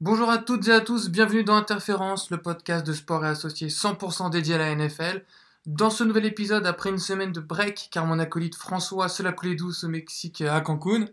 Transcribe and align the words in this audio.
Bonjour 0.00 0.30
à 0.30 0.38
toutes 0.38 0.68
et 0.68 0.72
à 0.72 0.80
tous, 0.80 1.08
bienvenue 1.08 1.42
dans 1.42 1.56
Interférence, 1.56 2.30
le 2.30 2.40
podcast 2.40 2.86
de 2.86 2.92
sport 2.92 3.24
et 3.24 3.30
associé 3.30 3.66
100% 3.66 4.30
dédié 4.30 4.54
à 4.54 4.58
la 4.58 4.72
NFL. 4.72 5.24
Dans 5.66 5.90
ce 5.90 6.04
nouvel 6.04 6.24
épisode, 6.24 6.66
après 6.66 6.90
une 6.90 6.98
semaine 6.98 7.32
de 7.32 7.40
break, 7.40 7.88
car 7.90 8.06
mon 8.06 8.20
acolyte 8.20 8.54
François 8.54 9.08
se 9.08 9.24
l'a 9.24 9.32
coulé 9.32 9.56
douce 9.56 9.82
au 9.82 9.88
Mexique 9.88 10.42
à 10.42 10.60
Cancun. 10.60 11.06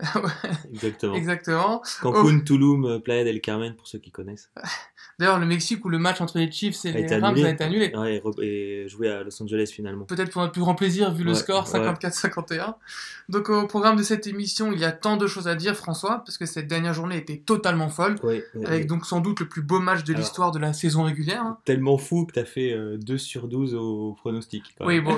Exactement. 0.72 1.14
Exactement. 1.14 1.82
Cancun, 2.00 2.40
Tulum, 2.40 3.00
Playa 3.02 3.24
del 3.24 3.40
Carmen, 3.40 3.74
pour 3.74 3.86
ceux 3.86 3.98
qui 3.98 4.10
connaissent. 4.10 4.50
D'ailleurs, 5.18 5.38
le 5.38 5.46
Mexique 5.46 5.84
où 5.84 5.88
le 5.88 5.98
match 5.98 6.20
entre 6.20 6.38
les 6.38 6.50
Chiefs 6.50 6.84
et 6.86 6.88
A 6.88 6.92
les 6.92 7.06
Rams 7.16 7.24
annulé. 7.24 7.44
a 7.44 7.50
été 7.50 7.64
annulé. 7.64 7.92
Ouais, 7.94 8.22
et 8.42 8.88
joué 8.88 9.10
à 9.10 9.22
Los 9.22 9.40
Angeles 9.42 9.70
finalement. 9.72 10.04
Peut-être 10.06 10.30
pour 10.32 10.40
notre 10.40 10.52
plus 10.52 10.62
grand 10.62 10.74
plaisir, 10.74 11.12
vu 11.12 11.22
le 11.22 11.32
Ouais, 11.32 11.36
score 11.38 11.70
ouais. 11.72 11.78
54-51. 11.80 12.74
Donc, 13.28 13.50
au 13.50 13.66
programme 13.66 13.96
de 13.96 14.02
cette 14.02 14.26
émission, 14.26 14.72
il 14.72 14.80
y 14.80 14.84
a 14.84 14.90
tant 14.90 15.16
de 15.16 15.26
choses 15.26 15.46
à 15.48 15.54
dire, 15.54 15.76
François, 15.76 16.22
parce 16.24 16.38
que 16.38 16.46
cette 16.46 16.66
dernière 16.66 16.94
journée 16.94 17.18
était 17.18 17.36
totalement 17.38 17.88
folle. 17.90 18.16
Avec 18.64 18.86
donc 18.86 19.04
sans 19.06 19.20
doute 19.20 19.40
le 19.40 19.48
plus 19.48 19.62
beau 19.62 19.78
match 19.78 20.02
de 20.04 20.14
l'histoire 20.14 20.50
de 20.50 20.58
la 20.58 20.72
saison 20.72 21.04
régulière. 21.04 21.42
hein. 21.42 21.58
Tellement 21.64 21.98
fou 21.98 22.24
que 22.26 22.32
t'as 22.32 22.44
fait 22.46 22.72
euh, 22.72 22.96
2 22.96 23.18
sur 23.18 23.48
12 23.48 23.74
au 23.74 24.14
pronostic. 24.18 24.74
quand 24.78 24.86
Oui, 24.86 25.00
bon, 25.00 25.16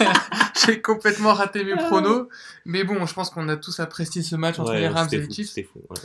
j'ai 0.66 0.80
complètement 0.82 1.32
raté 1.32 1.64
mes 1.64 1.76
pronos, 1.76 2.26
mais 2.64 2.84
bon, 2.84 3.06
je 3.06 3.14
pense 3.14 3.30
qu'on 3.30 3.48
a 3.48 3.56
tous 3.56 3.69
apprécié 3.78 4.22
ce 4.22 4.34
match 4.34 4.58
entre 4.58 4.72
Ouais, 4.72 4.80
les 4.80 4.88
Rams 4.88 5.08
et 5.12 5.18
les 5.18 5.30
Chiefs. 5.30 5.50
C'était 5.50 5.68
fou. 5.72 5.80
ouais. 5.90 5.96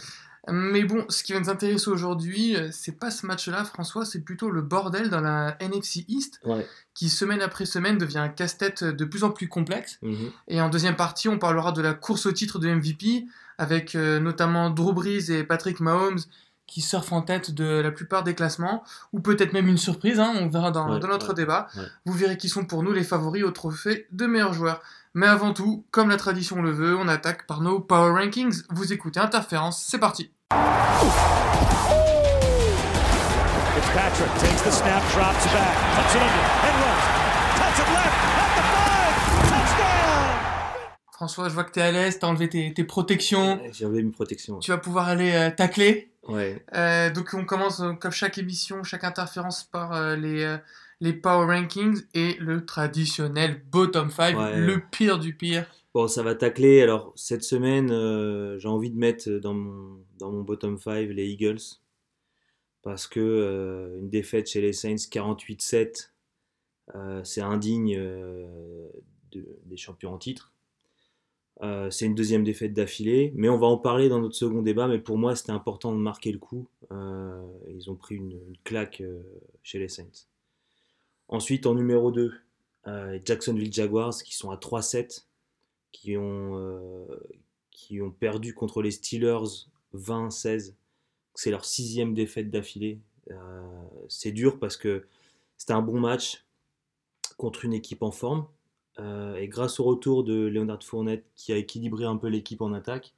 Mais 0.52 0.84
bon, 0.84 1.06
ce 1.10 1.24
qui 1.24 1.34
va 1.34 1.40
nous 1.40 1.50
intéresser 1.50 1.90
aujourd'hui, 1.90 2.56
euh, 2.56 2.70
c'est 2.72 2.92
pas 3.00 3.10
ce 3.10 3.26
match-là, 3.26 3.66
François, 3.66 4.06
c'est 4.06 4.20
plutôt 4.22 4.52
le 4.52 4.62
bordel 4.62 5.10
dans 5.10 5.22
la 5.22 5.58
NFC 5.60 6.06
East, 6.08 6.40
Ouais. 6.46 6.68
qui 6.94 7.10
semaine 7.10 7.42
après 7.42 7.66
semaine 7.66 7.98
devient 7.98 8.20
un 8.20 8.30
casse-tête 8.30 8.84
de 8.84 9.06
plus 9.06 9.24
en 9.24 9.32
plus 9.32 9.48
complexe. 9.48 9.98
Mhm. 10.04 10.30
Et 10.48 10.62
en 10.62 10.70
deuxième 10.70 10.96
partie, 10.96 11.30
on 11.30 11.40
parlera 11.40 11.72
de 11.72 11.82
la 11.82 11.96
course 11.96 12.28
au 12.28 12.32
titre 12.32 12.60
de 12.60 12.68
MVP, 12.70 13.26
avec 13.58 13.96
euh, 13.96 14.20
notamment 14.20 14.70
Drew 14.70 14.94
Brees 14.94 15.32
et 15.32 15.44
Patrick 15.44 15.80
Mahomes 15.80 16.20
qui 16.68 16.82
surfent 16.82 17.14
en 17.14 17.22
tête 17.22 17.52
de 17.52 17.80
la 17.80 17.92
plupart 17.92 18.24
des 18.24 18.34
classements, 18.36 18.84
ou 19.14 19.20
peut-être 19.20 19.54
même 19.54 19.68
une 19.68 19.78
surprise, 19.78 20.20
hein, 20.20 20.34
on 20.40 20.48
verra 20.50 20.72
dans, 20.72 20.92
Ouais, 20.92 21.00
dans 21.00 21.08
notre 21.08 21.30
ouais, 21.30 21.34
débat. 21.36 21.68
ouais. 21.78 21.84
Vous 22.06 22.14
verrez 22.14 22.38
qui 22.38 22.50
sont 22.50 22.66
pour 22.66 22.82
nous 22.84 22.92
les 22.92 23.04
favoris 23.04 23.44
au 23.44 23.52
trophée 23.52 24.08
de 24.12 24.26
meilleur 24.26 24.54
joueur. 24.54 24.82
Mais 25.14 25.28
avant 25.28 25.54
tout, 25.54 25.86
comme 25.92 26.10
la 26.10 26.18
tradition 26.18 26.62
le 26.62 26.72
veut, 26.72 26.98
on 26.98 27.08
attaque 27.08 27.48
par 27.48 27.62
nos 27.62 27.80
Power 27.80 28.12
Rankings. 28.22 28.64
Vous 28.72 28.92
écoutez 28.92 29.20
Interférence, 29.20 29.82
c'est 29.88 30.00
parti. 30.00 30.30
François, 41.12 41.48
je 41.48 41.54
vois 41.54 41.64
que 41.64 41.72
t'es 41.72 41.82
à 41.82 41.92
l'aise, 41.92 42.20
t'as 42.20 42.28
enlevé 42.28 42.50
tes, 42.50 42.74
tes 42.74 42.84
protections, 42.84 43.60
J'ai 43.72 43.86
enlevé 43.86 44.04
mes 44.04 44.12
protections. 44.12 44.60
tu 44.60 44.72
vas 44.72 44.78
pouvoir 44.78 45.08
aller 45.08 45.32
euh, 45.34 45.50
tacler. 45.50 46.12
Ouais. 46.28 46.64
Euh, 46.76 47.12
donc 47.12 47.34
on 47.34 47.46
commence 47.46 47.80
euh, 47.82 47.94
comme 47.94 48.12
chaque 48.12 48.38
émission, 48.38 48.84
chaque 48.84 49.04
interférence 49.04 49.64
par 49.64 49.94
euh, 49.94 50.16
les, 50.16 50.58
les 51.02 51.14
Power 51.14 51.46
Rankings 51.46 52.02
et 52.14 52.36
le 52.40 52.66
traditionnel 52.66 53.62
Bottom 53.72 54.10
5, 54.10 54.38
Ouais. 54.38 54.58
le 54.60 54.82
pire 54.92 55.20
du 55.20 55.36
pire. 55.36 55.66
Bon, 55.94 56.08
ça 56.08 56.24
va 56.24 56.36
tacler. 56.36 56.82
Alors, 56.82 57.14
cette 57.16 57.44
semaine, 57.44 57.88
j'ai 58.60 58.68
envie 58.68 58.90
de 58.92 58.98
mettre 58.98 59.30
dans 59.30 59.54
mon, 59.54 60.04
dans 60.20 60.32
mon 60.32 60.42
bottom 60.42 60.78
5 60.78 61.10
les 61.10 61.28
Eagles. 61.28 61.62
Parce 62.82 63.08
que 63.08 63.96
une 64.00 64.10
défaite 64.10 64.48
chez 64.48 64.62
les 64.62 64.74
Saints 64.74 64.96
48-7, 65.10 66.12
euh, 66.96 67.24
c'est 67.24 67.42
indigne 67.42 67.96
de- 69.32 69.60
des 69.66 69.78
champions 69.78 70.14
en 70.14 70.18
titre. 70.18 70.52
Euh, 71.62 71.90
c'est 71.90 72.06
une 72.06 72.16
deuxième 72.16 72.44
défaite 72.44 72.74
d'affilée, 72.74 73.32
mais 73.36 73.48
on 73.48 73.58
va 73.58 73.68
en 73.68 73.78
parler 73.78 74.10
dans 74.10 74.20
notre 74.20 74.36
second 74.36 74.62
débat. 74.62 74.88
Mais 74.88 75.00
pour 75.00 75.18
moi, 75.18 75.36
c'était 75.36 75.52
important 75.52 75.94
de 75.94 76.00
marquer 76.00 76.32
le 76.32 76.40
coup. 76.40 76.68
Euh, 76.92 77.46
ils 77.70 77.90
ont 77.90 77.96
pris 77.96 78.16
une, 78.16 78.40
claque 78.64 79.02
euh, 79.02 79.22
chez 79.64 79.80
les 79.80 79.88
Saints. 79.88 80.28
Ensuite, 81.28 81.66
en 81.66 81.76
numéro 81.76 82.12
2, 82.12 82.34
euh, 82.88 83.20
Jacksonville 83.24 83.74
Jaguars 83.74 84.16
qui 84.24 84.36
sont 84.36 84.52
à 84.52 84.58
3-7 84.58 85.26
qui 85.92 86.18
ont, 86.18 87.08
qui 87.72 88.02
ont 88.02 88.12
perdu 88.12 88.54
contre 88.54 88.82
les 88.82 88.92
Steelers 88.92 89.70
20-16. 89.96 90.74
C'est 91.36 91.52
leur 91.52 91.64
sixième 91.64 92.14
défaite 92.14 92.52
d'affilée. 92.52 93.00
C'est 94.10 94.34
dur 94.34 94.60
parce 94.60 94.76
que 94.76 95.08
c'était 95.58 95.72
un 95.72 95.82
bon 95.82 95.98
match 95.98 96.46
contre 97.38 97.64
une 97.64 97.74
équipe 97.74 98.04
en 98.04 98.12
forme. 98.12 98.46
Euh, 99.00 99.36
et 99.36 99.48
grâce 99.48 99.80
au 99.80 99.84
retour 99.84 100.24
de 100.24 100.34
Leonard 100.48 100.82
Fournette 100.84 101.26
qui 101.36 101.52
a 101.52 101.58
équilibré 101.58 102.06
un 102.06 102.16
peu 102.18 102.28
l'équipe 102.28 102.62
en 102.62 102.72
attaque, 102.74 103.14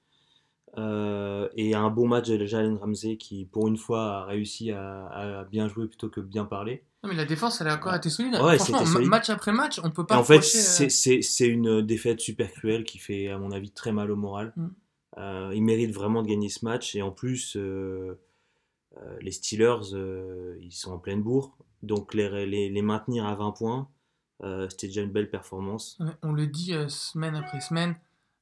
euh, 0.77 1.47
et 1.55 1.75
un 1.75 1.89
bon 1.89 2.07
match 2.07 2.27
de 2.29 2.45
Jalen 2.45 2.77
Ramsey 2.77 3.17
qui 3.17 3.45
pour 3.45 3.67
une 3.67 3.77
fois 3.77 4.17
a 4.17 4.25
réussi 4.25 4.71
à, 4.71 5.05
à 5.39 5.43
bien 5.45 5.67
jouer 5.67 5.87
plutôt 5.87 6.09
que 6.09 6.19
bien 6.19 6.45
parler. 6.45 6.83
Non 7.03 7.09
mais 7.09 7.15
la 7.15 7.25
défense 7.25 7.61
elle 7.61 7.67
a 7.67 7.75
encore 7.75 7.95
été 7.95 8.09
solide. 8.09 8.33
Ouais, 8.35 8.57
Franchement, 8.57 8.85
solide. 8.85 9.09
match 9.09 9.29
après 9.29 9.51
match, 9.53 9.79
on 9.83 9.91
peut 9.91 10.01
Et 10.03 10.05
pas 10.07 10.17
en 10.19 10.23
fait, 10.23 10.37
euh, 10.37 10.89
c'est- 10.89 11.47
une 11.47 11.81
défaite 11.81 12.19
super 12.19 12.51
cruelle 12.51 12.83
qui 12.83 12.97
fait, 12.97 13.27
à 13.29 13.37
mon 13.37 13.51
avis, 13.51 13.71
très 13.71 13.91
mal 13.91 14.11
au 14.11 14.15
moral. 14.15 14.53
Mm. 14.55 14.67
Euh, 15.19 15.51
ils 15.55 15.63
méritent 15.63 15.93
vraiment 15.93 16.21
de 16.21 16.27
gagner 16.27 16.49
ce 16.49 16.65
match. 16.65 16.95
Et 16.95 17.01
en 17.01 17.11
plus, 17.11 17.55
euh, 17.55 18.19
les 19.21 19.31
Steelers, 19.31 19.93
ils 20.59 20.71
sont 20.71 20.91
en 20.91 20.97
pleine 20.99 21.21
bourre. 21.23 21.55
Donc, 21.83 22.13
les, 22.13 22.45
les, 22.45 22.69
les 22.69 22.81
maintenir 22.81 23.25
à 23.25 23.35
20 23.35 23.51
points, 23.51 23.87
euh, 24.43 24.67
c'était 24.69 24.87
déjà 24.87 25.01
une 25.01 25.11
belle 25.11 25.29
performance. 25.29 25.97
On 26.23 26.31
le 26.31 26.47
dit 26.47 26.73
euh, 26.73 26.87
semaine 26.89 27.35
après 27.35 27.59
semaine, 27.61 27.95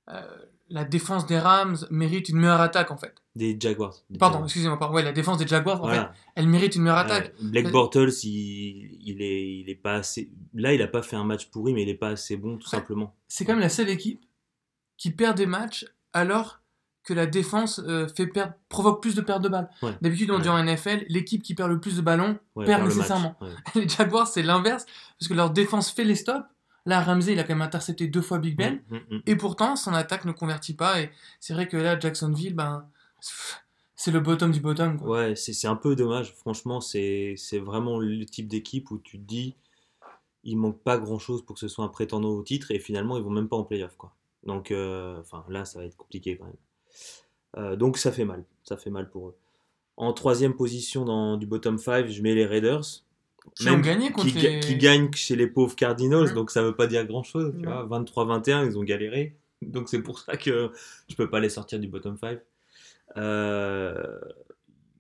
euh, 0.10 0.22
la 0.70 0.84
défense 0.84 1.26
des 1.26 1.38
Rams 1.40 1.78
mérite 1.92 2.30
une 2.30 2.38
meilleure 2.38 2.62
attaque 2.62 2.92
en 2.92 2.98
fait. 2.98 3.16
Des 3.36 3.58
Jaguars. 3.60 3.96
des 4.10 4.18
Pardon, 4.18 4.44
excusez-moi, 4.46 4.80
pardon. 4.80 4.96
Ouais, 4.96 5.04
la 5.04 5.12
défense 5.12 5.38
des 5.38 5.48
Jaguars, 5.48 5.84
en 5.84 5.90
fait, 5.90 6.08
elle 6.36 6.48
mérite 6.48 6.76
une 6.76 6.84
meilleure 6.84 6.98
attaque. 7.00 7.34
Euh, 7.44 7.70
Bortles, 7.72 8.10
il, 8.24 8.98
il, 9.04 9.22
est, 9.22 9.58
il 9.60 9.70
est 9.70 9.76
pas 9.76 9.96
assez. 9.96 10.30
Là, 10.54 10.74
il 10.74 10.82
a 10.82 10.88
pas 10.88 11.02
fait 11.02 11.18
un 11.18 11.24
match 11.26 11.48
pourri, 11.50 11.74
mais 11.74 11.84
il 11.84 11.90
est 11.90 11.96
pas 11.96 12.10
assez 12.10 12.38
bon, 12.38 12.58
tout 12.58 12.64
Ouais. 12.66 12.70
simplement. 12.78 13.14
C'est 13.28 13.44
quand 13.46 13.52
même 13.54 13.62
la 13.62 13.70
seule 13.70 13.90
équipe 13.90 14.24
qui 14.98 15.12
perd 15.12 15.36
des 15.38 15.46
matchs 15.46 15.86
alors 16.14 16.62
que 17.06 17.14
la 17.14 17.28
défense 17.28 17.80
euh, 17.88 18.08
fait 18.08 18.28
perdre, 18.28 18.54
provoque 18.68 19.02
plus 19.02 19.16
de 19.16 19.22
pertes 19.22 19.42
de 19.44 19.50
balles. 19.50 19.70
Ouais. 19.82 19.96
D'habitude, 20.02 20.32
on 20.32 20.36
Ouais. 20.38 20.42
dit 20.42 20.50
en 20.50 20.58
NFL, 20.58 21.06
l'équipe 21.08 21.42
qui 21.44 21.54
perd 21.56 21.70
le 21.70 21.80
plus 21.80 21.96
de 21.98 22.02
ballons 22.02 22.38
Ouais, 22.56 22.66
perd 22.66 22.84
nécessairement. 22.84 23.36
Les 23.76 23.88
Jaguars, 23.88 24.28
c'est 24.28 24.42
l'inverse, 24.44 24.86
parce 25.20 25.30
que 25.30 25.34
leur 25.36 25.52
défense 25.52 25.92
fait 25.92 26.04
les 26.04 26.16
stops. 26.16 26.44
Là, 26.88 27.02
Ramsey, 27.02 27.34
il 27.34 27.40
a 27.40 27.44
quand 27.44 27.54
même 27.56 27.62
intercepté 27.64 28.08
deux 28.08 28.22
fois 28.22 28.38
Big 28.40 28.56
Ben, 28.58 28.82
Mm, 28.90 28.96
mm, 28.96 29.00
mm. 29.18 29.22
et 29.26 29.36
pourtant, 29.36 29.76
son 29.76 29.94
attaque 29.94 30.26
ne 30.26 30.32
convertit 30.32 30.74
pas. 30.76 31.02
Et 31.02 31.10
c'est 31.40 31.54
vrai 31.54 31.68
que 31.68 31.78
là, 31.78 32.00
Jacksonville, 32.00 32.54
ben, 32.54 32.88
c'est 33.96 34.12
le 34.12 34.20
bottom 34.20 34.52
du 34.52 34.60
bottom. 34.60 35.00
Quoi. 35.00 35.10
Ouais, 35.10 35.36
c'est 35.36 35.68
un 35.68 35.76
peu 35.76 35.96
dommage. 35.96 36.34
Franchement, 36.34 36.82
c'est 36.82 37.36
c'est 37.38 37.60
vraiment 37.60 37.98
le 38.00 38.26
type 38.26 38.48
d'équipe 38.48 38.92
où 38.92 38.98
tu 39.00 39.18
te 39.20 39.24
dis, 39.26 39.56
il 40.44 40.58
manque 40.58 40.80
pas 40.84 40.98
grand-chose 40.98 41.44
pour 41.46 41.56
que 41.56 41.60
ce 41.60 41.68
soit 41.68 41.86
un 41.86 41.90
prétendant 41.90 42.30
au 42.30 42.44
titre 42.44 42.70
et 42.72 42.80
finalement, 42.80 43.18
ils 43.18 43.24
vont 43.24 43.32
même 43.32 43.48
pas 43.48 43.58
en 43.58 43.64
playoff, 43.64 43.96
quoi. 43.98 44.14
Donc, 44.44 44.70
euh, 44.70 45.20
là, 45.50 45.66
ça 45.66 45.80
va 45.80 45.86
être 45.86 45.98
compliqué 45.98 46.38
quand 46.38 46.46
même. 46.46 46.54
Euh, 47.58 47.76
donc, 47.76 47.98
ça 47.98 48.12
fait 48.12 48.26
mal. 48.26 48.44
Ça 48.64 48.78
fait 48.78 48.90
mal 48.90 49.10
pour 49.10 49.30
eux. 49.30 49.36
En 49.98 50.12
troisième 50.14 50.56
position 50.56 51.06
dans, 51.06 51.38
du 51.38 51.46
bottom 51.46 51.78
5, 51.78 52.08
je 52.08 52.22
mets 52.22 52.36
les 52.36 52.46
Raiders. 52.46 52.82
Qui 53.56 53.70
ont 53.70 53.80
gagné 53.80 54.12
contre 54.12 54.28
qui, 54.28 54.42
ga- 54.42 54.50
les- 54.50 54.60
qui 54.60 54.76
gagnent 54.76 55.12
chez 55.14 55.36
les 55.36 55.48
pauvres 55.48 55.76
Cardinals, 55.76 56.34
donc 56.34 56.50
ça 56.52 56.64
veut 56.64 56.76
pas 56.76 56.88
dire 56.88 57.06
grand-chose. 57.06 57.54
tu 57.58 57.66
Non. 57.66 57.86
vois. 57.86 58.00
23-21, 58.02 58.66
ils 58.66 58.78
ont 58.78 58.84
galéré. 58.84 59.36
Donc 59.62 59.88
c'est 59.88 60.02
pour 60.02 60.20
ça 60.20 60.36
que 60.36 60.72
je 61.08 61.16
peux 61.16 61.30
pas 61.30 61.40
les 61.40 61.50
sortir 61.50 61.80
du 61.80 61.88
bottom 61.88 62.18
5. 62.18 62.40
Il 63.16 63.22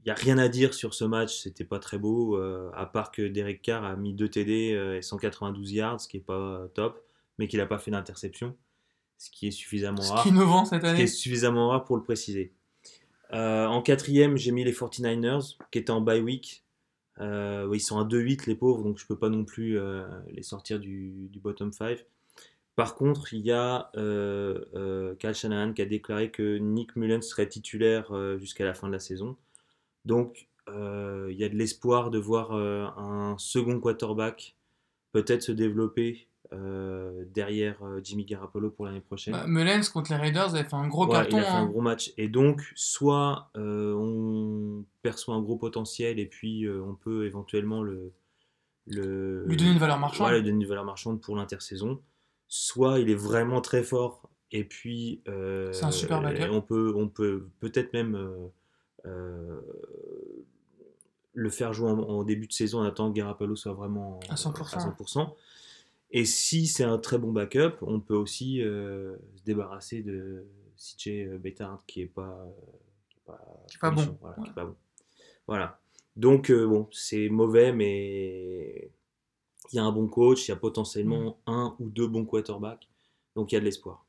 n'y 0.05 0.11
a 0.11 0.16
rien 0.16 0.38
à 0.38 0.47
dire 0.47 0.73
sur 0.75 0.94
ce 0.94 1.03
match, 1.03 1.41
c'était 1.41 1.63
pas 1.63 1.79
très 1.79 1.97
beau, 1.97 2.38
euh, 2.38 2.69
à 2.75 2.85
part 2.85 3.11
que 3.11 3.23
Derek 3.23 3.61
Carr 3.63 3.84
a 3.84 3.95
mis 3.95 4.13
2 4.13 4.29
TD 4.29 4.73
euh, 4.73 4.97
et 4.97 5.01
192 5.01 5.72
yards, 5.72 6.00
ce 6.01 6.07
qui 6.07 6.17
est 6.17 6.25
pas 6.25 6.67
top, 6.75 7.03
mais 7.39 7.47
qu'il 7.47 7.57
n'a 7.57 7.66
pas 7.66 7.79
fait 7.79 7.89
d'interception, 7.89 8.55
ce 9.17 9.29
qui 9.29 9.47
est 9.47 9.51
suffisamment 9.51 10.01
Ce 10.01 10.11
rare 10.11 10.23
qui 10.23 10.29
est 10.29 10.31
innovant 10.31 10.65
cette 10.65 10.81
ce 10.81 10.85
qui 10.85 10.91
année. 10.91 11.03
est 11.03 11.07
suffisamment 11.07 11.69
rare 11.69 11.85
pour 11.85 11.97
le 11.97 12.03
préciser. 12.03 12.53
Euh, 13.33 13.65
en 13.65 13.81
quatrième, 13.81 14.37
j'ai 14.37 14.51
mis 14.51 14.63
les 14.63 14.73
49ers, 14.73 15.57
qui 15.72 15.79
étaient 15.79 15.91
en 15.91 16.01
bye 16.01 16.22
week. 16.22 16.63
Euh, 17.19 17.69
ils 17.73 17.79
sont 17.79 17.97
à 17.97 18.03
2-8, 18.03 18.45
les 18.47 18.55
pauvres, 18.55 18.84
donc 18.84 18.97
je 18.99 19.05
peux 19.05 19.17
pas 19.17 19.29
non 19.29 19.45
plus 19.45 19.79
euh, 19.79 20.05
les 20.31 20.43
sortir 20.43 20.79
du, 20.79 21.29
du 21.29 21.40
bottom 21.40 21.72
5. 21.72 22.05
Par 22.75 22.95
contre, 22.95 23.34
il 23.34 23.40
y 23.41 23.51
a 23.53 23.90
Kyle 23.93 25.34
Shanahan 25.34 25.72
qui 25.73 25.81
a 25.81 25.85
déclaré 25.85 26.29
que 26.29 26.57
Nick 26.57 26.97
Mullens 26.97 27.22
serait 27.22 27.47
titulaire 27.47 28.11
jusqu'à 28.37 28.66
la 28.66 28.73
fin 28.73 28.87
de 28.87 28.91
la 28.91 28.99
saison. 28.99 29.37
Donc, 30.03 30.49
il 30.67 31.35
y 31.37 31.43
a 31.45 31.49
de 31.49 31.55
l'espoir 31.55 32.11
de 32.11 32.17
voir 32.19 32.51
un 32.51 33.37
second 33.37 33.79
quarterback 33.79 34.57
peut-être 35.13 35.41
se 35.43 35.53
développer 35.53 36.28
euh, 36.53 37.25
derrière 37.33 37.81
euh, 37.83 37.99
Jimmy 38.03 38.25
Garoppolo 38.25 38.69
pour 38.69 38.85
l'année 38.85 39.01
prochaine. 39.01 39.33
Bah, 39.33 39.45
Mullens 39.47 39.89
contre 39.91 40.11
les 40.11 40.17
Raiders 40.17 40.53
avait 40.55 40.63
fait 40.63 40.75
un 40.75 40.87
gros 40.87 41.05
Ouais, 41.05 41.13
carton. 41.13 41.37
il 41.37 41.39
a 41.39 41.43
fait 41.43 41.49
hein. 41.49 41.61
un 41.63 41.65
gros 41.65 41.81
match. 41.81 42.13
Et 42.17 42.27
donc, 42.27 42.61
soit 42.75 43.49
euh, 43.57 43.93
on 43.93 44.85
perçoit 45.01 45.35
un 45.35 45.41
gros 45.41 45.57
potentiel 45.57 46.19
et 46.19 46.25
puis 46.25 46.65
euh, 46.65 46.81
on 46.83 46.95
peut 46.95 47.25
éventuellement 47.25 47.81
le, 47.83 48.13
le 48.87 49.45
Lui 49.45 49.57
donner 49.57 49.71
une 49.71 49.77
valeur 49.77 49.99
marchande. 49.99 50.27
Ouais, 50.27 50.35
lui 50.37 50.43
donner 50.43 50.63
une 50.63 50.69
valeur 50.69 50.85
marchande 50.85 51.21
pour 51.21 51.35
l'intersaison. 51.35 52.01
Soit 52.47 52.99
il 52.99 53.09
est 53.09 53.15
vraiment 53.15 53.61
très 53.61 53.83
fort 53.83 54.29
et 54.51 54.63
puis 54.63 55.21
C'est 55.25 55.83
un 55.83 55.91
super 55.91 56.21
on 56.51 56.61
peut 56.61 56.93
on 56.95 57.07
peut 57.07 57.47
peut-être 57.59 57.91
même 57.93 58.17
le 61.35 61.49
faire 61.49 61.73
jouer 61.73 61.89
en, 61.89 61.99
en 61.99 62.23
début 62.23 62.47
de 62.47 62.53
saison 62.53 62.79
en 62.79 62.83
attendant 62.83 63.11
que 63.11 63.17
Garapalo 63.17 63.55
soit 63.55 63.73
vraiment 63.73 64.19
À 64.29 64.35
100%. 64.35 64.95
100%. 64.95 65.29
Et 66.17 66.23
si 66.23 66.66
c'est 66.67 66.85
un 66.85 66.97
très 66.97 67.17
bon 67.17 67.34
backup, 67.34 67.73
on 67.82 68.00
peut 68.00 68.16
aussi 68.16 68.62
euh, 68.62 69.17
se 69.35 69.44
débarrasser 69.44 70.02
de 70.02 70.46
CJ 70.78 71.38
Bettard 71.40 71.84
qui 71.88 72.02
est 72.02 72.06
pas, 72.06 72.40
euh, 72.40 72.52
qui 73.09 73.17
est 73.17 73.22
pas, 73.26 73.66
Qui 73.67 73.76
est 73.76 73.79
pas 73.79 73.91
bon. 73.91 74.17
Voilà, 74.22 74.38
Ouais. 74.40 74.44
qui 74.46 74.50
est 74.50 74.53
pas 74.53 74.66
bon. 74.66 74.76
Voilà. 75.47 75.79
Donc 76.16 76.50
euh, 76.52 76.66
bon, 76.66 76.88
c'est 76.91 77.28
mauvais, 77.28 77.73
mais 77.73 78.91
il 79.73 79.76
y 79.76 79.79
a 79.79 79.84
un 79.84 79.91
bon 79.91 80.08
coach, 80.08 80.47
il 80.47 80.52
y 80.52 80.53
a 80.53 80.56
potentiellement 80.58 81.38
Mm. 81.47 81.52
un 81.52 81.76
ou 81.79 81.90
deux 81.90 82.08
bons 82.08 82.26
quarterbacks, 82.26 82.88
donc 83.35 83.52
il 83.52 83.56
y 83.56 83.58
a 83.58 83.59
de 83.59 83.66
l'espoir. 83.66 84.06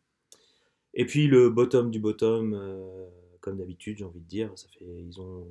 Et 0.94 1.06
puis 1.06 1.26
le 1.26 1.50
bottom 1.50 1.90
du 1.90 1.98
bottom, 1.98 2.54
euh, 2.54 3.08
comme 3.40 3.58
d'habitude, 3.58 3.98
j'ai 3.98 4.04
envie 4.04 4.20
de 4.20 4.28
dire, 4.28 4.56
ça 4.56 4.68
fait, 4.68 4.84
ils 4.86 5.20
ont, 5.20 5.46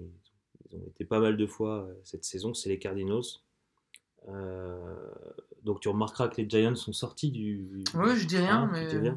ils 0.71 0.77
ont 0.77 0.83
été 0.87 1.03
pas 1.03 1.19
mal 1.19 1.35
de 1.35 1.45
fois 1.45 1.83
euh, 1.83 1.93
cette 2.03 2.23
saison, 2.23 2.53
c'est 2.53 2.69
les 2.69 2.79
Cardinals. 2.79 3.21
Euh, 4.27 4.77
donc 5.63 5.79
tu 5.81 5.89
remarqueras 5.89 6.27
que 6.29 6.41
les 6.41 6.49
Giants 6.49 6.75
sont 6.75 6.93
sortis 6.93 7.31
du. 7.31 7.83
Ouais, 7.93 8.15
je 8.15 8.25
dis 8.27 8.37
rien, 8.37 8.63
hein, 8.63 8.69
mais-. 8.71 9.11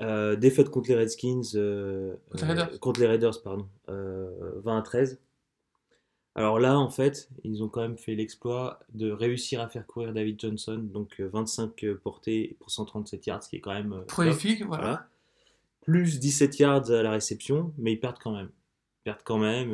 Euh, 0.00 0.36
défaite 0.36 0.70
contre 0.70 0.88
les 0.88 0.96
Redskins. 0.96 1.42
euh, 1.54 2.16
Contre 2.30 2.44
les 2.44 2.50
euh, 2.50 2.54
Raiders. 2.54 2.80
contre 2.80 3.00
les 3.00 3.06
Raiders, 3.06 3.42
pardon. 3.42 3.68
euh, 3.88 4.30
20 4.64 4.78
à 4.78 4.82
13. 4.82 5.20
Alors 6.34 6.58
là, 6.58 6.78
en 6.78 6.88
fait, 6.88 7.28
ils 7.44 7.62
ont 7.62 7.68
quand 7.68 7.82
même 7.82 7.98
fait 7.98 8.14
l'exploit 8.14 8.80
de 8.94 9.10
réussir 9.10 9.60
à 9.60 9.68
faire 9.68 9.86
courir 9.86 10.14
David 10.14 10.40
Johnson, 10.40 10.78
donc 10.82 11.20
euh, 11.20 11.28
25 11.30 11.84
portées 12.02 12.56
pour 12.58 12.70
137 12.70 13.26
yards, 13.26 13.42
ce 13.42 13.50
qui 13.50 13.56
est 13.56 13.60
quand 13.60 13.74
même. 13.74 14.04
Prolifique, 14.08 14.64
voilà. 14.64 14.82
Voilà. 14.82 15.08
Plus 15.82 16.18
17 16.20 16.58
yards 16.60 16.90
à 16.90 17.02
la 17.02 17.10
réception, 17.10 17.74
mais 17.76 17.92
ils 17.92 18.00
perdent 18.00 18.18
quand 18.18 18.32
même. 18.34 18.48
Ils 19.00 19.02
perdent 19.04 19.22
quand 19.24 19.38
même, 19.38 19.72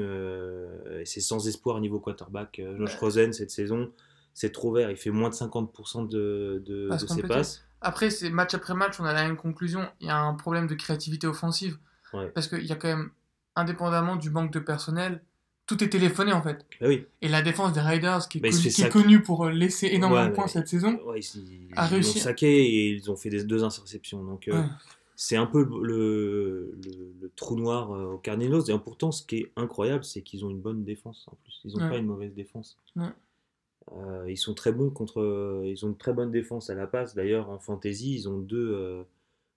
et 1.00 1.04
c'est 1.04 1.20
sans 1.20 1.46
espoir 1.46 1.76
au 1.76 1.80
niveau 1.80 2.00
quarterback. 2.00 2.60
Josh. 2.76 2.96
Rosen, 2.96 3.32
cette 3.32 3.50
saison, 3.50 3.92
c'est 4.38 4.52
trop 4.52 4.72
vert. 4.72 4.88
Il 4.90 4.96
fait 4.96 5.10
moins 5.10 5.30
de 5.30 5.34
50% 5.34 6.08
de, 6.08 6.62
de, 6.64 6.88
de 6.90 7.06
ses 7.08 7.22
passes. 7.22 7.64
Après, 7.80 8.10
c'est 8.10 8.30
match 8.30 8.54
après 8.54 8.72
match, 8.74 9.00
on 9.00 9.04
a 9.04 9.12
la 9.12 9.24
même 9.26 9.36
conclusion. 9.36 9.88
Il 10.00 10.06
y 10.06 10.10
a 10.10 10.16
un 10.18 10.34
problème 10.34 10.68
de 10.68 10.74
créativité 10.74 11.26
offensive. 11.26 11.76
Ouais. 12.12 12.28
Parce 12.28 12.46
qu'il 12.46 12.64
y 12.64 12.70
a 12.72 12.76
quand 12.76 12.86
même, 12.88 13.10
indépendamment 13.56 14.14
du 14.14 14.30
manque 14.30 14.52
de 14.52 14.60
personnel, 14.60 15.22
tout 15.66 15.82
est 15.82 15.88
téléphoné 15.88 16.32
en 16.32 16.40
fait. 16.40 16.64
Bah 16.80 16.86
oui, 16.86 17.04
Et 17.20 17.28
la 17.28 17.42
défense 17.42 17.72
des 17.72 17.80
Riders, 17.80 18.28
qui 18.28 18.38
est, 18.38 18.40
Bah, 18.40 18.48
connue, 18.92 19.16
sac- 19.18 19.22
pour 19.24 19.46
euh, 19.46 19.50
laisser 19.50 19.88
énormément 19.88 20.22
Ouais, 20.22 20.28
de 20.30 20.34
points 20.34 20.46
cette 20.46 20.68
saison, 20.68 21.00
ils, 21.16 21.68
A 21.76 21.86
ils 21.86 21.90
réussi. 21.90 22.18
ont 22.18 22.22
saqué 22.22 22.64
et 22.64 22.90
ils 22.90 23.10
ont 23.10 23.16
fait 23.16 23.28
des, 23.30 23.42
deux 23.42 23.64
interceptions. 23.64 24.22
Donc 24.24 24.46
euh, 24.48 24.62
c'est 25.16 25.36
un 25.36 25.46
peu 25.46 25.64
le, 25.64 26.72
le- 26.84 27.12
le 27.20 27.30
trou 27.36 27.56
noir 27.56 27.92
euh, 27.92 28.12
aux 28.14 28.18
Cardinals. 28.18 28.62
Et 28.70 28.78
pourtant, 28.78 29.10
ce 29.10 29.22
qui 29.24 29.36
est 29.38 29.52
incroyable, 29.56 30.04
c'est 30.04 30.22
qu'ils 30.22 30.44
ont 30.44 30.50
une 30.50 30.60
bonne 30.60 30.84
défense 30.84 31.26
en 31.30 31.36
plus. 31.42 31.60
Ils 31.64 31.72
n'ont 31.76 31.88
pas 31.88 31.98
une 31.98 32.06
mauvaise 32.06 32.32
défense. 32.34 32.78
Euh, 33.96 34.24
ils 34.28 34.36
sont 34.36 34.54
très 34.54 34.72
bons 34.72 34.90
contre. 34.90 35.62
Ils 35.64 35.84
ont 35.84 35.88
une 35.88 35.96
très 35.96 36.12
bonne 36.12 36.30
défense 36.30 36.70
à 36.70 36.74
la 36.74 36.86
passe. 36.86 37.14
D'ailleurs, 37.14 37.48
en 37.50 37.58
fantasy, 37.58 38.14
ils 38.14 38.28
ont 38.28 38.38
deux, 38.38 38.72
euh, 38.74 39.02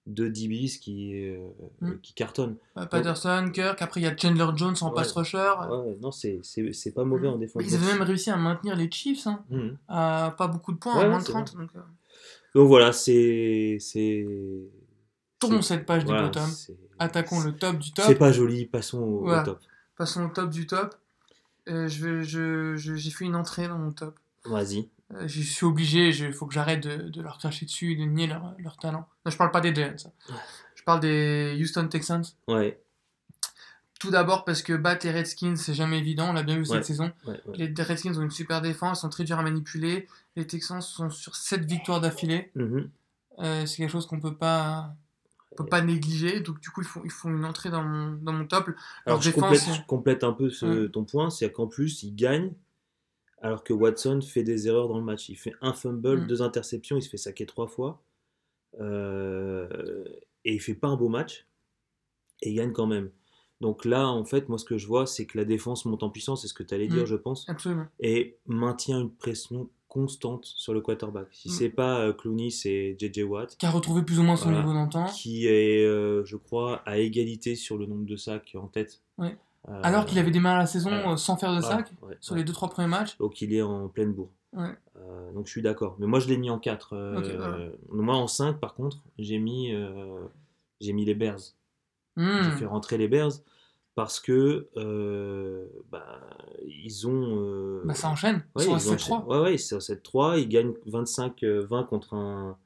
deux 0.07 0.29
DBs 0.29 0.79
qui, 0.79 1.13
euh, 1.29 1.47
Mm. 1.81 1.91
qui 2.01 2.13
cartonnent. 2.13 2.55
euh, 2.77 2.85
Patterson, 2.85 3.49
Kirk, 3.53 3.81
après 3.81 3.99
il 4.01 4.03
y 4.03 4.07
a 4.07 4.15
Chandler 4.17 4.47
Jones 4.55 4.75
en 4.81 4.89
Ouais. 4.89 4.95
pass 4.95 5.11
rusher. 5.11 5.51
Ouais, 5.69 5.97
non, 6.01 6.11
c'est 6.11 6.39
c'est- 6.43 6.73
c'est 6.73 6.91
pas 6.91 7.03
mauvais 7.03 7.27
en 7.27 7.37
défense. 7.37 7.61
Mais 7.61 7.67
ils 7.69 7.75
avaient 7.75 7.93
même 7.93 8.01
réussi 8.01 8.29
à 8.31 8.37
maintenir 8.37 8.75
les 8.75 8.89
Chiefs 8.89 9.27
hein, 9.27 9.43
Mhm. 9.49 9.77
à 9.87 10.33
pas 10.37 10.47
beaucoup 10.47 10.71
de 10.71 10.77
points, 10.77 10.97
Ouais, 10.97 11.05
à 11.05 11.09
moins 11.09 11.19
de 11.19 11.23
c'est 11.23 11.31
30. 11.31 11.55
Donc, 11.55 11.69
euh, 11.75 11.79
Donc 12.55 12.67
voilà, 12.67 12.91
c'est. 12.93 13.77
c'est- 13.79 14.25
tournons 15.39 15.61
cette 15.61 15.85
page 15.85 16.03
voilà, 16.05 16.21
du 16.21 16.25
bottom. 16.27 16.49
Attaquons 16.99 17.41
le 17.41 17.51
top 17.55 17.77
du 17.77 17.91
top. 17.93 18.05
C'est 18.07 18.15
pas 18.15 18.31
joli, 18.31 18.65
passons 18.65 18.99
au, 19.01 19.43
top. 19.43 19.59
Passons 19.97 20.25
au 20.25 20.29
top 20.29 20.49
du 20.49 20.65
top. 20.67 20.95
Euh, 21.69 21.87
je 21.87 22.03
vais- 22.05 22.23
je- 22.23 22.75
je- 22.75 22.95
J'ai 22.95 23.11
fait 23.11 23.25
une 23.25 23.35
entrée 23.35 23.67
dans 23.67 23.77
mon 23.77 23.91
top. 23.91 24.19
Vas-y. 24.45 24.89
Euh, 25.13 25.27
je 25.27 25.41
suis 25.41 25.65
obligé, 25.65 26.09
il 26.09 26.33
faut 26.33 26.45
que 26.47 26.53
j'arrête 26.53 26.81
de, 26.83 27.09
de 27.09 27.21
leur 27.21 27.37
cracher 27.37 27.65
dessus 27.65 27.91
et 27.91 27.95
de 27.95 28.03
nier 28.03 28.27
leur, 28.27 28.53
leur 28.59 28.77
talent. 28.77 29.07
Non, 29.25 29.31
je 29.31 29.37
parle 29.37 29.51
pas 29.51 29.61
des 29.61 29.73
Giants. 29.75 30.11
Je 30.75 30.83
parle 30.83 30.99
des 31.01 31.57
Houston 31.61 31.87
Texans. 31.89 32.23
Ouais, 32.47 32.81
Tout 33.99 34.09
d'abord 34.09 34.45
parce 34.45 34.63
que 34.63 34.73
battre 34.73 35.05
les 35.05 35.11
Redskins, 35.11 35.55
c'est 35.57 35.73
jamais 35.75 35.99
évident. 35.99 36.29
On 36.29 36.33
l'a 36.33 36.43
bien 36.43 36.55
vu 36.55 36.61
Ouais. 36.61 36.67
cette 36.77 36.85
saison. 36.85 37.11
ouais. 37.27 37.39
Les 37.55 37.83
Redskins 37.83 38.17
ont 38.17 38.21
une 38.23 38.31
super 38.31 38.61
défense, 38.61 38.99
ils 38.99 39.01
sont 39.01 39.09
très 39.09 39.23
durs 39.25 39.37
à 39.37 39.43
manipuler. 39.43 40.07
Les 40.35 40.47
Texans 40.47 40.81
sont 40.81 41.09
sur 41.09 41.35
7 41.35 41.65
victoires 41.65 42.01
d'affilée. 42.01 42.49
Mhm. 42.55 42.89
Euh, 43.39 43.65
c'est 43.65 43.77
quelque 43.77 43.91
chose 43.91 44.05
qu'on 44.07 44.19
peut 44.19 44.35
pas 44.35 44.95
on 45.51 45.55
peut 45.57 45.65
pas 45.69 45.81
négliger. 45.81 46.39
Donc 46.39 46.61
du 46.61 46.69
coup, 46.69 46.81
ils 46.81 46.87
font, 46.87 47.01
ils 47.03 47.11
font 47.11 47.29
une 47.29 47.43
entrée 47.45 47.69
dans 47.69 47.83
mon, 47.83 48.13
dans 48.13 48.31
mon 48.33 48.47
top. 48.47 48.69
Alors 49.05 49.17
Leur 49.17 49.21
je 49.21 49.29
défense, 49.29 49.41
complète, 49.59 49.75
je 49.81 49.85
complète 49.87 50.23
un 50.23 50.31
peu 50.33 50.49
ce- 50.49 50.87
ton 50.87 51.03
point, 51.03 51.29
c'est 51.29 51.51
qu'en 51.51 51.67
plus, 51.67 52.01
il 52.03 52.15
gagne 52.15 52.53
alors 53.41 53.63
que 53.63 53.73
Watson 53.73 54.21
fait 54.21 54.43
des 54.43 54.67
erreurs 54.67 54.87
dans 54.87 54.97
le 54.97 55.03
match. 55.03 55.29
Il 55.29 55.35
fait 55.35 55.53
un 55.61 55.73
fumble, 55.73 56.21
Mm. 56.21 56.27
deux 56.27 56.41
interceptions, 56.41 56.97
il 56.97 57.01
se 57.01 57.09
fait 57.09 57.17
saquer 57.17 57.45
trois 57.45 57.67
fois. 57.67 58.01
Euh, 58.79 60.03
et 60.45 60.53
il 60.53 60.59
fait 60.59 60.73
pas 60.73 60.87
un 60.87 60.95
beau 60.95 61.09
match. 61.09 61.45
Et 62.41 62.51
il 62.51 62.55
gagne 62.55 62.71
quand 62.71 62.87
même. 62.87 63.11
Donc 63.59 63.85
là, 63.85 64.07
en 64.07 64.25
fait, 64.25 64.49
moi, 64.49 64.57
ce 64.57 64.65
que 64.65 64.77
je 64.77 64.87
vois, 64.87 65.05
c'est 65.05 65.25
que 65.27 65.37
la 65.37 65.45
défense 65.45 65.85
monte 65.85 66.01
en 66.01 66.09
puissance, 66.09 66.41
c'est 66.41 66.47
ce 66.47 66.53
que 66.55 66.63
tu 66.63 66.73
allais 66.73 66.87
dire, 66.87 67.03
Mm. 67.03 67.07
je 67.07 67.15
pense, 67.15 67.47
Absolument. 67.47 67.85
et 67.99 68.37
maintient 68.47 68.99
une 68.99 69.11
pression 69.11 69.69
constante 69.87 70.45
sur 70.45 70.73
le 70.73 70.81
quarterback. 70.81 71.27
Si 71.31 71.49
Mm. 71.49 71.51
c'est 71.51 71.69
pas 71.69 71.99
euh, 71.99 72.13
Clooney, 72.13 72.49
c'est 72.49 72.95
JJ 72.97 73.19
Watt. 73.23 73.55
Qui 73.57 73.65
a 73.67 73.69
retrouvé 73.69 74.01
plus 74.01 74.17
ou 74.19 74.23
moins 74.23 74.35
son 74.37 74.45
Voilà. 74.45 74.59
niveau 74.61 74.73
d'antan. 74.73 75.05
qui 75.05 75.45
est, 75.47 75.83
euh, 75.85 76.23
je 76.25 76.37
crois, 76.37 76.77
à 76.87 76.97
égalité 76.97 77.55
sur 77.55 77.77
le 77.77 77.85
nombre 77.85 78.05
de 78.05 78.15
sacs 78.15 78.55
en 78.59 78.67
tête. 78.67 79.01
Ouais. 79.19 79.37
Euh, 79.69 79.79
Alors 79.83 80.05
qu'il 80.05 80.17
avait 80.17 80.31
démarré 80.31 80.57
la 80.57 80.65
saison 80.65 80.91
euh, 80.91 81.17
sans 81.17 81.37
faire 81.37 81.55
de 81.55 81.61
sac 81.61 81.91
sur 82.19 82.35
les 82.35 82.43
2-3 82.43 82.69
premiers 82.69 82.87
matchs. 82.87 83.17
Donc 83.19 83.41
il 83.41 83.53
est 83.53 83.61
en 83.61 83.87
pleine 83.89 84.11
bourre. 84.13 84.31
Ouais. 84.53 84.75
Euh, 84.97 85.31
donc 85.33 85.45
je 85.45 85.51
suis 85.51 85.61
d'accord. 85.61 85.95
Mais 85.99 86.07
moi 86.07 86.19
je 86.19 86.27
l'ai 86.27 86.37
mis 86.37 86.49
en 86.49 86.57
4. 86.59 87.15
Ok, 87.17 87.25
voilà. 87.37 87.57
Moi 87.89 88.15
en 88.15 88.27
5 88.27 88.59
par 88.59 88.73
contre, 88.73 88.97
j'ai 89.19 89.37
mis, 89.37 89.71
euh, 89.73 90.21
j'ai 90.79 90.93
mis 90.93 91.05
les 91.05 91.13
Bears. 91.15 91.39
Hmm. 92.15 92.41
J'ai 92.43 92.51
fait 92.51 92.65
rentrer 92.65 92.97
les 92.97 93.07
Bears 93.07 93.31
parce 93.93 94.19
que 94.19 94.67
euh, 94.77 95.67
bah, 95.91 96.21
ils 96.65 97.07
ont. 97.07 97.35
euh, 97.37 97.81
Bah, 97.85 97.93
ça 97.93 98.09
enchaîne. 98.09 98.43
Ouais, 98.55 98.65
ils 98.65 98.69
ont 98.71 98.77
7-3. 98.77 98.93
enchaîné. 98.95 99.23
Ouais, 99.27 99.39
ouais, 99.41 99.57
c'est 99.57 99.77
7-3. 99.77 100.39
Ils 100.41 100.49
gagnent 100.49 100.73
25-20 100.87 101.85
contre 101.87 102.13
un, 102.15 102.57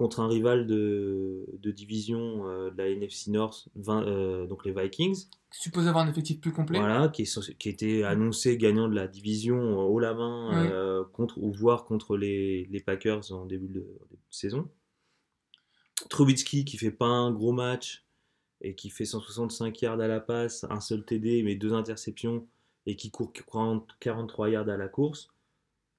contre 0.00 0.20
un 0.20 0.28
rival 0.28 0.66
de, 0.66 1.44
de 1.58 1.70
division 1.70 2.48
euh, 2.48 2.70
de 2.70 2.78
la 2.78 2.88
NFC 2.88 3.30
North, 3.30 3.68
20, 3.74 4.06
euh, 4.06 4.46
donc 4.46 4.64
les 4.64 4.72
Vikings. 4.72 5.26
Supposé 5.50 5.88
avoir 5.90 6.06
un 6.06 6.08
effectif 6.08 6.40
plus 6.40 6.52
complet. 6.52 6.78
Voilà, 6.78 7.08
qui, 7.10 7.22
est 7.22 7.24
censé- 7.26 7.54
qui 7.54 7.68
était 7.68 8.02
annoncé 8.02 8.56
gagnant 8.56 8.88
de 8.88 8.94
la 8.94 9.06
division 9.06 9.78
haut 9.78 9.98
la 9.98 10.14
main, 10.14 10.54
euh, 10.72 11.04
contre, 11.12 11.36
ou 11.36 11.52
voire 11.52 11.84
contre 11.84 12.16
les, 12.16 12.64
les 12.70 12.80
Packers 12.80 13.30
en 13.30 13.44
début 13.44 13.68
de, 13.68 13.80
en 13.80 14.06
début 14.06 14.22
de 14.30 14.34
saison. 14.34 14.70
Trubitsky 16.08 16.64
qui 16.64 16.78
fait 16.78 16.90
pas 16.90 17.04
un 17.04 17.30
gros 17.30 17.52
match 17.52 18.06
et 18.62 18.74
qui 18.74 18.88
fait 18.88 19.04
165 19.04 19.78
yards 19.82 20.00
à 20.00 20.08
la 20.08 20.20
passe, 20.20 20.64
un 20.70 20.80
seul 20.80 21.04
TD 21.04 21.42
mais 21.42 21.56
deux 21.56 21.74
interceptions 21.74 22.46
et 22.86 22.96
qui 22.96 23.10
court 23.10 23.34
40 23.34 23.86
43 24.00 24.48
yards 24.48 24.68
à 24.70 24.78
la 24.78 24.88
course. 24.88 25.28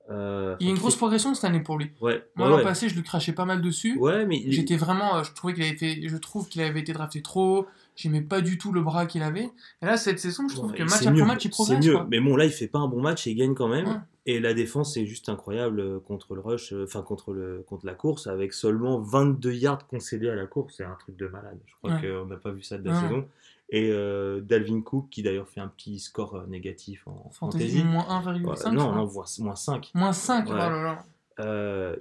Euh, 0.10 0.56
Il 0.60 0.66
y 0.68 0.70
a 0.70 0.74
une 0.74 0.80
grosse 0.80 0.96
progression 0.96 1.34
cette 1.34 1.46
année 1.46 1.62
pour 1.62 1.78
lui. 1.78 1.92
Ouais, 2.02 2.24
Moi, 2.36 2.50
l'an 2.50 2.58
ouais. 2.58 2.64
passé, 2.64 2.90
je 2.90 2.96
lui 2.96 3.04
crachais 3.04 3.34
pas 3.34 3.46
mal 3.46 3.62
dessus. 3.62 3.98
Ouais, 3.98 4.26
mais 4.26 4.44
J'étais 4.48 4.76
vraiment, 4.76 5.18
euh, 5.18 5.24
je 5.24 5.32
trouvais 5.34 5.54
qu'il 5.54 5.64
avait 5.64 5.76
fait, 5.78 6.00
je 6.08 6.18
trouve 6.18 6.50
qu'il 6.50 6.62
avait 6.62 6.80
été 6.82 6.92
drafté 6.94 7.22
trop. 7.22 7.68
J'aimais 7.96 8.22
pas 8.22 8.42
du 8.42 8.58
tout 8.58 8.72
le 8.72 8.82
bras 8.82 9.06
qu'il 9.06 9.22
avait. 9.22 9.50
Et 9.82 9.86
là, 9.86 9.98
cette 9.98 10.20
saison, 10.20 10.48
je 10.50 10.56
trouve 10.56 10.72
que 10.74 10.84
match 10.84 10.94
après 11.02 11.12
mieux, 11.12 11.26
match, 11.26 11.46
il 11.46 11.50
C'est 11.50 11.50
progresse. 11.50 11.86
mieux, 11.86 11.94
quoi. 11.94 12.08
mais 12.10 12.20
bon, 12.20 12.36
là, 12.36 12.46
il 12.46 12.52
fait 12.52 12.68
pas 12.68 12.80
un 12.80 12.88
bon 12.88 13.02
match 13.02 13.28
et 13.28 13.32
il 13.32 13.36
gagne 13.36 13.54
quand 13.54 13.68
même. 13.68 14.04
Et 14.28 14.40
la 14.40 14.54
défense 14.54 14.98
est 14.98 15.06
juste 15.08 15.30
incroyable 15.30 15.80
euh, 15.80 16.00
contre 16.00 16.36
le 16.36 16.42
rush, 16.42 16.74
euh, 16.74 16.84
enfin 16.84 17.02
contre, 17.02 17.34
le, 17.34 17.64
contre 17.68 17.86
la 17.88 17.96
course, 17.96 18.28
avec 18.28 18.54
seulement 18.54 19.00
22 19.00 19.52
yards 19.54 19.88
concédés 19.88 20.30
à 20.30 20.36
la 20.36 20.46
course. 20.46 20.76
C'est 20.78 20.84
un 20.84 20.96
truc 21.00 21.18
de 21.18 21.28
malade. 21.28 21.58
Je 21.66 21.74
crois 21.76 21.98
qu'on 22.00 22.26
n'a 22.28 22.38
pas 22.38 22.52
vu 22.52 22.62
ça 22.62 22.78
de 22.78 22.88
la 22.88 23.02
saison. 23.02 23.26
Et 23.74 23.90
euh, 23.90 24.42
Dalvin 24.42 24.82
Cook, 24.82 25.10
qui 25.10 25.24
d'ailleurs 25.24 25.48
fait 25.48 25.62
un 25.62 25.70
petit 25.70 25.98
score 26.00 26.36
euh, 26.36 26.46
négatif 26.48 27.08
en 27.08 27.30
Fantasy, 27.32 27.80
fantasy. 27.80 27.84
moins 27.86 28.04
Ouais, 28.22 28.34
1,5. 28.56 28.74
non, 28.74 28.92
je 28.92 28.96
non, 28.98 29.08
crois. 29.08 29.26
moins 29.40 29.56
5. 29.56 29.92
Moins 29.96 30.12
5. 30.14 30.46
Ouais. 30.48 30.52
oh 30.54 30.58
là 30.58 30.70
là. 30.84 31.06
Euh, 31.40 31.96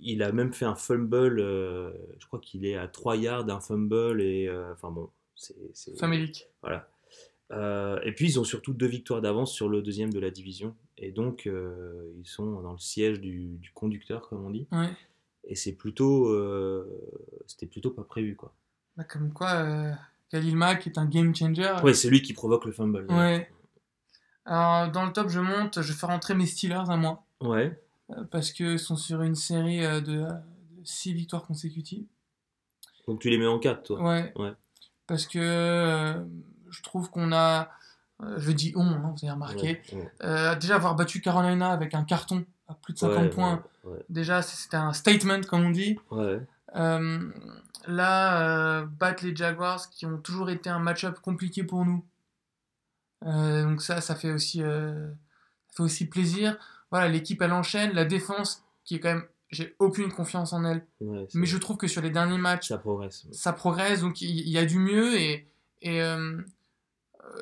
il 0.00 0.22
a 0.24 0.32
même 0.32 0.52
fait 0.52 0.64
un 0.64 0.74
fumble. 0.74 1.38
euh, 1.40 1.92
je 2.18 2.26
crois 2.26 2.40
qu'il 2.40 2.66
est 2.66 2.76
à 2.76 2.88
3 2.88 3.16
yards 3.16 3.44
d'un 3.44 3.60
fumble. 3.60 4.20
Et 4.20 4.50
enfin 4.72 4.90
bon, 4.90 5.08
c'est. 5.36 5.96
Famélique. 5.98 6.48
Voilà. 6.62 6.88
Et 8.04 8.12
puis 8.12 8.26
ils 8.26 8.40
ont 8.40 8.44
surtout 8.44 8.72
deux 8.74 8.86
victoires 8.88 9.20
d'avance 9.22 9.52
sur 9.52 9.68
le 9.68 9.80
deuxième 9.82 10.12
de 10.12 10.18
la 10.18 10.30
division. 10.30 10.74
Et 10.98 11.12
donc 11.12 11.46
ils 11.46 12.26
sont 12.26 12.60
dans 12.60 12.72
le 12.72 12.78
siège 12.78 13.20
du, 13.20 13.56
du 13.58 13.70
conducteur, 13.72 14.28
comme 14.28 14.44
on 14.44 14.50
dit. 14.50 14.66
Ouais. 14.72 14.88
Et 15.44 15.54
c'est 15.54 15.72
plutôt. 15.74 16.34
C'était 17.46 17.66
plutôt 17.66 17.90
pas 17.92 18.02
prévu, 18.02 18.34
quoi. 18.34 18.52
Bah, 18.96 19.04
comme 19.04 19.32
quoi, 19.32 19.94
Khalil 20.34 20.56
Mack 20.56 20.88
est 20.88 20.98
un 20.98 21.06
game 21.06 21.32
changer. 21.34 21.72
Ouais, 21.84 21.94
c'est 21.94 22.08
lui 22.10 22.20
qui 22.20 22.32
provoque 22.32 22.64
le 22.64 22.72
fumble. 22.72 23.06
Ouais. 23.08 23.48
Alors, 24.44 24.90
dans 24.90 25.04
le 25.06 25.12
top, 25.12 25.28
je 25.28 25.38
monte, 25.38 25.80
je 25.80 25.92
fais 25.92 26.06
rentrer 26.06 26.34
mes 26.34 26.46
Steelers 26.46 26.90
à 26.90 26.96
moi. 26.96 27.22
Ouais. 27.40 27.80
euh, 28.10 28.24
parce 28.32 28.50
qu'ils 28.50 28.80
sont 28.80 28.96
sur 28.96 29.22
une 29.22 29.36
série 29.36 29.84
euh, 29.84 30.00
de 30.00 30.26
6 30.82 31.12
victoires 31.14 31.44
consécutives. 31.44 32.04
Donc 33.06 33.20
tu 33.20 33.30
les 33.30 33.38
mets 33.38 33.46
en 33.46 33.60
4, 33.60 33.84
toi. 33.84 34.02
Ouais. 34.02 34.32
Ouais. 34.36 34.52
Parce 35.06 35.26
que 35.28 35.38
euh, 35.38 36.14
je 36.68 36.82
trouve 36.82 37.10
qu'on 37.10 37.32
a 37.32 37.70
Euh, 38.22 38.34
je 38.38 38.50
dis 38.52 38.72
on, 38.76 38.82
hein, 38.82 39.12
vous 39.16 39.24
avez 39.24 39.32
remarqué. 39.32 39.80
Ouais, 39.92 39.98
ouais. 39.98 40.12
Euh, 40.24 40.54
déjà 40.56 40.76
avoir 40.76 40.94
battu 40.96 41.20
Carolina 41.20 41.70
avec 41.72 41.94
un 41.94 42.04
carton 42.04 42.44
à 42.68 42.74
plus 42.74 42.92
de 42.94 42.98
50 42.98 43.22
Ouais, 43.22 43.28
points, 43.30 43.62
déjà 44.08 44.40
c'était 44.42 44.76
un 44.76 44.92
statement 44.92 45.40
comme 45.42 45.64
on 45.66 45.70
dit. 45.70 45.98
Ouais, 46.12 46.40
là, 47.86 48.80
euh, 48.80 48.86
battre 48.86 49.24
les 49.24 49.34
Jaguars 49.34 49.90
qui 49.90 50.06
ont 50.06 50.18
toujours 50.18 50.50
été 50.50 50.70
un 50.70 50.78
match-up 50.78 51.18
compliqué 51.20 51.64
pour 51.64 51.84
nous. 51.84 52.04
Euh, 53.24 53.64
donc 53.64 53.82
ça, 53.82 54.00
ça 54.00 54.14
fait 54.14 54.32
aussi, 54.32 54.62
euh, 54.62 55.08
ça 55.68 55.76
fait 55.76 55.82
aussi 55.82 56.06
plaisir. 56.06 56.58
Voilà, 56.90 57.08
l'équipe 57.08 57.40
elle 57.42 57.52
enchaîne, 57.52 57.92
la 57.92 58.04
défense 58.04 58.62
qui 58.84 58.96
est 58.96 59.00
quand 59.00 59.14
même, 59.14 59.24
j'ai 59.50 59.74
aucune 59.78 60.12
confiance 60.12 60.52
en 60.52 60.64
elle, 60.64 60.84
ouais, 61.00 61.26
mais 61.34 61.46
je 61.46 61.56
trouve 61.58 61.76
que 61.76 61.86
sur 61.86 62.02
les 62.02 62.10
derniers 62.10 62.38
matchs, 62.38 62.68
ça 62.68 62.78
progresse. 62.78 63.26
ça 63.32 63.52
progresse, 63.52 64.00
donc 64.00 64.20
il 64.20 64.48
y, 64.48 64.58
a 64.58 64.64
du 64.64 64.78
mieux 64.78 65.18
et, 65.18 65.46
et 65.80 66.02
euh, 66.02 66.42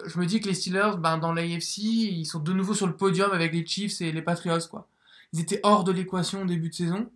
je 0.07 0.19
me 0.19 0.27
dis 0.27 0.41
que 0.41 0.49
les 0.49 0.55
Steelers, 0.55 0.97
ben, 0.99 1.19
dans 1.19 1.33
l'AFC, 1.33 1.79
ils 1.79 2.27
sont 2.27 2.41
de 2.41 2.53
nouveau 2.53 2.75
sur 2.75 2.87
le 2.87 2.97
podium 2.97 3.33
avec 3.33 3.53
les 3.53 3.67
Chiefs 3.67 4.01
et 4.01 4.13
les 4.13 4.23
Patriots. 4.23 4.69
Quoi. 4.71 4.89
Ils 5.33 5.41
étaient 5.41 5.61
hors 5.63 5.85
de 5.85 5.93
l'équation 5.93 6.43
au 6.43 6.45
début 6.45 6.69
de 6.69 6.75
saison. 6.75 7.11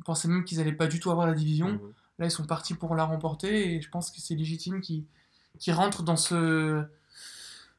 On 0.00 0.02
pensait 0.02 0.28
même 0.28 0.44
qu'ils 0.44 0.58
n'allaient 0.58 0.72
pas 0.72 0.86
du 0.86 1.00
tout 1.00 1.10
avoir 1.10 1.26
la 1.26 1.34
division. 1.34 1.72
Mhm. 1.72 1.92
Là, 2.20 2.26
ils 2.26 2.30
sont 2.30 2.44
partis 2.46 2.74
pour 2.74 2.94
la 2.94 3.04
remporter 3.04 3.74
et 3.74 3.80
je 3.80 3.88
pense 3.90 4.10
que 4.12 4.20
c'est 4.20 4.34
légitime 4.36 4.80
qu'ils 4.80 5.72
rentrent 5.74 6.02
dans 6.04 6.16
ce, 6.16 6.82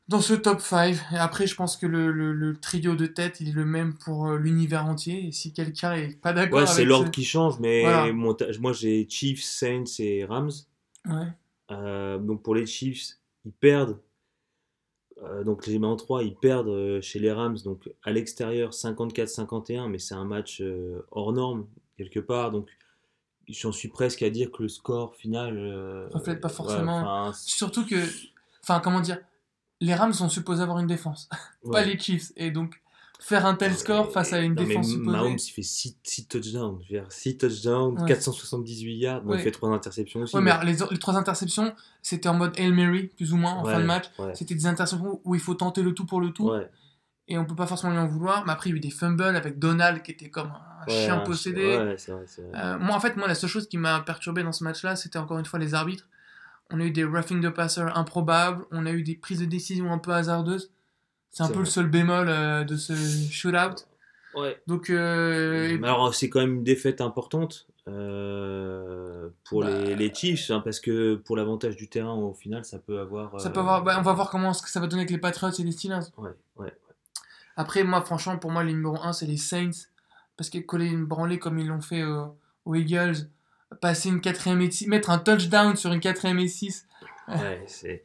dans 0.07 0.19
ce 0.19 0.33
top 0.33 0.59
5. 0.61 0.95
Et 1.13 1.17
après, 1.17 1.45
je 1.47 1.55
pense 1.55 1.77
que 1.77 1.85
le, 1.85 2.11
le- 2.11 2.33
le 2.33 2.57
trio 2.57 2.95
de 2.95 3.05
tête, 3.05 3.39
il 3.39 3.49
est 3.49 3.53
le 3.53 3.65
même 3.65 3.93
pour 3.93 4.27
euh, 4.27 4.37
l'univers 4.37 4.85
entier. 4.87 5.27
Et 5.27 5.31
si 5.31 5.53
quelqu'un 5.53 5.93
est 5.93 6.19
pas 6.19 6.33
d'accord 6.33 6.59
Ouais, 6.59 6.65
c'est 6.67 6.83
l'ordre 6.85 7.05
ce- 7.07 7.11
qui 7.11 7.23
change, 7.23 7.59
mais 7.59 7.81
Voilà. 7.83 8.11
mon 8.11 8.33
ta- 8.33 8.47
moi 8.59 8.73
j'ai 8.73 9.07
Chiefs, 9.07 9.43
Saints 9.43 9.83
et 9.99 10.25
Rams. 10.25 10.51
Ouais. 11.07 11.27
Euh, 11.71 12.17
donc 12.17 12.41
pour 12.43 12.55
les 12.55 12.65
Chiefs, 12.65 13.17
ils 13.45 13.53
perdent. 13.53 13.99
Euh, 15.23 15.43
donc 15.43 15.67
les 15.67 15.77
en 15.77 15.95
3, 15.95 16.23
ils 16.23 16.35
perdent 16.35 16.99
chez 17.01 17.19
les 17.19 17.31
Rams, 17.31 17.57
donc 17.63 17.87
à 18.03 18.11
l'extérieur 18.11 18.71
54-51, 18.73 19.87
mais 19.87 19.99
c'est 19.99 20.15
un 20.15 20.25
match 20.25 20.61
euh, 20.61 21.05
hors 21.11 21.31
norme 21.31 21.67
quelque 21.95 22.19
part. 22.19 22.49
Donc 22.51 22.67
j'en 23.49 23.71
suis 23.71 23.87
presque 23.89 24.21
à 24.23 24.29
dire 24.29 24.51
que 24.51 24.63
le 24.63 24.69
score 24.69 25.15
final 25.15 25.57
euh, 25.57 26.07
Reflète 26.13 26.41
pas 26.41 26.49
forcément. 26.49 27.31
c'est- 27.33 27.49
Surtout 27.49 27.85
que, 27.85 27.95
enfin, 28.63 28.79
comment 28.79 29.01
dire, 29.01 29.17
les 29.79 29.93
Rams 29.95 30.13
sont 30.13 30.29
supposés 30.29 30.61
avoir 30.63 30.79
une 30.79 30.87
défense, 30.87 31.27
pas 31.71 31.83
les 31.83 31.97
Chiefs. 31.99 32.31
Et 32.37 32.51
donc, 32.51 32.81
faire 33.19 33.45
un 33.45 33.53
tel 33.55 33.75
score 33.75 34.11
face 34.11 34.33
à 34.33 34.39
une 34.39 34.53
Non, 34.55 34.61
mais 34.61 34.67
défense 34.67 34.89
supposée. 34.89 35.11
Mahomes, 35.11 35.37
il 35.37 35.51
fait 35.51 35.61
6 35.61 35.97
touchdowns. 36.27 36.79
Je 36.87 36.93
veux 36.95 37.01
dire, 37.01 37.11
6 37.11 37.37
touchdowns, 37.37 37.99
Ouais. 38.01 38.07
478 38.07 38.95
yards. 38.97 39.21
Bon, 39.21 39.33
il 39.35 39.39
fait 39.39 39.51
3 39.51 39.69
interceptions 39.69 40.21
aussi. 40.21 40.35
Mais 40.37 40.41
mais- 40.41 40.65
les, 40.65 40.77
les 40.91 40.97
trois 40.97 41.15
interceptions, 41.17 41.73
c'était 42.01 42.29
en 42.29 42.33
mode 42.35 42.53
Hail 42.57 42.71
Mary, 42.71 43.07
plus 43.15 43.33
ou 43.33 43.37
moins, 43.37 43.53
en 43.53 43.63
fin 43.65 43.79
de 43.79 43.85
match. 43.85 44.05
C'était 44.33 44.55
des 44.55 44.65
interceptions 44.65 45.19
où 45.23 45.35
il 45.35 45.41
faut 45.41 45.53
tenter 45.55 45.81
le 45.83 45.93
tout 45.93 46.05
pour 46.05 46.19
le 46.21 46.31
tout. 46.31 46.51
Et 47.31 47.37
on 47.37 47.45
peut 47.45 47.55
pas 47.55 47.65
forcément 47.65 47.93
lui 47.93 47.99
en 47.99 48.07
vouloir. 48.07 48.45
Mais 48.45 48.51
après, 48.51 48.69
il 48.69 48.73
y 48.73 48.75
a 48.75 48.77
eu 48.77 48.81
des 48.81 48.89
fumbles 48.89 49.23
avec 49.23 49.57
Donald 49.57 50.03
qui 50.03 50.11
était 50.11 50.29
comme 50.29 50.47
un 50.47 50.71
Ouais, 50.87 51.05
chien 51.05 51.19
possédé. 51.19 51.77
Ouais, 51.77 51.95
vrai. 51.95 52.25
Euh, 52.55 52.79
moi, 52.79 52.95
en 52.95 52.99
fait, 52.99 53.15
moi, 53.15 53.27
la 53.27 53.35
seule 53.35 53.49
chose 53.49 53.67
qui 53.67 53.77
m'a 53.77 53.99
perturbé 54.01 54.43
dans 54.43 54.51
ce 54.51 54.63
match-là, 54.63 54.95
c'était 54.95 55.19
encore 55.19 55.39
une 55.39 55.45
fois 55.45 55.59
les 55.59 55.73
arbitres. 55.73 56.07
On 56.71 56.79
a 56.79 56.83
eu 56.83 56.91
des 56.91 57.03
roughing 57.03 57.41
de 57.41 57.49
passer 57.49 57.81
improbables, 57.81 58.65
on 58.71 58.85
a 58.85 58.91
eu 58.91 59.03
des 59.03 59.15
prises 59.15 59.39
de 59.39 59.45
décision 59.45 59.91
un 59.91 59.97
peu 59.97 60.11
hasardeuses. 60.11 60.71
C'est 61.29 61.43
un 61.43 61.47
peu 61.47 61.53
vrai. 61.53 61.63
le 61.63 61.69
seul 61.69 61.87
bémol 61.87 62.27
euh, 62.29 62.63
de 62.63 62.75
ce 62.75 62.93
shootout. 63.31 63.83
Ouais. 64.35 64.61
Donc, 64.67 64.89
euh, 64.89 65.77
alors, 65.83 66.13
c'est 66.13 66.29
quand 66.29 66.39
même 66.39 66.55
une 66.55 66.63
défaite 66.63 67.01
importante 67.01 67.67
euh, 67.87 69.29
pour 69.43 69.61
Bah, 69.61 69.69
les, 69.69 69.95
les 69.95 70.13
Chiefs, 70.13 70.49
hein, 70.51 70.61
parce 70.63 70.79
que 70.79 71.15
pour 71.15 71.35
l'avantage 71.35 71.75
du 71.75 71.89
terrain, 71.89 72.13
au 72.13 72.33
final, 72.33 72.63
ça 72.65 72.79
peut 72.79 72.99
avoir. 72.99 73.39
ça 73.39 73.49
peut 73.49 73.59
avoir, 73.59 73.83
bah, 73.83 73.97
on 73.99 74.03
va 74.03 74.13
voir 74.13 74.29
comment 74.29 74.53
ça 74.53 74.79
va 74.79 74.87
donner 74.87 75.01
avec 75.01 75.11
les 75.11 75.17
Patriots 75.17 75.51
et 75.51 75.63
les 75.63 75.71
Steelers. 75.71 75.99
Ouais, 76.17 76.31
ouais. 76.57 76.73
Après, 77.61 77.83
moi, 77.83 78.01
franchement, 78.01 78.37
pour 78.37 78.49
moi, 78.51 78.63
les 78.63 78.73
numéro 78.73 78.97
1, 78.97 79.13
c'est 79.13 79.27
les 79.27 79.37
Saints. 79.37 79.87
Parce 80.37 80.49
que 80.49 80.57
coller 80.57 80.87
une 80.87 81.05
branlée 81.05 81.37
comme 81.37 81.59
ils 81.59 81.67
l'ont 81.67 81.81
fait 81.81 82.01
euh, 82.01 82.23
aux 82.65 82.73
Eagles, 82.75 83.27
passer 83.79 84.09
une 84.09 84.21
quatrième 84.21 84.61
et 84.61 84.71
six, 84.71 84.87
mettre 84.87 85.11
un 85.11 85.19
touchdown 85.19 85.75
sur 85.75 85.91
une 85.93 85.99
quatrième 85.99 86.39
et 86.39 86.47
6. 86.47 86.87
ouais, 87.27 87.63
c'est. 87.67 88.01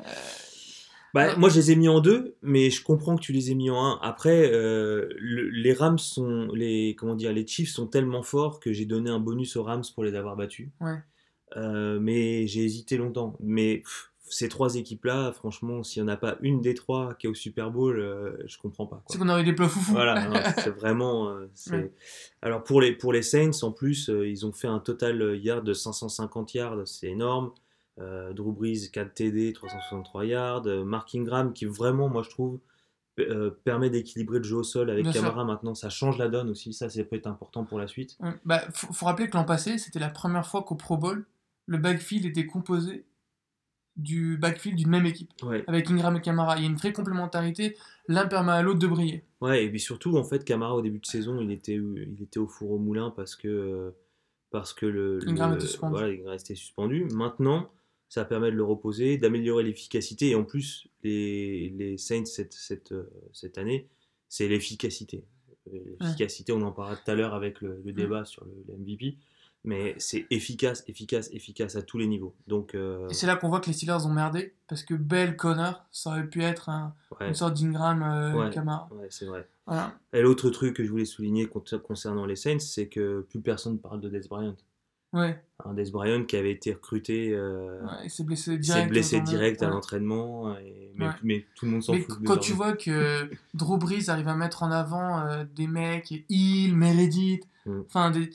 Bah, 1.15 1.33
non. 1.33 1.39
moi, 1.39 1.49
je 1.49 1.57
les 1.57 1.71
ai 1.73 1.77
mis 1.77 1.89
en 1.89 2.01
deux, 2.01 2.37
mais 2.43 2.69
je 2.69 2.83
comprends 2.85 3.17
que 3.17 3.23
tu 3.23 3.33
les 3.33 3.51
aies 3.51 3.55
mis 3.55 3.71
en 3.71 3.83
un. 3.83 3.99
Après, 4.03 4.51
euh, 4.53 5.09
le- 5.19 5.49
les 5.49 5.73
Rams 5.73 5.99
sont. 5.99 6.49
Les, 6.53 6.95
comment 6.99 7.15
dire, 7.15 7.33
les 7.33 7.47
Chiefs 7.47 7.71
sont 7.71 7.87
tellement 7.87 8.23
forts 8.23 8.61
que 8.61 8.73
j'ai 8.73 8.85
donné 8.85 9.09
un 9.09 9.21
bonus 9.21 9.57
aux 9.57 9.63
Rams 9.63 9.85
pour 9.95 10.05
les 10.05 10.15
avoir 10.15 10.37
battus. 10.37 10.69
Ouais. 10.81 10.99
Euh, 11.57 11.99
mais 12.01 12.47
j'ai 12.47 12.65
hésité 12.65 12.99
longtemps. 12.99 13.35
Mais 13.41 13.77
pff, 13.79 14.11
ces 14.29 14.49
trois 14.49 14.75
équipes-là, 14.77 15.33
franchement, 15.33 15.83
s'il 15.83 16.03
n'y 16.03 16.11
en 16.11 16.13
a 16.13 16.17
pas 16.17 16.37
une 16.41 16.61
des 16.61 16.75
trois 16.75 17.15
qui 17.15 17.27
est 17.27 17.31
au 17.31 17.35
Super 17.35 17.71
Bowl, 17.71 17.99
euh, 17.99 18.37
je 18.47 18.59
comprends 18.59 18.87
pas. 18.87 19.03
C'est 19.09 19.19
qu'on 19.19 19.29
aurait 19.29 19.45
des 19.45 19.53
plats 19.53 19.69
foufou. 19.69 19.93
Voilà, 19.93 20.21
c'est 20.59 20.71
vraiment. 20.71 21.29
euh, 21.31 21.47
c'est- 21.55 21.73
Ouais. 21.77 21.93
Alors 22.43 22.63
pour 22.65 22.81
les, 22.81 22.93
pour 22.93 23.13
les 23.13 23.23
Saints, 23.23 23.63
en 23.63 23.71
plus, 23.73 24.09
euh, 24.11 24.29
ils 24.29 24.45
ont 24.47 24.53
fait 24.53 24.69
un 24.69 24.79
total 24.81 25.23
euh, 25.23 25.37
yard 25.37 25.65
de 25.65 25.73
550 25.73 26.55
yards, 26.55 26.87
c'est 26.87 27.09
énorme. 27.09 27.53
Drew 27.99 28.53
Brees, 28.53 28.91
4 28.93 29.15
TD, 29.15 29.55
363 29.55 30.27
yards. 30.27 30.67
Mark 30.85 31.15
Ingram, 31.15 31.55
qui 31.55 31.65
vraiment, 31.65 32.11
moi 32.11 32.23
je 32.23 32.29
trouve, 32.29 32.59
euh, 33.19 33.51
permet 33.65 33.89
d'équilibrer 33.89 34.37
le 34.37 34.45
jeu 34.45 34.57
au 34.57 34.63
sol 34.63 34.91
avec 34.91 35.05
Bien 35.05 35.13
sûr. 35.13 35.23
Camara 35.23 35.45
maintenant. 35.45 35.75
Ça 35.75 35.89
change 35.89 36.19
la 36.19 36.29
donne 36.29 36.51
aussi, 36.51 36.75
ça, 36.75 36.91
ça 36.91 37.03
peut 37.05 37.17
être 37.17 37.27
important 37.27 37.65
pour 37.65 37.79
la 37.79 37.87
suite. 37.87 38.19
Ouais. 38.21 38.35
Bah, 38.45 38.61
faut, 38.75 38.93
faut 38.93 39.07
rappeler 39.07 39.31
que 39.31 39.37
l'an 39.39 39.45
passé, 39.45 39.79
c'était 39.79 39.99
la 39.99 40.11
première 40.11 40.47
fois 40.47 40.63
qu'au 40.63 40.75
Pro 40.75 40.99
Bowl, 40.99 41.25
le 41.65 41.79
backfield 41.79 42.27
était 42.27 42.45
composé 42.45 43.07
du 43.97 44.37
backfield 44.37 44.77
d'une 44.77 44.91
même 44.91 45.07
équipe, 45.07 45.31
Ouais. 45.43 45.65
avec 45.67 45.91
Ingram 45.91 46.17
et 46.17 46.21
Camara. 46.21 46.57
Il 46.57 46.63
y 46.63 46.67
a 46.67 46.69
une 46.69 46.77
vraie 46.77 46.93
complémentarité, 46.93 47.77
l'un 48.09 48.27
permet 48.27 48.53
à 48.53 48.63
l'autre 48.63 48.79
de 48.79 48.87
briller. 48.87 49.25
Ouais, 49.41 49.65
et 49.65 49.71
puis 49.71 49.81
surtout, 49.81 50.17
en 50.17 50.25
fait, 50.25 50.45
Camara 50.45 50.75
au 50.77 50.83
début 50.83 50.99
de 50.99 51.07
saison, 51.07 51.41
il 51.41 51.51
était, 51.51 51.75
il 51.77 52.23
était 52.23 52.39
au 52.39 52.47
four 52.47 52.73
au 52.73 52.79
moulin 52.79 53.11
parce 53.11 53.37
que, 53.37 53.93
parce 54.51 54.73
que 54.75 54.87
le, 54.87 55.19
Ingram 55.27 55.51
le- 55.53 55.57
était 55.57 55.67
suspendu. 55.67 55.93
Voilà, 55.93 56.09
Ingram 56.09 56.29
restait 56.29 56.55
suspendu. 56.55 57.05
Maintenant, 57.15 57.71
ça 58.09 58.25
permet 58.25 58.51
de 58.51 58.57
le 58.57 58.65
reposer, 58.65 59.17
d'améliorer 59.19 59.65
l'efficacité. 59.65 60.31
Et 60.31 60.35
en 60.35 60.45
plus, 60.45 60.87
les, 61.03 61.71
les 61.71 61.97
Saints 61.99 62.25
cette, 62.27 62.53
cette, 62.53 62.95
cette 63.33 63.59
année, 63.59 63.89
c'est 64.29 64.47
l'efficacité. 64.49 65.25
L'efficacité, 66.01 66.53
on 66.53 66.63
en 66.63 66.71
parlera 66.73 66.97
tout 66.97 67.11
à 67.11 67.15
l'heure 67.15 67.35
avec 67.35 67.61
le, 67.61 67.81
le 67.85 67.93
débat 67.93 68.25
sur 68.25 68.45
le, 68.45 68.53
le 68.69 68.77
MVP. 68.79 69.17
Mais 69.67 69.95
c'est 69.99 70.27
efficace, 70.31 70.85
efficace, 70.87 71.29
efficace 71.33 71.75
à 71.77 71.83
tous 71.83 71.99
les 71.99 72.07
niveaux. 72.07 72.33
Donc, 72.47 72.75
euh, 72.77 73.09
Et 73.09 73.15
c'est 73.15 73.27
là 73.27 73.35
qu'on 73.37 73.49
voit 73.49 73.59
que 73.61 73.67
les 73.67 73.73
Steelers 73.73 74.07
ont 74.07 74.13
merdé, 74.13 74.55
parce 74.69 74.85
que 74.85 74.95
Bell, 74.95 75.37
Connor, 75.37 75.85
ça 75.91 76.11
aurait 76.11 76.27
pu 76.29 76.43
être 76.43 76.69
un- 76.69 76.95
ouais, 77.21 77.29
une 77.29 77.35
sorte 77.35 77.55
d'Ingram 77.55 78.01
euh, 78.03 78.33
Ouais. 78.33 78.51
Camara. 78.51 78.89
ouais, 78.93 79.09
c'est 79.11 79.27
vrai. 79.27 79.49
Voilà. 79.67 79.93
Et 80.13 80.23
l'autre 80.23 80.51
truc 80.51 80.77
que 80.77 80.85
je 80.85 80.91
voulais 80.91 81.05
souligner 81.05 81.47
con- 81.47 81.65
concernant 81.85 82.27
les 82.27 82.37
Saints, 82.37 82.61
c'est 82.61 82.87
que 82.87 83.27
plus 83.29 83.41
personne 83.41 83.79
parle 83.81 84.01
de 84.01 84.09
Des 84.09 84.21
Bryant. 84.29 84.55
Ouais, 85.13 85.41
Un 85.65 85.73
Des 85.75 85.91
Bryant 85.91 86.25
qui 86.25 86.37
avait 86.37 86.51
été 86.53 86.73
recruté, 86.75 87.33
euh, 87.33 87.81
ouais, 88.03 88.09
s'est 88.09 88.23
blessé 88.23 88.53
il 88.55 88.61
direct. 88.61 88.83
s'est 88.85 88.89
blessé 88.91 89.21
direct 89.21 89.63
à 89.63 89.69
l'entraînement, 89.69 90.55
mais, 91.25 91.45
tout 91.57 91.65
le 91.65 91.73
monde 91.73 91.83
s'en 91.83 91.93
Mais 91.95 92.03
fout. 92.03 92.19
quand 92.25 92.37
tu 92.37 92.53
vois 92.53 92.75
que 92.77 93.29
Drew 93.55 93.79
Brees 93.79 94.09
arrive 94.11 94.29
à 94.29 94.35
mettre 94.37 94.63
en 94.63 94.71
avant 94.71 95.21
euh, 95.27 95.45
des 95.57 95.67
mecs, 95.67 96.13
Hill, 96.29 96.77
Meredith, 96.77 97.49
Mm. 97.65 97.81
enfin 97.87 98.13
des... 98.13 98.31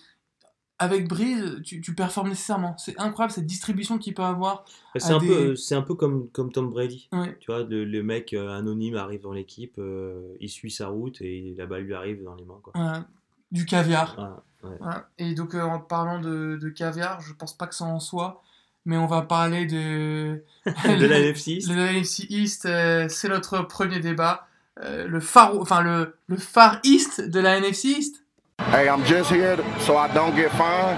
avec 0.81 1.07
Brees, 1.07 1.61
tu, 1.63 1.79
tu 1.81 1.93
performes 1.95 2.29
nécessairement. 2.29 2.75
C'est 2.77 2.99
incroyable 2.99 3.31
cette 3.33 3.45
distribution 3.45 3.97
qu'il 3.97 4.13
peut 4.13 4.23
avoir. 4.23 4.65
Bah, 4.93 4.99
c'est 4.99 5.13
un, 5.13 5.19
des- 5.19 5.27
peu, 5.27 5.55
c'est 5.55 5.75
un 5.75 5.81
peu 5.81 5.95
comme, 5.95 6.27
comme 6.29 6.51
Tom 6.51 6.69
Brady. 6.69 7.07
Ouais. 7.11 7.37
Tu 7.39 7.51
vois, 7.51 7.63
le, 7.63 7.85
le 7.85 8.03
mec 8.03 8.33
euh, 8.33 8.49
anonyme 8.49 8.95
arrive 8.95 9.21
dans 9.21 9.31
l'équipe, 9.33 9.75
euh, 9.77 10.35
il 10.39 10.49
suit 10.49 10.71
sa 10.71 10.87
route 10.87 11.21
et 11.21 11.53
la 11.57 11.65
balle 11.65 11.83
lui 11.83 11.93
arrive 11.93 12.23
dans 12.23 12.35
les 12.35 12.43
mains. 12.45 12.59
Quoi. 12.63 12.73
Voilà. 12.75 13.05
du 13.51 13.65
caviar. 13.65 14.15
Voilà, 14.15 14.43
ouais. 14.63 14.77
Voilà. 14.81 15.09
Et 15.17 15.33
donc 15.35 15.55
euh, 15.55 15.61
en 15.61 15.79
parlant 15.79 16.19
de, 16.19 16.57
de 16.61 16.69
caviar, 16.69 17.21
je 17.21 17.33
pense 17.33 17.55
pas 17.55 17.67
que 17.67 17.75
ça 17.75 17.85
en 17.85 17.99
soit, 17.99 18.41
mais 18.85 18.97
on 18.97 19.07
va 19.07 19.21
parler 19.21 19.65
de 19.67 20.43
de 20.65 21.05
la 21.05 21.19
NFC. 21.19 21.59
Le 21.67 21.75
NFC 21.79 22.25
East, 22.29 22.65
euh, 22.65 23.07
c'est 23.09 23.29
notre 23.29 23.61
premier 23.61 23.99
débat. 23.99 24.47
Le 24.83 25.19
far, 25.19 25.55
enfin 25.59 25.81
le, 25.83 26.15
le 26.25 26.37
far 26.37 26.79
East 26.83 27.21
de 27.21 27.39
la 27.39 27.57
NFC 27.57 27.89
East. 27.89 28.20
Hey, 28.69 28.87
I'm 28.87 29.03
just 29.03 29.31
here 29.31 29.57
so 29.79 29.97
I 29.97 30.07
don't 30.13 30.35
get 30.35 30.51
fined. 30.51 30.97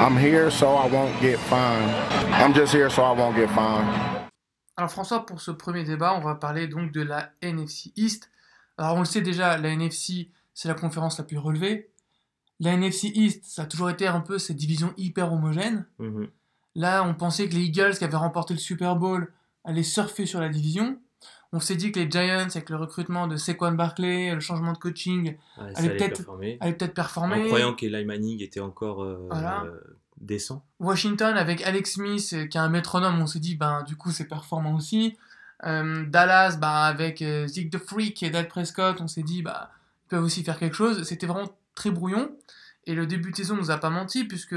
I'm 0.00 0.16
here 0.16 0.50
so 0.50 0.74
I 0.74 0.88
won't 0.88 1.20
get 1.20 1.38
fined. 1.38 1.90
I'm 2.32 2.52
just 2.52 2.72
here 2.72 2.90
so 2.90 3.02
I 3.02 3.12
won't 3.12 3.36
get 3.36 3.48
fined. 3.48 3.86
Alors 4.76 4.90
François, 4.90 5.24
pour 5.26 5.40
ce 5.40 5.50
premier 5.50 5.84
débat, 5.84 6.14
on 6.14 6.20
va 6.20 6.34
parler 6.34 6.66
donc 6.66 6.90
de 6.90 7.02
la 7.02 7.30
NFC 7.42 7.92
East. 7.96 8.30
Alors 8.78 8.96
on 8.96 9.00
le 9.00 9.04
sait 9.04 9.20
déjà, 9.20 9.56
la 9.58 9.68
NFC, 9.68 10.30
c'est 10.54 10.68
la 10.68 10.74
conférence 10.74 11.18
la 11.18 11.24
plus 11.24 11.38
relevée. 11.38 11.90
La 12.58 12.72
NFC 12.72 13.12
East, 13.14 13.44
ça 13.44 13.62
a 13.62 13.66
toujours 13.66 13.90
été 13.90 14.06
un 14.06 14.20
peu 14.20 14.38
cette 14.38 14.56
division 14.56 14.92
hyper 14.96 15.32
homogène. 15.32 15.86
Mhm. 15.98 16.28
Là, 16.74 17.04
on 17.04 17.14
pensait 17.14 17.48
que 17.48 17.54
les 17.54 17.64
Eagles 17.64 17.96
qui 17.98 18.04
avaient 18.04 18.16
remporté 18.16 18.54
le 18.54 18.60
Super 18.60 18.96
Bowl 18.96 19.32
allaient 19.64 19.82
surfer 19.82 20.26
sur 20.26 20.40
la 20.40 20.48
division. 20.48 20.98
On 21.54 21.60
s'est 21.60 21.76
dit 21.76 21.92
que 21.92 22.00
les 22.00 22.10
Giants, 22.10 22.48
avec 22.50 22.70
le 22.70 22.76
recrutement 22.76 23.26
de 23.26 23.36
Saquon 23.36 23.72
Barkley, 23.72 24.32
le 24.34 24.40
changement 24.40 24.72
de 24.72 24.78
coaching, 24.78 25.36
Ouais, 25.58 25.72
peut-être- 25.74 26.16
performer. 26.16 26.56
allaient 26.60 26.72
peut-être 26.72 26.94
performer. 26.94 27.42
En 27.42 27.46
croyant 27.46 27.74
qu'Eli 27.74 28.04
Manning 28.04 28.42
était 28.42 28.60
encore 28.60 29.02
euh, 29.02 29.26
Voilà. 29.30 29.64
euh, 29.64 29.78
décent. 30.18 30.64
Washington 30.80 31.36
avec 31.36 31.62
Alex 31.62 31.92
Smith 31.94 32.30
euh, 32.32 32.46
qui 32.46 32.56
est 32.56 32.60
un 32.60 32.68
métronome, 32.70 33.20
on 33.20 33.26
s'est 33.26 33.38
dit 33.40 33.54
ben 33.56 33.82
du 33.82 33.96
coup 33.96 34.10
c'est 34.10 34.28
performant 34.28 34.74
aussi. 34.76 35.16
Euh, 35.64 36.04
Dallas, 36.06 36.56
bah, 36.60 36.84
avec 36.86 37.22
euh, 37.22 37.46
Zeke 37.46 37.70
the 37.70 37.78
Freak 37.78 38.22
et 38.22 38.30
Dak 38.30 38.48
Prescott, 38.48 39.00
on 39.00 39.06
s'est 39.06 39.22
dit, 39.22 39.42
bah, 39.42 39.70
ils 40.06 40.08
peuvent 40.08 40.24
aussi 40.24 40.42
faire 40.42 40.58
quelque 40.58 40.74
chose. 40.74 41.04
C'était 41.04 41.26
vraiment 41.26 41.50
très 41.76 41.90
brouillon. 41.92 42.30
Et 42.86 42.94
le 42.94 43.06
début 43.06 43.30
de 43.30 43.36
saison 43.36 43.54
nous 43.56 43.70
a 43.70 43.78
pas 43.78 43.90
menti, 43.90 44.24
puisque 44.24 44.56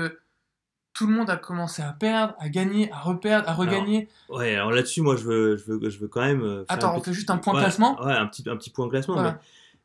tout 0.95 1.05
le 1.07 1.13
monde 1.13 1.29
a 1.29 1.35
commencé 1.37 1.81
à 1.83 1.91
perdre, 1.93 2.33
à 2.39 2.49
gagner, 2.49 2.89
à 2.91 2.99
reperdre, 2.99 3.47
à 3.47 3.53
regagner. 3.53 4.07
Ouais, 4.29 4.55
alors 4.55 4.71
là-dessus, 4.71 5.01
moi, 5.01 5.15
je 5.17 5.23
veux, 5.25 5.57
je 5.57 5.65
veux, 5.73 5.89
je 5.89 5.99
veux 5.99 6.07
quand 6.07 6.21
même. 6.21 6.41
euh, 6.41 6.65
faire 6.65 6.77
Attends, 6.77 6.95
on 6.95 6.99
petit- 6.99 7.09
fait 7.09 7.13
juste 7.13 7.29
un 7.29 7.37
point 7.37 7.53
Ouais, 7.53 7.59
classement. 7.61 8.01
Ouais, 8.03 8.13
un 8.13 8.25
petit, 8.27 8.49
un 8.49 8.55
petit 8.57 8.69
point 8.71 8.89
classement. 8.89 9.13
Voilà. 9.15 9.33
mais 9.33 9.39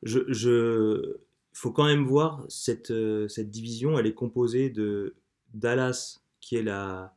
je, 0.04 0.20
je, 0.32 1.16
faut 1.52 1.72
quand 1.72 1.84
même 1.84 2.04
voir 2.06 2.44
cette, 2.48 2.90
euh, 2.92 3.28
cette 3.28 3.50
division. 3.50 3.98
Elle 3.98 4.06
est 4.06 4.14
composée 4.14 4.70
de 4.70 5.16
Dallas, 5.52 6.20
qui 6.40 6.56
est 6.56 6.62
la 6.62 7.12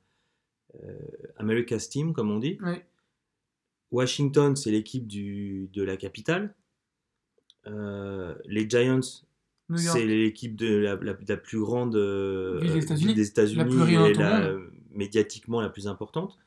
euh, 0.83 0.97
America's 1.37 1.87
Team, 1.87 2.13
comme 2.13 2.31
on 2.31 2.39
dit. 2.39 2.57
Washington, 3.91 4.55
c'est 4.55 4.71
l'équipe 4.71 5.05
de 5.07 5.83
la 5.83 5.97
capitale. 5.97 6.55
Euh, 7.67 8.33
les 8.45 8.67
Giants. 8.69 8.99
C'est 9.75 10.05
l'équipe 10.05 10.55
de 10.55 10.75
la, 10.77 10.95
la- 10.95 11.15
la 11.27 11.37
plus 11.37 11.59
grande 11.59 11.95
euh, 11.95 12.59
Ville 12.61 12.73
des 13.15 13.27
États-Unis. 13.27 13.95
et 14.09 14.13
la- 14.13 14.53
médiatiquement 14.91 15.61
la 15.61 15.69
plus 15.69 15.87
importante. 15.87 16.37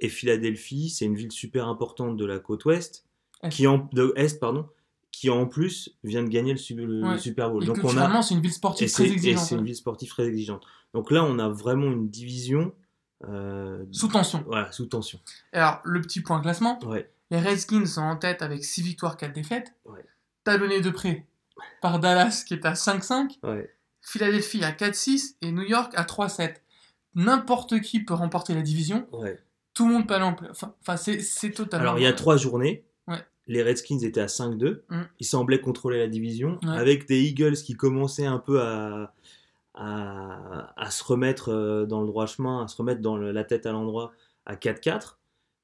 Et 0.00 0.08
Philadelphie, 0.08 0.90
c'est 0.90 1.04
une 1.04 1.14
ville 1.14 1.32
super 1.32 1.68
importante 1.68 2.16
de 2.16 2.24
la 2.24 2.38
côte 2.38 2.64
ouest, 2.64 3.04
Est. 3.42 3.48
qui 3.50 3.66
en, 3.66 3.88
de 3.92 4.12
est 4.16 4.38
pardon, 4.40 4.68
qui 5.10 5.30
en 5.30 5.46
plus 5.46 5.96
vient 6.04 6.22
de 6.22 6.28
gagner 6.28 6.52
le, 6.52 6.58
Su- 6.58 6.74
le 6.74 7.02
Ouais. 7.02 7.18
Super 7.18 7.50
Bowl. 7.50 7.62
Et 7.62 7.66
Donc 7.66 7.78
on 7.84 7.96
a 7.96 8.22
c'est 8.22 8.34
une 8.34 8.40
ville 8.40 8.52
sportive 8.52 8.90
très 8.90 9.04
et 9.08 9.12
exigeante. 9.12 9.44
c'est 9.44 9.54
une 9.56 9.64
ville 9.64 9.76
sportive 9.76 10.08
très 10.10 10.26
exigeante. 10.26 10.64
Donc 10.94 11.10
là, 11.10 11.24
on 11.24 11.38
a 11.38 11.48
vraiment 11.48 11.86
une 11.90 12.08
division 12.08 12.72
euh, 13.28 13.84
Sous 13.92 14.08
tension. 14.08 14.42
voilà, 14.46 14.70
sous 14.72 14.86
tension. 14.86 15.20
Alors, 15.52 15.80
le 15.84 16.00
petit 16.00 16.20
point 16.20 16.40
classement. 16.40 16.78
Ouais. 16.84 17.08
Les 17.30 17.38
Redskins 17.38 17.86
sont 17.86 18.00
en 18.02 18.16
tête 18.16 18.42
avec 18.42 18.64
6 18.64 18.82
victoires, 18.82 19.16
4 19.16 19.32
défaites. 19.32 19.72
Ouais. 19.86 20.04
Talonné 20.44 20.80
de 20.80 20.90
près 20.90 21.26
par 21.80 21.98
Dallas 22.00 22.44
qui 22.46 22.54
est 22.54 22.64
à 22.66 22.72
5-5. 22.74 23.38
Ouais. 23.42 23.70
Philadelphie 24.00 24.64
à 24.64 24.72
4-6 24.72 25.36
et 25.42 25.52
New 25.52 25.62
York 25.62 25.92
à 25.96 26.02
3-7. 26.04 26.54
N'importe 27.14 27.80
qui 27.80 28.00
peut 28.04 28.14
remporter 28.14 28.54
la 28.54 28.62
division. 28.62 29.06
Ouais. 29.12 29.38
Tout 29.74 29.86
le 29.86 29.94
monde 29.94 30.06
peut 30.08 30.14
aller 30.14 30.24
en 30.24 30.36
Enfin, 30.50 30.74
enfin, 30.80 30.96
c'est, 30.96 31.50
totalement. 31.50 31.82
Alors 31.88 31.98
il 31.98 32.02
y 32.02 32.06
a 32.06 32.12
trois 32.12 32.36
journées. 32.36 32.84
Ouais. 33.06 33.18
Les 33.46 33.62
Redskins 33.62 33.98
étaient 34.00 34.20
à 34.20 34.26
5-2. 34.26 34.82
Mm. 34.88 35.02
Ils 35.20 35.26
semblaient 35.26 35.60
contrôler 35.60 35.98
la 35.98 36.08
division. 36.08 36.58
Avec 36.66 37.06
des 37.06 37.20
Eagles 37.22 37.54
qui 37.54 37.74
commençaient 37.74 38.26
un 38.26 38.38
peu 38.38 38.60
à, 38.62 39.14
à, 39.74 40.72
à 40.76 40.90
se 40.90 41.02
remettre 41.04 41.50
euh, 41.50 41.86
dans 41.86 42.00
le 42.00 42.06
droit 42.06 42.26
chemin, 42.26 42.64
à 42.64 42.68
se 42.68 42.76
remettre 42.76 43.00
dans 43.00 43.16
le- 43.16 43.32
la 43.32 43.44
tête 43.44 43.66
à 43.66 43.72
l'endroit 43.72 44.12
à 44.46 44.54
4-4. 44.56 45.16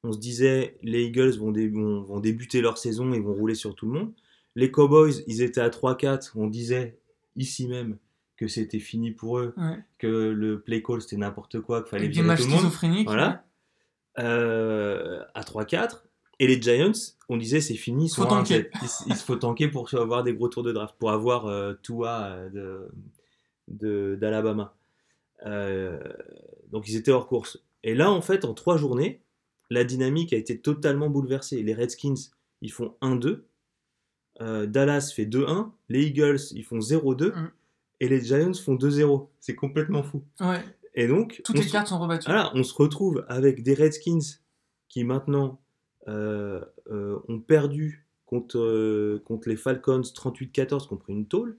On 0.04 0.12
se 0.12 0.18
disait, 0.18 0.78
les 0.82 1.04
Eagles 1.04 1.36
vont, 1.38 1.50
dé- 1.50 1.68
vont, 1.68 2.02
vont 2.02 2.20
débuter 2.20 2.60
leur 2.60 2.78
saison 2.78 3.12
et 3.12 3.20
vont 3.20 3.34
rouler 3.34 3.54
sur 3.54 3.74
tout 3.74 3.86
le 3.86 3.92
monde. 3.98 4.12
Les 4.58 4.70
Cowboys, 4.72 5.22
ils 5.28 5.40
étaient 5.42 5.60
à 5.60 5.68
3-4. 5.70 6.32
On 6.34 6.48
disait 6.48 6.98
ici 7.36 7.68
même 7.68 7.96
que 8.36 8.48
c'était 8.48 8.80
fini 8.80 9.12
pour 9.12 9.38
eux, 9.38 9.54
Ouais. 9.56 9.78
que 9.98 10.06
le 10.06 10.60
play 10.60 10.82
call 10.82 11.00
c'était 11.00 11.16
n'importe 11.16 11.60
quoi, 11.60 11.82
qu'il 11.82 11.90
fallait 11.90 12.04
Avec 12.04 12.14
virer 12.14 12.26
matchs 12.26 12.42
tout 12.42 12.48
le 12.48 12.88
monde. 12.88 13.04
Voilà. 13.04 13.44
euh, 14.18 15.22
à 15.34 15.42
3-4. 15.42 16.04
Et 16.40 16.46
les 16.46 16.60
Giants, 16.60 16.92
on 17.28 17.36
disait 17.36 17.60
c'est 17.60 17.74
fini, 17.74 18.06
ils 18.06 18.08
sont 18.08 18.22
Faut 18.22 18.28
tanker. 18.28 18.68
1-7. 18.82 19.04
Il, 19.08 19.14
faut 19.14 19.36
tanker 19.36 19.68
pour 19.68 19.92
avoir 19.94 20.22
des 20.24 20.34
gros 20.34 20.48
tours 20.48 20.62
de 20.64 20.72
draft, 20.72 20.94
pour 20.98 21.10
avoir 21.10 21.46
euh, 21.46 21.74
Tua 21.82 22.26
euh, 22.26 22.48
de, 22.50 22.88
de- 23.68 24.16
d'Alabama. 24.20 24.74
Euh, 25.46 25.98
donc 26.70 26.88
ils 26.88 26.96
étaient 26.96 27.10
hors 27.12 27.26
course. 27.28 27.62
Et 27.84 27.94
là, 27.94 28.10
en 28.10 28.20
fait, 28.22 28.44
en 28.44 28.54
trois 28.54 28.76
journées, 28.76 29.22
la 29.70 29.84
dynamique 29.84 30.32
a 30.32 30.36
été 30.36 30.60
totalement 30.60 31.10
bouleversée. 31.10 31.62
Les 31.62 31.74
Redskins, 31.74 32.14
ils 32.60 32.72
font 32.72 32.94
1-2. 33.02 33.44
Euh, 34.40 34.66
Dallas 34.66 35.12
fait 35.14 35.26
2-1. 35.26 35.70
Les 35.88 36.04
Eagles, 36.06 36.38
ils 36.52 36.64
font 36.64 36.78
0-2. 36.78 37.32
Mm. 37.34 37.50
Et 38.00 38.08
les 38.08 38.20
Giants 38.24 38.54
font 38.54 38.76
2-0. 38.76 39.28
C'est 39.40 39.54
complètement 39.56 40.02
fou. 40.02 40.22
Ouais. 40.40 40.62
Et 40.94 41.06
donc, 41.08 41.40
Toutes 41.44 41.56
on 41.56 41.60
les 41.60 41.66
se- 41.66 41.72
cartes 41.72 41.88
sont 41.88 41.98
rebattues. 41.98 42.26
voilà, 42.26 42.50
on 42.54 42.62
se 42.62 42.74
retrouve 42.74 43.24
avec 43.28 43.62
des 43.62 43.74
Redskins 43.74 44.20
qui 44.88 45.04
maintenant 45.04 45.60
euh, 46.06 46.64
euh, 46.90 47.18
ont 47.28 47.40
perdu 47.40 48.06
contre, 48.26 49.18
contre 49.24 49.48
les 49.48 49.56
Falcons 49.56 50.00
38-14, 50.00 50.86
qui 50.86 50.92
ont 50.92 50.96
pris 50.96 51.12
une 51.12 51.26
tôle, 51.26 51.58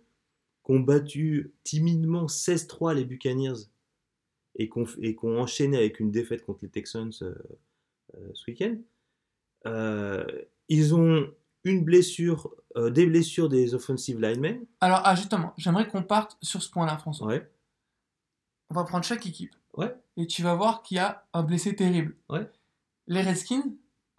qui 0.65 0.71
ont 0.71 0.79
battu 0.79 1.53
timidement 1.63 2.25
16-3 2.27 2.95
les 2.95 3.05
Buccaneers 3.05 3.67
et 4.55 4.69
qui 4.69 4.77
ont, 4.79 4.85
et 5.01 5.15
qui 5.15 5.25
ont 5.25 5.39
enchaîné 5.39 5.77
avec 5.77 5.99
une 5.99 6.11
défaite 6.11 6.43
contre 6.45 6.59
les 6.63 6.69
Texans 6.69 7.11
euh, 7.21 7.33
euh, 8.15 8.29
ce 8.33 8.49
week-end. 8.49 8.75
Euh, 9.67 10.25
ils 10.69 10.95
ont 10.95 11.27
une 11.63 11.83
blessure, 11.83 12.53
euh, 12.77 12.89
des 12.89 13.05
blessures 13.05 13.49
des 13.49 13.73
offensive 13.75 14.19
linemen. 14.19 14.59
Alors, 14.81 15.01
ah, 15.03 15.15
justement, 15.15 15.53
j'aimerais 15.57 15.87
qu'on 15.87 16.03
parte 16.03 16.37
sur 16.41 16.61
ce 16.61 16.69
point-là, 16.69 16.97
François. 16.97 17.27
Ouais, 17.27 17.49
On 18.69 18.75
va 18.75 18.83
prendre 18.83 19.03
chaque 19.03 19.25
équipe. 19.25 19.55
Ouais. 19.77 19.93
Et 20.17 20.27
tu 20.27 20.43
vas 20.43 20.53
voir 20.55 20.83
qu'il 20.83 20.97
y 20.97 20.99
a 20.99 21.25
un 21.33 21.41
blessé 21.43 21.75
terrible. 21.75 22.15
Ouais. 22.29 22.47
Les 23.07 23.21
Redskins, 23.21 23.63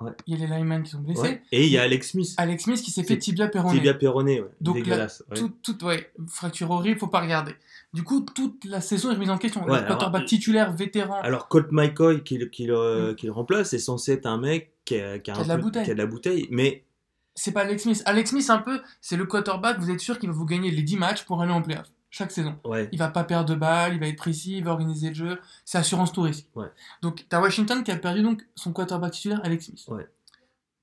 Ouais. 0.00 0.12
il 0.26 0.38
y 0.38 0.42
a 0.42 0.46
les 0.46 0.52
linemen 0.56 0.82
qui 0.82 0.90
sont 0.90 1.00
blessés. 1.00 1.20
ouais. 1.20 1.42
Et 1.52 1.66
il 1.66 1.70
y 1.70 1.76
a 1.76 1.82
Alex 1.82 2.12
Smith, 2.12 2.32
Alex 2.38 2.64
Smith 2.64 2.80
qui 2.82 2.90
s'est 2.90 3.04
fait 3.04 3.18
tibia 3.18 3.48
péroné. 3.48 3.74
tibia 3.76 3.92
péroné, 3.94 4.40
ouais. 4.40 4.48
Donc 4.60 4.76
là, 4.78 4.82
dégueulasse. 4.82 5.22
ouais. 5.30 5.36
Tout, 5.36 5.50
tout, 5.62 5.84
ouais, 5.84 6.10
fracture 6.26 6.70
horrible, 6.70 6.98
faut 6.98 7.06
pas 7.08 7.20
regarder. 7.20 7.54
Du 7.92 8.02
coup, 8.02 8.22
toute 8.34 8.64
la 8.64 8.80
saison 8.80 9.10
est 9.10 9.14
remise 9.14 9.28
en 9.30 9.36
question. 9.38 9.60
Le 9.66 9.66
quarterback 9.86 10.14
alors, 10.20 10.24
titulaire, 10.28 10.72
vétéran. 10.72 11.20
Alors, 11.20 11.48
Colt 11.48 11.70
McCoy, 11.70 12.24
qui, 12.24 12.38
le- 12.38 12.46
qui, 12.46 12.64
le, 12.64 13.12
Mm. 13.12 13.14
qui 13.16 13.26
le 13.26 13.32
remplace, 13.32 13.74
est 13.74 13.78
censé 13.78 14.12
être 14.12 14.26
un 14.26 14.38
mec 14.38 14.72
qui 14.86 14.96
a, 14.96 15.18
qui 15.18 15.30
a 15.30 15.34
Qui 15.34 15.40
a 15.40 15.42
un 15.42 15.44
de 15.44 15.48
la 15.48 15.58
peu- 15.58 15.70
qui 15.70 15.78
a 15.90 15.94
de 15.94 15.98
la 15.98 16.06
bouteille. 16.06 16.48
Mais 16.50 16.84
C'est 17.40 17.52
pas 17.52 17.62
Alex 17.62 17.82
Smith. 17.84 18.02
Alex 18.06 18.30
Smith, 18.30 18.50
un 18.50 18.58
peu, 18.58 18.80
c'est 19.00 19.16
le 19.16 19.24
quarterback, 19.26 19.78
vous 19.78 19.90
êtes 19.90 20.00
sûr 20.00 20.18
qu'il 20.18 20.28
va 20.28 20.34
vous 20.34 20.44
gagner 20.44 20.70
les 20.70 20.82
10 20.82 20.96
matchs 20.96 21.24
pour 21.24 21.40
aller 21.42 21.52
en 21.52 21.62
playoff. 21.62 21.86
Chaque 22.10 22.32
saison. 22.32 22.56
ouais, 22.64 22.88
Il 22.92 22.98
va 22.98 23.08
pas 23.08 23.22
perdre 23.24 23.48
de 23.50 23.54
balles, 23.54 23.94
il 23.94 24.00
va 24.00 24.08
être 24.08 24.16
précis, 24.16 24.56
il 24.58 24.64
va 24.64 24.72
organiser 24.72 25.08
le 25.10 25.14
jeu. 25.14 25.38
C'est 25.64 25.78
assurance 25.78 26.12
tout 26.12 26.22
risque. 26.22 26.46
Ouais. 26.56 26.66
Donc, 27.02 27.24
t'as 27.28 27.40
Washington 27.40 27.82
qui 27.84 27.90
a 27.92 27.96
perdu 27.96 28.22
donc 28.22 28.42
son 28.56 28.72
quarterback 28.72 29.12
titulaire, 29.12 29.40
Alex 29.44 29.66
Smith. 29.66 29.84
Ouais. 29.88 30.06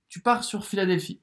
Tu 0.09 0.21
pars 0.21 0.43
sur 0.43 0.65
Philadelphie. 0.65 1.19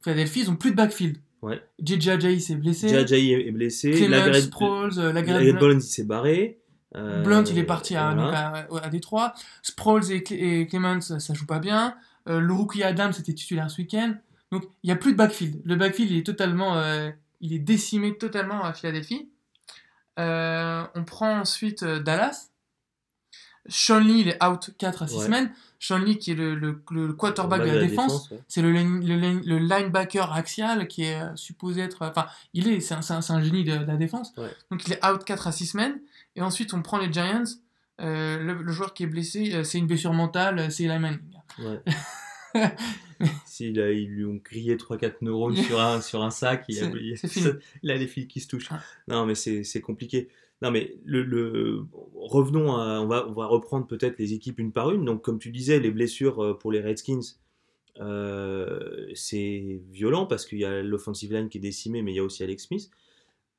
Philadelphie, 0.00 0.40
ils 0.42 0.50
ont 0.50 0.56
plus 0.56 0.70
de 0.70 0.76
backfield. 0.76 1.18
Ouais. 1.42 1.60
JJ 1.82 2.38
s'est 2.40 2.54
blessé. 2.54 2.88
Jajay 2.88 3.46
est 3.48 3.50
blessé. 3.52 3.90
Clemens, 3.92 4.32
Sproles, 4.42 4.98
euh, 4.98 5.12
Lagarde- 5.12 5.42
il 5.42 5.82
s'est 5.82 6.04
barré. 6.04 6.60
Euh, 6.96 7.22
Blunt, 7.22 7.44
il 7.50 7.58
est 7.58 7.64
parti 7.64 7.96
à, 7.96 8.14
voilà. 8.14 8.62
donc 8.68 8.80
à, 8.80 8.84
à 8.86 8.88
Détroit. 8.88 9.34
Sproles 9.62 10.10
et, 10.10 10.20
Cle- 10.20 10.34
et 10.38 10.66
Clemens, 10.66 11.18
ça, 11.18 11.34
joue 11.34 11.46
pas 11.46 11.58
bien. 11.58 11.94
Euh, 12.28 12.40
le 12.40 12.52
rookie 12.52 12.82
Adams 12.82 13.12
était 13.18 13.34
titulaire 13.34 13.70
ce 13.70 13.78
week-end. 13.82 14.14
Donc, 14.52 14.64
il 14.82 14.86
n'y 14.88 14.92
a 14.92 14.96
plus 14.96 15.12
de 15.12 15.16
backfield. 15.16 15.60
Le 15.64 15.76
backfield, 15.76 16.10
il 16.10 16.18
est 16.18 16.26
totalement... 16.26 16.76
euh, 16.78 17.10
il 17.40 17.52
est 17.52 17.58
décimé 17.58 18.16
totalement 18.18 18.64
à 18.64 18.72
Philadelphie. 18.72 19.28
Euh, 20.18 20.84
on 20.94 21.04
prend 21.04 21.38
ensuite 21.40 21.82
euh, 21.84 22.00
Dallas. 22.00 22.48
Sean 23.68 23.98
Lee, 24.00 24.20
il 24.20 24.28
est 24.28 24.42
out 24.42 24.70
4 24.78 25.02
à 25.02 25.06
6 25.06 25.16
Ouais. 25.16 25.24
semaines. 25.26 25.52
Sean 25.78 25.98
Lee, 25.98 26.18
qui 26.18 26.32
est 26.32 26.34
le, 26.34 26.54
le- 26.54 26.82
le 26.90 27.12
quarterback 27.12 27.60
de 27.62 27.66
la, 27.66 27.78
défense. 27.86 28.30
ouais. 28.30 28.40
C'est 28.48 28.62
le, 28.62 28.72
line- 28.72 29.06
le, 29.06 29.14
line- 29.14 29.42
le 29.44 29.58
linebacker 29.58 30.32
axial 30.32 30.88
qui 30.88 31.04
est 31.04 31.20
supposé 31.36 31.82
être. 31.82 31.98
Enfin, 32.04 32.26
il 32.54 32.66
est, 32.66 32.80
c'est 32.80 32.94
un, 32.94 33.40
génie 33.42 33.62
de, 33.64 33.76
de 33.76 33.84
la 33.84 33.96
défense. 33.96 34.32
Ouais. 34.38 34.50
Donc 34.70 34.86
il 34.86 34.94
est 34.94 35.06
out 35.06 35.22
4 35.22 35.46
à 35.46 35.52
6 35.52 35.66
semaines. 35.66 36.00
Et 36.34 36.42
ensuite, 36.42 36.72
on 36.74 36.82
prend 36.82 36.98
les 36.98 37.12
Giants. 37.12 37.44
Euh, 38.00 38.38
le, 38.38 38.72
joueur 38.72 38.94
qui 38.94 39.02
est 39.02 39.06
blessé, 39.06 39.62
c'est 39.64 39.78
une 39.78 39.86
blessure 39.86 40.12
mentale, 40.14 40.70
c'est 40.72 40.84
Eli 40.84 41.18
Manning. 43.20 43.32
Ouais. 43.34 43.40
S'il 43.46 43.80
a- 43.80 43.92
ils 43.92 44.08
lui 44.08 44.24
ont 44.24 44.40
grillé 44.42 44.76
3-4 44.76 45.16
neurones 45.22 45.56
sur 45.56 45.80
un, 45.80 46.00
sur 46.00 46.22
un 46.22 46.30
sac, 46.30 46.64
il 46.68 46.78
a, 46.82 46.86
il- 47.00 47.16
fini. 47.16 47.46
il 47.82 47.90
a 47.90 47.96
les 47.96 48.06
fils 48.06 48.26
qui 48.26 48.40
se 48.40 48.48
touchent. 48.48 48.68
Ah. 48.70 48.80
Non, 49.08 49.26
mais 49.26 49.34
c'est 49.34 49.80
compliqué. 49.80 50.28
Non, 50.62 50.70
mais 50.72 50.96
le, 51.04 51.22
le- 51.22 51.84
revenons 52.16 52.72
à. 52.76 53.00
On 53.00 53.06
va, 53.06 53.28
on 53.28 53.32
va 53.32 53.46
reprendre 53.46 53.86
peut-être 53.86 54.18
les 54.18 54.32
équipes 54.32 54.58
une 54.58 54.72
par 54.72 54.90
une. 54.90 55.04
Donc, 55.04 55.22
comme 55.22 55.38
tu 55.38 55.50
disais, 55.50 55.78
les 55.78 55.90
blessures 55.92 56.42
euh, 56.42 56.58
pour 56.58 56.72
les 56.72 56.80
Redskins, 56.80 57.20
euh, 58.00 59.06
c'est 59.14 59.80
violent 59.90 60.26
parce 60.26 60.46
qu'il 60.46 60.58
y 60.58 60.64
a 60.64 60.82
l'offensive 60.82 61.32
line 61.32 61.48
qui 61.48 61.58
est 61.58 61.60
décimée, 61.60 62.02
mais 62.02 62.12
il 62.12 62.16
y 62.16 62.20
a 62.20 62.24
aussi 62.24 62.42
Alex 62.42 62.64
Smith. 62.66 62.90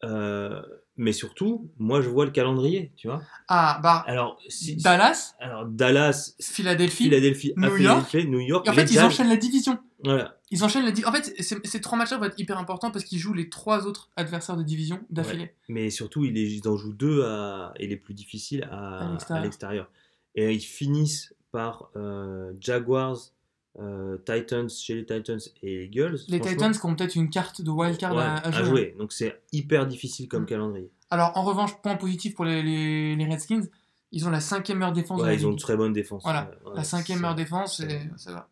Euh, 0.03 0.61
mais 0.97 1.13
surtout, 1.13 1.69
moi, 1.77 2.01
je 2.01 2.09
vois 2.09 2.25
le 2.25 2.31
calendrier, 2.31 2.91
tu 2.97 3.07
vois. 3.07 3.21
Ah, 3.47 3.79
bah, 3.81 4.03
Alors, 4.07 4.37
si- 4.49 4.75
Dallas, 4.75 5.35
alors 5.39 5.65
Dallas, 5.65 6.33
Philadelphie. 6.41 7.05
Philadelphie, 7.05 7.53
à 7.55 7.61
New 7.69 7.77
York. 7.77 8.13
New 8.15 8.39
York. 8.39 8.67
Et 8.67 8.69
en 8.69 8.73
fait, 8.73 8.91
ils 8.91 8.99
enchaînent 8.99 9.29
la 9.29 9.37
division. 9.37 9.79
Voilà. 10.03 10.37
Ils 10.51 10.63
enchaînent 10.63 10.85
la 10.85 10.91
di- 10.91 11.05
En 11.05 11.11
fait, 11.11 11.33
ces, 11.41 11.81
trois 11.81 11.97
matchs-là 11.97 12.17
vont 12.17 12.25
être 12.25 12.39
hyper 12.39 12.57
importants 12.57 12.91
parce 12.91 13.05
qu'ils 13.05 13.19
jouent 13.19 13.33
les 13.33 13.49
trois 13.49 13.85
autres 13.87 14.09
adversaires 14.15 14.57
de 14.57 14.63
division 14.63 14.99
d'affilée. 15.09 15.53
Mais 15.69 15.89
surtout, 15.89 16.25
ils, 16.25 16.35
ils 16.37 16.67
en 16.67 16.75
jouent 16.77 16.93
deux 16.93 17.23
à, 17.23 17.73
et 17.77 17.87
les 17.87 17.97
plus 17.97 18.13
difficiles 18.13 18.67
à, 18.71 19.15
à 19.29 19.39
l'extérieur. 19.41 19.89
Et 20.35 20.51
ils 20.53 20.59
finissent 20.61 21.33
par 21.51 21.89
euh, 21.95 22.51
Jaguars, 22.59 23.17
euh, 23.79 24.17
Titans 24.25 24.69
chez 24.69 24.95
les 24.95 25.05
Titans 25.05 25.39
et 25.61 25.85
Eagles. 25.85 26.17
Les 26.27 26.39
Titans 26.41 26.71
qui 26.73 26.85
ont 26.85 26.95
peut-être 26.95 27.15
une 27.15 27.29
carte 27.29 27.61
de 27.61 27.69
wildcard 27.69 28.15
ouais, 28.15 28.21
à, 28.23 28.35
à 28.37 28.47
à 28.47 28.51
jouer. 28.51 28.65
jouer. 28.65 28.95
Donc 28.97 29.11
c'est 29.13 29.41
hyper 29.51 29.85
difficile 29.87 30.27
comme 30.27 30.43
Mm. 30.43 30.47
calendrier. 30.47 30.91
Alors, 31.11 31.31
en 31.35 31.43
revanche, 31.43 31.75
point 31.81 31.95
positif 31.95 32.35
pour 32.35 32.45
les, 32.45 32.61
les, 32.63 33.15
les 33.15 33.25
Redskins, 33.25 33.63
ils 34.11 34.27
ont 34.27 34.31
la 34.31 34.41
cinquième 34.41 34.79
meilleure 34.79 34.93
défense 34.93 35.21
de 35.21 35.27
la 35.27 35.33
ils 35.33 35.45
ont 35.47 35.51
une 35.51 35.57
très 35.57 35.77
bonne 35.77 35.93
défense. 35.93 36.23
Voilà, 36.23 36.51
Ouais, 36.65 36.71
La 36.75 36.83
cinquième 36.83 37.19
meilleure 37.19 37.35
défense, 37.35 37.79
et 37.79 37.99
ça 38.17 38.31
va. 38.33 38.49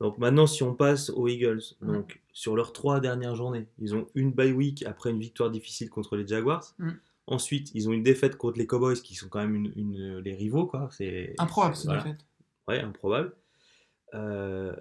Donc 0.00 0.16
maintenant, 0.18 0.46
si 0.46 0.62
on 0.62 0.74
passe 0.74 1.10
aux 1.10 1.26
Eagles, 1.28 1.60
Mm. 1.80 1.92
donc 1.92 2.20
sur 2.32 2.54
leurs 2.56 2.72
trois 2.72 3.00
dernières 3.00 3.34
journées, 3.34 3.66
ils 3.78 3.94
ont 3.94 4.06
une 4.14 4.32
bye 4.32 4.52
week 4.52 4.82
après 4.86 5.10
une 5.10 5.18
victoire 5.20 5.50
difficile 5.50 5.90
contre 5.90 6.16
les 6.16 6.26
Jaguars. 6.26 6.74
Mm. 6.78 6.90
Ensuite, 7.26 7.70
ils 7.74 7.88
ont 7.88 7.92
une 7.92 8.02
défaite 8.02 8.36
contre 8.36 8.58
les 8.58 8.66
Cowboys, 8.66 9.00
qui 9.00 9.14
sont 9.14 9.28
quand 9.28 9.40
même 9.40 9.54
une, 9.54 9.72
une- 9.76 10.18
les 10.18 10.34
rivaux, 10.34 10.66
quoi. 10.66 10.88
C'est 10.92 11.34
Improbable, 11.38 11.76
cette 11.76 11.86
voilà. 11.86 12.02
défaite. 12.02 12.20
Ouais, 12.66 12.80
improbable. 12.80 13.34
Euh, 14.14 14.74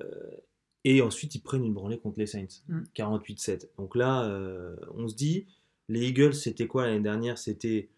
et 0.86 1.02
ensuite, 1.02 1.36
ils 1.36 1.42
prennent 1.42 1.66
une 1.66 1.74
branlée 1.74 2.00
contre 2.00 2.20
les 2.20 2.26
Saints, 2.28 2.48
Mm. 2.68 2.84
48-7. 2.96 3.70
Donc 3.78 3.96
là, 3.96 4.24
euh, 4.26 4.76
on 4.96 5.08
se 5.08 5.16
dit, 5.16 5.46
les 5.90 6.08
Eagles, 6.08 6.34
c'était 6.34 6.68
quoi 6.68 6.86
l'année 6.88 7.02
dernière? 7.02 7.38
C'était 7.38 7.90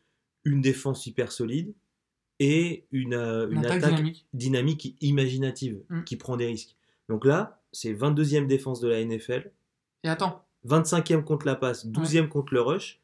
une 0.44 0.62
défense 0.62 1.06
hyper 1.06 1.32
solide 1.32 1.74
et 2.40 2.86
une, 2.92 3.14
euh, 3.14 3.48
Une 3.50 3.60
attaque 3.60 3.78
attaque 3.84 3.96
dynamique. 3.96 4.26
dynamique 4.34 4.98
imaginative 5.02 5.82
Mm. 5.90 6.04
qui 6.06 6.16
prend 6.16 6.38
des 6.38 6.48
risques. 6.48 6.76
Donc 7.10 7.26
là, 7.26 7.62
c'est 7.72 7.94
22e 7.94 8.48
défense 8.48 8.80
de 8.82 8.88
la 8.88 9.00
NFL, 9.00 9.52
Et 10.04 10.10
attends, 10.10 10.44
25e 10.64 11.24
contre 11.24 11.46
la 11.46 11.56
passe, 11.56 11.86
12e 11.86 12.28
contre 12.30 12.54
le 12.56 12.62
rush, 12.62 13.00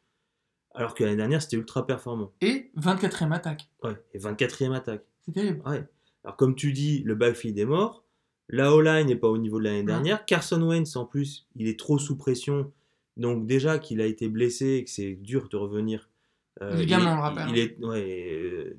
alors 0.74 0.96
que 0.96 1.04
l'année 1.04 1.18
dernière, 1.18 1.42
c'était 1.42 1.58
ultra 1.58 1.86
performant. 1.86 2.34
et 2.42 2.72
24e 2.76 3.32
attaque. 3.32 3.70
Ouais, 3.84 3.96
et 4.14 4.18
24e 4.20 4.74
attaque. 4.74 5.06
C'est 5.26 5.32
terrible. 5.34 5.62
Ouais. 5.68 5.84
Alors 6.24 6.36
comme 6.36 6.56
tu 6.56 6.72
dis, 6.74 7.04
le 7.04 7.14
backfield 7.16 7.58
est 7.60 7.66
mort, 7.66 8.04
la 8.50 8.74
O-line 8.74 9.08
n'est 9.08 9.16
pas 9.16 9.28
au 9.30 9.38
niveau 9.38 9.60
de 9.60 9.66
l'année 9.66 9.84
dernière, 9.84 10.26
Carson 10.26 10.62
Wentz 10.62 10.96
en 10.96 11.06
plus, 11.06 11.48
il 11.56 11.68
est 11.68 11.78
trop 11.80 11.98
sous 11.98 12.16
pression, 12.18 12.72
donc 13.18 13.46
déjà 13.46 13.78
qu'il 13.80 14.00
a 14.02 14.06
été 14.06 14.28
blessé 14.30 14.66
et 14.76 14.84
que 14.86 14.90
c'est 14.90 15.16
dur 15.16 15.50
de 15.50 15.58
revenir. 15.58 16.10
euh, 16.62 16.76
Ligament, 16.76 17.04
il, 17.04 17.08
on 17.10 17.16
le 17.16 17.22
rappelle. 17.22 17.50
Il 17.50 17.58
est 17.60 17.78
ouais, 17.86 18.30
euh, 18.34 18.78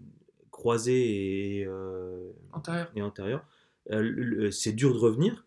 croisé 0.51 1.59
et, 1.61 1.65
euh, 1.67 2.31
Antérieur. 2.53 2.91
et 2.97 3.03
antérieur. 3.03 3.45
C'est 4.51 4.73
dur 4.73 4.93
de 4.95 4.99
revenir. 4.99 5.45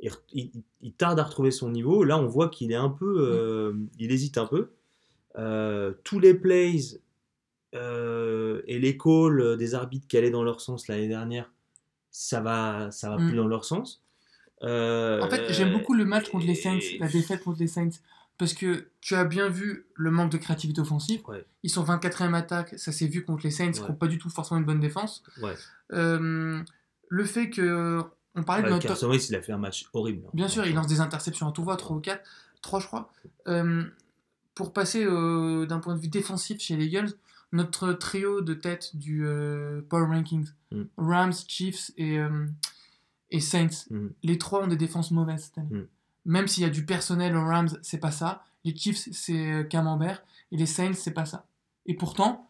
Il, 0.00 0.10
il- 0.32 0.50
il 0.80 0.92
tarde 0.94 1.18
à 1.18 1.24
retrouver 1.24 1.50
son 1.50 1.70
niveau. 1.70 2.04
Là, 2.04 2.18
on 2.18 2.26
voit 2.26 2.48
qu'il 2.48 2.72
est 2.72 2.76
un 2.76 2.88
peu, 2.90 3.74
il 3.98 4.10
hésite 4.12 4.36
un 4.38 4.46
peu. 4.46 4.70
Tous 6.04 6.18
les 6.20 6.34
plays 6.34 6.76
et 7.74 8.78
les 8.78 8.96
calls 8.98 9.56
des 9.56 9.74
arbitres 9.74 10.06
qui 10.06 10.16
allaient 10.16 10.30
dans 10.30 10.44
leur 10.44 10.60
sens 10.60 10.88
l'année 10.88 11.08
dernière, 11.08 11.50
ça 12.12 12.40
va, 12.40 12.90
ça 12.92 13.08
va 13.10 13.16
Mm. 13.18 13.28
plus 13.28 13.36
dans 13.36 13.48
leur 13.48 13.64
sens. 13.64 14.02
Euh, 14.62 15.20
En 15.20 15.28
fait, 15.28 15.52
j'aime 15.52 15.72
beaucoup 15.72 15.94
le 15.94 16.04
match 16.04 16.28
contre 16.30 16.46
les 16.46 16.54
Saints, 16.54 16.78
la 17.00 17.08
défaite 17.08 17.42
contre 17.42 17.58
les 17.58 17.66
Saints, 17.66 17.90
parce 18.38 18.54
que 18.54 18.86
tu 19.00 19.16
as 19.16 19.24
bien 19.24 19.48
vu 19.48 19.86
le 19.94 20.10
manque 20.12 20.30
de 20.30 20.36
créativité 20.38 20.80
offensive. 20.80 21.20
Ouais. 21.28 21.44
Ils 21.64 21.70
sont 21.70 21.82
24e 21.82 22.34
attaque, 22.34 22.74
ça 22.78 22.92
s'est 22.92 23.08
vu 23.08 23.24
contre 23.24 23.42
les 23.44 23.50
Saints, 23.50 23.72
qui 23.72 23.80
Ouais. 23.80 23.88
n'ont 23.88 23.94
pas 23.94 24.06
du 24.06 24.18
tout 24.18 24.30
forcément 24.30 24.60
une 24.60 24.66
bonne 24.66 24.78
défense. 24.80 25.24
Ouais. 25.42 25.54
Euh, 25.92 26.62
le 27.08 27.24
fait 27.24 27.50
que. 27.50 28.00
On 28.34 28.44
parlait 28.44 28.62
de 28.62 28.68
notre. 28.70 28.86
Carson 28.86 29.08
Wentz, 29.10 29.28
il 29.28 29.34
a 29.36 29.42
fait 29.42 29.52
un 29.52 29.58
match 29.58 29.88
horrible. 29.92 30.22
Bien 30.32 30.48
sûr, 30.48 30.64
il 30.64 30.74
lance 30.74 30.86
des 30.86 31.00
interceptions 31.00 31.48
à 31.48 31.52
tout 31.52 31.64
va, 31.64 31.76
3 31.76 31.96
ou 31.96 32.00
4, 32.00 32.22
3 32.62 32.80
je 32.80 32.86
crois. 32.86 33.12
Euh, 33.48 33.82
pour 34.54 34.72
passer 34.72 35.04
euh, 35.04 35.66
d'un 35.66 35.80
point 35.80 35.94
de 35.96 36.00
vue 36.00 36.08
défensif 36.08 36.60
chez 36.60 36.76
les 36.76 36.86
Eagles, 36.86 37.10
notre 37.52 37.92
trio 37.92 38.40
de 38.40 38.54
tête 38.54 38.96
du 38.96 39.26
euh, 39.26 39.82
Power 39.88 40.06
Rankings, 40.06 40.48
Mm. 40.72 40.82
Rams, 40.96 41.32
Chiefs 41.48 41.90
et, 41.98 42.18
euh, 42.18 42.46
et 43.30 43.40
Saints, 43.40 43.86
Mm. 43.90 44.08
les 44.22 44.38
trois 44.38 44.62
ont 44.64 44.66
des 44.68 44.76
défenses 44.76 45.10
mauvaises 45.10 45.44
cette 45.44 45.58
année. 45.58 45.80
Mm. 45.80 45.86
Même 46.24 46.48
s'il 46.48 46.62
y 46.62 46.66
a 46.66 46.70
du 46.70 46.84
personnel 46.86 47.36
aux 47.36 47.44
Rams, 47.44 47.68
c'est 47.82 47.98
pas 47.98 48.10
ça. 48.10 48.42
Les 48.64 48.74
Chiefs, 48.76 49.08
c'est 49.12 49.52
euh, 49.52 49.64
Camembert. 49.64 50.22
Et 50.50 50.56
les 50.56 50.66
Saints, 50.66 50.94
c'est 50.94 51.10
pas 51.12 51.26
ça. 51.26 51.46
Et 51.86 51.94
pourtant, 51.94 52.48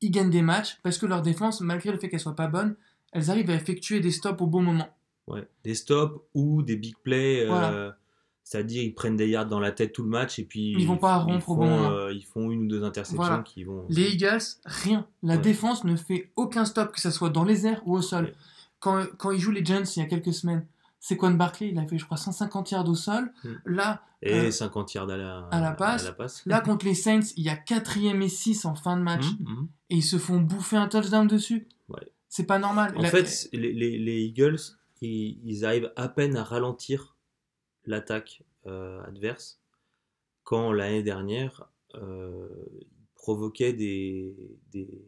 ils 0.00 0.10
gagnent 0.10 0.30
des 0.30 0.42
matchs 0.42 0.78
parce 0.82 0.96
que 0.98 1.06
leur 1.06 1.22
défense, 1.22 1.60
malgré 1.60 1.92
le 1.92 1.98
fait 1.98 2.08
qu'elle 2.08 2.20
soit 2.20 2.34
pas 2.36 2.46
bonne, 2.48 2.74
elles 3.12 3.30
arrivent 3.30 3.50
à 3.50 3.54
effectuer 3.54 4.00
des 4.00 4.10
stops 4.12 4.40
au 4.40 4.46
bon 4.46 4.62
moment. 4.62 4.88
Ouais. 5.26 5.46
Des 5.64 5.74
stops 5.74 6.20
ou 6.34 6.62
des 6.62 6.76
big 6.76 6.96
plays. 7.02 7.42
euh, 7.44 7.48
Voilà. 7.48 7.98
C'est-à-dire, 8.44 8.82
ils 8.82 8.94
prennent 8.94 9.16
des 9.16 9.28
yards 9.28 9.46
dans 9.46 9.60
la 9.60 9.70
tête 9.70 9.92
tout 9.92 10.02
le 10.02 10.08
match 10.08 10.38
et 10.40 10.44
puis 10.44 10.72
Ils 10.78 10.86
vont 10.86 10.96
pas 10.96 11.18
rompre 11.18 11.50
au 11.50 11.54
font, 11.54 11.60
bon 11.60 11.90
euh, 11.92 12.12
ils 12.12 12.24
font 12.24 12.50
une 12.50 12.62
ou 12.64 12.66
deux 12.68 12.82
interceptions 12.82 13.16
Voilà. 13.22 13.42
qui 13.44 13.62
vont. 13.64 13.86
Les 13.88 14.10
Eagles, 14.14 14.40
rien. 14.64 15.06
La 15.22 15.36
Ouais. 15.36 15.40
défense 15.40 15.84
ne 15.84 15.94
fait 15.94 16.32
aucun 16.36 16.64
stop, 16.64 16.90
que 16.92 17.00
ce 17.00 17.10
soit 17.10 17.30
dans 17.30 17.44
les 17.44 17.66
airs 17.66 17.80
ou 17.86 17.94
au 17.96 18.02
sol. 18.02 18.24
Ouais. 18.24 18.34
Quand, 18.80 19.04
quand 19.18 19.30
ils 19.30 19.38
jouent 19.38 19.50
les 19.52 19.64
Giants 19.64 19.82
il 19.96 20.00
y 20.00 20.02
a 20.02 20.06
quelques 20.08 20.32
semaines, 20.34 20.66
Sequan 20.98 21.30
Barkley, 21.30 21.68
il 21.70 21.78
a 21.78 21.86
fait, 21.86 21.96
je 21.96 22.04
crois, 22.04 22.16
150 22.16 22.70
yards 22.72 22.88
au 22.88 22.94
sol. 22.94 23.32
Mm. 23.44 23.48
Là, 23.66 24.02
Et 24.22 24.34
Euh, 24.34 24.50
50 24.50 24.92
yards 24.94 25.08
à 25.08 25.16
la, 25.16 25.38
à 25.50 25.60
la 25.60 25.70
passe. 25.72 26.02
à 26.02 26.06
la 26.08 26.12
passe. 26.12 26.42
là, 26.44 26.60
contre 26.60 26.84
les 26.84 26.94
Saints, 26.94 27.20
il 27.36 27.44
y 27.44 27.48
a 27.48 27.56
4ème 27.56 28.20
et 28.20 28.28
6 28.28 28.64
en 28.66 28.74
fin 28.74 28.96
de 28.98 29.02
match. 29.02 29.24
Mhm, 29.38 29.48
mhm. 29.48 29.68
Et 29.90 29.96
ils 29.96 30.02
se 30.02 30.18
font 30.18 30.38
bouffer 30.40 30.76
un 30.76 30.88
touchdown 30.88 31.26
dessus. 31.26 31.68
Ouais. 31.88 32.06
C'est 32.28 32.44
pas 32.44 32.58
normal. 32.58 32.92
En 32.98 33.00
La- 33.02 33.08
fait, 33.08 33.48
les, 33.54 33.72
les- 33.72 33.98
les 33.98 34.20
Eagles, 34.24 34.58
ils, 35.00 35.38
ils 35.44 35.64
arrivent 35.64 35.90
à 35.96 36.08
peine 36.08 36.36
à 36.36 36.44
ralentir 36.44 37.16
l'attaque 37.86 38.42
euh, 38.66 39.02
adverse 39.04 39.60
quand 40.50 40.72
l'année 40.72 41.04
dernière, 41.04 41.70
euh, 41.94 42.48
ils 42.80 43.06
provoquaient 43.14 43.72
des, 43.72 44.34
des, 44.72 45.04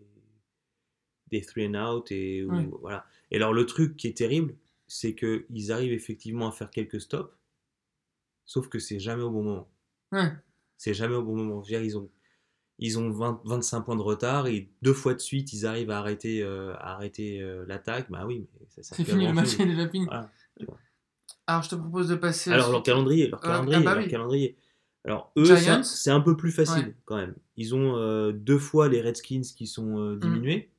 des 1.32 1.40
three 1.40 1.66
and 1.66 1.74
out. 1.74 2.12
Et, 2.12 2.46
voilà. 2.80 3.04
et 3.32 3.36
alors, 3.36 3.52
le 3.52 3.66
truc 3.66 3.96
qui 3.96 4.06
est 4.06 4.16
terrible, 4.16 4.54
c'est 4.86 5.16
qu'ils 5.16 5.72
arrivent 5.72 5.92
effectivement 5.92 6.46
à 6.46 6.52
faire 6.52 6.70
quelques 6.70 7.00
stops, 7.00 7.34
sauf 8.44 8.68
que 8.68 8.78
c'est 8.78 9.00
jamais 9.00 9.22
au 9.22 9.30
bon 9.30 9.42
moment. 9.42 9.68
Ouais. 10.12 10.30
C'est 10.76 10.94
jamais 10.94 11.16
au 11.16 11.24
bon 11.24 11.34
moment. 11.34 11.60
Dire, 11.60 11.82
ils 11.82 11.98
ont, 11.98 12.08
ils 12.78 12.98
ont 12.98 13.10
20 13.10 13.40
25 13.44 13.80
points 13.80 13.96
de 13.96 14.02
retard 14.02 14.46
et 14.46 14.68
deux 14.82 14.92
fois 14.92 15.14
de 15.14 15.20
suite, 15.20 15.52
ils 15.52 15.66
arrivent 15.66 15.90
à 15.90 15.98
arrêter, 15.98 16.42
euh, 16.42 16.74
à 16.74 16.94
arrêter 16.94 17.40
euh, 17.40 17.64
l'attaque. 17.66 18.10
Bah 18.10 18.26
oui, 18.26 18.46
mais 18.60 18.66
ça, 18.68 18.82
ça 18.82 18.94
C'est 18.94 19.04
fini, 19.04 19.26
le 19.26 19.32
match 19.32 19.58
est 19.58 19.66
déjà 19.66 19.88
fini. 19.88 20.06
Voilà. 20.06 20.30
Alors, 21.46 21.62
je 21.62 21.70
te 21.70 21.74
propose 21.74 22.08
de 22.08 22.14
passer. 22.16 22.50
Alors, 22.52 22.70
leur 22.70 22.82
calendrier, 22.82 23.28
leur 23.28 23.40
calendrier, 23.40 23.76
ah 23.76 23.80
bah 23.84 23.94
leur 23.94 24.04
oui. 24.04 24.10
calendrier. 24.10 24.56
Alors, 25.04 25.32
eux, 25.36 25.44
c'est 25.82 26.10
un 26.10 26.20
peu 26.20 26.36
plus 26.36 26.52
facile 26.52 26.84
Ouais. 26.86 26.94
quand 27.04 27.16
même. 27.16 27.34
Ils 27.56 27.74
ont 27.74 27.96
euh, 27.96 28.32
deux 28.32 28.58
fois 28.58 28.88
les 28.88 29.00
Redskins 29.00 29.42
qui 29.42 29.66
sont 29.66 29.98
euh, 29.98 30.16
diminués. 30.16 30.70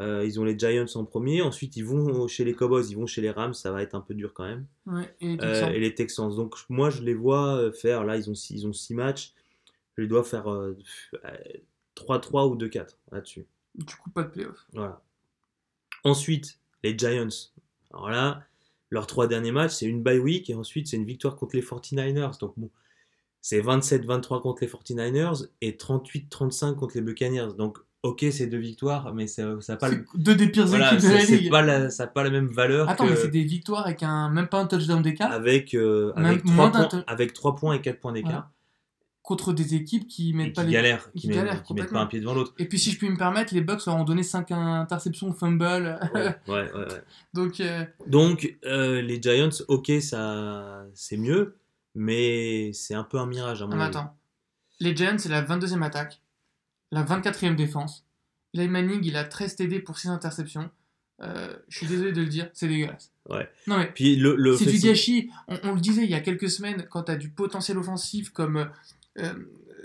Euh, 0.00 0.24
ils 0.24 0.38
ont 0.40 0.44
les 0.44 0.58
Giants 0.58 0.86
en 0.94 1.04
premier. 1.04 1.42
Ensuite, 1.42 1.76
ils 1.76 1.84
vont 1.84 2.26
chez 2.28 2.44
les 2.44 2.54
Cowboys, 2.54 2.84
ils 2.88 2.96
vont 2.96 3.06
chez 3.06 3.20
les 3.20 3.30
Rams. 3.30 3.54
Ça 3.54 3.72
va 3.72 3.82
être 3.82 3.94
un 3.94 4.00
peu 4.00 4.14
dur 4.14 4.32
quand 4.34 4.44
même. 4.44 4.66
Ouais, 4.86 5.14
et 5.20 5.28
les 5.28 5.36
Texans. 5.38 5.72
et 5.72 5.78
les 5.80 5.94
Texans. 5.94 6.34
Donc, 6.36 6.54
moi, 6.68 6.90
je 6.90 7.02
les 7.02 7.14
vois 7.14 7.72
faire. 7.72 8.04
Là, 8.04 8.16
ils 8.16 8.28
ont 8.30 8.34
six, 8.34 8.54
ils 8.54 8.66
ont 8.66 8.72
six 8.72 8.94
matchs. 8.94 9.34
Je 9.96 10.02
les 10.02 10.08
dois 10.08 10.22
faire 10.22 10.48
euh, 10.48 10.76
euh, 11.24 11.36
3-3 11.96 12.48
ou 12.48 12.56
2-4 12.56 12.96
là-dessus. 13.10 13.46
Du 13.74 13.96
coup, 13.96 14.10
pas 14.10 14.22
de 14.22 14.28
playoff. 14.28 14.66
Voilà. 14.72 15.00
Ensuite, 16.04 16.60
les 16.84 16.96
Giants. 16.96 17.28
Alors 17.92 18.08
là, 18.10 18.44
leurs 18.90 19.06
trois 19.06 19.26
derniers 19.26 19.52
matchs, 19.52 19.72
c'est 19.72 19.86
une 19.86 20.02
bye 20.02 20.18
week 20.18 20.48
et 20.50 20.54
ensuite 20.54 20.88
c'est 20.88 20.96
une 20.96 21.04
victoire 21.04 21.36
contre 21.36 21.56
les 21.56 21.62
49ers. 21.62 22.38
Donc 22.40 22.54
bon, 22.56 22.70
c'est 23.40 23.60
27-23 23.60 24.40
contre 24.42 24.62
les 24.62 24.68
49ers 24.68 25.46
et 25.60 25.72
38-35 25.72 26.74
contre 26.74 26.96
les 26.96 27.02
Buccaneers. 27.02 27.54
Donc 27.56 27.78
ok, 28.02 28.24
c'est 28.30 28.46
deux 28.46 28.58
victoires, 28.58 29.12
mais 29.14 29.26
ça 29.26 29.56
n'a 29.68 29.76
pas, 29.76 29.88
le- 29.88 30.04
deux 30.14 30.34
des 30.34 30.48
pires 30.48 30.66
voilà, 30.66 30.94
équipes 30.94 31.08
de 31.08 31.14
la 31.14 31.24
ligue. 31.24 31.50
pas 31.50 31.62
la, 31.62 31.90
ça 31.90 32.04
a 32.04 32.06
pas 32.06 32.22
la 32.22 32.30
même 32.30 32.48
valeur 32.48 32.88
Attends, 32.88 33.04
que 33.04 33.10
mais 33.10 33.16
c'est 33.16 33.28
des 33.28 33.42
victoires 33.44 33.84
avec 33.86 34.02
un, 34.02 34.30
même 34.30 34.48
pas 34.48 34.60
un 34.60 34.66
touchdown 34.66 35.02
d'écart 35.02 35.32
avec, 35.32 35.74
euh, 35.74 36.12
Même 36.16 36.26
avec, 36.26 36.44
moins 36.44 36.70
3 36.70 36.82
d'un 36.82 36.88
points, 36.88 37.04
avec 37.06 37.32
3 37.32 37.56
points 37.56 37.74
et 37.74 37.80
4 37.80 38.00
points 38.00 38.12
d'écart. 38.12 38.30
Voilà. 38.30 38.50
Contre 39.28 39.52
des 39.52 39.74
équipes 39.74 40.08
qui 40.08 40.30
Et 40.30 40.32
mettent 40.32 40.54
pas 40.54 40.62
les. 40.64 40.72
galèrent, 40.72 41.12
qui 41.12 41.28
galèrent 41.28 41.62
qui 41.62 41.74
mettent 41.74 41.90
pas 41.92 42.00
un 42.00 42.06
pied 42.06 42.18
devant 42.18 42.32
l'autre. 42.32 42.54
Et 42.56 42.64
puis, 42.64 42.78
si 42.78 42.90
je 42.90 42.96
puis 42.96 43.10
me 43.10 43.16
permettre, 43.18 43.52
les 43.52 43.60
Bucks 43.60 43.84
leur 43.84 43.96
ont 43.96 44.04
donné 44.04 44.22
5 44.22 44.50
interceptions, 44.52 45.34
fumble. 45.34 45.98
Ouais, 46.14 46.34
ouais. 46.48 46.70
Donc, 47.34 47.60
euh, 47.60 47.84
Donc, 48.06 48.56
euh, 48.64 49.02
les 49.02 49.20
Giants, 49.20 49.50
ok, 49.68 49.92
ça, 50.00 50.86
c'est 50.94 51.18
mieux, 51.18 51.58
mais 51.94 52.72
c'est 52.72 52.94
un 52.94 53.04
peu 53.04 53.18
un 53.18 53.26
mirage 53.26 53.60
à 53.60 53.66
mon 53.66 53.72
non, 53.72 53.76
mais 53.76 53.84
avis. 53.84 53.96
attends. 53.98 54.16
Les 54.80 54.96
Giants, 54.96 55.18
c'est 55.18 55.28
la 55.28 55.42
22e 55.42 55.82
attaque, 55.82 56.22
la 56.90 57.04
24e 57.04 57.54
défense. 57.54 58.06
Eli 58.54 58.66
Manning, 58.66 59.04
il 59.04 59.14
a 59.18 59.24
13 59.24 59.56
TD 59.56 59.80
pour 59.80 59.98
6 59.98 60.08
interceptions. 60.08 60.70
Euh, 61.20 61.54
je 61.68 61.76
suis 61.76 61.86
désolé 61.86 62.12
de 62.12 62.22
le 62.22 62.28
dire, 62.28 62.48
c'est 62.54 62.66
dégueulasse. 62.66 63.12
Ouais. 63.28 63.46
Non, 63.66 63.76
mais 63.76 63.92
Puis 63.92 64.16
le, 64.16 64.36
le 64.36 64.56
c'est 64.56 64.70
du 64.70 64.78
gâchis. 64.78 65.28
On, 65.48 65.58
on 65.64 65.74
le 65.74 65.80
disait 65.82 66.04
il 66.04 66.10
y 66.10 66.14
a 66.14 66.20
quelques 66.20 66.48
semaines, 66.48 66.86
quand 66.88 67.02
tu 67.02 67.12
as 67.12 67.16
du 67.16 67.28
potentiel 67.28 67.76
offensif 67.76 68.30
comme, 68.30 68.70
euh, 69.18 69.32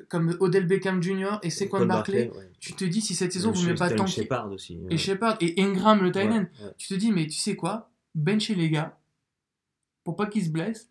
comme 0.09 0.35
Odell 0.39 0.67
Beckham 0.67 1.01
Jr. 1.01 1.39
et 1.43 1.49
Saquon 1.49 1.87
ouais. 1.89 2.29
tu 2.59 2.73
te 2.73 2.85
dis 2.85 3.01
si 3.01 3.15
cette 3.15 3.33
saison 3.33 3.51
vous 3.51 3.67
ne 3.67 3.73
pas 3.73 3.89
tanker. 3.89 4.11
Shepard 4.23 4.51
aussi. 4.51 4.79
Et 4.89 4.97
Shepard 4.97 5.37
et 5.41 5.59
Ingram 5.61 6.01
le 6.03 6.11
tight 6.11 6.29
end, 6.29 6.45
tu 6.77 6.87
te 6.87 6.93
dis 6.93 7.11
mais 7.11 7.25
tu 7.25 7.37
sais 7.39 7.55
quoi? 7.55 7.89
Bencher 8.15 8.53
les 8.55 8.69
gars 8.69 8.97
pour 10.03 10.15
pas 10.15 10.25
qu'ils 10.27 10.45
se 10.45 10.49
blessent, 10.49 10.89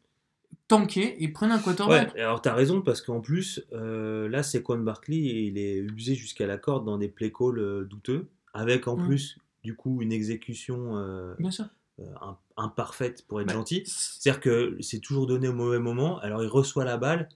tanker 0.69 1.23
et 1.23 1.29
prenez 1.29 1.53
un 1.53 1.59
quarterback. 1.59 2.15
Ouais, 2.15 2.21
alors 2.21 2.41
t'as 2.43 2.55
raison 2.55 2.81
parce 2.81 3.03
qu'en 3.03 3.21
plus, 3.21 3.63
euh, 3.73 4.29
là, 4.29 4.43
c'est 4.43 4.63
Quan 4.63 4.79
Barkley 4.79 5.19
il 5.19 5.59
est 5.59 5.77
usé 5.79 6.15
jusqu'à 6.15 6.47
la 6.47 6.57
corde 6.59 6.85
dans 6.87 6.99
des 6.99 7.09
play 7.09 7.31
calls 7.31 7.59
euh, 7.59 7.85
douteux, 7.85 8.29
avec 8.55 8.89
en 8.89 8.97
plus, 8.97 9.39
du 9.63 9.75
coup, 9.77 10.03
une 10.03 10.13
exécution 10.13 10.97
euh, 10.97 11.35
Bien 11.39 11.51
sûr. 11.51 11.67
euh, 12.01 12.05
im- 12.23 12.39
imparfaite 12.57 13.27
pour 13.29 13.41
être 13.41 13.49
Bah, 13.49 13.53
gentil. 13.55 13.83
C'est-à-dire 13.87 14.41
que 14.41 14.77
c'est 14.81 15.01
toujours 15.01 15.27
donné 15.27 15.47
au 15.49 15.53
mauvais 15.55 15.79
moment. 15.79 16.19
Alors 16.21 16.43
il 16.43 16.49
reçoit 16.49 16.85
la 16.85 16.97
balle 16.97 17.29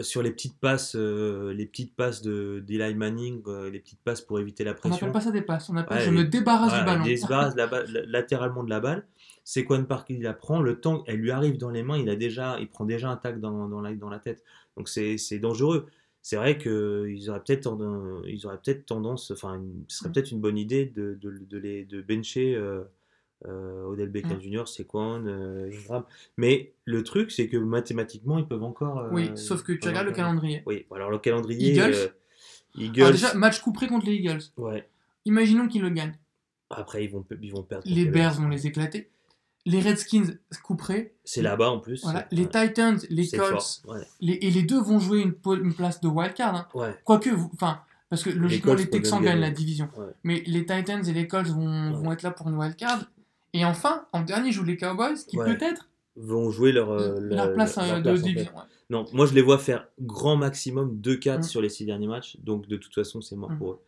sur 0.00 0.22
les 0.22 0.30
petites 0.30 0.58
passes, 0.60 0.94
euh, 0.94 1.52
les 1.54 1.66
petites 1.66 1.94
passes 1.96 2.20
de 2.22 2.62
d'Eli 2.66 2.94
Manning, 2.94 3.42
euh, 3.46 3.70
les 3.70 3.80
petites 3.80 4.00
passes 4.02 4.20
pour 4.20 4.38
éviter 4.38 4.62
la 4.64 4.72
On 4.72 4.74
pression. 4.74 5.06
n'appelle 5.06 5.12
pas 5.12 5.20
ça 5.20 5.30
des 5.30 5.42
passes, 5.42 5.70
on 5.70 5.76
appelle 5.76 5.98
Ouais, 5.98 6.04
je 6.04 6.10
me 6.10 6.24
débarrasse 6.24 6.68
Voilà, 6.70 6.80
du 6.84 6.86
ballon. 6.98 7.04
il 7.06 7.18
se 7.18 7.22
débarrasse 7.26 7.54
la 7.56 7.66
latéralement 8.06 8.62
de 8.64 8.70
la 8.70 8.80
balle. 8.80 9.06
Saquon 9.44 9.84
Park, 9.84 10.08
il 10.10 10.22
la 10.22 10.34
prend, 10.34 10.60
le 10.60 10.80
temps, 10.80 11.04
elle 11.06 11.16
lui 11.20 11.30
arrive 11.30 11.56
dans 11.56 11.70
les 11.70 11.82
mains, 11.82 11.96
il, 11.98 12.08
a 12.10 12.16
déjà, 12.16 12.58
il 12.60 12.68
prend 12.68 12.84
déjà 12.84 13.10
un 13.10 13.16
tac 13.16 13.40
dans, 13.40 13.68
dans, 13.68 13.80
la, 13.80 13.94
dans 13.94 14.08
la 14.10 14.18
tête. 14.18 14.42
Donc 14.76 14.88
c'est 14.88 15.18
c'est 15.18 15.38
dangereux. 15.38 15.86
C'est 16.20 16.36
vrai 16.36 16.58
qu'ils 16.58 17.30
auraient 17.30 17.42
peut-être 17.46 18.22
ils 18.26 18.46
auraient 18.46 18.58
peut-être 18.62 18.84
tendance, 18.86 19.30
enfin, 19.30 19.62
ce 19.88 19.98
serait 19.98 20.08
Mm. 20.08 20.12
peut-être 20.12 20.30
une 20.32 20.40
bonne 20.40 20.58
idée 20.58 20.84
de, 20.86 21.14
de, 21.20 21.38
de 21.48 21.58
les 21.58 21.84
de 21.84 22.02
bencher 22.02 22.54
euh, 22.56 22.60
euh, 22.80 22.84
Odell 23.44 24.08
Beckham 24.08 24.38
Mm. 24.38 24.40
Jr., 24.40 24.64
euh, 24.94 25.70
Ingram. 25.72 26.04
Mais 26.36 26.72
le 26.84 27.02
truc, 27.02 27.30
c'est 27.30 27.48
que 27.48 27.56
mathématiquement, 27.56 28.38
ils 28.38 28.46
peuvent 28.46 28.64
encore. 28.64 28.98
euh, 29.00 29.08
Oui, 29.12 29.30
sauf 29.36 29.62
que 29.62 29.72
tu 29.72 29.88
regardes 29.88 30.06
le 30.06 30.12
calendrier. 30.12 30.62
Oui, 30.66 30.86
alors 30.94 31.10
le 31.10 31.18
calendrier. 31.18 31.72
Eagles. 31.72 31.94
euh, 31.94 32.08
Eagles. 32.78 33.00
Alors 33.02 33.12
déjà, 33.12 33.34
match 33.34 33.60
couperé 33.60 33.86
contre 33.88 34.06
les 34.06 34.14
Eagles. 34.14 34.40
ouais. 34.56 34.88
Imaginons 35.24 35.66
qu'ils 35.66 35.82
le 35.82 35.90
gagnent. 35.90 36.16
Après, 36.70 37.04
ils 37.04 37.10
vont, 37.10 37.24
ils 37.42 37.52
vont 37.52 37.62
perdre. 37.62 37.84
Les 37.86 38.04
Bears 38.06 38.34
vont 38.40 38.48
les 38.48 38.66
éclater. 38.66 39.10
Les 39.64 39.80
Redskins 39.80 40.38
couperés. 40.62 41.14
C'est 41.24 41.42
là-bas 41.42 41.70
en 41.70 41.80
plus. 41.80 42.02
Voilà. 42.04 42.20
Ouais. 42.20 42.26
Les 42.30 42.46
Titans, 42.46 42.98
les 43.10 43.26
Colts. 43.28 43.82
Ouais. 43.88 43.98
Les, 44.20 44.34
et 44.34 44.50
les 44.50 44.62
deux 44.62 44.80
vont 44.80 45.00
jouer 45.00 45.20
une, 45.22 45.32
place 45.74 46.00
de 46.00 46.06
wildcard. 46.06 46.54
Hein. 46.54 46.68
ouais. 46.74 46.94
Quoique, 47.04 47.30
enfin, 47.54 47.80
parce 48.08 48.22
que 48.22 48.30
logiquement, 48.30 48.74
les, 48.74 48.84
peuvent 48.84 48.90
Texans 48.90 49.20
gagnent 49.20 49.40
la 49.40 49.50
division. 49.50 49.88
Mais 50.22 50.44
les 50.46 50.64
Titans 50.64 51.04
et 51.04 51.12
les 51.12 51.26
Colts 51.26 51.48
vont, 51.48 51.90
vont 51.92 52.12
être 52.12 52.22
là 52.22 52.30
pour 52.30 52.48
une 52.48 52.56
wildcard. 52.56 53.04
Et 53.58 53.64
enfin, 53.64 54.06
en 54.12 54.22
dernier, 54.22 54.52
jouent 54.52 54.64
les 54.64 54.76
Cowboys, 54.76 55.16
qui 55.26 55.36
Ouais. 55.38 55.56
peut-être 55.56 55.88
Vont 56.18 56.50
jouer 56.50 56.72
leur, 56.72 56.90
euh, 56.92 57.18
leur 57.20 57.52
place 57.52 57.76
euh, 57.76 57.82
leur 57.86 57.96
de 57.98 58.02
place, 58.02 58.20
en 58.20 58.22
fait. 58.22 58.28
division. 58.32 58.52
ouais. 58.56 58.62
Non, 58.88 59.04
moi 59.12 59.26
je 59.26 59.34
les 59.34 59.42
vois 59.42 59.58
faire 59.58 59.86
grand 60.00 60.36
maximum 60.36 60.96
2-4 61.00 61.40
Mm. 61.40 61.42
sur 61.42 61.60
les 61.60 61.68
6 61.68 61.84
derniers 61.84 62.06
matchs, 62.06 62.36
donc 62.40 62.66
de 62.68 62.76
toute 62.76 62.94
façon 62.94 63.20
c'est 63.20 63.36
mort 63.36 63.50
Mm. 63.50 63.58
pour 63.58 63.72
eux. 63.72 63.80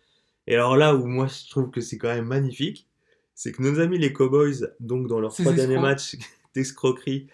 Et 0.46 0.54
alors 0.54 0.76
là 0.76 0.94
où 0.94 1.06
moi 1.06 1.26
je 1.26 1.48
trouve 1.48 1.70
que 1.70 1.80
c'est 1.80 1.96
quand 1.98 2.08
même 2.08 2.26
magnifique, 2.26 2.86
c'est 3.34 3.52
que 3.52 3.62
nos 3.62 3.78
amis 3.80 3.96
les 3.98 4.12
Cowboys, 4.12 4.68
donc 4.80 5.06
dans 5.06 5.20
leurs 5.20 5.32
Ces 5.32 5.42
trois 5.44 5.54
derniers 5.54 5.74
escrocs. 5.74 5.88
matchs 5.88 6.16
d'escroquerie, 6.54 7.28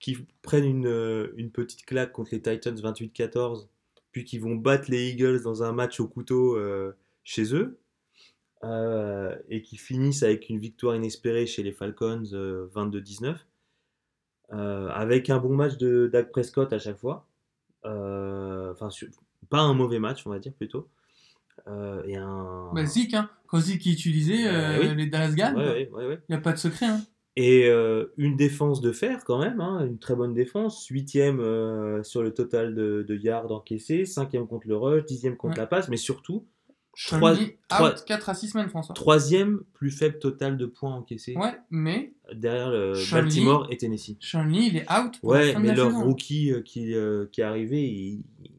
qui 0.00 0.16
prennent 0.42 0.64
une, 0.64 0.86
euh, 0.86 1.32
une 1.36 1.50
petite 1.50 1.84
claque 1.84 2.12
contre 2.12 2.30
les 2.32 2.40
Titans 2.40 2.74
28-14, 2.80 3.68
puis 4.12 4.24
qui 4.24 4.38
vont 4.38 4.54
battre 4.54 4.90
les 4.90 5.10
Eagles 5.10 5.42
dans 5.42 5.62
un 5.62 5.72
match 5.72 5.98
au 6.00 6.06
couteau 6.08 6.56
euh, 6.56 6.92
chez 7.24 7.52
eux, 7.54 7.78
euh, 8.64 9.34
et 9.48 9.62
qui 9.62 9.76
finissent 9.76 10.22
avec 10.22 10.48
une 10.48 10.58
victoire 10.58 10.94
inespérée 10.96 11.46
chez 11.46 11.62
les 11.62 11.72
Falcons 11.72 12.24
euh, 12.32 12.66
22-19, 12.74 13.36
euh, 14.52 14.88
avec 14.88 15.30
un 15.30 15.38
bon 15.38 15.54
match 15.54 15.76
de 15.76 16.08
Dak 16.12 16.30
Prescott 16.30 16.72
à 16.72 16.78
chaque 16.78 16.98
fois. 16.98 17.26
Euh, 17.84 18.72
Enfin, 18.72 18.88
pas 19.50 19.60
un 19.60 19.72
mauvais 19.74 19.98
match, 19.98 20.26
on 20.26 20.30
va 20.30 20.38
dire 20.38 20.52
plutôt. 20.52 20.88
Et 22.06 22.16
un. 22.16 22.70
Bah, 22.74 22.84
Zeke, 22.86 23.14
hein. 23.14 23.28
quand 23.46 23.60
Zeke 23.60 23.86
est 23.86 23.92
utilisé, 23.92 24.46
euh, 24.46 24.80
oui. 24.80 24.94
les 24.94 25.06
Dallas 25.06 25.32
gagnent. 25.34 25.56
Il 25.58 25.62
ouais, 25.62 25.90
ouais, 25.92 26.06
ouais. 26.06 26.18
n'y 26.28 26.34
a 26.34 26.40
pas 26.40 26.52
de 26.52 26.58
secret. 26.58 26.86
Hein. 26.86 27.00
Et 27.36 27.66
euh, 27.68 28.06
une 28.16 28.36
défense 28.36 28.80
de 28.80 28.90
fer 28.90 29.22
quand 29.24 29.38
même, 29.38 29.60
hein, 29.60 29.84
une 29.86 29.98
très 29.98 30.14
bonne 30.16 30.34
défense. 30.34 30.86
Huitième 30.86 31.40
euh, 31.40 32.02
sur 32.02 32.22
le 32.22 32.32
total 32.32 32.74
de, 32.74 33.04
de 33.06 33.14
yards 33.16 33.52
encaissés, 33.52 34.04
cinquième 34.06 34.46
contre 34.46 34.66
le 34.66 34.76
rush, 34.76 35.04
dixième 35.04 35.36
contre 35.36 35.54
Ouais. 35.56 35.60
la 35.60 35.66
passe, 35.66 35.88
mais 35.88 35.96
surtout 35.98 36.46
Trois, 37.06 37.34
Trois- 37.34 37.46
trois- 37.68 37.90
out 37.92 38.04
4 38.06 38.28
à 38.28 38.34
6 38.34 38.48
semaines, 38.48 38.68
François. 38.68 38.94
troisième 38.94 39.60
plus 39.72 39.90
faible 39.90 40.18
total 40.18 40.56
de 40.56 40.66
points 40.66 40.94
encaissés 40.94 41.36
Ouais, 41.36 41.54
mais 41.70 42.12
derrière 42.34 42.70
le 42.70 42.94
Sean 42.94 43.16
Lee- 43.18 43.22
Baltimore 43.22 43.66
et 43.70 43.76
Tennessee. 43.76 44.16
Sean 44.20 44.44
Lee, 44.44 44.66
il 44.72 44.76
est 44.78 44.92
out 44.92 45.18
pour 45.20 45.34
la 45.34 45.40
Ouais, 45.40 45.52
fin 45.52 45.58
de 45.60 45.62
mais 45.62 45.68
la 45.70 45.74
leur 45.76 45.90
saison. 45.92 46.04
rookie 46.04 46.52
euh, 46.52 46.60
qui, 46.62 46.94
euh, 46.94 47.26
qui 47.30 47.40
est 47.40 47.44
arrivé, 47.44 47.82
il, 47.88 48.24
il 48.42 48.50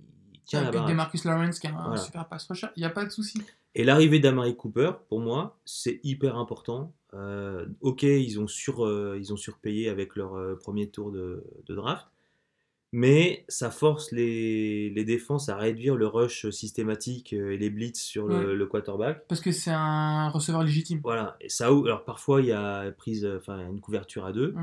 tient 0.45 0.61
la 0.61 0.67
Avec 0.69 0.79
baraque. 0.79 0.91
Demarcus 0.91 1.25
Lawrence 1.25 1.59
qui 1.59 1.67
a 1.67 1.71
un 1.71 1.81
Voilà. 1.87 1.97
super 1.97 2.27
pass 2.29 2.47
rusher, 2.47 2.67
il 2.75 2.79
n'y 2.79 2.85
a 2.85 2.89
pas 2.89 3.03
de 3.05 3.09
souci. 3.11 3.41
Et 3.75 3.83
l'arrivée 3.83 4.19
d'Amari 4.19 4.55
Cooper, 4.55 4.91
pour 5.09 5.19
moi, 5.19 5.59
c'est 5.65 5.99
hyper 6.03 6.37
important. 6.37 6.93
Euh, 7.13 7.65
ok, 7.81 8.03
ils 8.03 8.39
ont, 8.39 8.47
sur, 8.47 8.85
euh, 8.85 9.17
ils 9.19 9.33
ont 9.33 9.37
surpayé 9.37 9.89
avec 9.89 10.15
leur 10.15 10.35
euh, 10.35 10.55
premier 10.55 10.89
tour 10.89 11.11
de, 11.11 11.43
de 11.67 11.75
draft, 11.75 12.07
mais 12.91 13.45
ça 13.47 13.69
force 13.71 14.11
les, 14.11 14.89
les 14.89 15.03
défenses 15.05 15.49
à 15.49 15.55
réduire 15.57 15.95
le 15.95 16.07
rush 16.07 16.49
systématique 16.49 17.33
euh, 17.33 17.51
et 17.51 17.57
les 17.57 17.69
blitz 17.69 17.99
sur 18.01 18.27
le, 18.27 18.35
Ouais. 18.49 18.53
le 18.55 18.65
quarterback. 18.65 19.27
Parce 19.27 19.41
que 19.41 19.51
c'est 19.51 19.71
un 19.71 20.29
receveur 20.29 20.63
légitime. 20.63 20.99
Voilà, 21.03 21.37
et 21.41 21.49
ça 21.49 21.67
alors 21.67 22.03
parfois 22.05 22.41
il 22.41 22.47
y 22.47 22.51
a 22.51 22.91
prise, 22.91 23.25
enfin 23.37 23.69
une 23.69 23.79
couverture 23.79 24.25
à 24.25 24.31
deux, 24.33 24.55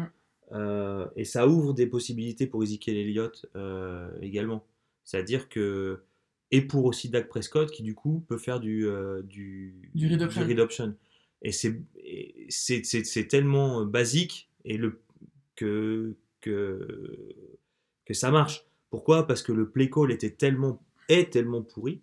euh, 0.52 1.06
et 1.16 1.24
ça 1.24 1.46
ouvre 1.48 1.72
des 1.74 1.86
possibilités 1.86 2.46
pour 2.46 2.62
Ezekiel 2.62 2.96
Elliott 2.96 3.46
euh, 3.56 4.08
également. 4.22 4.64
C'est-à-dire 5.04 5.48
que, 5.48 6.02
et 6.50 6.62
pour 6.62 6.84
aussi 6.84 7.08
Dak 7.08 7.28
Prescott 7.28 7.70
qui 7.70 7.82
du 7.82 7.94
coup 7.94 8.24
peut 8.28 8.38
faire 8.38 8.58
du, 8.60 8.86
euh, 8.86 9.22
du, 9.22 9.90
Du 9.94 10.06
read 10.08 10.22
option. 10.22 10.44
read 10.46 10.58
option. 10.60 10.94
Et 11.42 11.52
c'est 12.50 13.28
tellement 13.28 13.84
basique 13.84 14.48
et 14.64 14.76
le, 14.78 15.00
que, 15.54 16.16
que, 16.40 17.34
que 18.06 18.14
ça 18.14 18.30
marche. 18.30 18.64
Pourquoi? 18.90 19.26
Parce 19.26 19.42
que 19.42 19.52
le 19.52 19.68
play 19.68 19.90
call 19.90 20.10
était 20.12 20.30
tellement, 20.30 20.82
est 21.08 21.30
tellement 21.32 21.62
pourri 21.62 22.00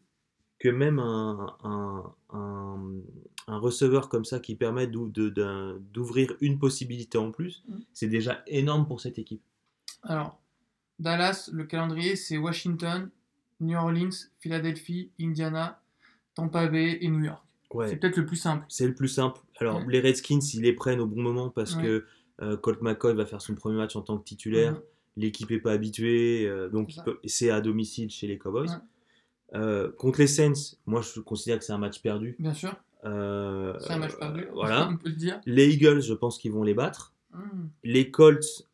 que 0.60 0.70
même 0.70 1.00
un, 1.00 1.56
un, 1.63 2.13
un, 2.32 2.92
un 3.48 3.58
receveur 3.58 4.08
comme 4.10 4.24
ça 4.26 4.39
qui 4.39 4.56
permet 4.56 4.88
d'ouvrir 4.88 6.34
une 6.42 6.60
possibilité 6.60 7.18
en 7.18 7.32
plus, 7.32 7.63
Mm. 7.68 7.80
c'est 7.94 8.08
déjà 8.08 8.44
énorme 8.48 8.86
pour 8.88 9.02
cette 9.02 9.18
équipe. 9.20 9.42
Alors, 10.04 10.39
Dallas, 11.00 11.50
le 11.52 11.63
calendrier, 11.66 12.16
c'est 12.16 12.38
Washington, 12.38 13.10
New 13.60 13.78
Orleans, 13.78 14.10
Philadelphie, 14.39 15.12
Indiana, 15.20 15.82
Tampa 16.36 16.68
Bay 16.68 16.98
et 17.02 17.08
New 17.10 17.24
York. 17.24 17.42
C'est 17.72 17.78
Ouais. 17.78 17.96
peut-être 17.98 18.18
le 18.18 18.26
plus 18.26 18.36
simple. 18.38 18.66
C'est 18.70 18.88
le 18.88 18.94
plus 18.94 19.08
simple. 19.08 19.42
Alors, 19.60 19.78
Ouais. 19.80 19.86
les 19.89 20.00
Redskins, 20.00 20.39
ils 20.54 20.62
les 20.62 20.74
prennent 20.74 21.00
au 21.00 21.08
bon 21.08 21.22
moment 21.22 21.50
parce 21.50 21.76
Ouais. 21.76 21.82
que 21.84 22.06
euh, 22.42 22.58
Colt 22.58 22.82
McCoy 22.82 23.13
va 23.16 23.26
faire 23.26 23.42
son 23.42 23.56
premier 23.56 23.78
match 23.78 23.96
en 23.96 24.02
tant 24.02 24.18
que 24.18 24.24
titulaire. 24.24 24.80
L'équipe 25.15 25.49
n'est 25.49 25.60
pas 25.60 25.71
habituée, 25.73 26.47
euh, 26.47 26.69
donc 26.69 26.91
C'est 27.26 27.49
à 27.52 27.62
domicile 27.62 28.10
chez 28.10 28.28
les 28.28 28.38
Cowboys. 28.38 28.69
Ouais. 28.69 28.76
Euh, 29.60 29.91
contre 29.91 30.19
les 30.19 30.28
Saints, 30.28 30.76
moi 30.88 31.02
je 31.02 31.19
considère 31.19 31.60
que 31.60 31.65
c'est 31.65 31.73
un 31.73 31.78
match 31.78 32.02
perdu. 32.02 32.36
Bien 32.39 32.54
sûr, 32.54 32.76
Euh, 33.06 33.78
c'est 33.80 33.91
un 33.91 33.99
match 33.99 34.15
perdu. 34.17 34.47
voilà. 34.54 34.89
on 34.89 34.97
peut 34.97 35.10
le 35.10 35.15
dire. 35.15 35.39
Les 35.45 35.69
Eagles, 35.73 36.02
je 36.02 36.13
pense 36.13 36.38
qu'ils 36.39 36.52
vont 36.52 36.63
les 36.63 36.73
battre. 36.73 37.13
Hmm. 37.32 37.67
Les 37.84 38.10
Colts, 38.10 38.67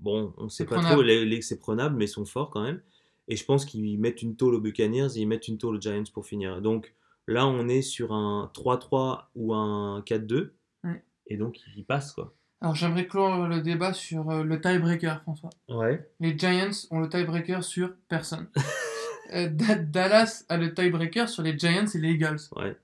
bon, 0.00 0.32
on 0.36 0.48
sait 0.48 0.58
C'est 0.58 0.64
pas 0.66 0.76
prenable. 0.76 0.94
trop, 0.94 1.02
les, 1.02 1.24
les- 1.24 1.42
c'est 1.42 1.58
prenable, 1.58 1.96
mais 1.96 2.04
ils 2.04 2.08
sont 2.08 2.24
forts 2.24 2.50
quand 2.50 2.62
même. 2.62 2.80
Et 3.28 3.36
je 3.36 3.44
pense 3.44 3.64
qu'ils 3.64 3.98
mettent 3.98 4.22
une 4.22 4.36
tôle 4.36 4.54
aux 4.54 4.60
Buccaneers 4.60 5.16
et 5.16 5.20
ils 5.20 5.26
mettent 5.26 5.48
une 5.48 5.58
tôle 5.58 5.76
aux 5.76 5.80
Giants 5.80 6.04
pour 6.12 6.26
finir. 6.26 6.60
Donc 6.60 6.94
là, 7.26 7.46
on 7.46 7.68
est 7.68 7.80
sur 7.82 8.12
un 8.12 8.50
3-3 8.54 9.30
ou 9.34 9.54
un 9.54 10.02
4-2. 10.02 10.50
Ouais. 10.84 11.02
Et 11.28 11.36
donc, 11.38 11.58
ils 11.76 11.84
passent, 11.86 12.12
quoi. 12.12 12.34
Alors, 12.64 12.74
j'aimerais 12.74 13.06
clore 13.06 13.46
le 13.46 13.60
débat 13.60 13.92
sur 13.92 14.30
euh, 14.30 14.42
le 14.42 14.58
tiebreaker, 14.60 15.20
François. 15.22 15.50
Ouais. 15.68 16.08
Les 16.18 16.36
Giants 16.38 16.70
ont 16.90 17.00
le 17.00 17.08
tiebreaker 17.10 17.62
sur 17.62 17.92
personne. 18.08 18.46
Euh, 19.34 19.48
Da- 19.48 19.74
Dallas 19.76 20.44
a 20.48 20.56
le 20.56 20.72
tiebreaker 20.72 21.28
sur 21.28 21.42
les 21.42 21.58
Giants 21.58 21.84
et 21.94 21.98
les 21.98 22.12
Eagles. 22.12 22.38
Ouais. 22.56 22.74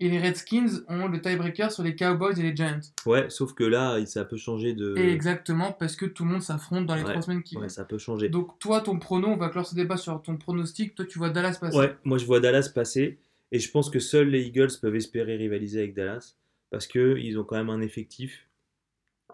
Et 0.00 0.08
les 0.08 0.20
Redskins 0.20 0.84
ont 0.88 1.08
le 1.08 1.20
tiebreaker 1.20 1.72
sur 1.72 1.82
les 1.82 1.96
Cowboys 1.96 2.38
et 2.38 2.42
les 2.42 2.54
Giants. 2.54 2.78
Ouais, 3.06 3.28
sauf 3.30 3.54
que 3.54 3.64
là, 3.64 3.98
ça 4.06 4.24
peut 4.24 4.36
changer 4.36 4.72
de. 4.74 4.96
Et 4.96 5.12
exactement, 5.12 5.72
parce 5.72 5.96
que 5.96 6.06
tout 6.06 6.24
le 6.24 6.30
monde 6.30 6.42
s'affronte 6.42 6.86
dans 6.86 6.94
les 6.94 7.02
Ouais, 7.02 7.10
trois 7.10 7.22
semaines 7.22 7.42
qui 7.42 7.56
Ouais, 7.56 7.62
viennent. 7.62 7.68
ça 7.70 7.84
peut 7.84 7.98
changer. 7.98 8.28
Donc, 8.28 8.58
toi, 8.60 8.80
ton 8.80 9.00
prono, 9.00 9.26
on 9.28 9.36
va 9.36 9.48
clore 9.48 9.66
ce 9.66 9.74
débat 9.74 9.96
sur 9.96 10.22
ton 10.22 10.36
pronostic. 10.36 10.94
Toi, 10.94 11.04
tu 11.06 11.18
vois 11.18 11.30
Dallas 11.30 11.58
passer. 11.60 11.76
Ouais, 11.76 11.96
moi 12.04 12.18
je 12.18 12.24
vois 12.26 12.38
Dallas 12.38 12.70
passer 12.72 13.18
et 13.50 13.58
je 13.58 13.68
pense 13.70 13.90
que 13.90 13.98
seuls 13.98 14.28
les 14.28 14.42
Eagles 14.46 14.70
peuvent 14.80 14.94
espérer 14.94 15.34
rivaliser 15.36 15.80
avec 15.80 15.94
Dallas 15.94 16.34
parce 16.70 16.86
que 16.86 17.16
ils 17.18 17.36
ont 17.38 17.44
quand 17.44 17.56
même 17.56 17.70
un 17.70 17.80
effectif. 17.80 18.47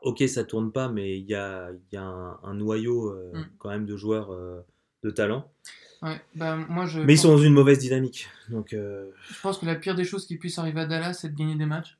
Ok, 0.04 0.22
ça 0.28 0.44
tourne 0.44 0.70
pas, 0.70 0.88
mais 0.88 1.18
il 1.18 1.24
y 1.26 1.34
a, 1.34 1.70
il 1.72 1.94
y 1.94 1.96
a 1.96 2.02
un, 2.04 2.38
un 2.42 2.54
noyau 2.54 3.08
euh, 3.10 3.32
Mm. 3.34 3.46
quand 3.58 3.70
même 3.70 3.86
de 3.86 3.96
joueurs 3.96 4.32
euh, 4.32 4.60
de 5.02 5.10
talent. 5.10 5.50
Ouais, 6.02 6.20
bah, 6.34 6.56
moi, 6.56 6.84
je, 6.86 7.00
Mais 7.00 7.14
ils 7.14 7.18
sont 7.18 7.28
dans 7.32 7.38
une 7.38 7.54
mauvaise 7.54 7.78
dynamique. 7.78 8.28
Donc, 8.50 8.72
euh, 8.74 9.10
je 9.30 9.40
pense 9.40 9.56
que 9.58 9.64
la 9.66 9.74
pire 9.74 9.94
des 9.94 10.04
choses 10.04 10.26
qui 10.26 10.36
puisse 10.36 10.58
arriver 10.58 10.80
à 10.82 10.86
Dallas, 10.86 11.14
c'est 11.14 11.30
de 11.30 11.34
gagner 11.36 11.56
des 11.56 11.64
matchs. 11.66 11.96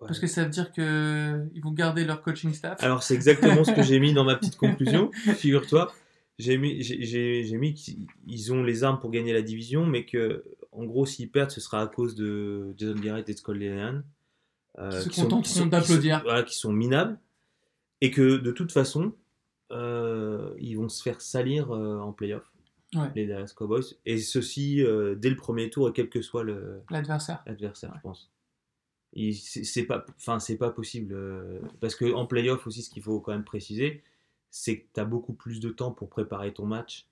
ouais. 0.00 0.06
Parce 0.06 0.20
que 0.20 0.28
ça 0.28 0.44
veut 0.44 0.50
dire 0.50 0.70
qu'ils 0.70 1.60
vont 1.62 1.72
garder 1.72 2.04
leur 2.04 2.22
coaching 2.22 2.52
staff. 2.54 2.80
Alors 2.82 3.02
c'est 3.02 3.14
exactement 3.14 3.64
ce 3.64 3.72
que 3.72 3.82
j'ai 3.82 3.98
mis 3.98 4.12
dans 4.14 4.22
ma 4.24 4.36
petite 4.36 4.56
conclusion. 4.56 5.10
Figure-toi, 5.36 5.92
j'ai 6.38 6.56
mis, 6.56 6.80
j'ai- 6.82 7.56
mis 7.58 7.74
qu'ils 7.74 8.52
ont 8.52 8.62
les 8.62 8.84
armes 8.84 9.00
pour 9.00 9.10
gagner 9.10 9.32
la 9.32 9.42
division, 9.42 9.84
mais 9.84 10.04
que 10.06 10.44
en 10.70 10.84
gros 10.84 11.04
s'ils 11.06 11.28
perdent, 11.30 11.50
ce 11.50 11.60
sera 11.60 11.80
à 11.82 11.86
cause 11.88 12.14
de 12.14 12.72
Jason 12.76 12.94
Garrett 13.00 13.28
et 13.28 13.32
Scott 13.34 13.56
Linehan. 13.56 14.02
euh, 14.78 14.90
Qui 14.90 15.02
se 15.02 15.08
qui 15.08 15.20
contenteront 15.22 15.66
d'applaudir. 15.66 16.20
Voilà, 16.22 16.44
qui 16.44 16.56
sont 16.56 16.72
minables. 16.72 17.18
Et 18.00 18.10
que 18.10 18.36
de 18.36 18.50
toute 18.52 18.72
façon, 18.72 19.12
euh, 19.72 20.54
ils 20.58 20.74
vont 20.76 20.88
se 20.88 21.02
faire 21.02 21.20
salir 21.20 21.70
euh, 21.74 21.98
en 21.98 22.12
playoff, 22.12 22.50
Ouais. 22.94 23.10
les 23.14 23.26
Dallas 23.26 23.52
Cowboys. 23.54 23.96
Et 24.06 24.18
ceci 24.18 24.82
euh, 24.82 25.14
dès 25.14 25.28
le 25.30 25.36
premier 25.36 25.68
tour, 25.68 25.92
quel 25.92 26.08
que 26.08 26.22
soit 26.22 26.42
le, 26.44 26.80
L'adversaire. 26.90 27.42
l'adversaire, 27.46 27.92
je 27.96 28.00
pense. 28.00 28.30
C'est 29.62 29.84
pas, 29.84 30.04
enfin 30.16 30.38
c'est 30.38 30.56
pas 30.58 30.70
possible 30.70 31.16
parce 31.80 31.94
que 31.96 32.12
en 32.12 32.26
playoff 32.26 32.66
aussi, 32.66 32.82
ce 32.82 32.90
qu'il 32.90 33.02
faut 33.02 33.20
quand 33.20 33.32
même 33.32 33.44
préciser, 33.44 34.02
c'est 34.50 34.80
que 34.80 34.86
tu 34.94 35.00
as 35.00 35.04
beaucoup 35.04 35.32
plus 35.32 35.60
de 35.60 35.70
temps 35.70 35.92
pour 35.92 36.08
préparer 36.08 36.52
ton 36.52 36.66
match. 36.66 37.06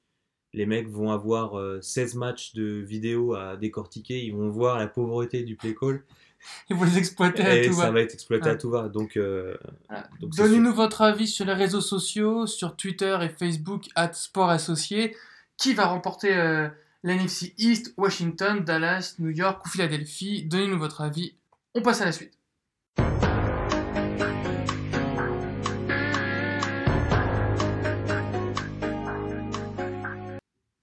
Les 0.53 0.67
mecs 0.67 0.89
vont 0.89 1.11
avoir 1.11 1.59
euh, 1.59 1.81
16 1.81 2.15
matchs 2.15 2.55
de 2.55 2.65
vidéo 2.65 3.35
à 3.35 3.57
décortiquer, 3.57 4.23
ils 4.25 4.35
vont 4.35 4.49
voir 4.49 4.79
la 4.79 4.87
pauvreté 4.89 5.43
du 5.43 5.57
play 5.57 5.75
call. 5.75 6.05
Ils 6.71 6.77
vont 6.77 6.85
les 6.85 6.99
exploiter 6.99 7.43
à 7.45 7.57
et 7.57 7.67
tout 7.67 7.75
ça 7.75 7.91
va. 7.91 8.01
être 8.01 8.15
exploité 8.15 8.51
à 8.51 8.57
tout 8.57 8.71
va. 8.71 8.89
Donc, 8.89 9.17
euh, 9.17 9.57
Voilà. 9.89 10.09
donc 10.21 10.35
c'est 10.35 10.43
Donnez-nous 10.43 10.73
votre 10.75 11.03
avis 11.03 11.27
sur 11.27 11.45
les 11.45 11.53
réseaux 11.55 11.81
sociaux, 11.81 12.47
sur 12.47 12.77
Twitter 12.77 13.17
et 13.23 13.29
Facebook, 13.29 13.85
at 13.95 14.13
Sport 14.13 14.51
Associé. 14.51 15.17
Qui 15.57 15.73
va 15.75 15.87
remporter 15.87 16.37
euh, 16.37 16.69
l'NFC 17.03 17.55
East, 17.59 17.95
Washington, 17.97 18.61
Dallas, 18.63 19.15
New 19.19 19.31
York 19.31 19.65
ou 19.65 19.69
Philadelphie? 19.71 20.45
Donnez-nous 20.45 20.79
votre 20.79 21.01
avis. 21.01 21.35
On 21.75 21.83
passe 21.83 22.03
à 22.03 22.05
la 22.07 22.13
suite. 22.13 22.33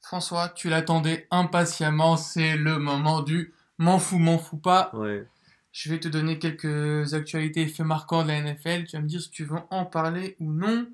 François, 0.02 0.50
tu 0.50 0.70
l'attendais 0.70 1.28
impatiemment, 1.32 2.18
c'est 2.18 2.56
le 2.56 2.78
moment 2.78 3.22
du 3.22 3.54
m'en 3.80 3.98
fous, 4.00 4.20
m'en 4.20 4.38
fous 4.38 4.58
pas. 4.58 4.92
Ouais. 4.94 5.26
Je 5.74 5.90
vais 5.90 6.00
te 6.00 6.08
donner 6.08 6.38
quelques 6.38 7.16
actualités 7.16 7.64
et 7.64 7.68
faits 7.68 7.86
marquants 7.86 8.22
de 8.22 8.28
la 8.28 8.40
NFL. 8.40 8.86
Tu 8.86 8.96
vas 8.96 9.02
me 9.02 9.08
dire 9.08 9.20
si 9.20 9.32
tu 9.32 9.44
veux 9.44 9.58
en 9.72 9.86
parler 9.86 10.36
ou 10.40 10.54
non. 10.54 10.86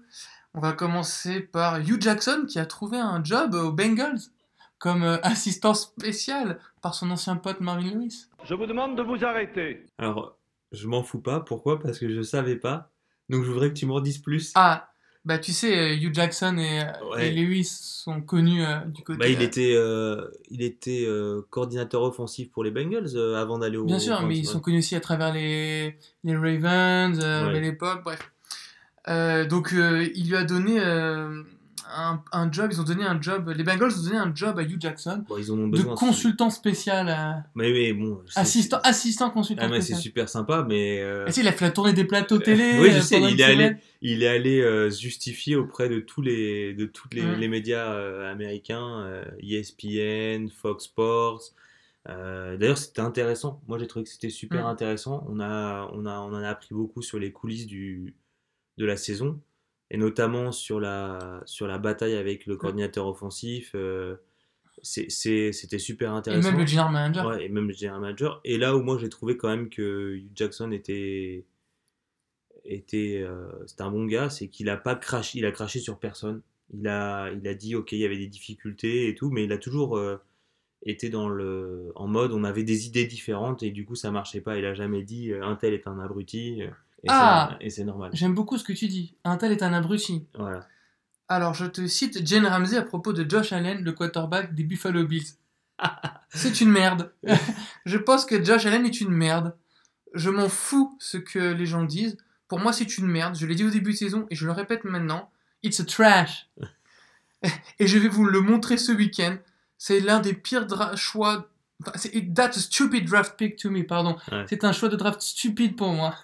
On 0.53 0.61
va 0.61 0.71
commencer 0.71 1.41
par 1.41 1.79
Hugh 1.79 2.01
Jackson 2.01 2.45
qui 2.47 2.59
a 2.59 2.65
trouvé 2.65 2.97
un 2.97 3.21
job 3.21 3.55
aux 3.55 3.73
Bengals 3.73 4.21
comme 4.77 5.03
euh, 5.03 5.17
assistant 5.21 5.73
spécial 5.73 6.61
par 6.81 6.95
son 6.95 7.11
ancien 7.11 7.35
pote 7.35 7.59
Marvin 7.59 7.91
Lewis. 7.91 8.27
Je 8.45 8.53
vous 8.53 8.67
demande 8.67 8.95
de 8.95 9.03
vous 9.03 9.25
arrêter. 9.25 9.85
Alors, 9.97 10.37
je 10.71 10.87
m'en 10.87 11.03
fous 11.03 11.19
pas. 11.19 11.41
Pourquoi? 11.41 11.81
Parce 11.81 11.99
que 11.99 12.09
je 12.09 12.21
savais 12.21 12.55
pas. 12.55 12.89
Donc, 13.27 13.43
je 13.43 13.51
voudrais 13.51 13.67
que 13.67 13.77
tu 13.77 13.85
m'en 13.85 13.99
dises 13.99 14.19
plus. 14.19 14.53
Ah, 14.55 14.88
bah 15.25 15.38
tu 15.38 15.51
sais, 15.51 15.77
euh, 15.77 15.95
Hugh 15.95 16.13
Jackson 16.13 16.58
et, 16.58 16.82
euh, 16.82 16.86
Ouais. 17.12 17.27
et 17.27 17.32
Lewis 17.32 17.65
sont 17.65 18.21
connus 18.21 18.63
euh, 18.65 18.79
du 18.86 19.03
côté. 19.03 19.19
Bah, 19.19 19.27
il 19.27 19.41
était, 19.41 19.73
euh, 19.75 20.27
il 20.49 20.62
était 20.62 21.05
euh, 21.08 21.41
coordinateur 21.49 22.01
offensif 22.03 22.49
pour 22.51 22.63
les 22.63 22.71
Bengals 22.71 23.15
avant 23.36 23.60
d'aller 23.60 23.77
au. 23.77 23.86
Bien 23.86 23.99
sûr, 23.99 24.21
mais 24.25 24.38
ils 24.38 24.45
ouais. 24.47 24.51
sont 24.53 24.60
connus 24.60 24.79
aussi 24.79 24.95
à 24.95 24.99
travers 25.01 25.34
les, 25.34 25.97
les 26.23 26.36
Ravens, 26.36 27.17
Ouais. 27.19 27.25
à 27.25 27.60
l'époque, 27.60 28.01
bref. 28.03 28.32
Donc, 29.49 29.71
il 29.73 30.27
lui 30.29 30.36
a 30.36 30.43
donné 30.43 30.79
un, 31.95 32.23
un 32.32 32.52
job, 32.52 32.69
ils 32.71 32.80
ont 32.80 32.84
donné 32.84 33.04
un 33.04 33.21
job, 33.21 33.49
les 33.56 33.63
Bengals 33.63 33.91
ont 33.99 34.04
donné 34.04 34.17
un 34.17 34.34
job 34.36 34.58
à 34.60 34.63
Hugh 34.63 34.80
Jackson 34.80 35.23
Bon, 35.28 35.38
ils 35.38 35.52
en 35.52 35.58
ont 35.60 35.67
de 35.67 35.71
besoin. 35.78 35.95
consultant 35.95 36.49
spécial, 36.49 37.43
Mais, 37.56 37.71
mais 37.71 37.93
bon. 37.93 38.21
assistant, 38.36 38.80
assistant 38.84 39.30
consultant 39.32 39.63
Ah, 39.65 39.69
mais 39.69 39.82
c'est 39.82 39.95
super 39.95 40.30
sympa, 40.30 40.65
mais. 40.67 40.99
euh, 41.02 41.25
Et 41.28 41.39
il 41.39 41.47
a 41.47 41.52
fait 41.52 41.65
la 41.65 41.71
tournée 41.71 41.93
des 41.93 42.06
plateaux 42.06 42.38
télé. 42.39 42.78
Oui, 42.80 42.91
je 42.91 42.97
euh, 42.97 43.02
sais, 43.02 43.21
il 43.21 43.39
est 43.41 43.43
allé, 43.43 43.75
il 44.02 44.23
est 44.23 44.28
allé 44.28 44.62
euh, 44.62 44.89
justifier 44.89 45.56
auprès 45.56 45.89
de 45.89 45.99
tous 45.99 46.21
les, 46.21 46.73
de 46.73 46.86
toutes 46.86 47.13
les, 47.13 47.36
les 47.36 47.47
médias 47.47 47.91
euh, 47.93 48.32
américains, 48.32 49.23
ESPN, 49.41 50.49
Fox 50.49 50.86
Sports. 50.86 51.41
D'ailleurs, 52.08 52.78
c'était 52.78 53.02
intéressant. 53.02 53.62
Moi, 53.67 53.78
j'ai 53.78 53.86
trouvé 53.88 54.04
que 54.04 54.10
c'était 54.10 54.30
super 54.30 54.63
Mm. 54.65 54.69
intéressant. 54.69 55.25
On 55.30 55.39
a, 55.39 55.89
on 55.93 56.06
a, 56.06 56.19
on 56.19 56.34
en 56.34 56.41
a 56.43 56.49
appris 56.49 56.73
beaucoup 56.73 57.02
sur 57.02 57.19
les 57.19 57.32
coulisses 57.32 57.67
du, 57.67 58.15
de 58.78 58.86
la 58.86 58.97
saison, 58.97 59.39
et 59.91 59.97
notamment 59.97 60.52
sur 60.52 60.80
la, 60.80 61.41
sur 61.45 61.67
la 61.67 61.78
bataille 61.78 62.15
avec 62.15 62.45
le 62.45 62.56
coordinateur 62.58 63.08
offensif. 63.08 63.71
euh, 63.75 64.15
C'était 64.82 65.52
super 65.80 66.12
Et 66.13 66.17
intéressant. 66.17 66.52
même 66.52 66.60
le 66.62 66.65
general 66.67 66.91
manager. 66.91 67.25
Ouais, 67.28 67.45
et 67.45 67.49
même 67.49 67.67
le 67.67 67.73
general 67.73 68.02
manager. 68.02 68.41
Et 68.45 68.58
là 68.58 68.75
où 68.75 68.82
moi 68.84 68.97
j'ai 68.99 69.10
trouvé 69.10 69.36
quand 69.38 69.49
même 69.49 69.69
que 69.69 70.15
Hugh 70.15 70.32
Jackson 70.36 70.71
était 70.71 71.45
était 72.65 73.21
euh, 73.23 73.47
c'était 73.67 73.82
un 73.84 73.91
bon 73.91 74.06
gars, 74.06 74.30
c'est 74.30 74.47
qu'il 74.47 74.69
a 74.69 74.78
pas 74.78 74.95
craché, 74.95 75.39
il 75.39 75.45
a 75.45 75.52
craché 75.52 75.80
sur 75.80 75.97
personne. 75.99 76.41
Il 76.73 76.88
a 76.88 77.32
il 77.32 77.47
a 77.47 77.54
dit 77.54 77.75
OK, 77.75 77.91
il 77.93 77.99
y 77.99 78.06
avait 78.06 78.17
des 78.17 78.28
difficultés 78.28 79.08
et 79.10 79.15
tout, 79.15 79.32
mais 79.32 79.43
il 79.45 79.52
a 79.52 79.58
toujours 79.58 79.97
euh, 79.97 80.17
été 80.86 81.10
dans 81.10 81.30
le 81.30 81.91
en 81.95 82.08
mode 82.08 82.32
on 82.32 82.43
avait 82.43 82.63
des 82.63 82.86
idées 82.88 83.06
différentes 83.06 83.63
et 83.63 83.71
du 83.71 83.86
coup 83.86 83.95
ça 83.95 84.12
marchait 84.12 84.41
pas. 84.41 84.58
Il 84.58 84.65
a 84.65 84.73
jamais 84.75 85.02
dit 85.04 85.32
euh, 85.32 85.43
un 85.43 85.56
tel 85.56 85.73
est 85.73 85.88
un 85.88 85.99
abruti. 85.99 86.62
Et 87.03 87.07
Ah 87.09 87.55
c'est- 87.59 87.65
et 87.65 87.69
c'est 87.69 87.83
normal. 87.83 88.12
J'aime 88.13 88.33
beaucoup 88.33 88.57
ce 88.57 88.63
que 88.63 88.73
tu 88.73 88.88
dis. 88.88 89.15
Un 89.23 89.38
tel 89.38 89.51
est 89.51 89.63
un 89.63 89.73
abruti. 89.73 90.25
Voilà. 90.38 90.67
Alors, 91.27 91.53
je 91.53 91.65
te 91.65 91.85
cite 91.88 92.25
Jane 92.27 92.45
Ramsey 92.47 92.77
à 92.77 92.81
propos 92.81 93.13
de 93.13 93.29
Josh 93.29 93.53
Allen, 93.53 93.83
le 93.83 93.91
quarterback 93.93 94.53
des 94.55 94.63
Buffalo 94.63 95.05
Bills. 95.05 95.27
C'est 96.29 96.59
une 96.62 96.69
merde. 96.71 97.13
je 97.85 97.97
pense 97.97 98.25
que 98.25 98.43
Josh 98.43 98.65
Allen 98.65 98.85
est 98.85 98.99
une 99.01 99.12
merde. 99.12 99.55
Je 100.13 100.29
m'en 100.29 100.49
fous 100.49 100.97
ce 100.99 101.17
que 101.17 101.39
les 101.53 101.65
gens 101.65 101.83
disent. 101.83 102.17
Pour 102.47 102.59
moi, 102.59 102.73
c'est 102.73 102.97
une 102.97 103.05
merde. 103.05 103.35
Je 103.38 103.45
l'ai 103.45 103.53
dit 103.53 103.63
au 103.63 103.69
début 103.69 103.91
de 103.91 103.97
saison 103.97 104.25
et 104.31 104.35
je 104.35 104.45
le 104.47 104.51
répète 104.51 104.83
maintenant. 104.83 105.29
It's 105.62 105.79
a 105.79 105.85
trash. 105.85 106.49
et 107.79 107.85
je 107.88 107.97
vais 107.99 108.07
vous 108.07 108.25
le 108.25 108.41
montrer 108.41 108.77
ce 108.77 108.91
week-end. 108.91 109.38
C'est 109.77 109.99
l'un 109.99 110.19
des 110.19 110.33
pires 110.33 110.65
choix. 110.97 111.47
enfin, 111.85 111.91
That's 112.35 112.57
a 112.57 112.59
stupid 112.59 113.05
draft 113.05 113.38
pick 113.38 113.55
to 113.57 113.69
me, 113.69 113.83
pardon. 113.83 114.17
Ouais. 114.31 114.45
C'est 114.49 114.63
un 114.63 114.71
choix 114.73 114.89
de 114.89 114.95
draft 114.95 115.21
stupide 115.21 115.75
pour 115.75 115.93
moi. 115.93 116.15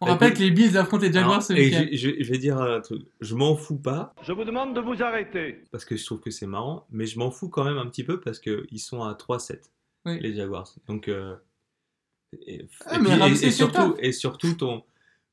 On 0.00 0.06
Bah, 0.06 0.12
rappelle 0.12 0.28
écoute- 0.28 0.38
que 0.38 0.42
les 0.44 0.50
Bills 0.52 0.76
affrontent 0.78 1.02
les 1.02 1.12
Jaguars 1.12 1.42
ce 1.42 1.52
week-end. 1.52 1.86
je, 1.90 1.96
je- 1.96 2.22
je 2.22 2.30
vais 2.30 2.38
dire 2.38 2.56
un 2.58 2.80
truc. 2.80 3.02
Je 3.20 3.34
m'en 3.34 3.56
fous 3.56 3.76
pas 3.78 4.14
Je 4.22 4.32
vous 4.32 4.44
demande 4.44 4.74
de 4.74 4.80
vous 4.80 5.02
arrêter. 5.02 5.64
parce 5.72 5.84
que 5.84 5.96
je 5.96 6.04
trouve 6.04 6.20
que 6.20 6.30
c'est 6.30 6.46
marrant, 6.46 6.86
mais 6.90 7.06
je 7.06 7.18
m'en 7.18 7.30
fous 7.32 7.48
quand 7.48 7.64
même 7.64 7.78
un 7.78 7.86
petit 7.86 8.04
peu 8.04 8.20
parce 8.20 8.38
qu'ils 8.38 8.78
sont 8.80 9.02
à 9.02 9.14
3-7, 9.14 9.70
Oui. 10.04 10.20
les 10.20 10.34
Jaguars. 10.34 10.68
Donc, 10.86 11.08
euh, 11.08 11.34
et, 12.46 12.66
Ah, 12.86 12.96
et 12.96 13.34
puis- 13.34 13.50
surtout, 13.52 13.74
top. 13.90 13.96
et 14.00 14.12
surtout 14.12 14.52
ton, 14.54 14.84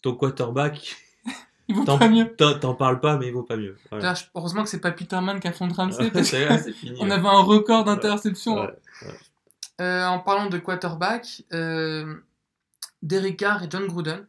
ton 0.02 0.16
quarterback, 0.16 0.96
Il 1.68 1.76
vaut 1.76 1.84
t'en 1.84 1.98
pas 2.00 2.10
mieux. 2.10 2.36
t'en- 2.36 2.74
parles 2.76 3.00
pas, 3.00 3.18
mais 3.18 3.28
il 3.28 3.34
vaut 3.34 3.44
pas 3.44 3.58
mieux. 3.58 3.76
Heureusement 4.36 4.64
que 4.64 4.70
c'est 4.70 4.82
pas 4.82 4.92
Peterman 4.92 5.40
qui 5.40 5.48
a 5.48 5.52
fond 5.52 5.68
de 5.68 5.74
Ramsey 5.74 6.10
parce 6.12 6.32
qu'on 6.32 6.38
avait 7.12 7.28
un 7.28 7.42
record 7.42 7.84
d'interception. 7.84 8.62
Ouais. 8.62 8.70
Euh, 9.82 10.06
en 10.06 10.20
parlant 10.20 10.48
de 10.50 10.58
quarterback, 10.58 11.44
euh, 11.54 12.16
Derek 13.02 13.38
Carr 13.38 13.64
et 13.64 13.68
John 13.70 13.88
Gruden 13.88 14.26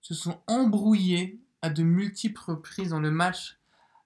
se 0.00 0.14
sont 0.14 0.40
embrouillés 0.46 1.40
à 1.62 1.70
de 1.70 1.82
multiples 1.82 2.40
reprises 2.46 2.90
dans 2.90 3.00
le 3.00 3.10
match 3.10 3.58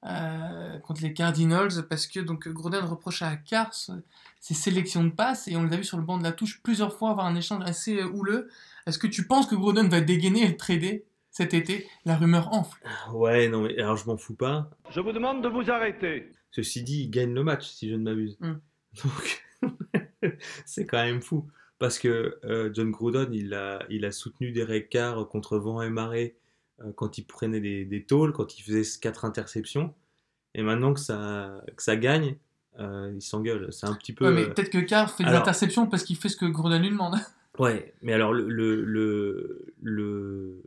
euh, 0.07 0.78
contre 0.80 1.02
les 1.02 1.14
Cardinals 1.14 1.87
parce 1.88 2.07
que 2.07 2.20
donc 2.20 2.46
Gruden 2.48 2.85
reprochait 2.85 3.24
à 3.24 3.37
Carr 3.37 3.72
ses 3.72 4.54
sélections 4.54 5.02
de 5.02 5.11
passes 5.11 5.48
et 5.48 5.57
on 5.57 5.64
les 5.64 5.72
a 5.72 5.76
vu 5.76 5.85
sur 5.85 5.96
le 5.96 6.04
banc 6.04 6.18
de 6.18 6.22
la 6.22 6.33
touche 6.33 6.61
plusieurs 6.62 6.96
fois 6.96 7.11
avoir 7.11 7.26
un 7.26 7.37
échange 7.37 7.64
assez 7.64 8.00
euh, 8.00 8.09
houleux. 8.09 8.48
Est-ce 8.87 8.98
que 8.98 9.07
tu 9.07 9.26
penses 9.26 9.46
que 9.46 9.54
Gruden 9.54 9.88
va 9.88 10.00
dégainer 10.00 10.42
et 10.42 10.48
le 10.48 10.57
trader 10.57 11.07
cet 11.30 11.54
été? 11.54 11.88
La 12.04 12.16
rumeur 12.16 12.52
enfle. 12.52 12.83
Ouais, 13.12 13.48
non, 13.48 13.62
mais 13.62 13.78
alors 13.78 13.96
je 13.96 14.07
m'en 14.07 14.18
fous 14.18 14.35
pas. 14.35 14.70
Je 14.90 15.00
vous 15.00 15.12
demande 15.12 15.42
de 15.42 15.48
vous 15.48 15.70
arrêter. 15.70 16.30
Ceci 16.50 16.83
dit, 16.83 17.04
il 17.04 17.11
gagne 17.11 17.33
le 17.33 17.42
match, 17.42 17.66
si 17.66 17.88
je 17.88 17.94
ne 17.94 18.02
m'abuse. 18.02 18.37
Mm. 18.40 18.54
Donc, 19.02 19.44
c'est 20.66 20.87
quand 20.87 21.02
même 21.02 21.22
fou. 21.22 21.48
Parce 21.84 21.98
que 21.98 22.38
euh, 22.44 22.70
John 22.72 22.90
Gruden, 22.90 23.34
il 23.34 23.52
a, 23.52 23.84
il 23.90 24.06
a 24.06 24.10
soutenu 24.10 24.52
Derek 24.52 24.88
Carr 24.88 25.28
contre 25.28 25.58
vent 25.58 25.82
et 25.82 25.90
marée 25.90 26.34
euh, 26.80 26.92
quand 26.96 27.18
il 27.18 27.24
prenait 27.24 27.60
des, 27.60 27.84
des 27.84 28.04
tôles, 28.04 28.32
quand 28.32 28.58
il 28.58 28.62
faisait 28.62 28.84
quatre 29.02 29.26
interceptions. 29.26 29.92
Et 30.54 30.62
maintenant 30.62 30.94
que 30.94 31.00
ça, 31.00 31.62
que 31.76 31.82
ça 31.82 31.96
gagne, 31.96 32.38
euh, 32.78 33.12
il 33.14 33.20
s'engueule. 33.20 33.70
C'est 33.70 33.86
un 33.86 33.92
petit 33.92 34.14
peu. 34.14 34.24
Ouais, 34.24 34.32
mais 34.32 34.46
peut-être 34.46 34.70
que 34.70 34.78
Carr 34.78 35.10
fait 35.10 35.24
des 35.24 35.30
interceptions 35.30 35.86
parce 35.86 36.04
qu'il 36.04 36.16
fait 36.16 36.30
ce 36.30 36.38
que 36.38 36.46
Gruden 36.46 36.80
lui 36.80 36.88
demande. 36.88 37.16
Ouais, 37.58 37.92
mais 38.00 38.14
alors 38.14 38.32
le, 38.32 38.48
le, 38.48 38.82
le, 38.82 39.66
le, 39.82 40.62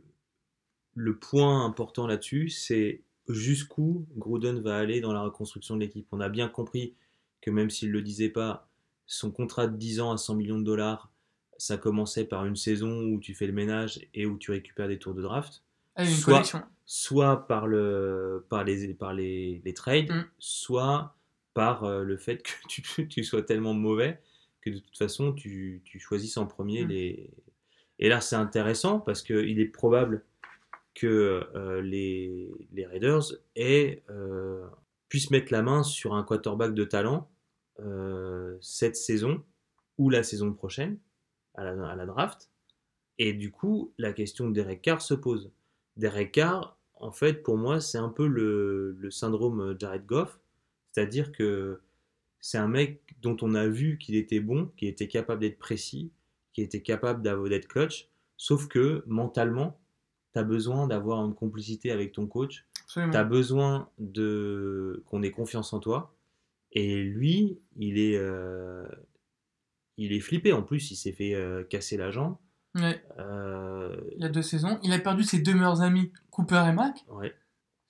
le 0.94 1.16
point 1.16 1.64
important 1.64 2.06
là-dessus, 2.06 2.48
c'est 2.48 3.02
jusqu'où 3.28 4.06
Gruden 4.16 4.60
va 4.60 4.78
aller 4.78 5.00
dans 5.00 5.12
la 5.12 5.22
reconstruction 5.22 5.74
de 5.74 5.80
l'équipe. 5.80 6.06
On 6.12 6.20
a 6.20 6.28
bien 6.28 6.48
compris 6.48 6.94
que 7.40 7.50
même 7.50 7.70
s'il 7.70 7.88
ne 7.88 7.94
le 7.94 8.02
disait 8.02 8.30
pas, 8.30 8.67
son 9.08 9.32
contrat 9.32 9.66
de 9.66 9.76
10 9.76 9.98
ans 10.00 10.12
à 10.12 10.16
100 10.16 10.36
millions 10.36 10.58
de 10.58 10.64
dollars, 10.64 11.10
ça 11.56 11.76
commençait 11.76 12.24
par 12.24 12.44
une 12.46 12.54
saison 12.54 13.02
où 13.06 13.18
tu 13.18 13.34
fais 13.34 13.46
le 13.48 13.52
ménage 13.52 13.98
et 14.14 14.26
où 14.26 14.38
tu 14.38 14.52
récupères 14.52 14.86
des 14.86 14.98
tours 15.00 15.14
de 15.14 15.22
draft, 15.22 15.64
Ah, 15.96 16.04
une 16.04 16.10
Soit- 16.10 16.34
collection. 16.34 16.62
soit 16.86 17.48
par, 17.48 17.66
le, 17.66 18.46
par, 18.48 18.62
les, 18.62 18.94
par 18.94 19.12
les, 19.14 19.60
les 19.64 19.74
trades, 19.74 20.08
Mm. 20.12 20.24
soit 20.38 21.16
par 21.54 21.82
euh, 21.82 22.04
le 22.04 22.16
fait 22.16 22.40
que 22.42 22.50
tu, 22.68 22.82
tu 23.08 23.24
sois 23.24 23.42
tellement 23.42 23.74
mauvais 23.74 24.20
que 24.60 24.70
de 24.70 24.78
toute 24.78 24.96
façon 24.96 25.32
tu, 25.32 25.80
tu 25.84 25.98
choisisses 25.98 26.36
en 26.36 26.46
premier 26.46 26.84
Mm. 26.84 26.88
les. 26.88 27.30
Et 27.98 28.08
là, 28.08 28.20
c'est 28.20 28.36
intéressant 28.36 29.00
parce 29.00 29.22
qu'il 29.22 29.58
est 29.58 29.64
probable 29.66 30.24
que 30.94 31.48
euh, 31.56 31.80
les, 31.82 32.48
les 32.72 32.86
Raiders 32.86 33.22
aient, 33.56 34.04
euh, 34.10 34.66
puissent 35.08 35.30
mettre 35.32 35.52
la 35.52 35.62
main 35.62 35.82
sur 35.82 36.14
un 36.14 36.22
quarterback 36.22 36.74
de 36.74 36.84
talent 36.84 37.28
cette 38.60 38.96
saison 38.96 39.42
ou 39.98 40.10
la 40.10 40.22
saison 40.22 40.52
prochaine 40.52 40.98
à 41.54 41.64
la, 41.64 41.88
à 41.88 41.96
la 41.96 42.06
draft. 42.06 42.50
Et 43.18 43.32
du 43.32 43.50
coup, 43.50 43.92
la 43.98 44.12
question 44.12 44.48
de 44.48 44.54
Derek 44.54 44.82
Carr 44.82 45.02
se 45.02 45.14
pose. 45.14 45.50
Derek 45.96 46.32
Carr, 46.32 46.78
en 46.94 47.12
fait, 47.12 47.42
pour 47.42 47.56
moi, 47.56 47.80
c'est 47.80 47.98
un 47.98 48.08
peu 48.08 48.26
le, 48.26 48.92
le 48.92 49.10
syndrome 49.10 49.76
Jared 49.78 50.06
Goff. 50.06 50.38
C'est-à-dire 50.92 51.32
que 51.32 51.80
c'est 52.40 52.58
un 52.58 52.68
mec 52.68 53.02
dont 53.20 53.36
on 53.42 53.54
a 53.54 53.66
vu 53.66 53.98
qu'il 53.98 54.14
était 54.14 54.40
bon, 54.40 54.70
qui 54.76 54.86
était 54.86 55.08
capable 55.08 55.40
d'être 55.40 55.58
précis, 55.58 56.12
qui 56.52 56.62
était 56.62 56.82
capable 56.82 57.22
d'être 57.22 57.68
coach, 57.68 58.08
sauf 58.36 58.68
que 58.68 59.02
mentalement, 59.06 59.78
tu 60.32 60.38
as 60.38 60.44
besoin 60.44 60.86
d'avoir 60.86 61.24
une 61.24 61.34
complicité 61.34 61.90
avec 61.90 62.12
ton 62.12 62.26
coach, 62.26 62.66
tu 62.88 63.00
as 63.00 63.24
besoin 63.24 63.90
de 63.98 65.02
qu'on 65.06 65.22
ait 65.22 65.30
confiance 65.30 65.72
en 65.72 65.80
toi. 65.80 66.14
Et 66.72 67.02
lui, 67.02 67.58
il 67.76 67.98
est, 67.98 68.16
euh, 68.16 68.86
il 69.96 70.12
est 70.12 70.20
flippé. 70.20 70.52
En 70.52 70.62
plus, 70.62 70.90
il 70.90 70.96
s'est 70.96 71.12
fait 71.12 71.34
euh, 71.34 71.64
casser 71.64 71.96
la 71.96 72.10
jambe. 72.10 72.36
Ouais, 72.74 73.02
Euh, 73.18 73.96
il 74.16 74.22
y 74.22 74.24
a 74.24 74.28
deux 74.28 74.42
saisons. 74.42 74.78
Il 74.82 74.92
a 74.92 74.98
perdu 74.98 75.24
ses 75.24 75.38
deux 75.40 75.54
meilleurs 75.54 75.80
amis, 75.80 76.12
Cooper 76.30 76.64
et 76.68 76.72
Mac. 76.72 77.04
ouais. 77.08 77.34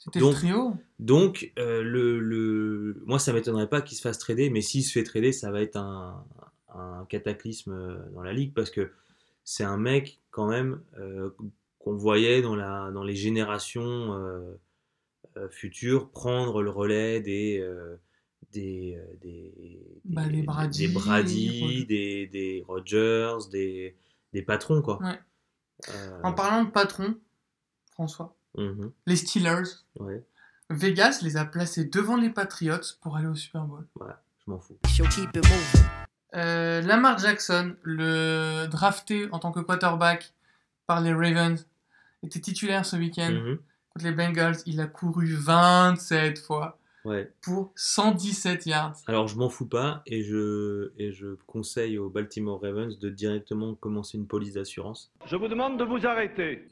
C'était 0.01 0.21
le 0.21 0.31
trio. 0.31 0.77
Donc, 1.01 1.53
le, 1.57 2.21
le... 2.21 3.03
moi, 3.05 3.19
ça 3.19 3.33
m'étonnerait 3.33 3.69
pas 3.69 3.83
qu'il 3.83 3.97
se 3.97 4.03
fasse 4.03 4.19
trader, 4.19 4.49
mais 4.49 4.61
s'il 4.61 4.85
se 4.85 4.93
fait 4.93 5.03
trader, 5.03 5.33
ça 5.33 5.51
va 5.51 5.61
être 5.61 5.75
un, 5.77 6.25
un 6.73 7.05
cataclysme 7.09 7.99
dans 8.15 8.23
la 8.23 8.33
ligue 8.33 8.55
parce 8.55 8.71
que 8.71 8.93
c'est 9.43 9.65
un 9.65 9.77
mec, 9.77 10.21
quand 10.31 10.47
même, 10.47 10.81
qu'on 11.81 11.97
voyait 11.97 12.43
dans, 12.43 12.55
la, 12.55 12.93
dans 12.93 13.03
les 13.03 13.17
générations 13.17 14.17
futures 15.51 16.11
prendre 16.11 16.63
le 16.63 16.71
relais 16.71 17.21
des. 17.21 17.61
Euh, 18.47 18.51
des, 18.53 18.99
des, 19.21 20.01
Bah, 20.05 20.27
des 20.27 20.43
Brady, 20.43 20.87
des, 20.89 20.93
Brady, 20.95 21.87
des, 21.87 22.27
des 22.27 22.65
Rodgers, 22.67 23.37
des, 23.51 23.97
des 24.33 24.43
patrons, 24.43 24.83
quoi. 24.83 24.99
Ouais. 25.03 25.19
Euh, 25.91 26.21
En 26.25 26.33
parlant 26.33 26.65
de 26.65 26.71
patron, 26.71 27.17
François, 27.93 28.35
mhm, 28.57 28.91
les 29.07 29.17
Steelers, 29.17 29.63
ouais, 30.01 30.25
Vegas 30.71 31.21
les 31.23 31.37
a 31.37 31.45
placés 31.45 31.85
devant 31.85 32.17
les 32.17 32.31
Patriots 32.31 32.97
pour 33.01 33.17
aller 33.17 33.29
au 33.29 33.35
Super 33.35 33.63
Bowl. 33.65 33.87
je 34.45 34.51
m'en 34.51 34.59
fous. 34.59 34.77
Euh, 36.35 36.83
Lamar 36.83 37.19
Jackson, 37.19 37.77
le 37.83 38.67
drafté 38.67 39.29
en 39.33 39.39
tant 39.39 39.51
que 39.53 39.61
quarterback 39.61 40.35
par 40.87 41.01
les 41.01 41.13
Ravens, 41.13 41.67
était 42.23 42.41
titulaire 42.41 42.85
ce 42.85 42.97
week-end 42.97 43.31
Mhm, 43.33 43.59
contre 43.91 44.05
les 44.05 44.13
Bengals. 44.13 44.57
Il 44.67 44.81
a 44.81 44.87
couru 44.87 45.33
27 45.35 46.39
fois 46.39 46.78
ouais. 47.05 47.33
pour 47.43 47.73
117 47.77 48.67
yards. 48.67 48.97
Alors 49.07 49.29
je 49.29 49.37
m'en 49.37 49.49
fous 49.49 49.67
pas 49.67 50.03
et 50.07 50.23
je, 50.23 50.93
et 50.99 51.13
je 51.13 51.37
conseille 51.47 51.99
aux 51.99 52.09
Baltimore 52.11 52.61
Ravens 52.61 52.99
de 52.99 53.09
directement 53.11 53.75
commencer 53.75 54.17
une 54.19 54.27
police 54.27 54.55
d'assurance. 54.55 55.11
Je 55.27 55.37
vous 55.37 55.49
demande 55.49 55.79
de 55.79 55.85
vous 55.85 56.07
arrêter. 56.07 56.67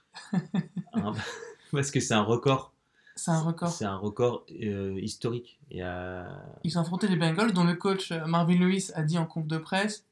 hein, 0.92 1.12
parce 1.72 1.90
que 1.90 2.00
c'est 2.00 2.14
un 2.14 2.22
record. 2.22 2.72
C'est 3.18 3.30
un 3.30 3.40
record. 3.40 3.70
C'est 3.70 3.86
un 3.86 3.96
record 3.96 4.44
euh, 4.62 4.98
historique. 5.00 5.58
Il 5.70 5.78
y 5.78 5.82
a... 5.82 6.28
Ils 6.64 6.76
ont 6.78 6.82
affronté 6.82 7.08
les 7.08 7.16
Bengals, 7.16 7.52
dont 7.52 7.64
le 7.64 7.74
coach 7.74 8.12
euh, 8.12 8.26
Marvin 8.26 8.58
Lewis 8.58 8.90
a 8.94 9.02
dit 9.02 9.16
en 9.16 9.24
conf 9.24 9.46
de 9.46 9.56
presse 9.56 10.04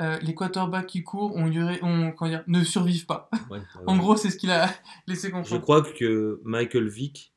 euh, 0.00 0.18
les 0.22 0.34
quarterbacks 0.34 0.86
qui 0.86 1.04
courent 1.04 1.36
ont, 1.36 1.48
duré- 1.48 1.78
ont- 1.82 2.10
comment 2.12 2.30
dire, 2.30 2.42
ne 2.48 2.64
survivent 2.64 3.06
pas. 3.06 3.28
ouais, 3.50 3.60
En 3.86 3.92
ouais. 3.92 3.98
gros, 4.00 4.16
c'est 4.16 4.30
ce 4.30 4.38
qu'il 4.38 4.50
a 4.50 4.68
laissé 5.06 5.28
je 5.28 5.32
comprendre. 5.34 5.60
crois 5.62 5.82
que 5.82 6.40
Michael 6.44 6.88
Vick, 6.88 7.31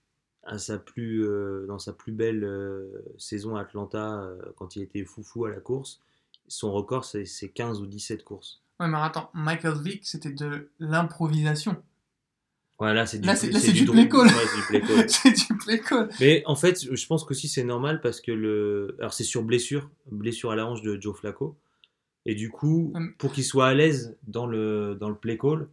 à 0.45 0.57
sa 0.59 0.77
plus, 0.77 1.25
euh, 1.27 1.65
dans 1.67 1.79
sa 1.79 1.91
plus 1.93 2.11
belle 2.11 2.43
euh, 2.43 3.03
saison 3.17 3.55
à 3.55 3.61
Atlanta, 3.61 4.21
euh, 4.23 4.37
quand 4.55 4.75
il 4.75 4.83
était 4.83 5.03
foufou 5.03 5.45
à 5.45 5.49
la 5.49 5.59
course, 5.59 5.99
son 6.47 6.71
record 6.71 7.03
c'est 7.05 7.25
c'est 7.25 7.49
15 7.49 7.81
ou 7.81 7.87
17 7.87 8.23
courses. 8.23 8.61
Ouais, 8.79 8.87
mais 8.87 8.97
attends, 8.97 9.29
Michael 9.33 9.81
Vick, 9.81 10.05
c'était 10.05 10.31
de 10.31 10.69
l'improvisation. 10.79 11.75
Ouais, 12.79 12.93
là 12.93 13.05
c'est 13.05 13.19
du, 13.19 13.25
Là, 13.27 13.35
c'est- 13.35 13.49
play 13.49 14.09
call. 14.09 14.27
Ouais, 14.27 14.33
c'est 14.47 14.57
du 14.57 14.63
play 14.67 14.81
call. 14.81 15.09
c'est 15.09 15.31
du 15.31 15.57
play 15.57 15.79
call. 15.79 16.09
Mais 16.19 16.43
en 16.45 16.55
fait, 16.55 16.93
je 16.93 17.07
pense 17.07 17.23
qu'aussi 17.23 17.47
c'est 17.47 17.63
normal 17.63 18.01
parce 18.01 18.19
que 18.21 18.31
le. 18.33 18.95
Alors, 18.99 19.13
c'est 19.13 19.23
sur 19.23 19.43
blessure, 19.43 19.89
blessure 20.11 20.51
à 20.51 20.55
la 20.57 20.67
hanche 20.67 20.81
de 20.81 20.99
Joe 21.01 21.17
Flacco. 21.17 21.55
Et 22.25 22.35
du 22.35 22.49
coup, 22.49 22.91
Hum. 22.95 23.13
pour 23.17 23.31
qu'il 23.31 23.43
soit 23.45 23.67
à 23.67 23.73
l'aise 23.73 24.17
dans 24.27 24.45
le, 24.47 24.95
dans 24.99 25.09
le 25.09 25.15
play 25.15 25.37
call, 25.37 25.67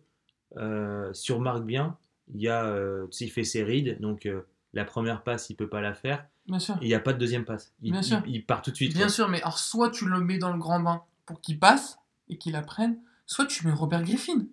sur 1.12 1.40
marque 1.40 1.64
bien, 1.64 1.96
il 2.34 2.40
y 2.40 2.48
a. 2.48 2.78
il 3.20 3.30
fait 3.30 3.44
ses 3.44 3.64
reads, 3.64 3.96
donc 4.00 4.28
la 4.74 4.84
première 4.84 5.22
passe, 5.22 5.50
il 5.50 5.56
peut 5.56 5.68
pas 5.68 5.80
la 5.80 5.94
faire. 5.94 6.26
Bien 6.46 6.58
sûr. 6.58 6.76
Il 6.80 6.88
n'y 6.88 6.94
a 6.94 7.00
pas 7.00 7.12
de 7.12 7.18
deuxième 7.18 7.44
passe. 7.44 7.72
Il, 7.82 7.92
Bien 7.92 8.00
il- 8.00 8.04
sûr. 8.04 8.22
il 8.26 8.44
part 8.44 8.62
tout 8.62 8.70
de 8.70 8.76
suite. 8.76 8.92
Bien 8.94 9.02
quoi. 9.06 9.12
sûr, 9.12 9.28
mais 9.28 9.40
alors 9.42 9.58
soit 9.58 9.90
tu 9.90 10.06
le 10.08 10.20
mets 10.20 10.38
dans 10.38 10.52
le 10.52 10.58
grand 10.58 10.80
bain 10.80 11.02
pour 11.26 11.40
qu'il 11.40 11.58
passe 11.58 11.98
et 12.28 12.38
qu'il 12.38 12.56
apprenne, 12.56 12.98
soit 13.26 13.46
tu 13.46 13.66
mets 13.66 13.72
Robert 13.72 14.02
Griffin, 14.02 14.46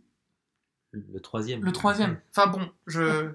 Le 0.92 1.20
troisième. 1.20 1.64
le 1.64 1.72
troisième. 1.72 2.20
Enfin 2.36 2.48
bon, 2.48 2.70
je. 2.88 3.32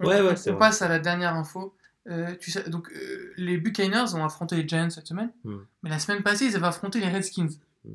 on- 0.00 0.04
Ouais, 0.06 0.20
ouais, 0.20 0.34
on, 0.48 0.56
passe 0.56 0.82
à 0.82 0.88
la 0.88 0.98
dernière 0.98 1.34
info. 1.34 1.76
Euh, 2.08 2.34
tu 2.40 2.50
sais, 2.50 2.68
donc 2.68 2.90
euh, 2.90 3.32
les 3.36 3.58
Buccaneers 3.58 4.14
ont 4.14 4.24
affronté 4.24 4.56
les 4.56 4.66
Giants 4.66 4.90
cette 4.90 5.06
semaine, 5.06 5.30
Hmm. 5.44 5.58
mais 5.84 5.90
la 5.90 6.00
semaine 6.00 6.22
passée 6.24 6.46
ils 6.46 6.56
avaient 6.56 6.66
affronté 6.66 6.98
les 6.98 7.08
Redskins 7.08 7.50
Hmm. 7.84 7.94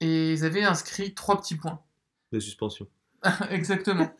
et 0.00 0.32
ils 0.34 0.44
avaient 0.44 0.62
inscrit 0.62 1.12
trois 1.14 1.40
petits 1.40 1.56
points. 1.56 1.80
De 2.30 2.38
suspension. 2.38 2.86
Exactement. 3.50 4.10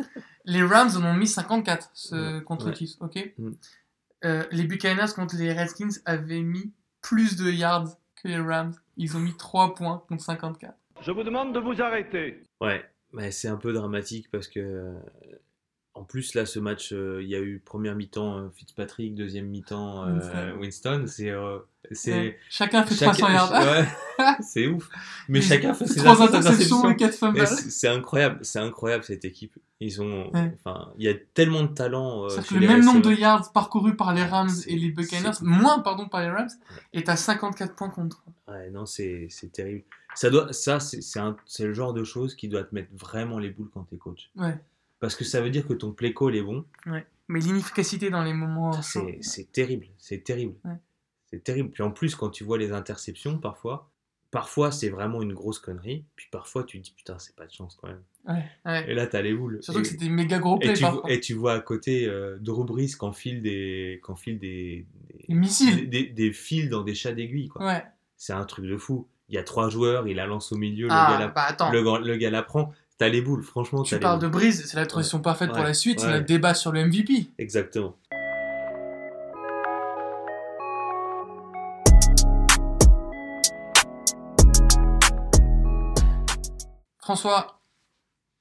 les 0.45 0.63
Rams 0.63 0.91
en 0.97 1.05
ont 1.05 1.15
mis 1.15 1.27
54 1.27 1.91
ce- 1.95 2.37
Ouais, 2.39 2.43
contre 2.45 2.67
ouais. 2.69 2.75
Chiefs, 2.75 2.97
ok? 3.01 3.33
Hmm. 3.39 3.53
Euh, 4.25 4.45
les 4.51 4.65
Buccaneers 4.65 5.13
contre 5.15 5.37
les 5.37 5.53
Redskins 5.53 5.91
avaient 6.05 6.41
mis 6.43 6.73
plus 7.03 7.37
de 7.37 7.51
yards 7.51 7.97
que 8.23 8.29
les 8.29 8.39
Rams. 8.39 8.73
Ils 8.97 9.17
ont 9.17 9.21
mis 9.21 9.37
3 9.37 9.75
points 9.75 10.03
contre 10.09 10.25
54. 10.25 10.75
Je 11.03 11.11
vous 11.11 11.23
demande 11.23 11.55
de 11.55 11.61
vous 11.61 11.81
arrêter. 11.83 12.43
Ouais, 12.61 12.85
mais 13.13 13.31
c'est 13.31 13.49
un 13.49 13.57
peu 13.59 13.73
dramatique 13.73 14.31
parce 14.31 14.49
que. 14.49 14.95
En 15.97 16.05
plus, 16.05 16.35
là, 16.35 16.45
ce 16.45 16.59
match, 16.59 16.93
euh, 16.93 17.21
il 17.23 17.29
y 17.29 17.35
a 17.35 17.41
eu 17.41 17.59
première 17.65 17.97
mi-temps 17.97 18.37
euh, 18.39 18.49
Fitzpatrick, 18.55 19.15
deuxième 19.15 19.47
mi-temps 19.47 20.05
euh, 20.07 20.55
Winston. 20.57 21.05
C'est. 21.07 21.35
Ouais. 21.35 22.39
Chacun 22.51 22.85
fait 22.85 22.95
chacun- 22.97 23.13
300 23.13 23.33
yards. 23.33 23.53
Ouais, 23.53 23.87
c'est 24.43 24.67
ouf. 24.67 24.89
Mais 25.29 25.41
chacun 25.41 25.73
fait 25.73 25.87
ses 25.87 26.01
3 26.01 26.21
interceptions. 26.23 26.91
et 26.91 26.97
4 26.97 27.15
Et 27.15 27.17
fumbles. 27.17 27.47
c'est 27.47 27.89
incroyable, 27.89 28.39
c'est 28.43 28.59
incroyable 28.59 29.05
cette 29.05 29.25
équipe. 29.25 29.57
Ils 29.81 30.03
ont, 30.03 30.31
Ouais. 30.33 30.53
enfin, 30.65 30.93
il 30.99 31.05
y 31.05 31.09
a 31.09 31.15
tellement 31.35 31.63
de 31.63 31.69
talent. 31.69 32.29
C'est-à-dire 32.29 32.49
chez 32.49 32.55
que 32.57 32.61
le 32.61 32.67
même 32.69 32.85
nombre 32.85 33.03
de 33.03 33.13
yards 33.13 33.53
parcourus 33.53 33.97
par 33.97 34.13
les 34.15 34.25
Rams 34.25 34.51
et 34.67 34.77
les 34.77 34.91
Buccaneers, 34.91 35.31
moins 35.43 35.79
pardon 35.79 36.09
par 36.09 36.21
les 36.23 36.29
Rams, 36.31 36.49
est 36.93 37.09
à 37.09 37.17
54 37.17 37.75
points 37.75 37.91
contre. 37.91 38.23
Ouais, 38.49 38.69
non, 38.71 38.85
c'est 38.85 39.29
terrible. 39.53 39.85
Ça 40.15 40.29
doit, 40.31 40.53
ça, 40.53 40.81
c'est 40.81 41.01
c'est 41.03 41.65
le 41.67 41.73
genre 41.75 41.93
de 41.93 42.05
choses 42.05 42.35
qui 42.35 42.49
doit 42.49 42.65
te 42.65 42.75
mettre 42.75 42.89
vraiment 42.95 43.39
les 43.39 43.51
boules 43.51 43.69
quand 43.73 43.85
t'es 43.85 43.97
coach. 43.97 44.31
Ouais. 44.37 44.59
Parce 45.01 45.15
que 45.15 45.25
ça 45.25 45.41
veut 45.41 45.51
dire 45.51 45.67
que 45.67 45.75
ton 45.75 45.93
play 45.93 46.15
call 46.15 46.37
est 46.37 46.43
bon. 46.43 46.65
Mais 47.29 47.41
l'inefficacité 47.41 48.09
dans 48.11 48.23
les 48.23 48.33
moments. 48.33 48.81
C'est 48.83 49.19
c'est 49.21 49.51
terrible, 49.53 49.87
c'est 49.99 50.23
terrible. 50.25 50.55
Ouais. 50.65 50.77
C'est 51.31 51.43
terrible. 51.43 51.71
Puis 51.71 51.83
en 51.83 51.91
plus, 51.91 52.15
quand 52.15 52.31
tu 52.31 52.45
vois 52.45 52.57
les 52.57 52.73
interceptions, 52.73 53.39
parfois, 53.39 53.91
parfois 54.31 54.71
c'est 54.71 54.89
vraiment 54.91 55.21
une 55.23 55.33
grosse 55.35 55.59
connerie. 55.59 56.05
Puis 56.15 56.29
parfois, 56.31 56.63
tu 56.65 56.79
te 56.79 56.85
dis 56.85 56.93
putain, 56.97 57.19
c'est 57.19 57.35
pas 57.35 57.47
de 57.47 57.53
chance 57.53 57.77
quand 57.81 57.89
même. 57.89 58.03
Ouais, 58.29 58.45
ouais. 58.65 58.91
Et 58.91 58.95
là, 58.95 59.07
t'as 59.09 59.23
les 59.23 59.35
boules. 59.35 59.59
Surtout 59.63 59.81
et, 59.81 59.83
que 59.83 59.89
c'était 59.89 60.09
méga 60.09 60.39
gros 60.39 60.57
et 60.57 60.67
play 60.67 60.73
tu, 60.75 60.83
parfois. 60.83 61.01
vois- 61.03 61.13
et 61.13 61.21
tu 61.21 61.35
vois 61.35 61.53
à 61.55 61.61
côté 61.61 62.07
euh, 62.07 62.39
Drew 62.41 62.65
Brees 62.65 62.93
qu'enfile 62.99 63.43
des, 63.43 64.01
qu'enfile 64.05 64.39
des, 64.39 64.87
Les 65.29 65.35
missiles. 65.35 65.89
des, 65.91 66.05
des- 66.05 66.11
des 66.13 66.33
fils 66.33 66.69
dans 66.71 66.83
des 66.83 66.95
chats 66.95 67.13
d'aiguille. 67.13 67.49
quoi. 67.49 67.67
Ouais. 67.67 67.85
C'est 68.17 68.33
un 68.33 68.45
truc 68.45 68.67
de 68.67 68.77
fou. 68.77 69.09
Il 69.29 69.35
y 69.35 69.39
a 69.39 69.43
trois 69.43 69.69
joueurs, 69.69 70.07
il 70.07 70.17
la 70.17 70.27
lance 70.27 70.53
au 70.53 70.57
milieu, 70.57 70.87
le, 70.87 70.93
Ah, 70.93 71.17
gars 71.19 71.27
bah 71.29 71.71
le, 71.73 71.83
gars- 71.83 71.99
le 71.99 72.17
gars 72.17 72.31
la 72.31 72.43
prend. 72.45 72.73
T'as 72.99 73.09
les 73.09 73.21
boules, 73.21 73.43
franchement. 73.43 73.83
Tu 73.83 73.99
parles 73.99 74.21
de. 74.21 74.27
Breeze, 74.29 74.65
c'est 74.67 74.77
la 74.77 74.87
transition 74.87 75.21
parfaite 75.21 75.53
pour 75.53 75.63
la 75.63 75.75
suite, 75.75 76.01
c'est 76.01 76.11
notre 76.11 76.25
débat 76.27 76.55
sur 76.55 76.73
le 76.73 76.85
MVP. 76.87 77.29
Exactement. 77.39 77.95
François, 86.99 87.61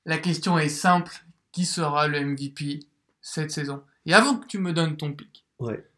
la 0.06 0.18
question 0.18 0.58
est 0.58 0.70
simple. 0.70 1.14
Qui 1.52 1.66
sera 1.66 2.08
le 2.10 2.20
MVP 2.26 2.80
cette 3.22 3.52
saison? 3.52 3.82
Et 4.06 4.14
avant 4.14 4.36
que 4.36 4.46
tu 4.46 4.58
me 4.58 4.74
donnes 4.74 4.98
ton 4.98 5.14
pick, 5.14 5.46
Ouais, 5.60 5.90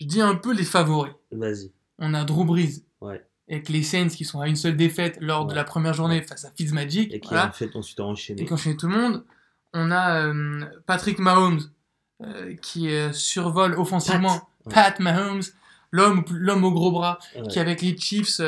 je 0.00 0.06
dis 0.06 0.20
un 0.20 0.34
peu 0.34 0.52
les 0.52 0.64
favoris. 0.64 1.12
vas-y. 1.30 1.70
On 2.00 2.12
a 2.12 2.24
Drew 2.24 2.44
Brees 2.44 2.82
Ouais. 3.00 3.24
Avec 3.48 3.68
les 3.68 3.82
Saints 3.82 4.08
qui 4.08 4.24
sont 4.24 4.40
à 4.40 4.48
une 4.48 4.56
seule 4.56 4.76
défaite 4.76 5.18
lors 5.20 5.46
de 5.46 5.54
la 5.54 5.64
première 5.64 5.92
journée 5.94 6.22
face 6.22 6.44
à 6.44 6.50
Fitzmagic. 6.50 7.12
Et 7.12 7.20
qui 7.20 7.28
voilà. 7.28 7.50
fait 7.52 7.74
ensuite 7.76 8.00
enchaîné. 8.00 8.42
et 8.42 8.44
qu'enchaîner 8.46 8.76
tout 8.76 8.88
le 8.88 8.94
monde. 8.96 9.24
On 9.74 9.90
a 9.90 10.22
euh, 10.26 10.64
Patrick 10.86 11.18
Mahomes 11.18 11.60
euh, 12.22 12.54
qui 12.62 12.90
euh, 12.90 13.12
survole 13.12 13.74
offensivement. 13.74 14.48
Pat 14.70 14.98
Mahomes, 14.98 15.42
l'homme, 15.90 16.24
l'homme 16.30 16.64
au 16.64 16.70
gros 16.72 16.90
bras, 16.90 17.18
Ouais. 17.36 17.46
qui 17.48 17.58
avec 17.60 17.82
les 17.82 17.96
Chiefs, 17.98 18.40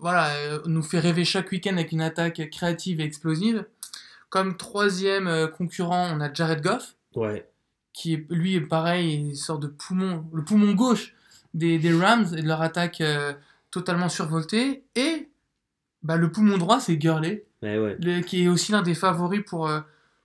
voilà, 0.00 0.30
nous 0.66 0.82
fait 0.82 1.00
rêver 1.00 1.24
chaque 1.26 1.50
week-end 1.50 1.72
avec 1.74 1.92
une 1.92 2.00
attaque 2.00 2.48
créative 2.50 3.00
et 3.00 3.04
explosive. 3.04 3.66
Comme 4.30 4.56
troisième 4.56 5.48
concurrent, 5.56 6.08
on 6.16 6.20
a 6.20 6.32
Jared 6.32 6.62
Goff, 6.62 6.94
Ouais. 7.14 7.46
qui 7.92 8.14
est, 8.14 8.26
lui 8.30 8.54
est 8.54 8.60
pareil, 8.62 9.16
une 9.16 9.34
sorte 9.34 9.60
de 9.62 9.66
poumon, 9.68 10.24
le 10.32 10.42
poumon 10.44 10.72
gauche 10.72 11.14
des, 11.52 11.78
des 11.78 11.92
Rams 11.92 12.26
et 12.36 12.40
de 12.42 12.48
leur 12.48 12.62
attaque 12.62 13.02
totalement 13.74 14.08
survoltée. 14.08 14.84
Et 14.96 15.28
bah, 16.02 16.16
le 16.16 16.30
poumon 16.32 16.56
droit, 16.58 16.80
c'est 16.80 16.96
Gurley, 16.96 17.46
Ouais, 17.62 17.78
ouais. 17.78 17.96
le- 18.00 18.20
qui 18.20 18.44
est 18.44 18.48
aussi 18.48 18.72
l'un 18.72 18.82
des 18.82 18.94
favoris 18.94 19.42
pour, 19.46 19.68
euh, 19.68 19.80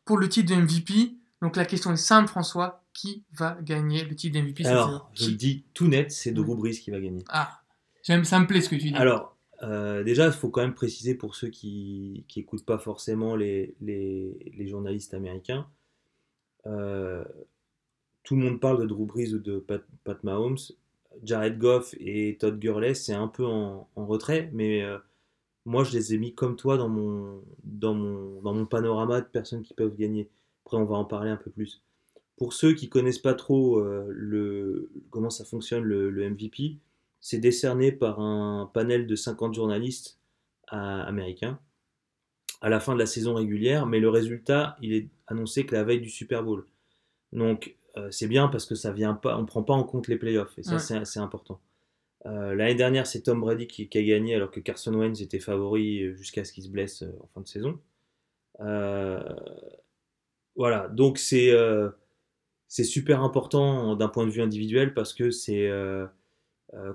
pour 0.05 0.17
le 0.17 0.29
titre 0.29 0.53
de 0.55 0.61
MVP. 0.61 1.15
Donc 1.41 1.55
la 1.55 1.65
question 1.65 1.91
est 1.91 1.97
simple, 1.97 2.29
François. 2.29 2.83
Qui 2.93 3.23
va 3.31 3.57
gagner 3.61 4.03
le 4.03 4.13
titre 4.15 4.37
de 4.37 4.41
MVP 4.43 4.63
cette 4.63 4.73
saison? 4.73 4.87
Alors, 4.87 5.11
je 5.13 5.23
Qui 5.25 5.31
le 5.31 5.37
dis 5.37 5.63
tout 5.73 5.87
net, 5.87 6.11
c'est 6.11 6.31
Drew 6.31 6.55
Brees 6.55 6.71
qui 6.79 6.91
va 6.91 6.99
gagner. 6.99 7.23
Ah, 7.29 7.61
j'aime, 8.03 8.25
ça 8.25 8.39
me 8.39 8.45
plaît 8.47 8.59
ce 8.61 8.67
que 8.67 8.75
tu 8.75 8.89
dis. 8.91 8.95
Alors, 8.95 9.37
euh, 9.63 10.03
déjà, 10.03 10.25
il 10.25 10.33
faut 10.33 10.49
quand 10.49 10.61
même 10.61 10.73
préciser 10.73 11.15
pour 11.15 11.35
ceux 11.35 11.47
qui 11.49 12.25
n'écoutent 12.35 12.65
pas 12.65 12.77
forcément 12.77 13.35
les, 13.37 13.75
les, 13.79 14.51
les 14.57 14.67
journalistes 14.67 15.13
américains, 15.13 15.65
euh, 16.65 17.23
tout 18.23 18.35
le 18.35 18.41
monde 18.43 18.59
parle 18.59 18.81
de 18.81 18.85
Drew 18.85 19.05
Brees 19.05 19.33
ou 19.33 19.39
de 19.39 19.59
Pat, 19.59 19.81
Pat 20.03 20.21
Mahomes. 20.23 20.57
Jared 21.23 21.57
Goff 21.57 21.95
et 21.99 22.37
Todd 22.39 22.59
Gurley, 22.59 22.93
c'est 22.93 23.13
un 23.13 23.27
peu 23.27 23.45
en, 23.45 23.87
retrait, 23.95 24.49
mais 24.53 24.83
euh, 24.83 24.97
moi, 25.65 25.83
je 25.83 25.93
les 25.93 26.13
ai 26.13 26.17
mis 26.17 26.33
comme 26.33 26.55
toi 26.55 26.77
dans 26.77 26.89
mon, 26.89 27.43
dans 27.63 27.93
mon, 27.93 28.41
dans 28.41 28.53
mon 28.53 28.65
panorama 28.65 29.21
de 29.21 29.25
personnes 29.27 29.63
qui 29.63 29.73
peuvent 29.73 29.95
gagner. 29.95 30.29
Après, 30.65 30.77
on 30.77 30.85
va 30.85 30.95
en 30.95 31.05
parler 31.05 31.29
un 31.29 31.37
peu 31.37 31.51
plus. 31.51 31.81
Pour 32.37 32.53
ceux 32.53 32.73
qui 32.73 32.89
connaissent 32.89 33.19
pas 33.19 33.33
trop 33.33 33.79
euh, 33.79 34.07
le, 34.09 34.91
comment 35.09 35.29
ça 35.29 35.45
fonctionne 35.45 35.83
le, 35.83 36.29
MVP, 36.29 36.77
c'est 37.21 37.39
décerné 37.39 37.91
par 37.91 38.19
un 38.19 38.69
panel 38.73 39.07
de 39.07 39.15
50 39.15 39.53
journalistes 39.53 40.19
à- 40.67 41.03
américains 41.03 41.59
à 42.61 42.69
la 42.69 42.79
fin 42.79 42.93
de 42.93 42.99
la 42.99 43.05
saison 43.05 43.35
régulière, 43.35 43.85
mais 43.85 43.99
le 43.99 44.09
résultat, 44.09 44.75
il 44.81 44.93
est 44.93 45.07
annoncé 45.27 45.65
que 45.65 45.75
la 45.75 45.83
veille 45.83 46.01
du 46.01 46.09
Super 46.09 46.43
Bowl. 46.43 46.65
Donc, 47.31 47.75
euh, 47.97 48.09
c'est 48.11 48.27
bien 48.27 48.47
parce 48.47 48.65
que 48.65 48.75
ça 48.75 48.91
vient 48.91 49.13
pas, 49.13 49.37
on 49.37 49.45
prend 49.45 49.63
pas 49.63 49.73
en 49.73 49.83
compte 49.83 50.07
les 50.07 50.17
playoffs, 50.17 50.57
et 50.57 50.63
ça, 50.63 50.75
Ouais. 50.75 51.05
c'est 51.05 51.19
important. 51.19 51.59
Euh, 52.25 52.53
L'année 52.55 52.75
dernière, 52.75 53.07
c'est 53.07 53.21
Tom 53.21 53.39
Brady 53.41 53.67
qui, 53.67 53.87
qui 53.89 53.97
a 53.97 54.03
gagné, 54.03 54.35
alors 54.35 54.51
que 54.51 54.59
Carson 54.59 54.93
Wentz 54.93 55.21
était 55.21 55.39
favori 55.39 56.03
euh, 56.03 56.15
jusqu'à 56.15 56.43
ce 56.43 56.51
qu'il 56.53 56.63
se 56.63 56.69
blesse 56.69 57.03
en 57.21 57.27
fin 57.27 57.41
de 57.41 57.47
saison. 57.47 57.79
Voilà, 60.55 60.87
donc 60.89 61.17
c'est 61.17 61.51
c'est 62.67 62.83
super 62.83 63.23
important 63.23 63.95
d'un 63.95 64.09
point 64.09 64.25
de 64.25 64.31
vue 64.31 64.41
individuel 64.41 64.93
parce 64.93 65.13
que 65.13 65.31
c'est 65.31 65.71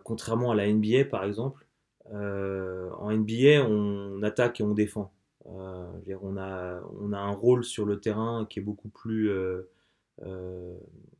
contrairement 0.05 0.51
à 0.53 0.55
la 0.55 0.71
NBA 0.73 1.07
par 1.07 1.25
exemple, 1.25 1.67
en 2.13 3.11
NBA 3.11 3.65
on 3.69 4.23
attaque 4.23 4.61
et 4.61 4.65
on 4.65 4.75
défend. 4.75 5.13
Euh, 5.47 5.87
on, 6.23 6.39
a, 6.39 6.81
on 7.01 7.13
a 7.13 7.19
un 7.19 7.33
rôle 7.33 7.65
sur 7.65 7.85
le 7.85 8.01
terrain 8.01 8.47
qui 8.49 8.61
est 8.61 8.63
beaucoup 8.63 8.89
plus 8.89 9.29
euh, 9.29 9.69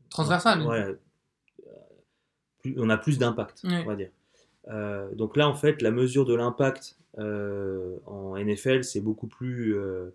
Transversal. 0.09 0.61
Ouais, 0.65 0.81
euh, 0.83 0.93
plus- 2.59 2.75
on 2.79 2.89
a 2.89 2.97
plus 2.97 3.17
d'impact, 3.17 3.61
Ouais. 3.63 3.81
on 3.83 3.85
va 3.85 3.95
dire. 3.95 4.09
Euh, 4.69 5.13
donc 5.15 5.35
là, 5.37 5.47
en 5.47 5.53
fait, 5.55 5.81
la 5.81 5.91
mesure 5.91 6.25
de 6.25 6.33
l'impact 6.33 6.97
euh, 7.17 7.97
en 8.07 8.35
NFL, 8.35 8.83
c'est 8.83 8.99
beaucoup 9.01 9.27
plus 9.27 9.75
euh, 9.77 10.09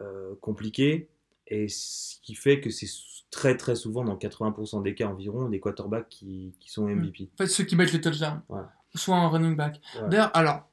euh, 0.00 0.34
compliqué. 0.40 1.08
Et 1.48 1.68
ce 1.68 2.16
qui 2.22 2.34
fait 2.34 2.60
que 2.60 2.70
c'est 2.70 2.88
très 3.30 3.56
très 3.56 3.76
souvent, 3.76 4.02
dans 4.04 4.16
80% 4.16 4.82
des 4.82 4.94
cas 4.94 5.06
environ, 5.06 5.48
des 5.48 5.60
quarterbacks 5.60 6.08
qui, 6.08 6.54
qui 6.58 6.70
sont 6.70 6.86
MVP. 6.88 7.28
En 7.34 7.36
fait, 7.36 7.46
ceux 7.46 7.64
qui 7.64 7.76
mettent 7.76 7.92
les 7.92 8.00
touchdowns. 8.00 8.42
Voilà. 8.48 8.72
Soit 8.94 9.14
en 9.14 9.28
running 9.30 9.54
back. 9.54 9.80
Ouais. 10.00 10.08
D'ailleurs, 10.08 10.30
alors, 10.34 10.68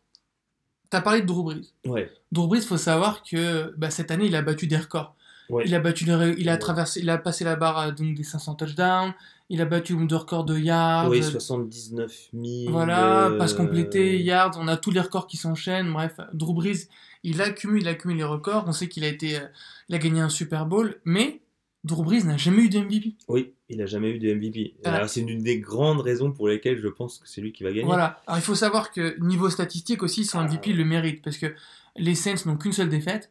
tu 0.89 0.97
as 0.97 1.01
parlé 1.01 1.21
de 1.21 1.27
Drew 1.27 1.43
Brees. 1.43 1.73
Ouais, 1.85 2.09
Drew 2.31 2.47
Brees, 2.47 2.61
faut 2.61 2.77
savoir 2.77 3.21
que 3.21 3.71
bah, 3.77 3.91
cette 3.91 4.09
année, 4.11 4.25
il 4.25 4.35
a 4.35 4.41
battu 4.41 4.65
des 4.65 4.77
records. 4.77 5.15
Ouais. 5.53 5.63
Il 5.65 5.73
a 5.75 5.79
battu, 5.79 6.11
ré- 6.11 6.35
il 6.37 6.49
a 6.49 6.53
Ouais. 6.53 6.57
traversé, 6.59 6.99
il 7.01 7.09
a 7.09 7.17
passé 7.17 7.43
la 7.43 7.55
barre 7.55 7.93
donc, 7.93 8.15
des 8.15 8.23
500 8.23 8.55
touchdowns. 8.55 9.13
Il 9.49 9.61
a 9.61 9.65
battu 9.65 9.93
le 9.93 9.99
nombre 9.99 10.43
de 10.45 10.57
yards. 10.57 11.09
Oui, 11.09 11.19
euh, 11.19 11.21
79 11.21 12.29
000. 12.33 12.71
Voilà, 12.71 13.27
euh, 13.27 13.37
passe 13.37 13.53
complété, 13.53 14.21
yards, 14.21 14.57
on 14.59 14.67
a 14.67 14.77
tous 14.77 14.91
les 14.91 14.99
records 15.01 15.27
qui 15.27 15.37
s'enchaînent. 15.37 15.91
Bref, 15.91 16.13
Drew 16.33 16.53
Brees, 16.53 16.87
il 17.23 17.41
accumule, 17.41 17.81
il 17.81 17.87
accumule 17.87 18.17
les 18.17 18.23
records. 18.23 18.63
On 18.67 18.71
sait 18.71 18.87
qu'il 18.87 19.03
a 19.03 19.07
été, 19.07 19.35
euh, 19.37 19.41
il 19.89 19.95
a 19.95 19.97
gagné 19.99 20.21
un 20.21 20.29
Super 20.29 20.65
Bowl, 20.65 20.95
mais 21.05 21.41
Drew 21.83 22.03
Brees 22.03 22.23
n'a 22.23 22.37
jamais 22.37 22.63
eu 22.63 22.69
de 22.69 22.79
MVP. 22.79 23.15
Oui, 23.27 23.53
il 23.69 23.81
a 23.81 23.85
jamais 23.85 24.09
eu 24.11 24.17
de 24.19 24.33
MVP. 24.33 24.75
Voilà. 24.81 24.97
Alors, 24.99 25.09
c'est 25.09 25.19
une 25.21 25.43
des 25.43 25.59
grandes 25.59 25.99
raisons 25.99 26.31
pour 26.31 26.47
lesquelles 26.47 26.79
je 26.79 26.87
pense 26.87 27.19
que 27.19 27.27
c'est 27.27 27.41
lui 27.41 27.51
qui 27.51 27.63
va 27.63 27.69
gagner. 27.71 27.83
Voilà. 27.83 28.21
Alors 28.25 28.39
il 28.39 28.43
faut 28.43 28.55
savoir 28.55 28.91
que 28.91 29.19
niveau 29.19 29.49
statistique 29.49 30.01
aussi, 30.01 30.23
son 30.23 30.41
MVP 30.43 30.71
le 30.73 30.85
mérite 30.85 31.21
parce 31.21 31.37
que 31.37 31.53
les 31.97 32.15
Saints 32.15 32.35
n'ont 32.45 32.55
qu'une 32.55 32.71
seule 32.71 32.89
défaite. 32.89 33.29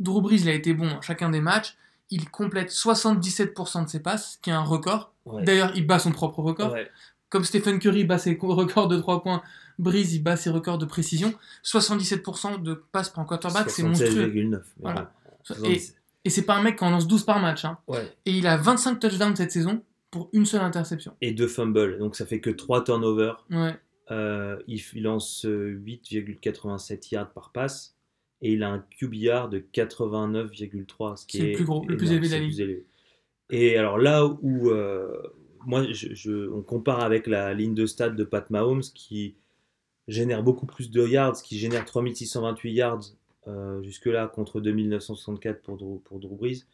Drew 0.00 0.20
Brees, 0.20 0.40
il 0.42 0.48
a 0.48 0.52
été 0.54 0.74
bon 0.74 0.88
dans 0.88 1.00
chacun 1.00 1.30
des 1.30 1.40
matchs. 1.40 1.76
Il 2.10 2.28
complète 2.30 2.70
77% 2.70 3.84
de 3.84 3.88
ses 3.88 4.00
passes, 4.00 4.34
ce 4.34 4.38
qui 4.38 4.50
est 4.50 4.52
un 4.52 4.62
record. 4.62 5.12
Ouais. 5.24 5.42
D'ailleurs, 5.44 5.72
il 5.74 5.86
bat 5.86 5.98
son 5.98 6.12
propre 6.12 6.40
record. 6.42 6.72
Ouais. 6.72 6.88
Comme 7.30 7.44
Stephen 7.44 7.78
Curry 7.78 8.04
bat 8.04 8.18
ses 8.18 8.36
co- 8.36 8.54
records 8.54 8.88
de 8.88 8.98
3 8.98 9.22
points, 9.22 9.42
Breeze 9.78 10.14
il 10.14 10.22
bat 10.22 10.36
ses 10.36 10.50
records 10.50 10.78
de 10.78 10.84
précision. 10.84 11.34
77% 11.64 12.62
de 12.62 12.74
passes 12.74 13.08
par 13.10 13.24
un 13.24 13.26
quarterback, 13.26 13.70
c'est 13.70 13.82
monstrueux. 13.82 14.26
76,9. 14.28 14.50
mais 14.50 14.58
Voilà. 14.80 15.12
bon, 15.58 15.64
Et, 15.70 15.82
et 16.24 16.30
c'est 16.30 16.42
pas 16.42 16.54
un 16.54 16.62
mec 16.62 16.76
qui 16.78 16.84
en 16.84 16.90
lance 16.90 17.08
12 17.08 17.24
par 17.24 17.40
match. 17.40 17.64
hein. 17.64 17.78
Ouais. 17.88 18.12
Et 18.26 18.32
il 18.32 18.46
a 18.46 18.56
25 18.56 19.00
touchdowns 19.00 19.34
cette 19.36 19.50
saison 19.52 19.82
pour 20.10 20.28
une 20.32 20.46
seule 20.46 20.60
interception. 20.62 21.16
Et 21.22 21.32
deux 21.32 21.48
fumbles, 21.48 21.98
donc 21.98 22.14
ça 22.14 22.24
fait 22.26 22.40
que 22.40 22.50
3 22.50 22.84
turnovers. 22.84 23.44
Ouais. 23.50 23.74
Euh, 24.10 24.58
il, 24.68 24.80
lance 25.02 25.44
euh, 25.46 25.80
8,87 25.84 27.08
yards 27.14 27.30
par 27.30 27.50
passe 27.50 27.93
et 28.44 28.52
il 28.52 28.62
a 28.62 28.68
un 28.70 28.78
QBR 28.78 29.48
de 29.48 29.58
89,3, 29.72 31.16
ce 31.16 31.26
qui 31.26 31.38
est 31.38 31.40
le 31.46 31.52
plus 31.56 31.64
gros, 31.64 31.84
le 31.88 31.96
plus 31.96 32.12
élevé 32.12 32.28
de 32.28 32.32
la 32.32 32.38
ligue. 32.46 32.54
Et 33.50 33.76
alors 33.76 33.98
là 33.98 34.24
où 34.26 34.70
euh, 34.70 35.16
moi, 35.66 35.84
je, 35.92 36.14
je- 36.14 36.48
on 36.50 36.62
compare 36.62 37.00
avec 37.00 37.26
la 37.26 37.54
ligne 37.54 37.74
de 37.74 37.86
stade 37.86 38.14
de 38.16 38.24
Pat 38.24 38.48
Mahomes 38.50 38.82
qui 38.82 39.34
génère 40.08 40.42
beaucoup 40.42 40.66
plus 40.66 40.90
de 40.90 41.06
yards, 41.06 41.42
qui 41.42 41.58
génère 41.58 41.84
3628 41.86 42.72
yards 42.72 43.00
euh, 43.48 43.82
jusque-là 43.82 44.28
contre 44.28 44.60
2964 44.60 45.62
pour 45.62 45.76
Drew, 45.78 45.98
pour 46.04 46.18
Drew 46.20 46.36
Brees, 46.36 46.64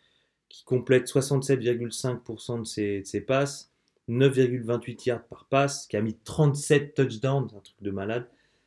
qui 0.48 0.64
complète 0.64 1.06
67,5% 1.06 2.60
de 2.60 2.64
ses, 2.64 3.00
de 3.02 3.06
ses 3.06 3.20
passes, 3.20 3.70
9,28 4.08 5.08
yards 5.08 5.24
par 5.24 5.44
passe, 5.44 5.86
qui 5.86 5.96
a 5.96 6.00
mis 6.02 6.16
37 6.24 6.94
touchdowns, 6.94 7.48
un 7.56 7.60
truc 7.60 7.76
de 7.80 7.90
malade, 7.92 8.26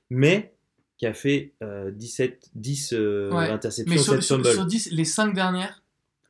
mais 0.09 0.53
qui 1.03 1.07
a 1.07 1.13
fait 1.13 1.51
euh, 1.61 1.91
17, 1.91 2.51
10 2.55 2.93
euh, 2.93 3.29
Ouais. 3.29 3.49
interceptions, 3.49 3.93
Mais 3.93 4.01
sur, 4.01 4.13
7 4.13 4.21
sur, 4.21 4.35
fumbles. 4.37 4.47
sur 4.53 4.65
10, 4.65 4.91
les 4.93 5.03
5 5.03 5.33
dernières, 5.33 5.83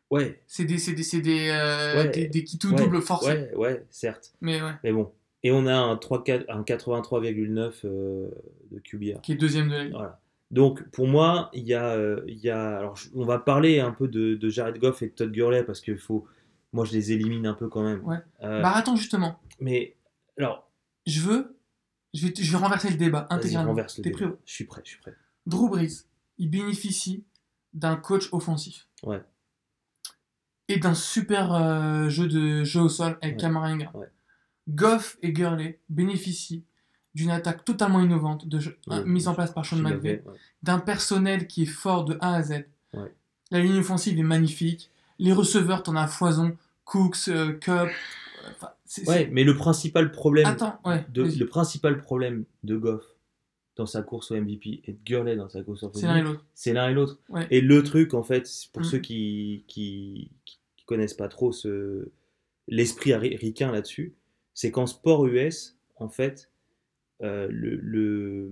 Ouais, 0.10 0.42
c'est 0.48 0.66
des, 0.66 0.80
c'est 0.80 0.94
des, 0.94 1.04
c'est 1.04 1.22
des, 1.22 1.50
euh, 1.50 1.98
Ouais. 2.04 2.10
des, 2.10 2.28
des 2.28 2.44
qui 2.44 2.58
tout 2.58 2.72
ouais, 2.72 2.76
double 2.76 3.00
forcés. 3.04 3.28
Ouais, 3.28 3.54
ouais, 3.56 3.86
certes. 3.92 4.34
Mais 4.42 4.60
ouais, 4.64 4.72
Mais 4.84 4.92
bon. 4.92 5.12
Et 5.44 5.52
on 5.52 5.68
a 5.68 5.76
un, 5.76 5.96
3, 5.96 6.24
4 6.24 6.46
un 6.50 6.64
83,9 6.64 7.72
euh, 7.86 8.30
de 8.72 8.80
QBR. 8.80 9.22
qui 9.22 9.34
est 9.34 9.36
deuxième 9.36 9.70
de 9.70 9.74
la 9.76 9.84
ligue. 9.84 9.94
Voilà. 9.94 10.20
Donc 10.50 10.82
pour 10.90 11.08
moi, 11.08 11.52
il 11.54 11.64
y 11.66 11.76
a, 11.76 11.92
euh, 11.92 12.22
il 12.28 12.40
y 12.40 12.50
a 12.50 12.78
alors 12.78 12.96
on 13.14 13.26
va 13.26 13.38
parler 13.38 13.80
un 13.80 13.92
peu 13.92 14.08
de, 14.08 14.34
de 14.34 14.50
Jared 14.50 14.80
Goff 14.80 15.04
et 15.04 15.08
de 15.08 15.12
Todd 15.12 15.32
Gurley 15.32 15.64
parce 15.64 15.82
que 15.82 15.96
faut, 15.96 16.26
moi 16.74 16.86
je 16.86 16.94
les 16.94 17.12
élimine 17.12 17.46
un 17.46 17.54
peu 17.56 17.68
quand 17.70 17.84
même. 17.84 18.04
Ouais. 18.06 18.18
Euh, 18.44 18.62
Bah 18.64 18.72
attends 18.76 18.96
justement, 18.96 19.40
mais 19.60 19.96
alors, 20.38 20.68
je 21.06 21.22
veux, 21.22 21.53
je 22.14 22.28
vais, 22.28 22.34
je 22.38 22.52
vais 22.52 22.58
renverser 22.58 22.90
le 22.90 22.98
débat 22.98 23.28
intégralement. 23.30 23.72
renverse 23.72 23.98
le 23.98 24.04
T'es 24.04 24.10
débat. 24.12 24.28
prêt 24.28 24.38
Je 24.46 24.54
suis 24.54 24.66
prêt, 24.66 24.82
je 24.84 24.90
suis 24.92 25.00
prêt. 25.00 25.14
Drew 25.46 25.70
Brees, 25.70 26.06
il 26.38 26.50
bénéficie 26.50 27.24
d'un 27.74 27.96
coach 27.96 28.30
offensif. 28.32 28.88
Ouais. 29.04 29.22
Et 30.70 30.78
d'un 30.78 30.94
super 30.94 31.54
euh, 31.54 32.10
jeu 32.10 32.28
de 32.28 32.64
jeu 32.64 32.82
au 32.82 32.90
sol 32.90 33.18
avec 33.22 33.36
Ouais. 33.36 33.42
Kamara 33.42 33.68
Ingram. 33.68 33.92
Ouais. 33.96 34.10
Goff 34.70 35.18
et 35.22 35.34
Gurley 35.34 35.80
bénéficient 35.90 36.64
d'une 37.16 37.30
attaque 37.32 37.66
totalement 37.66 38.00
innovante 38.00 38.48
de 38.48 38.60
jeu- 38.60 38.80
Ouais. 38.88 39.04
mise 39.06 39.28
en 39.28 39.36
place 39.36 39.52
par 39.52 39.66
Sean 39.66 39.76
McVay, 39.78 40.24
d'un 40.64 40.80
personnel 40.80 41.48
qui 41.48 41.64
est 41.64 41.68
fort 41.68 42.06
de 42.06 42.18
A 42.22 42.36
à 42.36 42.42
Z. 42.44 42.66
Ouais. 42.94 43.14
La 43.52 43.60
ligne 43.60 43.78
offensive 43.80 44.18
est 44.18 44.24
magnifique. 44.24 44.90
Les 45.20 45.34
receveurs, 45.34 45.84
t'en 45.84 45.96
as 45.96 46.08
foison. 46.08 46.58
Cooks, 46.86 47.28
euh, 47.28 47.54
Cup. 47.54 47.72
euh, 47.72 47.88
enfin, 48.52 48.70
Ouais, 49.08 49.28
mais 49.32 49.44
le 49.44 49.56
principal 49.56 50.12
problème 50.12 50.46
Attends, 50.46 50.80
ouais. 50.86 51.06
de, 51.14 51.24
le 51.24 51.46
principal 51.48 52.00
problème 52.02 52.46
de 52.64 52.78
Goff 52.78 53.04
dans 53.76 53.86
sa 53.88 54.04
course 54.04 54.30
au 54.32 54.36
MVP 54.36 54.82
et 54.86 54.94
de 54.94 55.00
Gurley 55.04 55.36
dans 55.36 55.50
sa 55.50 55.64
course 55.64 55.84
au 55.84 55.92
C'est 55.94 56.06
l'un 56.06 56.18
et 56.18 56.22
MVP, 56.22 56.32
l'autre. 56.34 56.46
c'est 56.54 56.74
l'un 56.74 56.90
et 56.90 56.94
l'autre. 56.94 57.20
Ouais. 57.30 57.48
Et 57.50 57.60
le 57.62 57.82
truc, 57.84 58.14
en 58.14 58.24
fait, 58.24 58.48
pour 58.72 58.82
Mm. 58.84 58.86
ceux 58.86 59.00
qui, 59.00 59.64
qui, 59.68 60.32
qui 60.46 60.60
connaissent 60.86 61.16
pas 61.16 61.28
trop 61.28 61.52
ce, 61.52 62.10
l'esprit 62.68 63.12
ari- 63.14 63.36
ricain 63.36 63.72
là-dessus, 63.72 64.14
c'est 64.54 64.70
qu'en 64.72 64.86
sport 64.86 65.26
US, 65.26 65.76
en 65.96 66.08
fait, 66.10 66.52
euh, 67.24 67.48
le, 67.50 67.78
le- 67.78 68.52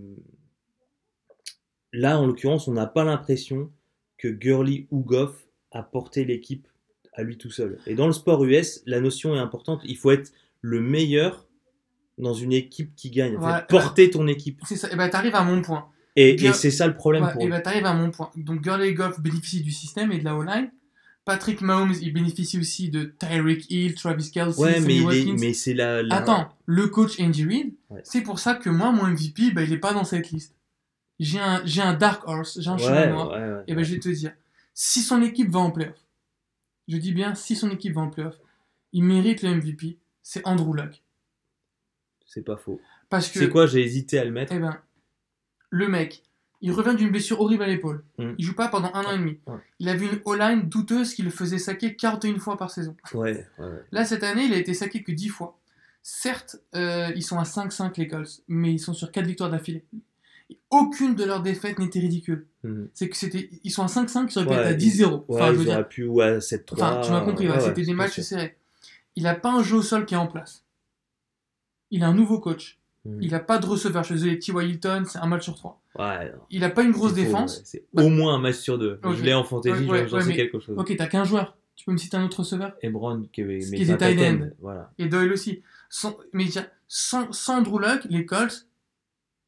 là, 1.94 2.20
en 2.20 2.26
l'occurrence, 2.26 2.68
on 2.68 2.74
n'a 2.74 2.88
pas 2.88 3.04
l'impression 3.04 3.72
que 4.18 4.28
Gurley 4.28 4.88
ou 4.92 5.02
Goff 5.02 5.46
a 5.72 5.84
porté 5.84 6.26
l'équipe 6.26 6.68
à 7.14 7.24
lui 7.24 7.38
tout 7.38 7.52
seul. 7.52 7.78
Et 7.88 7.96
dans 7.96 8.08
le 8.08 8.14
sport 8.14 8.44
US, 8.46 8.82
la 8.86 9.00
notion 9.00 9.36
est 9.36 9.40
importante. 9.40 9.82
Il 9.86 9.98
faut 9.98 10.12
être 10.12 10.32
le 10.62 10.80
meilleur 10.82 11.48
dans 12.18 12.34
une 12.34 12.54
équipe 12.54 12.96
qui 12.96 13.10
gagne. 13.10 13.32
En 13.38 13.40
fait, 13.40 13.46
Voilà. 13.46 13.62
porter 13.64 14.10
ton 14.10 14.28
équipe. 14.28 14.62
C'est 14.66 14.76
ça. 14.76 14.92
Et 14.92 14.96
ben 14.96 15.10
t'arrives 15.10 15.36
à 15.36 15.44
mon 15.44 15.62
point. 15.62 15.88
Et, 16.16 16.38
c'est 16.54 16.72
ça 16.72 16.88
le 16.88 16.94
problème 16.94 17.24
Ouais, 17.24 17.34
pour 17.34 17.42
et 17.42 17.48
eux. 17.48 17.50
ben 17.50 17.62
t'arrives 17.62 17.86
à 17.86 17.94
mon 17.94 18.12
point. 18.12 18.30
Donc 18.36 18.62
Gurley 18.62 18.94
Goff 18.94 19.20
bénéficient 19.22 19.62
du 19.62 19.72
système 19.72 20.12
et 20.12 20.20
de 20.20 20.26
la 20.26 20.36
O-line. 20.36 20.72
Patrick 21.24 21.62
Mahomes, 21.62 21.94
il 22.02 22.12
bénéficie 22.14 22.60
aussi 22.60 22.90
de 22.90 23.04
Tyreek 23.04 23.70
Hill, 23.70 23.94
Travis 23.94 24.32
Kelsey, 24.32 24.60
Ouais, 24.60 24.82
Sammy 24.82 25.36
mais, 25.40 25.54
c'est 25.54 25.76
la, 25.76 26.02
la- 26.02 26.16
Attends, 26.16 26.50
le 26.66 26.88
coach 26.88 27.20
Andy 27.20 27.46
Reid, 27.46 27.74
Ouais. 27.92 28.02
c'est 28.04 28.22
pour 28.22 28.40
ça 28.40 28.56
que 28.56 28.70
moi, 28.72 28.92
mon 28.92 29.06
MVP, 29.06 29.52
bah, 29.52 29.62
il 29.62 29.72
est 29.72 29.78
pas 29.78 29.94
dans 29.94 30.04
cette 30.04 30.32
liste. 30.32 30.56
J'ai 31.20 31.40
un, 31.40 31.62
j'ai 31.64 31.82
un 31.82 31.94
dark 31.94 32.28
horse, 32.28 32.60
j'ai 32.60 32.70
un 32.70 32.74
Ouais, 32.74 32.80
cheval 32.80 33.12
noir. 33.12 33.62
Et 33.68 33.76
ben 33.76 33.84
je 33.84 33.94
vais 33.94 34.00
te 34.00 34.10
dire, 34.10 34.32
si 34.74 35.02
son 35.02 35.22
équipe 35.22 35.50
va 35.52 35.60
en 35.60 35.70
playoff, 35.70 35.94
je 36.88 36.98
dis 36.98 37.14
bien 37.14 37.36
si 37.36 37.56
son 37.56 37.70
équipe 37.72 37.94
va 37.94 38.02
en 38.02 38.10
playoff, 38.10 38.36
il 38.94 39.04
mérite 39.04 39.42
le 39.42 39.56
MVP, 39.56 39.98
c'est 40.22 40.46
Andrew 40.48 40.74
Luck. 40.76 41.02
c'est 42.26 42.44
pas 42.44 42.58
faux. 42.58 42.80
Parce 43.10 43.30
que, 43.30 43.40
C'est 43.40 43.50
quoi 43.50 43.66
J'ai 43.68 43.82
hésité 43.84 44.20
à 44.20 44.26
le 44.26 44.32
mettre. 44.32 44.54
eh 44.54 44.60
ben, 44.60 44.78
le 45.70 45.88
mec, 45.88 46.24
il 46.62 46.72
revient 46.72 46.96
d'une 46.96 47.10
blessure 47.10 47.42
horrible 47.42 47.64
à 47.64 47.68
l'épaule. 47.68 48.04
Mm. 48.18 48.34
Il 48.38 48.46
joue 48.46 48.54
pas 48.56 48.68
pendant 48.68 48.94
un 48.94 49.04
an 49.04 49.12
et 49.12 49.18
demi. 49.18 49.40
Ouais. 49.48 49.58
Il 49.80 49.90
avait 49.90 50.06
une 50.06 50.22
O-line 50.26 50.70
douteuse 50.70 51.14
qui 51.14 51.24
le 51.24 51.30
faisait 51.30 51.58
saquer 51.58 51.96
41 51.96 52.40
fois 52.40 52.58
par 52.58 52.70
saison. 52.72 52.96
Ouais, 53.14 53.48
ouais, 53.58 53.66
ouais. 53.66 53.84
Là, 53.92 54.06
cette 54.06 54.24
année, 54.24 54.46
il 54.46 54.54
a 54.54 54.58
été 54.58 54.74
saqué 54.74 55.04
que 55.04 55.12
10 55.12 55.30
fois. 55.30 55.58
Certes, 56.04 56.58
euh, 56.76 57.12
ils 57.16 57.24
sont 57.24 57.38
à 57.40 57.44
5-5 57.44 57.98
les 57.98 58.08
Colts, 58.08 58.42
mais 58.48 58.74
ils 58.74 58.80
sont 58.80 58.94
sur 58.94 59.12
4 59.12 59.26
victoires 59.26 59.50
d'affilée. 59.50 59.84
Aucune 60.70 61.16
de 61.16 61.24
leurs 61.24 61.42
défaites 61.42 61.80
n'était 61.80 62.00
ridicule. 62.00 62.48
Mhm. 62.64 62.90
C'est 62.94 63.10
que 63.10 63.18
c'était, 63.18 63.50
ils 63.64 63.72
sont 63.72 63.84
à 63.84 63.88
5-5, 63.88 64.32
ils 64.32 64.38
auraient 64.40 64.48
pu 64.48 64.54
Ouais, 64.54 64.60
être 64.60 64.68
à 64.68 64.72
ils- 64.72 64.78
10-0. 64.78 65.26
Ouais, 65.28 65.36
Enfin, 65.36 65.48
je 65.48 65.52
ils 65.54 65.58
veux 65.58 65.64
dire, 65.66 65.74
auraient 65.74 65.88
pu 65.88 66.04
ou 66.06 66.22
à 66.22 66.40
7-3. 66.42 66.74
Enfin, 66.82 67.02
tu 67.04 67.12
m'as 67.12 67.22
compris, 67.22 67.48
ouais, 67.48 67.54
ouais, 67.56 67.60
c'était 67.62 67.84
des 67.84 67.94
matchs 67.94 68.20
serrés. 68.22 68.58
Il 69.16 69.28
a 69.28 69.36
pas 69.36 69.52
un 69.52 69.64
jeu 69.64 69.78
au 69.78 69.82
sol 69.82 70.06
qui 70.06 70.14
est 70.14 70.18
en 70.18 70.28
place. 70.28 70.64
Il 71.90 72.04
a 72.04 72.08
un 72.08 72.14
nouveau 72.14 72.40
coach. 72.40 72.80
Mhm. 73.06 73.18
Il 73.22 73.34
a 73.36 73.40
pas 73.40 73.58
de 73.58 73.66
receveur. 73.66 74.04
Je 74.04 74.08
suis 74.14 74.16
désolé, 74.16 74.40
T.Y. 74.40 74.70
Hilton, 74.70 75.04
c'est 75.08 75.20
un 75.20 75.26
match 75.28 75.44
sur 75.44 75.56
trois. 75.56 75.82
Ouais, 75.98 76.32
Il 76.50 76.64
a 76.64 76.70
pas 76.70 76.84
une 76.84 76.92
grosse 76.92 77.14
défense. 77.14 77.58
ouais. 77.58 77.62
C'est 77.66 77.84
Bah- 77.94 78.04
au 78.04 78.10
moins 78.10 78.36
un 78.36 78.40
match 78.40 78.56
sur 78.58 78.78
deux. 78.78 79.00
Ok. 79.04 79.16
Je 79.16 79.24
l'ai 79.24 79.34
en 79.34 79.44
fantasy, 79.44 79.84
Ouais, 79.84 79.90
ouais, 79.90 80.08
j'en 80.08 80.18
ouais, 80.18 80.24
sais 80.24 80.30
mais- 80.30 80.36
quelque 80.36 80.60
chose. 80.60 80.78
Ok, 80.78 80.96
t'as 80.98 81.08
qu'un 81.08 81.24
joueur. 81.26 81.58
Tu 81.76 81.86
peux 81.86 81.92
me 81.94 81.98
citer 81.98 82.16
un 82.18 82.24
autre 82.26 82.40
receveur 82.40 82.74
Ebron 82.84 83.24
qui 83.34 83.44
mais 83.44 83.60
qui 83.60 83.92
un 83.92 83.98
tight 83.98 84.20
end, 84.22 84.50
Voilà. 84.60 84.92
et 85.00 85.08
Doyle 85.08 85.34
aussi. 85.34 85.64
Sans, 85.90 86.16
mais 86.32 86.46
tiens, 86.46 86.68
sans, 86.88 87.32
sans 87.32 87.62
Drew 87.62 87.80
Luck, 87.80 88.02
les 88.10 88.26
Colts, 88.26 88.68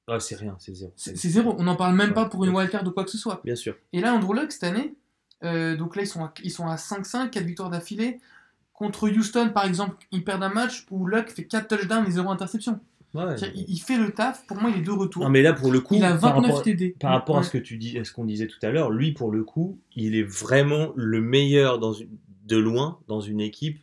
Ah, 0.08 0.20
c'est 0.20 0.36
rien, 0.36 0.56
c'est 0.60 0.76
zéro. 0.76 0.92
c'est 0.96 1.16
zéro. 1.16 1.56
On 1.58 1.64
n'en 1.64 1.76
parle 1.76 1.96
même 1.96 2.14
pas 2.14 2.26
pour 2.26 2.44
une 2.44 2.54
wildcard 2.54 2.86
ou 2.86 2.92
quoi 2.92 3.06
que 3.06 3.12
ce 3.12 3.18
soit. 3.18 3.42
Bien 3.44 3.56
sûr. 3.56 3.76
Et 3.94 4.02
là, 4.02 4.14
Andrew 4.14 4.34
Luck, 4.34 4.52
cette 4.52 4.64
année, 4.64 4.96
euh, 5.44 5.76
donc 5.76 5.96
là, 5.96 6.04
ils 6.04 6.08
sont 6.08 6.24
à, 6.24 6.34
ils 6.44 6.52
sont 6.52 6.68
à 6.68 6.76
5-5, 6.76 7.30
4 7.30 7.44
victoires 7.44 7.70
d'affilée. 7.70 8.20
Contre 8.74 9.10
Houston, 9.10 9.52
par 9.54 9.66
exemple, 9.66 9.96
ils 10.12 10.24
perdent 10.24 10.44
un 10.44 10.50
match 10.50 10.86
où 10.92 11.06
Luck 11.06 11.30
fait 11.30 11.46
4 11.46 11.68
touchdowns 11.68 12.06
et 12.06 12.12
0 12.12 12.30
interception. 12.30 12.80
Ouais. 13.14 13.36
Il, 13.56 13.66
il 13.68 13.78
fait 13.78 13.98
le 13.98 14.12
taf. 14.12 14.46
Pour 14.48 14.58
moi, 14.58 14.72
il 14.72 14.80
est 14.80 14.86
de 14.86 14.92
retour. 14.92 15.24
Non, 15.24 15.30
mais 15.30 15.42
là, 15.42 15.54
pour 15.54 15.72
le 15.72 15.80
coup, 15.80 15.96
il 15.96 16.04
a 16.04 16.18
par 16.18 16.36
29 16.36 16.52
rapport, 16.52 16.64
TD. 16.64 16.96
par 17.00 17.12
rapport 17.12 17.38
à 17.38 17.44
ce 17.44 17.52
que 17.52 17.58
tu 17.58 17.78
dis, 17.78 17.98
à 17.98 18.04
ce 18.04 18.12
qu'on 18.12 18.26
disait 18.26 18.48
tout 18.48 18.58
à 18.64 18.72
l'heure, 18.72 18.90
lui, 18.90 19.12
pour 19.12 19.32
le 19.32 19.44
coup, 19.44 19.80
il 19.96 20.16
est 20.16 20.24
vraiment 20.24 20.92
le 20.96 21.22
meilleur 21.22 21.80
dans 21.80 21.94
une, 21.94 22.10
de 22.46 22.58
loin 22.58 23.00
dans 23.08 23.22
une 23.22 23.40
équipe 23.40 23.80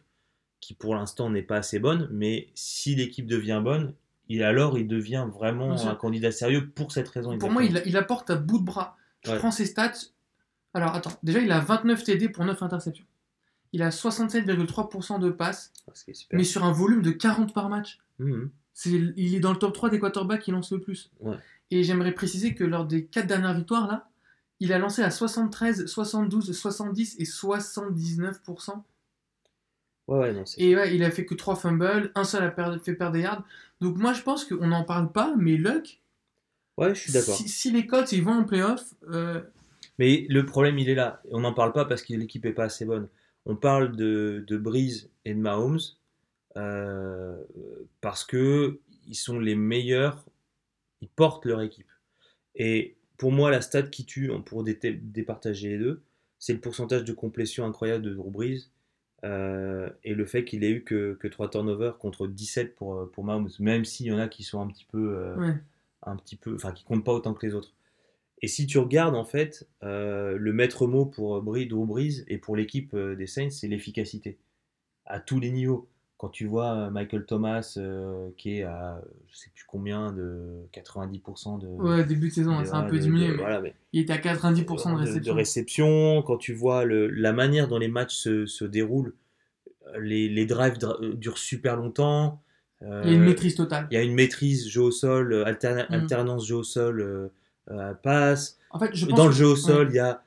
qui, 0.60 0.74
pour 0.74 0.94
l'instant, 0.94 1.30
n'est 1.30 1.42
pas 1.42 1.56
assez 1.56 1.78
bonne. 1.78 2.08
Mais 2.10 2.48
si 2.54 2.94
l'équipe 2.96 3.26
devient 3.26 3.60
bonne, 3.62 3.94
il, 4.30 4.42
alors 4.44 4.78
il 4.78 4.86
devient 4.86 5.26
vraiment 5.30 5.72
un 5.86 5.94
candidat 5.96 6.30
sérieux 6.30 6.70
pour 6.70 6.92
cette 6.92 7.08
raison. 7.08 7.36
Pour 7.36 7.50
moi, 7.50 7.64
il, 7.64 7.96
apporte 7.96 8.30
à 8.30 8.36
bout 8.36 8.58
de 8.60 8.64
bras. 8.64 8.96
Je 9.24 9.32
Ouais. 9.32 9.38
prends 9.38 9.50
ses 9.50 9.66
stats. 9.66 9.92
Alors, 10.72 10.94
attends. 10.94 11.12
Déjà, 11.24 11.40
il 11.40 11.50
a 11.50 11.58
29 11.60 12.04
TD 12.04 12.28
pour 12.28 12.44
9 12.44 12.62
interceptions. 12.62 13.04
Il 13.72 13.82
a 13.82 13.90
67,3% 13.90 15.18
de 15.18 15.30
passes, 15.30 15.72
Ah, 15.88 15.92
mais 16.32 16.44
sur 16.44 16.64
un 16.64 16.72
volume 16.72 17.02
de 17.02 17.10
40 17.10 17.52
par 17.52 17.68
match. 17.68 17.98
Mhm. 18.20 18.50
Il 18.86 19.34
est 19.34 19.40
dans 19.40 19.52
le 19.52 19.58
top 19.58 19.74
3 19.74 19.90
des 19.90 19.98
quarterbacks 19.98 20.42
qui 20.42 20.52
lancent 20.52 20.72
le 20.72 20.80
plus. 20.80 21.10
Ouais. 21.20 21.36
Et 21.72 21.82
j'aimerais 21.82 22.12
préciser 22.12 22.54
que 22.54 22.64
lors 22.64 22.86
des 22.86 23.04
4 23.06 23.26
dernières 23.26 23.54
victoires, 23.54 23.86
là, 23.88 24.08
il 24.60 24.72
a 24.72 24.78
lancé 24.78 25.02
à 25.02 25.10
73, 25.10 25.86
72, 25.86 26.52
70 26.56 27.16
et 27.18 27.24
79%. 27.24 28.84
Ouais, 30.10 30.18
ouais, 30.18 30.32
non, 30.34 30.44
c'est. 30.44 30.60
Et 30.60 30.76
ouais, 30.76 30.94
il 30.94 31.02
a 31.04 31.10
fait 31.10 31.24
que 31.24 31.34
3 31.34 31.56
fumbles, 31.56 32.10
un 32.14 32.24
seul 32.24 32.42
a 32.42 32.50
per- 32.50 32.76
fait 32.82 32.94
perdre 32.94 33.14
des 33.14 33.20
yards. 33.22 33.44
Donc 33.80 33.96
moi, 33.96 34.12
je 34.12 34.22
pense 34.22 34.44
qu'on 34.44 34.66
n'en 34.66 34.84
parle 34.84 35.10
pas, 35.12 35.34
mais 35.38 35.56
Luck, 35.56 36.00
Ouais, 36.76 36.94
je 36.94 37.00
suis 37.00 37.12
d'accord. 37.12 37.34
si, 37.36 37.48
si 37.48 37.70
les 37.70 37.86
Colts 37.86 38.10
ils 38.12 38.22
vont 38.22 38.32
en 38.40 38.44
playoff, 38.44 38.94
euh, 39.10 39.40
Mais 39.98 40.26
le 40.28 40.44
problème, 40.44 40.78
il 40.78 40.88
est 40.88 40.94
là. 40.94 41.22
On 41.30 41.40
n'en 41.40 41.52
parle 41.54 41.72
pas 41.72 41.84
parce 41.84 42.02
que 42.02 42.12
l'équipe 42.14 42.44
n'est 42.44 42.52
pas 42.52 42.64
assez 42.64 42.84
bonne. 42.84 43.08
On 43.46 43.54
parle 43.56 43.94
de, 43.96 44.44
de 44.46 44.56
Breeze 44.58 45.08
et 45.24 45.34
de 45.34 45.38
Mahomes 45.40 45.78
euh, 46.56 47.36
parce 48.00 48.24
que 48.24 48.80
ils 49.06 49.14
sont 49.14 49.38
les 49.38 49.54
meilleurs, 49.54 50.24
ils 51.00 51.08
portent 51.08 51.46
leur 51.46 51.60
équipe. 51.62 51.90
Et 52.54 52.96
pour 53.16 53.32
moi, 53.32 53.50
la 53.50 53.60
stat 53.60 53.84
qui 53.84 54.04
tue, 54.04 54.30
pour 54.44 54.64
dé- 54.64 54.78
départager 55.02 55.70
les 55.70 55.78
deux, 55.78 56.02
c'est 56.38 56.52
le 56.52 56.60
pourcentage 56.60 57.04
de 57.04 57.12
complétion 57.12 57.64
incroyable 57.66 58.04
de 58.04 58.14
Drew 58.14 58.30
Brees 58.30 58.70
euh, 59.24 59.90
et 60.04 60.14
le 60.14 60.24
fait 60.26 60.44
qu'il 60.44 60.64
ait 60.64 60.70
eu 60.70 60.84
que, 60.84 61.14
que 61.14 61.28
3 61.28 61.50
turnovers 61.50 61.98
contre 61.98 62.26
17 62.26 62.74
pour, 62.74 62.94
euh, 62.94 63.06
pour 63.12 63.24
Mahomes, 63.24 63.50
même 63.58 63.84
s'il 63.84 64.06
y 64.06 64.12
en 64.12 64.18
a 64.18 64.28
qui 64.28 64.42
sont 64.42 64.60
un 64.60 64.68
petit 64.68 64.84
peu, 64.86 65.14
euh, 65.16 65.36
ouais. 65.36 65.54
un 66.04 66.16
petit 66.16 66.36
peu, 66.36 66.54
enfin 66.54 66.72
qui 66.72 66.84
comptent 66.84 67.04
pas 67.04 67.12
autant 67.12 67.34
que 67.34 67.46
les 67.46 67.54
autres. 67.54 67.72
Et 68.42 68.48
si 68.48 68.66
tu 68.66 68.78
regardes 68.78 69.14
en 69.16 69.24
fait, 69.24 69.68
euh, 69.82 70.36
le 70.38 70.52
maître 70.52 70.86
mot 70.86 71.06
pour 71.06 71.42
Bri- 71.42 71.68
Drew 71.68 71.86
Brees 71.86 72.24
et 72.28 72.38
pour 72.38 72.56
l'équipe 72.56 72.96
des 72.96 73.26
Saints, 73.26 73.50
c'est 73.50 73.68
l'efficacité 73.68 74.38
à 75.06 75.20
tous 75.20 75.40
les 75.40 75.50
niveaux. 75.50 75.88
Quand 76.20 76.28
tu 76.28 76.44
vois 76.46 76.74
euh, 76.74 76.90
Michael 76.90 77.24
Thomas 77.24 77.72
euh, 77.78 78.28
qui 78.36 78.58
est 78.58 78.62
à 78.64 79.00
je 79.32 79.36
sais 79.38 79.48
plus 79.54 79.64
combien 79.66 80.12
de 80.12 80.58
90% 80.70 81.58
de, 81.60 81.66
ouais, 81.66 82.04
début 82.04 82.28
de 82.28 82.34
saison, 82.34 82.52
hein, 82.58 82.60
de- 82.60 82.66
c'est 82.66 82.74
un 82.74 82.82
peu 82.82 82.98
de- 82.98 83.02
diminué, 83.04 83.28
de- 83.28 83.32
mais 83.32 83.38
voilà, 83.38 83.60
mais 83.62 83.74
il 83.94 84.02
était 84.02 84.12
à 84.12 84.18
90% 84.18 84.92
de 84.92 84.98
réception. 84.98 85.34
réception, 85.34 86.22
quand 86.22 86.36
tu 86.36 86.52
vois 86.52 86.84
le- 86.84 87.08
la 87.08 87.32
manière 87.32 87.68
dont 87.68 87.78
les 87.78 87.88
matchs 87.88 88.14
se, 88.16 88.44
se 88.44 88.66
déroulent, 88.66 89.14
les, 89.98 90.28
les 90.28 90.44
drives 90.44 90.76
euh, 90.82 91.14
durent 91.14 91.38
super 91.38 91.76
longtemps. 91.76 92.42
Il 92.82 92.86
y 92.88 92.90
a 93.10 93.12
une 93.12 93.24
maîtrise 93.24 93.54
totale. 93.54 93.86
il 93.90 93.94
y 93.94 93.96
a 93.96 94.02
une 94.02 94.14
maîtrise 94.14 94.68
jeu 94.68 94.82
au 94.82 94.90
sol, 94.90 95.32
alterna- 95.46 95.86
Mm. 95.88 95.94
alternance 95.94 96.46
jeu 96.46 96.56
au 96.56 96.62
sol, 96.64 97.00
euh, 97.70 97.94
passe. 98.02 98.58
En 98.70 98.78
fait, 98.78 98.90
je 98.94 99.06
pense 99.06 99.16
Dans 99.16 99.26
le 99.26 99.32
jeu 99.32 99.46
au 99.46 99.56
sol, 99.56 99.88
il 99.90 99.96
y 99.96 99.98
a 99.98 100.22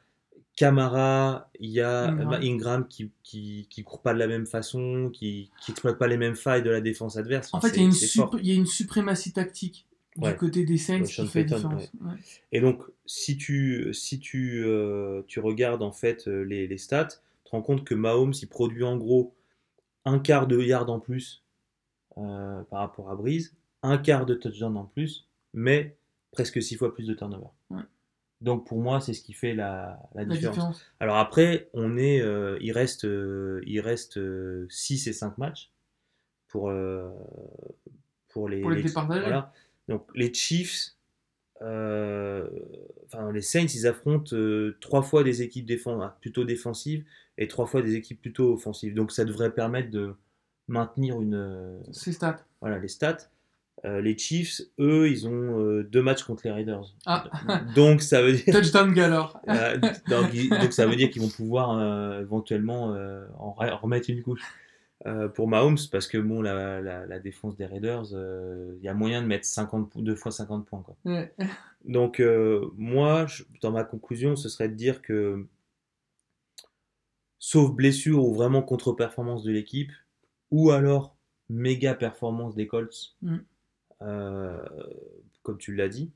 Camara, 0.55 1.49
il 1.59 1.71
y 1.71 1.81
a 1.81 2.03
Ingram. 2.09 2.21
Ingram, 2.27 2.43
Ingram 2.43 2.87
qui, 2.87 3.11
qui, 3.23 3.67
qui 3.69 3.83
court 3.83 4.01
pas 4.01 4.13
de 4.13 4.19
la 4.19 4.27
même 4.27 4.45
façon, 4.45 5.09
qui, 5.11 5.49
qui 5.61 5.71
exploite 5.71 5.97
pas 5.97 6.07
les 6.07 6.17
mêmes 6.17 6.35
failles 6.35 6.61
de 6.63 6.69
la 6.69 6.81
défense 6.81 7.17
adverse. 7.17 7.53
En 7.53 7.57
Enfin, 7.57 7.69
fait, 7.69 7.75
il 7.77 7.81
y, 7.81 7.83
a 7.83 8.53
une 8.53 8.61
y 8.61 8.61
a 8.61 8.65
suprématie 8.65 9.33
tactique 9.33 9.87
Ouais. 10.15 10.33
du 10.33 10.37
côté 10.37 10.63
des 10.63 10.77
Saints 10.77 11.01
qui 11.01 11.25
fait 11.25 11.43
Payton, 11.43 11.55
différence. 11.55 11.91
Ouais. 12.01 12.13
Et 12.51 12.61
donc, 12.61 12.83
si 13.07 13.35
tu, 13.35 13.91
si 13.95 14.19
tu, 14.19 14.63
euh, 14.63 15.23
tu 15.25 15.39
regardes 15.39 15.81
en 15.81 15.91
fait 15.91 16.27
euh, 16.27 16.43
les, 16.43 16.67
les 16.67 16.77
stats, 16.77 17.05
tu 17.05 17.15
te 17.45 17.49
rends 17.49 17.63
compte 17.63 17.83
que 17.83 17.95
Mahomes, 17.95 18.33
il 18.39 18.47
produit 18.47 18.83
en 18.83 18.95
gros 18.95 19.33
un 20.05 20.19
quart 20.19 20.45
de 20.45 20.61
yard 20.61 20.87
en 20.91 20.99
plus 20.99 21.41
euh, 22.19 22.61
par 22.69 22.81
rapport 22.81 23.09
à 23.09 23.15
Breeze, 23.15 23.55
un 23.81 23.97
quart 23.97 24.27
de 24.27 24.35
touchdown 24.35 24.77
en 24.77 24.85
plus, 24.85 25.25
mais 25.55 25.95
presque 26.31 26.61
six 26.61 26.75
fois 26.75 26.93
plus 26.93 27.07
de 27.07 27.15
turnover. 27.15 27.47
Donc 28.43 28.67
pour 28.67 28.79
moi, 28.79 28.99
c'est 29.01 29.13
ce 29.13 29.21
qui 29.23 29.33
fait 29.33 29.53
la, 29.55 29.99
la 30.13 30.23
La 30.23 30.33
différence. 30.35 30.55
différence. 30.55 30.85
Alors 30.99 31.17
après, 31.17 31.69
on 31.73 31.97
est, 31.97 32.21
euh, 32.21 32.57
il 32.61 32.71
reste, 32.73 33.05
euh, 33.05 33.61
il 33.65 33.79
reste 33.79 34.19
6 34.69 35.07
et 35.07 35.13
5 35.13 35.37
matchs 35.37 35.71
pour, 36.49 36.69
euh, 36.69 37.09
pour 38.29 38.49
les, 38.49 38.61
Pour 38.61 38.71
les 38.71 38.81
voilà. 38.81 39.51
Donc 39.87 40.05
les 40.13 40.33
Chiefs, 40.33 40.91
euh, 41.61 42.47
enfin 43.05 43.31
les 43.31 43.41
Saints, 43.41 43.67
ils 43.73 43.87
affrontent 43.87 44.35
euh, 44.35 44.77
trois 44.81 45.01
fois 45.01 45.23
des 45.23 45.41
équipes 45.41 45.65
défense, 45.65 46.11
plutôt 46.19 46.43
défensives 46.43 47.05
et 47.37 47.47
trois 47.47 47.65
fois 47.65 47.81
des 47.81 47.95
équipes 47.95 48.21
plutôt 48.21 48.53
offensives. 48.53 48.93
Donc 48.93 49.11
ça 49.11 49.25
devrait 49.25 49.53
permettre 49.53 49.89
de 49.91 50.15
maintenir 50.67 51.21
une, 51.21 51.35
euh, 51.35 51.79
C'est 51.91 52.11
stats. 52.11 52.45
voilà 52.61 52.79
les 52.79 52.87
stats. 52.87 53.17
Euh, 53.85 53.99
les 54.01 54.17
Chiefs, 54.17 54.61
eux, 54.79 55.09
ils 55.09 55.27
ont 55.27 55.59
euh, 55.59 55.83
deux 55.83 56.01
matchs 56.01 56.23
contre 56.23 56.43
les 56.45 56.51
Raiders. 56.51 56.85
Ah. 57.05 57.25
Donc 57.75 58.01
ça 58.01 58.21
veut 58.21 58.31
dire 58.33 58.53
Touchdown 58.53 58.93
Galore. 58.93 59.37
euh, 59.49 59.77
donc, 60.07 60.71
ça 60.71 60.85
veut 60.87 60.95
dire 60.95 61.09
qu'ils 61.09 61.21
vont 61.21 61.27
pouvoir 61.29 62.19
éventuellement 62.21 62.85
en 63.39 63.55
re- 63.59 63.71
en 63.73 63.77
remettre 63.77 64.09
une 64.09 64.21
couche 64.23 64.41
pour 65.35 65.49
Mahomes 65.49 65.77
parce 65.91 66.07
que 66.07 66.17
bon 66.17 66.41
la, 66.41 66.79
la, 66.79 67.05
la 67.05 67.19
défense 67.19 67.57
des 67.57 67.65
Raiders 67.65 68.05
il 68.13 68.81
y 68.81 68.87
a 68.87 68.93
moyen 68.93 69.21
de 69.21 69.27
mettre 69.27 69.45
50 69.45 69.89
pou- 69.89 70.01
deux 70.01 70.15
fois 70.15 70.31
50 70.31 70.65
points 70.65 70.81
quoi. 70.81 70.95
Ouais. 71.03 71.33
Donc 71.83 72.21
moi 72.77 73.25
je- 73.27 73.43
dans 73.61 73.71
ma 73.71 73.83
conclusion 73.83 74.37
ce 74.37 74.47
serait 74.47 74.69
de 74.69 74.75
dire 74.75 75.01
que 75.01 75.45
sauf 77.39 77.71
blessure 77.73 78.23
ou 78.23 78.33
vraiment 78.33 78.61
contre-performance 78.61 79.43
de 79.43 79.51
l'équipe 79.51 79.91
ou 80.51 80.71
alors 80.71 81.17
méga 81.49 81.93
performance 81.95 82.55
des 82.55 82.67
Colts 82.67 83.15
Mm. 83.21 83.37
Euh, 84.03 84.57
comme 85.43 85.57
tu 85.57 85.73
l'as 85.75 85.89
dit 85.89 86.11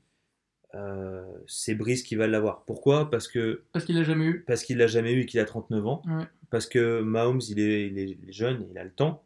euh, 0.74 1.24
c'est 1.46 1.74
Brice 1.74 2.02
qui 2.02 2.14
va 2.14 2.26
l'avoir. 2.26 2.64
Pourquoi? 2.66 3.10
Parce 3.10 3.26
que 3.26 3.62
Parce 3.72 3.84
qu'il 3.86 3.96
l'a 3.96 4.02
jamais 4.04 4.26
eu. 4.26 4.44
parce 4.46 4.62
qu'il 4.62 4.76
l'a 4.76 4.86
jamais 4.86 5.12
eu 5.14 5.20
et 5.22 5.26
qu'il 5.26 5.40
a 5.40 5.44
39 5.46 5.86
ans. 5.86 6.02
Ouais. 6.06 6.24
Parce 6.50 6.66
que 6.66 7.00
Mahomes, 7.00 7.40
il 7.48 7.58
est, 7.58 7.86
il 7.88 7.98
est 7.98 8.18
jeune, 8.32 8.66
il 8.70 8.76
a 8.78 8.84
le 8.84 8.90
temps. 8.90 9.22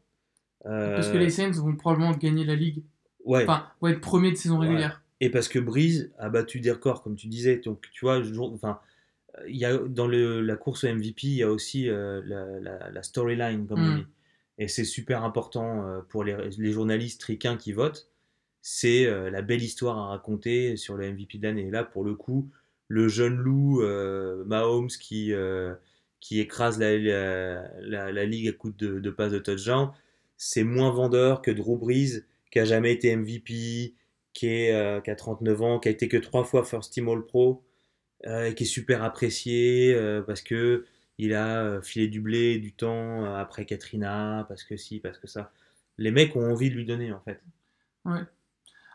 Euh, 0.66 0.94
Parce 0.94 1.08
que 1.10 1.18
les 1.18 1.30
Saints 1.30 1.50
vont 1.50 1.74
probablement 1.74 2.12
gagner 2.12 2.44
la 2.44 2.54
ligue. 2.54 2.84
ouais. 3.24 3.42
Enfin, 3.42 3.66
vont 3.80 3.88
être 3.88 4.00
premiers 4.00 4.30
de 4.30 4.36
saison 4.36 4.60
Ouais. 4.60 4.68
régulière. 4.68 5.02
Et 5.20 5.30
parce 5.30 5.48
que 5.48 5.58
Breeze 5.58 6.12
a 6.18 6.28
battu 6.28 6.60
des 6.60 6.70
records, 6.70 7.02
comme 7.02 7.16
tu 7.16 7.26
disais. 7.26 7.56
Donc, 7.56 7.88
tu 7.92 8.04
vois, 8.04 8.22
je- 8.22 8.34
enfin, 8.38 8.78
il 9.48 9.56
y 9.56 9.64
a, 9.64 9.78
dans 9.78 10.06
le, 10.06 10.40
la 10.42 10.54
course 10.56 10.84
au 10.84 10.88
MVP, 10.88 11.26
il 11.26 11.34
y 11.34 11.42
a 11.42 11.50
aussi 11.50 11.88
euh, 11.88 12.22
la, 12.24 12.60
la- 12.60 12.90
la 12.90 13.02
storyline, 13.02 13.66
comme 13.66 13.80
on 13.80 13.94
Mm. 13.94 13.98
dit. 13.98 14.06
Et 14.58 14.68
c'est 14.68 14.84
super 14.84 15.24
important 15.24 16.02
pour 16.08 16.22
les, 16.22 16.36
les 16.58 16.70
journalistes 16.72 17.22
ricains 17.24 17.56
qui 17.56 17.72
votent. 17.72 18.08
C'est 18.62 19.06
euh, 19.06 19.28
la 19.28 19.42
belle 19.42 19.62
histoire 19.62 19.98
à 19.98 20.06
raconter 20.06 20.76
sur 20.76 20.96
le 20.96 21.12
MVP 21.12 21.38
de 21.38 21.42
l'année. 21.42 21.66
Et 21.66 21.70
là, 21.70 21.82
pour 21.82 22.04
le 22.04 22.14
coup, 22.14 22.48
le 22.86 23.08
jeune 23.08 23.36
loup 23.36 23.82
euh, 23.82 24.44
Mahomes 24.44 24.88
qui, 24.88 25.32
euh, 25.32 25.74
qui 26.20 26.38
écrase 26.40 26.78
la, 26.78 26.96
la, 27.80 28.24
ligue 28.24 28.48
à 28.48 28.52
coups 28.52 28.76
de, 28.76 29.00
de 29.00 29.10
passes 29.10 29.32
de 29.32 29.40
touchdown, 29.40 29.90
c'est 30.36 30.62
moins 30.62 30.92
vendeur 30.92 31.42
que 31.42 31.50
Drew 31.50 31.76
Brees, 31.76 32.22
qui 32.52 32.60
a 32.60 32.64
jamais 32.64 32.92
été 32.92 33.14
MVP, 33.16 33.94
qui, 34.32 34.70
a 34.70 35.16
39 35.16 35.62
ans, 35.62 35.80
qui 35.80 35.88
a 35.88 35.90
été 35.90 36.08
que 36.08 36.16
trois 36.16 36.44
fois 36.44 36.64
First 36.64 36.92
Team 36.92 37.08
All 37.08 37.26
Pro, 37.26 37.64
et 38.24 38.54
qui 38.54 38.62
est 38.62 38.66
super 38.66 39.02
apprécié 39.02 39.96
parce 40.26 40.42
que 40.42 40.84
il 41.18 41.34
a 41.34 41.80
filé 41.82 42.08
du 42.08 42.20
blé, 42.20 42.58
du 42.58 42.72
temps 42.72 43.24
après 43.34 43.66
Katrina, 43.66 44.44
parce 44.48 44.64
que 44.64 44.76
si, 44.76 45.00
parce 45.00 45.18
que 45.18 45.26
ça. 45.26 45.52
Les 45.98 46.10
mecs 46.10 46.34
ont 46.36 46.50
envie 46.50 46.70
de 46.70 46.74
lui 46.74 46.84
donner 46.84 47.12
en 47.12 47.20
fait. 47.20 47.40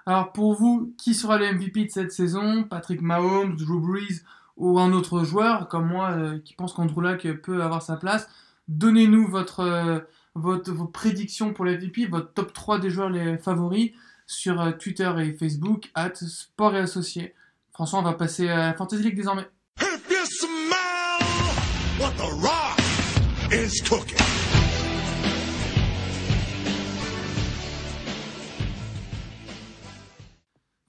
Alors 0.07 0.31
pour 0.31 0.53
vous, 0.53 0.95
qui 0.97 1.13
sera 1.13 1.37
le 1.37 1.51
MVP 1.51 1.83
de 1.83 1.91
cette 1.91 2.13
saison? 2.13 2.63
Patrick 2.63 3.01
Mahomes, 3.01 3.57
Drew 3.57 3.81
Brees 3.81 4.21
ou 4.55 4.79
un 4.79 4.93
autre 4.93 5.25
joueur 5.25 5.67
comme 5.67 5.85
moi 5.85 6.11
euh, 6.11 6.39
qui 6.39 6.53
pense 6.53 6.71
qu'Andrew 6.71 7.01
Luck 7.01 7.27
peut 7.43 7.61
avoir 7.61 7.81
sa 7.81 7.97
place? 7.97 8.29
Donnez-nous 8.69 9.27
votre, 9.27 9.59
euh, 9.59 9.99
vos 10.33 10.87
prédictions 10.87 11.53
pour 11.53 11.65
le 11.65 11.77
MVP, 11.77 12.05
votre 12.05 12.31
top 12.31 12.53
3 12.53 12.79
des 12.79 12.89
joueurs 12.89 13.09
les 13.09 13.37
favoris 13.37 13.91
sur 14.25 14.61
euh, 14.61 14.71
Twitter 14.71 15.11
et 15.19 15.33
Facebook, 15.33 15.91
at 15.93 16.15
Sport 16.15 16.75
et 16.75 16.79
Associés. 16.79 17.35
François, 17.73 17.99
on 17.99 18.03
va 18.03 18.13
passer 18.13 18.47
à 18.47 18.73
Fantasy 18.75 19.03
League 19.03 19.17
désormais. 19.17 19.47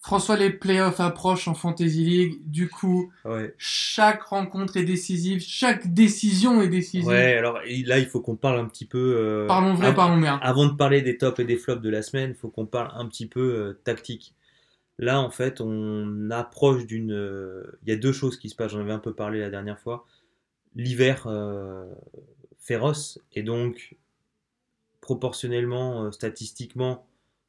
François, 0.09 0.39
les 0.39 0.49
playoffs 0.49 1.01
approchent 1.01 1.49
en 1.49 1.55
Fantasy 1.55 2.03
League. 2.03 2.39
Du 2.47 2.71
coup, 2.71 3.13
Ouais. 3.27 3.55
chaque 3.59 4.23
rencontre 4.23 4.79
est 4.79 4.85
décisive, 4.85 5.43
chaque 5.47 5.93
décision 5.93 6.63
est 6.63 6.69
décisive. 6.69 7.07
Ouais, 7.07 7.35
alors 7.35 7.59
là, 7.85 7.99
il 7.99 8.07
faut 8.07 8.23
qu'on 8.23 8.35
parle 8.35 8.59
un 8.59 8.65
petit 8.65 8.87
peu. 8.87 8.99
euh, 9.19 9.47
Parlons 9.47 9.75
vrai, 9.75 9.95
parlons 9.95 10.17
bien. 10.19 10.39
Avant 10.43 10.65
de 10.67 10.73
parler 10.73 11.03
des 11.03 11.19
tops 11.19 11.39
et 11.41 11.45
des 11.45 11.59
flops 11.59 11.83
de 11.83 11.91
la 11.91 12.01
semaine, 12.01 12.31
il 12.31 12.37
faut 12.37 12.49
qu'on 12.49 12.65
parle 12.65 12.91
un 12.95 13.07
petit 13.07 13.27
peu 13.27 13.41
euh, 13.41 13.81
tactique. 13.85 14.35
Là, 14.99 15.21
en 15.21 15.31
fait, 15.31 15.61
on 15.61 16.31
approche 16.31 16.87
d'une. 16.87 17.13
euh, 17.13 17.79
Il 17.83 17.91
y 17.91 17.93
a 17.93 17.97
deux 17.97 18.13
choses 18.13 18.39
qui 18.39 18.49
se 18.49 18.57
passent, 18.57 18.73
j'en 18.73 18.81
avais 18.81 18.93
un 18.93 18.99
peu 18.99 19.13
parlé 19.13 19.41
la 19.41 19.51
dernière 19.51 19.79
fois. 19.79 20.07
L'hiver 20.75 21.29
féroce, 22.59 23.19
et 23.35 23.43
donc, 23.43 23.97
proportionnellement, 25.03 26.11
statistiquement, 26.13 27.08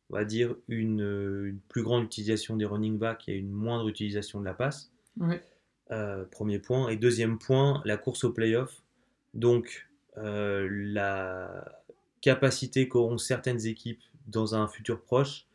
on 0.09 0.15
va 0.15 0.25
dire 0.25 0.55
une, 0.67 1.01
euh, 1.01 1.49
une 1.49 1.59
plus 1.59 1.83
grande 1.83 2.03
utilisation 2.03 2.55
des 2.57 2.65
running 2.65 2.97
backs 2.97 3.29
et 3.29 3.35
une 3.35 3.51
moindre 3.51 3.87
utilisation 3.87 4.39
de 4.39 4.45
la 4.45 4.53
passe. 4.53 4.91
Ouais. 5.17 5.43
Euh, 5.91 6.25
premier 6.25 6.59
point. 6.59 6.89
Et 6.89 6.97
deuxième 6.97 7.37
point, 7.37 7.81
la 7.85 7.97
course 7.97 8.23
au 8.23 8.31
playoff. 8.31 8.83
Donc, 9.33 9.87
euh, 10.17 10.67
la 10.71 11.83
capacité 12.21 12.87
qu'auront 12.87 13.17
certaines 13.17 13.65
équipes 13.65 14.01
dans 14.27 14.55
un 14.55 14.67
futur 14.67 15.01
proche 15.01 15.47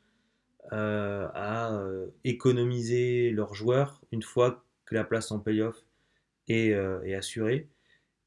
euh, 0.72 1.28
à 1.34 1.78
économiser 2.24 3.30
leurs 3.30 3.54
joueurs 3.54 4.00
une 4.12 4.22
fois 4.22 4.64
que 4.86 4.94
la 4.94 5.04
place 5.04 5.30
en 5.30 5.38
playoff 5.38 5.84
est, 6.48 6.70
est 6.70 7.14
assurée. 7.14 7.68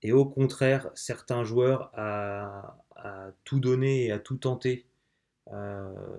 Et 0.04 0.12
au 0.12 0.26
contraire, 0.26 0.90
certains 0.94 1.44
joueurs 1.44 1.90
à, 1.94 2.78
à 2.96 3.32
tout 3.44 3.60
donner 3.60 4.06
et 4.06 4.12
à 4.12 4.20
tout 4.20 4.38
tenter 4.38 4.86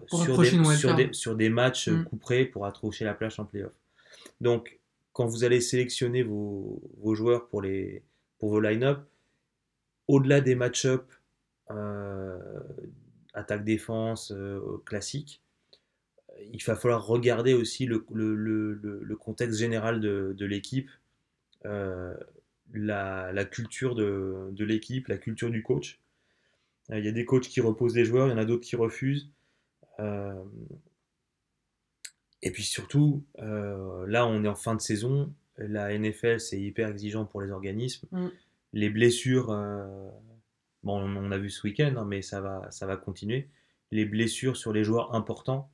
sur, 0.06 0.22
approcher 0.32 0.50
des, 0.58 0.64
sur, 0.76 0.94
des, 0.96 1.12
sur 1.12 1.36
des 1.36 1.48
matchs 1.50 1.88
Mm. 1.88 2.04
couperés 2.04 2.44
pour 2.46 2.66
accrocher 2.66 3.04
la 3.04 3.14
plage 3.14 3.38
en 3.40 3.44
playoff. 3.44 3.72
Donc, 4.40 4.78
quand 5.12 5.26
vous 5.26 5.44
allez 5.44 5.60
sélectionner 5.60 6.22
vos, 6.22 6.80
vos 6.98 7.14
joueurs 7.14 7.48
pour, 7.48 7.60
les, 7.62 8.02
pour 8.38 8.50
vos 8.50 8.60
line-up, 8.60 9.00
au-delà 10.06 10.40
des 10.40 10.54
match-up 10.54 11.04
euh, 11.70 12.38
attaque-défense 13.34 14.32
euh, 14.32 14.60
classique, 14.86 15.42
il 16.52 16.62
va 16.64 16.76
falloir 16.76 17.04
regarder 17.06 17.52
aussi 17.54 17.84
le, 17.84 18.06
le- 18.12 18.34
le- 18.34 18.74
le- 18.74 19.00
le 19.02 19.16
contexte 19.16 19.58
général 19.58 20.00
de, 20.00 20.34
de 20.38 20.46
l'équipe, 20.46 20.88
euh, 21.66 22.14
la, 22.72 23.32
la 23.32 23.44
culture 23.44 23.94
de, 23.94 24.48
de 24.52 24.64
l'équipe, 24.64 25.08
la 25.08 25.18
culture 25.18 25.50
du 25.50 25.62
coach. 25.62 25.98
Euh, 26.90 26.98
Il 26.98 27.04
y 27.04 27.08
a 27.08 27.12
des 27.12 27.24
coachs 27.24 27.48
qui 27.48 27.60
reposent 27.60 27.96
les 27.96 28.04
joueurs, 28.04 28.28
il 28.28 28.30
y 28.30 28.34
en 28.34 28.38
a 28.38 28.44
d'autres 28.44 28.64
qui 28.64 28.76
refusent. 28.76 29.30
Euh, 30.00 30.44
et 32.42 32.50
puis 32.52 32.62
surtout, 32.62 33.24
euh, 33.40 34.06
là 34.06 34.26
on 34.26 34.44
est 34.44 34.48
en 34.48 34.54
fin 34.54 34.76
de 34.76 34.80
saison, 34.80 35.32
la 35.56 35.96
NFL 35.96 36.38
c'est 36.38 36.60
hyper 36.60 36.88
exigeant 36.88 37.24
pour 37.24 37.40
les 37.40 37.50
organismes. 37.50 38.06
Mm. 38.12 38.28
Les 38.74 38.90
blessures, 38.90 39.50
euh, 39.50 40.08
bon 40.84 41.00
on, 41.00 41.32
a 41.32 41.38
vu 41.38 41.50
ce 41.50 41.66
week-end, 41.66 41.94
hein, 41.96 42.04
mais 42.04 42.22
ça 42.22 42.40
va, 42.40 42.70
ça 42.70 42.86
va 42.86 42.96
continuer. 42.96 43.48
Les 43.90 44.04
blessures 44.04 44.56
sur 44.56 44.72
les 44.72 44.84
joueurs 44.84 45.14
importants 45.14 45.70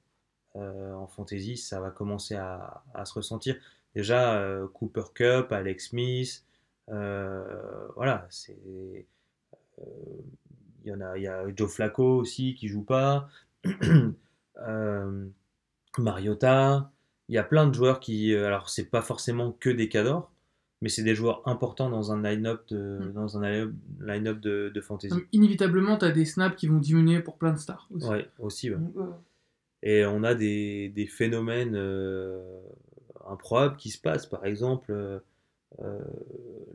en 0.57 1.09
fantasy, 1.09 1.57
ça 1.57 1.81
va 1.81 1.91
commencer 1.91 2.37
à, 2.37 2.85
à 2.95 3.05
se 3.07 3.15
ressentir. 3.15 3.57
Déjà, 3.97 4.41
Cooper 4.73 5.03
Cup, 5.12 5.51
Alex 5.51 5.89
Smith, 5.89 6.45
voilà, 6.87 8.25
c'est. 8.31 9.07
Il 10.85 10.91
y 10.91 10.95
en 10.95 11.01
a, 11.01 11.16
il 11.16 11.22
y 11.24 11.26
a 11.28 11.45
Joe 11.57 11.70
Flacco 11.72 12.16
aussi 12.18 12.55
qui 12.55 12.68
joue 12.68 12.85
pas. 12.85 13.28
Euh, 14.68 15.26
Mariota. 15.99 16.91
Il 17.28 17.35
y 17.35 17.39
a 17.39 17.43
plein 17.43 17.66
de 17.66 17.74
joueurs 17.74 17.99
qui. 18.01 18.32
euh, 18.35 18.47
Alors, 18.47 18.68
c'est 18.68 18.85
pas 18.85 19.03
forcément 19.03 19.51
que 19.53 19.70
des 19.70 19.89
cadors, 19.89 20.30
mais 20.80 20.89
c'est 20.89 21.03
des 21.03 21.14
joueurs 21.14 21.43
importants 21.49 21.91
dans 21.91 22.12
un 22.12 22.22
line-up 22.22 22.62
de, 22.68 22.99
Mm. 23.03 23.12
dans 23.14 23.39
un 23.39 23.72
line-up 24.01 24.39
de, 24.41 24.70
de 24.72 24.80
fantasy. 24.80 25.14
Inévitablement, 25.32 25.97
tu 25.99 26.05
as 26.05 26.11
des 26.12 26.24
snaps 26.24 26.57
qui 26.57 26.68
vont 26.68 26.78
diminuer 26.78 27.20
pour 27.20 27.37
plein 27.37 27.53
de 27.53 27.59
stars 27.59 27.89
aussi. 27.93 28.07
Ouais, 28.09 28.28
aussi. 28.39 28.70
ouais. 28.70 28.78
Et 29.82 30.07
on 30.07 30.22
a 30.22 30.35
des, 30.35 30.89
des 30.91 31.07
phénomènes 31.07 31.74
euh, 31.74 32.61
improbables 33.26 33.76
qui 33.76 33.91
se 33.91 34.01
passent. 34.01 34.26
Par 34.26 34.47
exemple, 34.47 34.93
euh, 35.82 35.99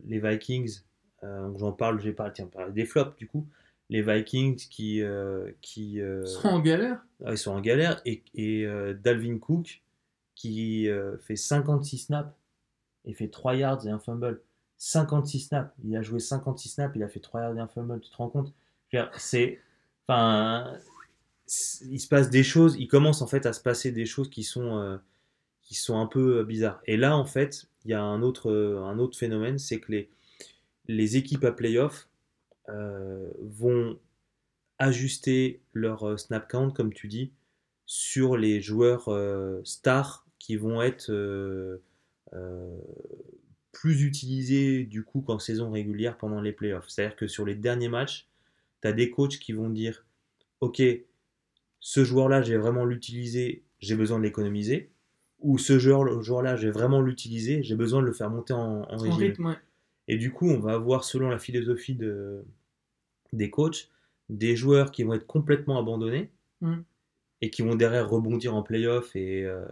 les 0.05 0.20
Vikings, 0.20 0.82
euh, 1.24 1.49
j'en 1.57 1.72
parle, 1.72 1.99
j'ai 2.01 2.12
parlé, 2.12 2.34
tiens, 2.34 2.49
des 2.70 2.86
flops 2.86 3.16
du 3.18 3.26
coup. 3.28 3.47
Les 3.90 4.02
Vikings 4.02 4.68
qui, 4.70 5.02
euh, 5.02 5.52
qui 5.62 6.00
euh, 6.00 6.24
seront 6.26 6.50
en 6.50 6.60
galère. 6.60 7.02
ah, 7.26 7.32
ils 7.32 7.38
sont 7.38 7.52
en 7.52 7.62
galère 7.62 8.02
et, 8.06 8.24
et 8.36 8.66
euh, 8.66 8.94
Dalvin 8.94 9.40
Cook 9.40 9.82
qui 10.36 10.88
fait 11.20 11.36
56 11.36 11.98
snaps 11.98 12.32
et 13.06 13.14
fait 13.14 13.28
3 13.28 13.56
yards 13.56 13.86
et 13.86 13.90
un 13.90 14.00
fumble. 14.00 14.42
56 14.78 15.40
snaps, 15.42 15.74
il 15.84 15.96
a 15.98 16.02
joué 16.02 16.20
56 16.20 16.70
snaps, 16.70 16.96
il 16.96 17.04
a 17.04 17.10
fait 17.10 17.20
3 17.20 17.42
yards 17.42 17.58
et 17.58 17.60
un 17.60 17.68
fumble, 17.68 18.00
tu 18.00 18.10
te 18.10 18.16
rends 18.16 18.30
compte? 18.30 18.54
C'est. 19.18 19.60
Enfin. 20.08 20.78
Il 21.90 22.00
se 22.00 22.08
passe 22.08 22.30
des 22.30 22.44
choses, 22.44 22.76
il 22.78 22.88
commence 22.88 23.24
en 23.24 23.28
fait 23.28 23.48
à 23.48 23.54
se 23.54 23.60
passer 23.60 23.92
des 23.92 24.06
choses 24.06 24.30
qui 24.30 24.44
sont, 24.44 24.78
euh, 24.78 24.98
qui 25.64 25.74
sont 25.74 26.00
un 26.00 26.06
peu 26.06 26.38
euh, 26.38 26.44
bizarres. 26.44 26.80
Et 26.86 26.96
là, 26.96 27.18
en 27.18 27.26
fait, 27.26 27.66
il 27.86 27.92
y 27.92 27.96
a 27.96 28.04
un 28.04 28.22
autre, 28.22 28.52
euh, 28.52 28.84
un 28.84 29.00
autre 29.00 29.18
phénomène, 29.18 29.58
c'est 29.58 29.80
que 29.80 29.92
les, 29.92 30.10
les 30.88 31.18
équipes 31.18 31.44
à 31.46 31.52
playoff 31.52 32.08
vont 33.41 33.99
ajuster 34.80 35.61
leur 35.74 36.07
euh, 36.07 36.17
snap 36.17 36.49
count, 36.49 36.72
comme 36.72 36.93
tu 36.93 37.07
dis, 37.07 37.32
sur 37.86 38.38
les 38.38 38.61
joueurs 38.61 39.09
euh, 39.09 39.61
stars 39.63 40.26
qui 40.39 40.55
vont 40.55 40.82
être 40.82 41.11
euh, 41.11 41.78
euh, 42.34 42.78
plus 43.72 44.03
utilisés 44.03 44.84
du 44.86 45.03
coup 45.03 45.22
qu'en 45.22 45.39
saison 45.39 45.72
régulière 45.72 46.17
pendant 46.17 46.41
les 46.41 46.51
playoffs. 46.53 46.88
C'est-à-dire 46.89 47.15
que 47.15 47.28
sur 47.28 47.45
les 47.45 47.55
derniers 47.55 47.89
matchs, 47.89 48.28
tu 48.82 48.88
as 48.88 48.93
des 48.93 49.09
coachs 49.11 49.38
qui 49.39 49.53
vont 49.53 49.70
dire 49.70 50.05
Ok, 50.61 50.82
ce 51.80 52.03
joueur-là, 52.03 52.41
j'ai 52.41 52.57
vraiment 52.57 52.86
l'utiliser, 52.86 53.63
j'ai 53.80 53.95
besoin 53.95 54.17
de 54.20 54.24
l'économiser. 54.24 54.91
Ou 55.39 55.57
ce 55.57 55.80
joueur- 55.80 56.22
joueur-là, 56.22 56.57
j'ai 56.57 56.70
vraiment 56.70 57.01
l'utiliser, 57.01 57.63
j'ai 57.63 57.76
besoin 57.76 58.01
de 58.01 58.07
le 58.07 58.13
faire 58.13 58.30
monter 58.30 58.53
en, 58.53 58.82
en 58.82 58.93
En 58.93 58.97
régime. 58.97 59.15
rythme, 59.15 59.45
ouais. 59.45 59.57
Et 60.09 60.17
du 60.17 60.32
coup, 60.32 60.49
on 60.49 60.59
va 60.59 60.74
avoir, 60.74 61.03
selon 61.05 61.30
la 61.30 61.39
philosophie 61.39 61.95
de, 61.95 62.43
des 63.34 63.49
coachs, 63.49 63.89
des 64.30 64.55
joueurs 64.55 64.91
qui 64.91 65.03
vont 65.03 65.13
être 65.13 65.27
complètement 65.27 65.80
abandonnés 65.80 66.30
Mm. 66.61 66.82
et 67.41 67.49
qui 67.51 67.61
vont 67.61 67.75
derrière 67.75 68.09
rebondir 68.09 68.53
en 68.53 68.63
playoff 68.63 69.15
et, 69.15 69.45
euh, 69.45 69.65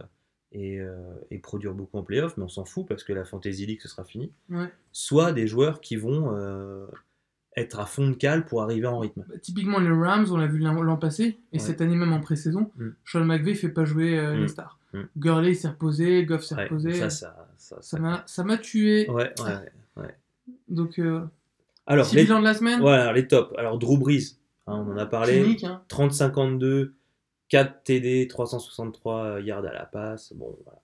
et, 0.53 0.79
euh, 0.79 0.95
et 1.31 1.37
produire 1.39 1.73
beaucoup 1.73 1.97
en 1.97 2.03
playoff, 2.03 2.37
mais 2.37 2.43
on 2.43 2.47
s'en 2.49 2.63
fout 2.63 2.87
parce 2.87 3.03
que 3.03 3.11
la 3.11 3.25
Fantasy 3.25 3.65
League, 3.65 3.81
ce 3.81 3.89
sera 3.89 4.05
fini. 4.05 4.31
Ouais. 4.49 4.71
Soit 4.93 5.33
des 5.33 5.47
joueurs 5.47 5.81
qui 5.81 5.97
vont 5.97 6.31
euh, 6.33 6.87
être 7.57 7.79
à 7.79 7.85
fond 7.85 8.07
de 8.09 8.13
cale 8.15 8.45
pour 8.45 8.61
arriver 8.63 8.87
en 8.87 8.99
rythme. 8.99 9.25
Bah, 9.27 9.37
typiquement, 9.39 9.79
les 9.79 9.89
Rams, 9.91 10.27
on 10.31 10.37
l'a 10.37 10.47
vu 10.47 10.59
l'an 10.59 10.95
passé, 10.97 11.39
et 11.51 11.57
Ouais. 11.57 11.59
cette 11.59 11.81
année 11.81 11.95
même 11.95 12.13
en 12.13 12.21
pré-saison, 12.21 12.71
Mm. 12.77 12.89
Sean 13.03 13.25
McVay 13.25 13.53
fait 13.55 13.69
pas 13.69 13.83
jouer 13.83 14.17
Mm. 14.21 14.41
les 14.41 14.47
stars. 14.47 14.79
Mm. 14.93 15.01
Gurley 15.17 15.53
s'est 15.55 15.67
reposé, 15.67 16.23
Goff 16.23 16.43
s'est 16.45 16.55
Ouais, 16.55 16.63
reposé. 16.63 16.93
ça, 16.93 17.09
ça, 17.09 17.81
ça, 17.81 17.99
m'a 17.99 18.23
ça 18.27 18.43
m'a 18.45 18.57
tué. 18.57 19.09
Ouais, 19.09 19.33
ouais, 19.41 19.71
ouais. 20.03 20.15
Donc, 20.69 20.99
euh, 20.99 21.25
Alors, 21.88 22.13
les, 22.13 22.23
bilan 22.23 22.39
de 22.39 22.43
la 22.43 22.53
semaine? 22.53 22.79
voilà, 22.81 23.11
les 23.13 23.27
tops. 23.27 23.53
Alors, 23.57 23.79
Drew 23.79 23.97
Brees, 23.97 24.38
hein, 24.67 24.85
on 24.85 24.91
en 24.91 24.97
a 24.97 25.05
parlé. 25.05 25.41
Clinique, 25.41 25.63
hein. 25.63 25.81
30-52, 25.89 26.91
4 27.49 27.83
TD, 27.83 28.27
363 28.27 29.39
yards 29.41 29.65
à 29.65 29.73
la 29.73 29.85
passe. 29.85 30.33
Bon, 30.33 30.57
voilà. 30.63 30.81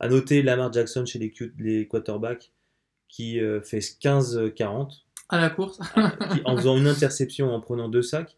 À 0.00 0.08
noter 0.08 0.42
Lamar 0.42 0.72
Jackson 0.72 1.06
chez 1.06 1.18
les, 1.18 1.32
les 1.58 1.88
quarterbacks 1.88 2.52
qui 3.08 3.40
euh, 3.40 3.60
fait 3.62 3.78
15-40, 3.78 5.04
à 5.28 5.40
la 5.40 5.50
course. 5.50 5.78
qui, 6.32 6.42
en 6.44 6.56
faisant 6.56 6.76
une 6.76 6.86
interception 6.86 7.54
en 7.54 7.60
prenant 7.60 7.88
deux 7.88 8.02
sacs. 8.02 8.36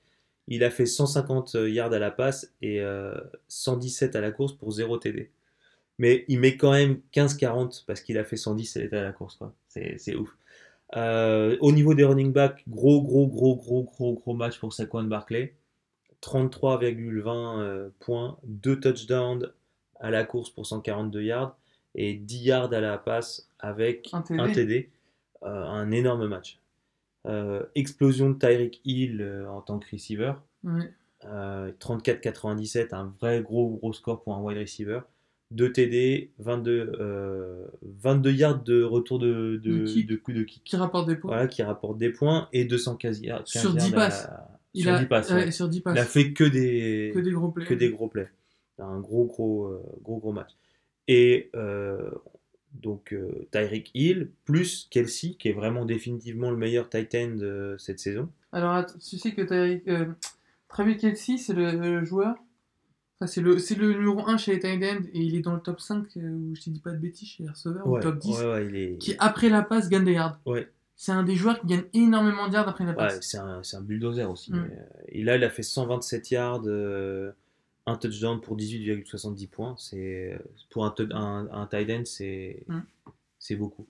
Il 0.48 0.62
a 0.62 0.70
fait 0.70 0.86
150 0.86 1.54
yards 1.54 1.92
à 1.92 1.98
la 1.98 2.12
passe 2.12 2.52
et 2.62 2.80
euh, 2.80 3.14
117 3.48 4.14
à 4.14 4.20
la 4.20 4.30
course 4.30 4.52
pour 4.52 4.70
0 4.70 4.98
TD. 4.98 5.32
Mais 5.98 6.24
il 6.28 6.38
met 6.38 6.57
quand 6.57 6.70
même 6.70 7.00
15-40 7.12 7.84
parce 7.86 8.00
qu'il 8.00 8.16
a 8.16 8.24
fait 8.24 8.36
110 8.36 8.76
à 8.76 9.02
la 9.02 9.12
course. 9.12 9.38
c'est 9.66 10.14
ouf. 10.14 10.30
Euh, 10.95 11.57
au 11.61 11.72
niveau 11.72 11.95
des 11.95 12.05
running 12.05 12.32
backs, 12.32 12.62
gros, 12.68 13.03
gros, 13.03 13.26
gros, 13.26 13.57
gros, 13.57 13.82
gros, 13.82 14.14
gros 14.14 14.34
match 14.34 14.59
pour 14.59 14.72
Saquon 14.72 15.05
Barclay. 15.05 15.55
33,20 16.22 17.59
euh, 17.59 17.89
points, 18.01 18.39
2 18.45 18.80
touchdowns 18.80 19.53
à 20.01 20.11
la 20.11 20.24
course 20.24 20.51
pour 20.51 20.66
142 20.66 21.22
yards 21.22 21.57
et 21.95 22.14
10 22.14 22.39
yards 22.45 22.72
à 22.72 22.80
la 22.80 22.99
passe 22.99 23.49
avec 23.59 24.09
Un 24.12 24.24
un 24.39 24.53
TD. 24.53 24.91
Euh, 25.43 25.64
un 25.64 25.91
énorme 25.91 26.26
match. 26.28 26.61
Explosion 27.74 28.30
de 28.30 28.39
Tyreek 28.39 28.80
Hill 28.84 29.47
en 29.49 29.61
tant 29.61 29.80
que 29.80 29.91
receiver. 29.91 30.34
Ouais. 30.62 30.93
Euh, 31.24 31.72
34-97, 31.80 32.95
un 32.95 33.12
vrai 33.20 33.43
gros 33.43 33.70
gros 33.70 33.93
score 33.93 34.22
pour 34.22 34.34
un 34.34 34.41
wide 34.41 34.59
receiver. 34.59 35.01
2 35.53 35.72
TD, 35.72 36.30
22, 36.38 36.92
euh, 37.01 37.66
22 37.82 38.32
yards 38.32 38.62
de 38.64 38.82
retour 38.82 39.18
de, 39.18 39.61
de, 39.62 39.78
De 39.80 39.84
kick. 39.86 40.07
de 40.07 40.16
coup 40.16 40.32
de 40.32 40.42
kick. 40.42 40.62
Qui 40.64 40.76
rapporte 40.76 41.07
des 41.09 41.16
points. 41.16 41.30
Voilà, 41.32 41.47
qui 41.47 41.62
rapporte 41.62 41.99
des 41.99 42.11
points 42.11 42.49
et 42.53 42.64
215 42.64 43.20
yards. 43.20 43.44
15 43.44 43.62
Sur 43.62 43.74
10 43.74 43.90
yards 43.90 43.99
à- 44.03 44.07
passes. 44.07 44.30
Il 44.74 44.82
sur 44.82 44.92
a, 44.92 44.99
10 44.99 45.07
passes, 45.07 45.30
ouais, 45.30 45.36
ouais. 45.44 45.51
sur 45.53 45.68
10 45.68 45.76
Il 45.78 45.82
passes. 45.82 45.99
a 45.99 46.05
fait 46.05 46.32
que 46.32 46.44
des, 46.44 47.12
que 47.14 47.20
des 47.20 47.30
gros 47.30 47.49
plays. 47.51 47.64
que 47.64 47.74
des 47.74 47.90
gros 47.90 48.09
plays. 48.09 48.28
Un 48.78 49.01
gros, 49.01 49.24
gros, 49.24 49.66
euh, 49.68 49.82
gros, 50.03 50.18
gros 50.18 50.32
match. 50.32 50.51
Et 51.09 51.49
euh, 51.55 52.11
donc, 52.74 53.14
euh, 53.14 53.47
Tyreek 53.53 53.90
Hill, 53.94 54.30
plus 54.44 54.86
Kelsey, 54.90 55.36
qui 55.38 55.49
est 55.49 55.53
vraiment 55.55 55.86
définitivement 55.86 56.51
le 56.51 56.57
meilleur 56.59 56.90
tight 56.90 57.14
end 57.14 57.36
de 57.36 57.76
cette 57.78 58.01
saison. 58.01 58.28
Alors, 58.53 58.84
tu 58.86 59.16
sais 59.16 59.32
que 59.32 59.40
euh, 59.88 60.05
Travis 60.68 60.99
Kelsey, 60.99 61.38
c'est 61.38 61.55
le, 61.55 61.70
le 61.70 62.05
joueur. 62.05 62.34
Enfin, 63.18 63.26
c'est 63.26 63.40
le, 63.40 63.58
c'est 63.58 63.74
le 63.76 63.92
numéro 63.94 64.26
1 64.28 64.36
chez 64.36 64.52
les 64.52 64.58
tight 64.60 64.82
ends 64.82 65.02
et 65.12 65.20
il 65.20 65.34
est 65.36 65.40
dans 65.40 65.54
le 65.54 65.60
top 65.60 65.80
5, 65.80 66.04
euh, 66.18 66.20
ou 66.20 66.54
je 66.54 66.60
te 66.62 66.70
dis 66.70 66.80
pas 66.80 66.90
de 66.90 66.98
bêtises, 66.98 67.28
chez 67.30 67.44
les 67.44 67.48
receveurs, 67.48 67.86
ou 67.86 67.98
top 67.98 68.18
10, 68.18 68.38
ouais, 68.40 68.44
ouais, 68.52 68.66
il 68.66 68.76
est... 68.76 68.98
qui 68.98 69.14
après 69.18 69.48
la 69.48 69.62
passe 69.62 69.88
gagne 69.88 70.04
des 70.04 70.12
yards. 70.12 70.38
Ouais. 70.44 70.70
C'est 70.96 71.12
un 71.12 71.22
des 71.22 71.34
joueurs 71.36 71.58
qui 71.60 71.66
gagne 71.66 71.84
énormément 71.94 72.48
de 72.48 72.52
yards 72.54 72.68
après 72.68 72.84
la 72.84 72.90
Ouais, 72.90 72.96
passe. 72.96 73.20
c'est 73.22 73.38
un, 73.38 73.62
c'est 73.62 73.76
un 73.76 73.80
bulldozer 73.82 74.30
aussi. 74.30 74.52
Mm. 74.52 74.56
Euh, 74.56 74.68
Et 75.08 75.24
là, 75.24 75.36
il 75.36 75.44
a 75.44 75.50
fait 75.50 75.62
127 75.62 76.30
yards, 76.30 76.62
euh, 76.66 77.32
un 77.86 77.96
touchdown 77.96 78.40
pour 78.40 78.56
18,70 78.56 79.48
points. 79.48 79.74
C'est 79.78 80.38
pour 80.70 80.84
un, 80.84 80.90
tou- 80.90 81.08
un, 81.12 81.48
un 81.52 81.66
tight 81.66 81.88
end, 81.90 82.02
c'est 82.04 82.64
Mm. 82.68 82.80
c'est 83.38 83.56
beaucoup. 83.56 83.86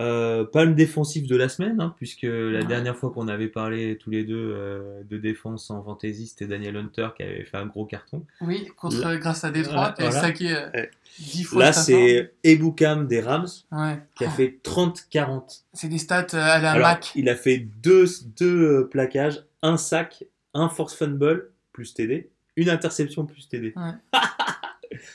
Euh, 0.00 0.44
pas 0.44 0.64
le 0.64 0.74
défensif 0.74 1.28
de 1.28 1.36
la 1.36 1.48
semaine, 1.48 1.80
hein, 1.80 1.94
puisque 1.96 2.22
la 2.24 2.30
Ouais. 2.58 2.64
dernière 2.64 2.96
fois 2.96 3.10
qu'on 3.10 3.28
avait 3.28 3.46
parlé 3.46 3.96
tous 3.96 4.10
les 4.10 4.24
deux 4.24 4.52
euh, 4.52 5.02
de 5.08 5.18
défense 5.18 5.70
en 5.70 5.84
fantasy, 5.84 6.26
c'était 6.26 6.46
Daniel 6.46 6.76
Hunter 6.76 7.10
qui 7.16 7.22
avait 7.22 7.44
fait 7.44 7.58
un 7.58 7.66
gros 7.66 7.84
carton. 7.86 8.24
Oui, 8.40 8.66
contre, 8.76 8.98
Là- 9.00 9.16
grâce 9.18 9.44
à 9.44 9.52
Détroit, 9.52 9.92
qui 9.92 10.02
voilà. 10.02 10.20
saqué 10.20 10.52
euh, 10.52 10.68
Ouais. 10.74 10.90
10 11.20 11.44
fois 11.44 11.62
Là, 11.66 11.72
c'est 11.72 12.34
Ebukam 12.42 13.06
des 13.06 13.20
Rams 13.20 13.46
Ouais. 13.70 13.98
qui 14.16 14.24
a 14.24 14.30
fait 14.30 14.58
30-40. 14.64 15.62
C'est 15.72 15.88
des 15.88 15.98
stats 15.98 16.26
euh, 16.34 16.38
à 16.38 16.58
la 16.58 16.72
Alors, 16.72 16.88
Mac. 16.88 17.12
il 17.14 17.28
a 17.28 17.36
fait 17.36 17.58
deux, 17.58 18.06
deux 18.36 18.62
euh, 18.80 18.88
plaquages, 18.90 19.44
un 19.62 19.76
sac, 19.76 20.24
un 20.54 20.68
force 20.68 20.94
fumble 20.96 21.50
plus 21.72 21.94
TD, 21.94 22.30
une 22.56 22.68
interception 22.68 23.26
plus 23.26 23.48
TD. 23.48 23.72
Ouais. 23.76 23.92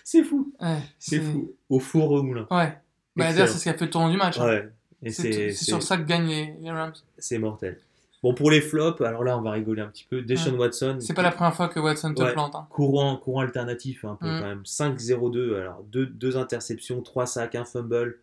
c'est 0.06 0.24
fou, 0.24 0.54
Ouais, 0.62 0.78
c'est 1.00 1.20
fou. 1.20 1.54
Au 1.70 1.80
four 1.80 2.12
au 2.12 2.24
moulin. 2.24 2.48
Ouais. 2.50 2.78
Bah, 3.20 3.32
c'est 3.34 3.48
ce 3.48 3.64
qui 3.64 3.70
a 3.70 3.74
fait 3.74 3.86
le 3.86 3.92
tournoi 3.92 4.10
du 4.12 4.18
match. 4.18 4.40
hein. 4.40 4.62
Et 5.04 5.12
C'est 5.12 5.52
sur 5.54 5.82
ça 5.84 5.98
que 5.98 6.04
gagnent 6.04 6.28
les, 6.28 6.54
les 6.62 6.72
Rams. 6.72 6.94
c'est 7.18 7.38
mortel. 7.38 7.80
Bon, 8.22 8.34
pour 8.34 8.52
les 8.52 8.60
flops, 8.60 9.00
alors 9.00 9.24
là, 9.24 9.38
on 9.38 9.42
va 9.42 9.52
rigoler 9.52 9.82
un 9.82 9.88
petit 9.88 10.04
peu. 10.10 10.22
Deshaun 10.22 10.56
Watson, 10.58 10.98
C'est 11.00 11.14
pas 11.14 11.22
la 11.22 11.32
première 11.32 11.56
fois 11.56 11.70
que 11.70 11.80
Watson 11.80 12.14
te 12.14 12.22
Ouais. 12.22 12.34
plante. 12.34 12.54
hein. 12.54 12.68
courant, 12.70 13.16
courant 13.16 13.40
alternatif 13.42 14.04
un 14.04 14.16
peu 14.16 14.26
Mm. 14.28 14.40
quand 14.42 14.46
même. 14.48 14.62
5-0-2, 14.66 15.56
alors 15.56 15.84
deux, 15.84 16.06
deux 16.06 16.36
interceptions, 16.36 17.02
trois 17.02 17.26
sacs, 17.26 17.56
un 17.56 17.64
fumble 17.64 18.20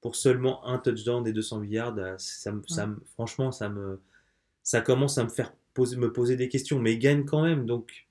pour 0.00 0.16
seulement 0.16 0.66
un 0.66 0.78
touchdown 0.78 1.22
des 1.22 1.32
208 1.32 1.68
yards. 1.70 1.94
euh, 1.98 2.14
Ça, 2.18 2.50
me- 2.50 2.62
ça 2.66 2.86
me- 2.88 3.00
franchement, 3.14 3.52
ça 3.52 3.68
me, 3.68 4.00
ça 4.64 4.80
commence 4.80 5.16
à 5.18 5.22
me 5.22 5.28
faire 5.28 5.52
poser, 5.74 5.96
me 5.96 6.12
poser 6.12 6.34
des 6.34 6.48
questions, 6.48 6.80
mais 6.80 6.94
il 6.94 6.98
gagne 6.98 7.24
quand 7.24 7.42
même. 7.42 7.66
Donc, 7.66 8.05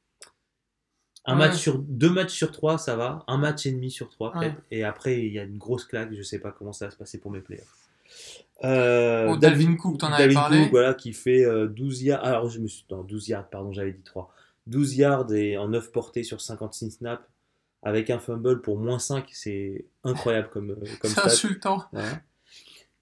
un 1.25 1.35
match 1.35 1.55
sur 1.55 1.79
deux 1.79 2.09
matchs 2.09 2.33
sur 2.33 2.51
trois, 2.51 2.77
ça 2.77 2.95
va. 2.95 3.23
Un 3.27 3.37
match 3.37 3.65
et 3.65 3.71
demi 3.71 3.89
sur 3.91 4.09
trois, 4.09 4.31
peut-être. 4.33 4.61
Et 4.71 4.83
après, 4.83 5.19
il 5.25 5.33
y 5.33 5.39
a 5.39 5.43
une 5.43 5.57
grosse 5.57 5.85
claque. 5.85 6.13
Je 6.13 6.21
sais 6.21 6.39
pas 6.39 6.51
comment 6.51 6.73
ça 6.73 6.85
va 6.85 6.91
se 6.91 6.97
passer 6.97 7.19
pour 7.19 7.31
mes 7.31 7.39
playoffs. 7.41 7.65
Euh, 8.63 9.27
Oh, 9.31 9.37
Dalvin 9.37 9.75
Cook, 9.75 9.97
t'en 9.97 10.11
avais 10.11 10.33
parlé. 10.33 10.61
Cook, 10.63 10.71
voilà, 10.71 10.93
qui 10.93 11.13
fait 11.13 11.43
euh, 11.43 11.67
12 11.67 12.03
yards. 12.03 12.23
Alors, 12.25 12.49
je 12.49 12.59
me 12.59 12.67
suis. 12.67 12.85
Non, 12.89 13.03
12 13.03 13.27
yards, 13.29 13.49
pardon, 13.49 13.71
j'avais 13.71 13.91
dit 13.91 14.03
3. 14.03 14.31
12 14.67 14.95
yards 14.97 15.33
et 15.33 15.57
en 15.57 15.67
9 15.67 15.91
portées 15.91 16.23
sur 16.23 16.41
56 16.41 16.91
snaps 16.91 17.23
avec 17.83 18.09
un 18.09 18.19
fumble 18.19 18.61
pour 18.61 18.77
moins 18.79 18.99
5. 18.99 19.27
C'est 19.31 19.85
incroyable 20.03 20.49
comme, 20.51 20.71
euh, 20.71 20.75
comme 20.99 21.11
C'est 21.11 21.21
insultant. 21.21 21.83
Voilà. 21.91 22.09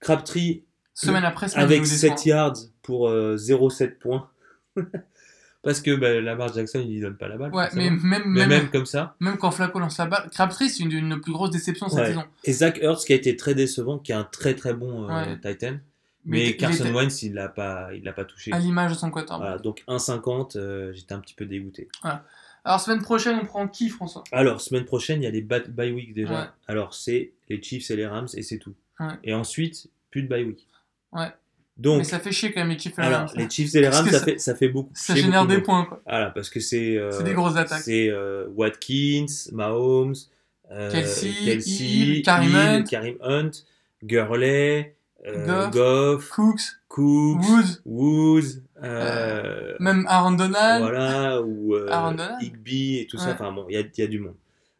Crabtree 0.00 0.64
Semaine 0.92 1.24
après 1.24 1.52
avec 1.56 1.80
nous 1.80 1.86
7 1.86 2.10
déçoit. 2.12 2.28
yards 2.28 2.56
pour 2.82 3.08
euh, 3.08 3.36
0,7 3.36 3.98
points. 3.98 4.28
Parce 5.64 5.80
que 5.80 5.94
bah, 5.96 6.20
Lamar 6.20 6.52
Jackson, 6.52 6.80
il 6.86 6.94
lui 6.94 7.00
donne 7.00 7.16
pas 7.16 7.26
la 7.28 7.36
balle. 7.38 7.52
Ouais, 7.54 7.68
mais 7.74 7.90
même, 7.90 8.22
Mais 8.26 8.46
même, 8.46 8.48
même 8.48 8.70
comme 8.70 8.86
ça. 8.86 9.16
même 9.20 9.36
quand 9.38 9.50
Flacco 9.50 9.78
lance 9.78 9.98
la 9.98 10.06
balle, 10.06 10.28
Crabtree, 10.30 10.68
c'est 10.68 10.82
une 10.82 10.90
de 10.90 11.00
nos 11.00 11.18
plus 11.20 11.32
grosses 11.32 11.50
déceptions 11.50 11.88
cette 11.88 11.98
Ouais. 11.98 12.06
saison. 12.08 12.24
Et 12.44 12.52
Zach 12.52 12.78
Ertz 12.82 13.04
qui 13.04 13.12
a 13.12 13.16
été 13.16 13.34
très 13.36 13.54
décevant, 13.54 13.98
qui 13.98 14.12
est 14.12 14.14
un 14.14 14.24
très 14.24 14.54
très 14.54 14.74
bon 14.74 15.08
euh. 15.10 15.36
Titan. 15.42 15.78
Mais 16.26 16.56
Carson 16.56 16.92
Wentz, 16.94 17.22
il 17.22 17.34
l'a 17.34 17.48
pas, 17.48 17.88
il 17.94 18.02
l'a 18.02 18.12
pas 18.12 18.24
touché. 18.24 18.52
à 18.52 18.58
l'image 18.58 18.92
de 18.92 18.96
son 18.96 19.10
quarterback. 19.10 19.46
Voilà, 19.46 19.58
donc 19.58 19.84
1,50, 19.88 20.56
euh, 20.56 20.92
j'étais 20.94 21.12
un 21.12 21.20
petit 21.20 21.34
peu 21.34 21.44
dégoûté. 21.44 21.88
Alors, 22.64 22.80
semaine 22.80 23.02
prochaine, 23.02 23.38
on 23.42 23.44
prend 23.44 23.68
qui, 23.68 23.90
François? 23.90 24.24
Alors, 24.32 24.62
semaine 24.62 24.86
prochaine, 24.86 25.20
il 25.20 25.24
y 25.24 25.28
a 25.28 25.30
les 25.30 25.42
bye 25.42 25.92
week 25.92 26.14
déjà. 26.14 26.32
Ouais. 26.40 26.46
Alors, 26.66 26.94
c'est 26.94 27.32
les 27.50 27.62
Chiefs 27.62 27.90
et 27.90 27.96
les 27.96 28.06
Rams 28.06 28.28
et 28.34 28.42
c'est 28.42 28.56
tout. 28.58 28.74
Ouais. 29.00 29.08
Et 29.22 29.34
ensuite, 29.34 29.88
plus 30.10 30.22
de 30.22 30.28
bye 30.28 30.44
week. 30.44 30.66
Ouais. 31.12 31.30
Donc, 31.76 31.98
Mais 31.98 32.04
ça 32.04 32.20
fait 32.20 32.30
chier 32.30 32.52
quand 32.52 32.60
même 32.60 32.70
les 32.70 32.78
Chiefs 32.78 32.96
et 32.98 33.02
les 33.02 33.08
Rams. 33.08 33.28
les 33.34 33.50
Chiefs 33.50 33.74
et 33.74 33.80
les 33.80 33.88
Rams, 33.88 34.06
ça, 34.06 34.18
ça- 34.20 34.24
fait, 34.24 34.38
ça 34.38 34.54
fait 34.54 34.68
beaucoup. 34.68 34.92
Ça 34.94 35.14
génère 35.16 35.40
beaucoup 35.40 35.48
des 35.48 35.56
monde. 35.56 35.64
points, 35.64 35.84
quoi. 35.86 36.00
Voilà, 36.06 36.30
parce 36.30 36.48
que 36.48 36.60
c'est. 36.60 36.96
euh, 36.96 37.10
C'est 37.10 37.24
des 37.24 37.34
grosses 37.34 37.56
attaques. 37.56 37.82
C'est 37.82 38.08
euh, 38.10 38.46
Watkins, 38.54 39.26
Mahomes, 39.52 40.14
euh, 40.70 40.90
Kelsey, 40.92 41.32
Kelsey, 41.44 41.84
Hill, 41.84 42.22
Karim 42.22 42.50
Hill, 42.50 42.56
Hunt. 42.56 42.84
Karim 42.84 43.16
Hunt, 43.22 43.50
Gurley, 44.04 44.94
euh, 45.26 45.46
Goff. 45.46 45.70
Goff, 45.72 46.28
Cooks, 46.30 46.60
Cooks, 46.88 47.44
Woods, 47.44 47.80
Woods, 47.84 48.62
euh, 48.82 49.74
même 49.80 50.06
Aaron 50.08 50.32
Donald. 50.32 50.82
voilà, 50.84 51.42
ou 51.42 51.74
euh. 51.74 51.88
Higby 52.40 52.98
et 52.98 53.06
tout 53.06 53.18
ça. 53.18 53.26
Ouais. 53.28 53.32
Enfin 53.32 53.50
bon, 53.52 53.66
il 53.68 53.74
y 53.74 53.78
a, 53.78 53.80
il 53.80 54.00
y 54.00 54.02
a 54.02 54.06
du 54.06 54.20
monde. 54.20 54.36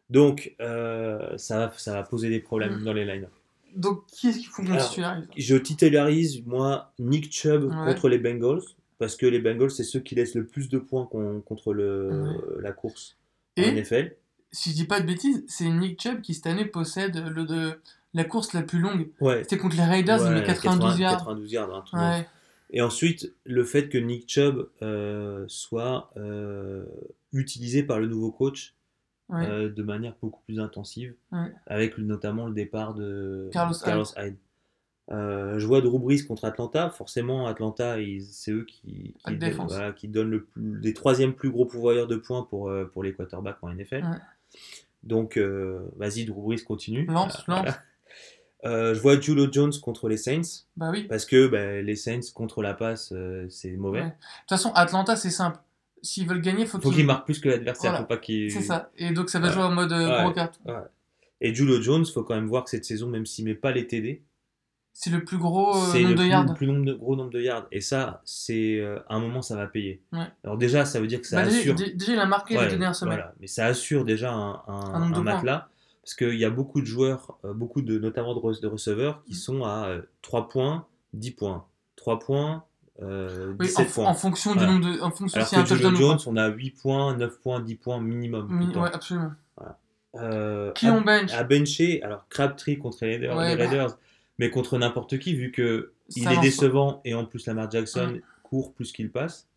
Donc, 0.09 0.53
euh, 0.61 1.35
ça, 1.37 1.57
va, 1.67 1.73
ça 1.77 1.93
va 1.93 2.03
poser 2.03 2.29
des 2.29 2.39
problèmes 2.39 2.77
Mm. 2.79 2.83
dans 2.85 2.93
les 2.93 3.03
line 3.05 3.27
Donc, 3.75 4.05
qui 4.07 4.27
est-ce 4.29 4.37
qu'il 4.37 4.47
faut 4.47 4.63
qu'on 4.63 4.77
titularise? 4.77 5.25
Je 5.37 5.55
titularise, 5.57 6.43
moi, 6.45 6.93
Nick 6.99 7.31
Chubb 7.31 7.65
Ouais. 7.65 7.93
contre 7.93 8.09
les 8.09 8.17
Bengals. 8.19 8.61
Parce 8.97 9.17
que 9.17 9.25
les 9.25 9.39
Bengals, 9.39 9.71
c'est 9.71 9.83
ceux 9.83 9.99
qui 9.99 10.15
laissent 10.15 10.35
le 10.35 10.45
plus 10.45 10.69
de 10.69 10.77
points 10.77 11.05
con- 11.05 11.41
contre 11.45 11.73
le, 11.73 12.09
Ouais. 12.11 12.61
la 12.61 12.71
course 12.71 13.17
Et 13.57 13.65
en 13.65 13.73
NFL. 13.75 14.15
si 14.51 14.69
je 14.71 14.75
dis 14.75 14.85
pas 14.85 15.01
de 15.01 15.05
bêtises, 15.05 15.43
c'est 15.49 15.69
Nick 15.69 16.01
Chubb 16.01 16.21
qui 16.21 16.33
cette 16.33 16.47
année 16.47 16.63
possède 16.65 17.17
le 17.17 17.43
de 17.45 17.73
la 18.13 18.23
course 18.23 18.53
la 18.53 18.61
plus 18.61 18.79
longue. 18.79 19.09
Ouais. 19.19 19.43
C'était 19.43 19.57
contre 19.57 19.75
les 19.75 19.83
Raiders, 19.83 20.25
il 20.25 20.31
met 20.31 20.43
92 20.43 20.91
80 20.91 20.97
yards. 20.99 21.17
92 21.17 21.51
yards, 21.51 21.85
dans- 21.91 21.99
Ouais. 21.99 22.25
Et 22.71 22.81
ensuite, 22.81 23.33
le 23.43 23.65
fait 23.65 23.89
que 23.89 23.97
Nick 23.97 24.29
Chubb 24.29 24.69
euh, 24.81 25.43
soit 25.49 26.11
euh, 26.15 26.85
utilisé 27.33 27.83
par 27.83 27.99
le 27.99 28.07
nouveau 28.07 28.31
coach 28.31 28.73
ouais. 29.29 29.47
euh, 29.49 29.69
de 29.69 29.83
manière 29.83 30.15
beaucoup 30.21 30.41
plus 30.45 30.59
intensive, 30.59 31.13
Ouais. 31.31 31.51
avec 31.67 31.97
notamment 31.97 32.47
le 32.47 32.53
départ 32.53 32.93
de 32.93 33.49
Carlos 33.51 33.73
Hyde. 34.17 34.35
Euh, 35.11 35.59
je 35.59 35.67
vois 35.67 35.81
Drew 35.81 35.99
Brees 35.99 36.25
contre 36.27 36.45
Atlanta. 36.45 36.89
Forcément, 36.89 37.45
Atlanta, 37.45 37.97
c'est 38.27 38.51
eux 38.51 38.63
qui, 38.65 39.13
qui, 39.13 39.23
donnent- 39.27 39.37
défense. 39.37 39.71
voilà, 39.71 39.91
qui 39.91 40.07
donnent 40.07 40.31
le 40.31 40.43
plus, 40.45 40.79
les 40.81 40.93
troisièmes 40.95 41.33
plus 41.33 41.51
gros 41.51 41.65
pourvoyeurs 41.65 42.07
de 42.07 42.15
points 42.15 42.41
pour, 42.43 42.69
euh, 42.69 42.85
pour 42.91 43.03
les 43.03 43.13
quarterbacks 43.13 43.57
en 43.61 43.69
NFL. 43.69 44.03
Ouais. 44.03 44.17
Donc, 45.03 45.37
euh, 45.37 45.87
vas-y, 45.97 46.25
Drew 46.25 46.41
Brees 46.41 46.63
continue. 46.63 47.05
Lance, 47.05 47.43
Voilà. 47.47 47.63
lance. 47.65 47.75
Euh, 48.63 48.95
je 48.95 48.99
vois 48.99 49.19
Julio 49.19 49.45
Jones 49.51 49.73
contre 49.79 50.09
les 50.09 50.17
Saints. 50.17 50.63
Bah 50.75 50.89
oui. 50.91 51.03
Parce 51.03 51.25
que 51.25 51.45
bah, 51.45 51.83
les 51.83 51.95
Saints 51.95 52.31
contre 52.33 52.63
la 52.63 52.73
passe, 52.73 53.11
euh, 53.11 53.45
c'est 53.47 53.69
mauvais. 53.73 53.99
Ouais. 53.99 54.05
De 54.07 54.11
toute 54.11 54.49
façon, 54.49 54.71
Atlanta, 54.73 55.15
c'est 55.15 55.29
simple. 55.29 55.59
S'ils 56.05 56.27
veulent 56.27 56.41
gagner, 56.41 56.65
faut 56.65 56.79
Faut 56.79 56.89
qu'ils. 56.89 56.97
qu'il 56.99 57.05
marque 57.05 57.25
plus 57.25 57.39
que 57.39 57.49
l'adversaire, 57.49 57.91
Voilà. 57.91 58.03
faut 58.03 58.07
pas 58.07 58.17
qu'il. 58.17 58.51
C'est 58.51 58.61
ça. 58.61 58.91
Et 58.97 59.11
donc, 59.11 59.29
ça 59.29 59.39
va 59.39 59.47
Ouais. 59.47 59.53
jouer 59.53 59.63
en 59.63 59.71
mode 59.71 59.91
euh, 59.91 60.07
Ouais. 60.17 60.23
gros 60.23 60.31
carton. 60.33 60.59
Et 61.41 61.53
Julio 61.53 61.81
Jones, 61.81 62.05
faut 62.05 62.23
quand 62.23 62.35
même 62.35 62.47
voir 62.47 62.63
que 62.63 62.69
cette 62.69 62.85
saison, 62.85 63.07
même 63.09 63.25
s'il 63.25 63.45
met 63.45 63.55
pas 63.55 63.71
les 63.71 63.85
TD, 63.87 64.23
C'est 64.93 65.09
le 65.09 65.25
plus 65.25 65.37
gros 65.37 65.75
euh, 65.75 65.87
nombre 65.87 65.97
le 65.97 66.09
de 66.11 66.15
plus, 66.15 66.27
yards. 66.29 66.53
plus 66.53 66.67
nombre 66.67 66.85
de, 66.85 66.93
gros 66.93 67.15
nombre 67.17 67.29
de 67.31 67.41
yards. 67.41 67.67
Et 67.73 67.81
ça, 67.81 68.21
c'est 68.23 68.79
euh, 68.79 68.99
à 69.09 69.15
un 69.15 69.19
moment, 69.19 69.41
ça 69.41 69.55
va 69.57 69.67
payer. 69.67 70.01
Ouais. 70.13 70.19
Alors 70.45 70.57
déjà, 70.57 70.85
ça 70.85 71.01
veut 71.01 71.07
dire 71.07 71.19
que 71.19 71.27
ça 71.27 71.41
Bah, 71.41 71.47
assure. 71.49 71.75
dé- 71.75 71.91
déjà, 71.93 72.13
il 72.13 72.19
a 72.19 72.25
marqué 72.25 72.55
Ouais, 72.55 72.63
les 72.63 72.69
deux 72.71 72.77
dernières 72.77 72.95
semaines. 72.95 73.15
voilà. 73.17 73.33
Mais 73.41 73.47
ça 73.47 73.65
assure 73.65 74.05
déjà 74.05 74.31
un, 74.31 74.61
un, 74.67 74.93
Un 75.03 75.11
points. 75.11 75.21
matelas. 75.23 75.67
Parce 76.01 76.13
qu'il 76.15 76.35
y 76.39 76.45
a 76.45 76.49
beaucoup 76.51 76.79
de 76.81 76.85
joueurs, 76.85 77.37
beaucoup 77.43 77.81
de, 77.81 77.97
notamment 77.97 78.33
de, 78.35 78.39
re- 78.39 78.61
de 78.61 78.67
receveurs, 78.67 79.23
qui 79.25 79.31
Mm. 79.33 79.35
sont 79.35 79.63
à 79.65 79.87
euh, 79.87 80.01
3 80.21 80.47
points, 80.47 80.85
10 81.13 81.31
points. 81.31 81.65
3 81.97 82.19
points, 82.19 82.63
euh, 83.01 83.53
Oui, 83.59 83.65
17 83.67 83.87
en, 83.87 83.91
points. 83.91 84.05
en 84.07 84.13
fonction 84.13 84.53
Voilà. 84.53 84.67
du 84.67 84.73
nombre 84.79 84.95
de. 84.95 85.01
En 85.01 85.11
fonction 85.11 85.37
Alors 85.39 85.53
un 85.53 85.63
que 85.63 85.73
ou 85.73 85.95
Jones, 85.95 86.17
pas. 86.17 86.23
on 86.27 86.37
a 86.37 86.47
8 86.49 86.71
points, 86.71 87.15
9 87.17 87.39
points, 87.39 87.59
10 87.59 87.75
points 87.75 87.99
minimum. 88.01 88.47
Mi-. 88.49 88.75
Ouais, 88.77 88.89
absolument. 88.93 89.31
Euh, 90.15 90.71
Qui 90.71 90.87
à- 90.87 90.93
on 90.93 91.01
bench 91.01 91.33
à 91.33 91.43
bencher, 91.43 92.01
alors 92.01 92.25
Crabtree 92.29 92.77
contre 92.77 92.99
les 93.01 93.11
Raiders, 93.17 93.35
Ouais, 93.35 93.49
les 93.49 93.57
bah. 93.57 93.69
Raiders, 93.69 93.97
mais 94.39 94.49
contre 94.49 94.77
n'importe 94.77 95.19
qui, 95.19 95.35
vu 95.35 95.51
que 95.51 95.91
il 96.15 96.25
est 96.31 96.39
décevant 96.39 97.01
et 97.03 97.13
en 97.13 97.25
plus 97.25 97.45
Lamar 97.47 97.69
Jackson 97.69 98.11
Ouais. 98.13 98.21
court 98.43 98.73
plus 98.73 98.93
qu'il 98.93 99.11
passe. 99.11 99.49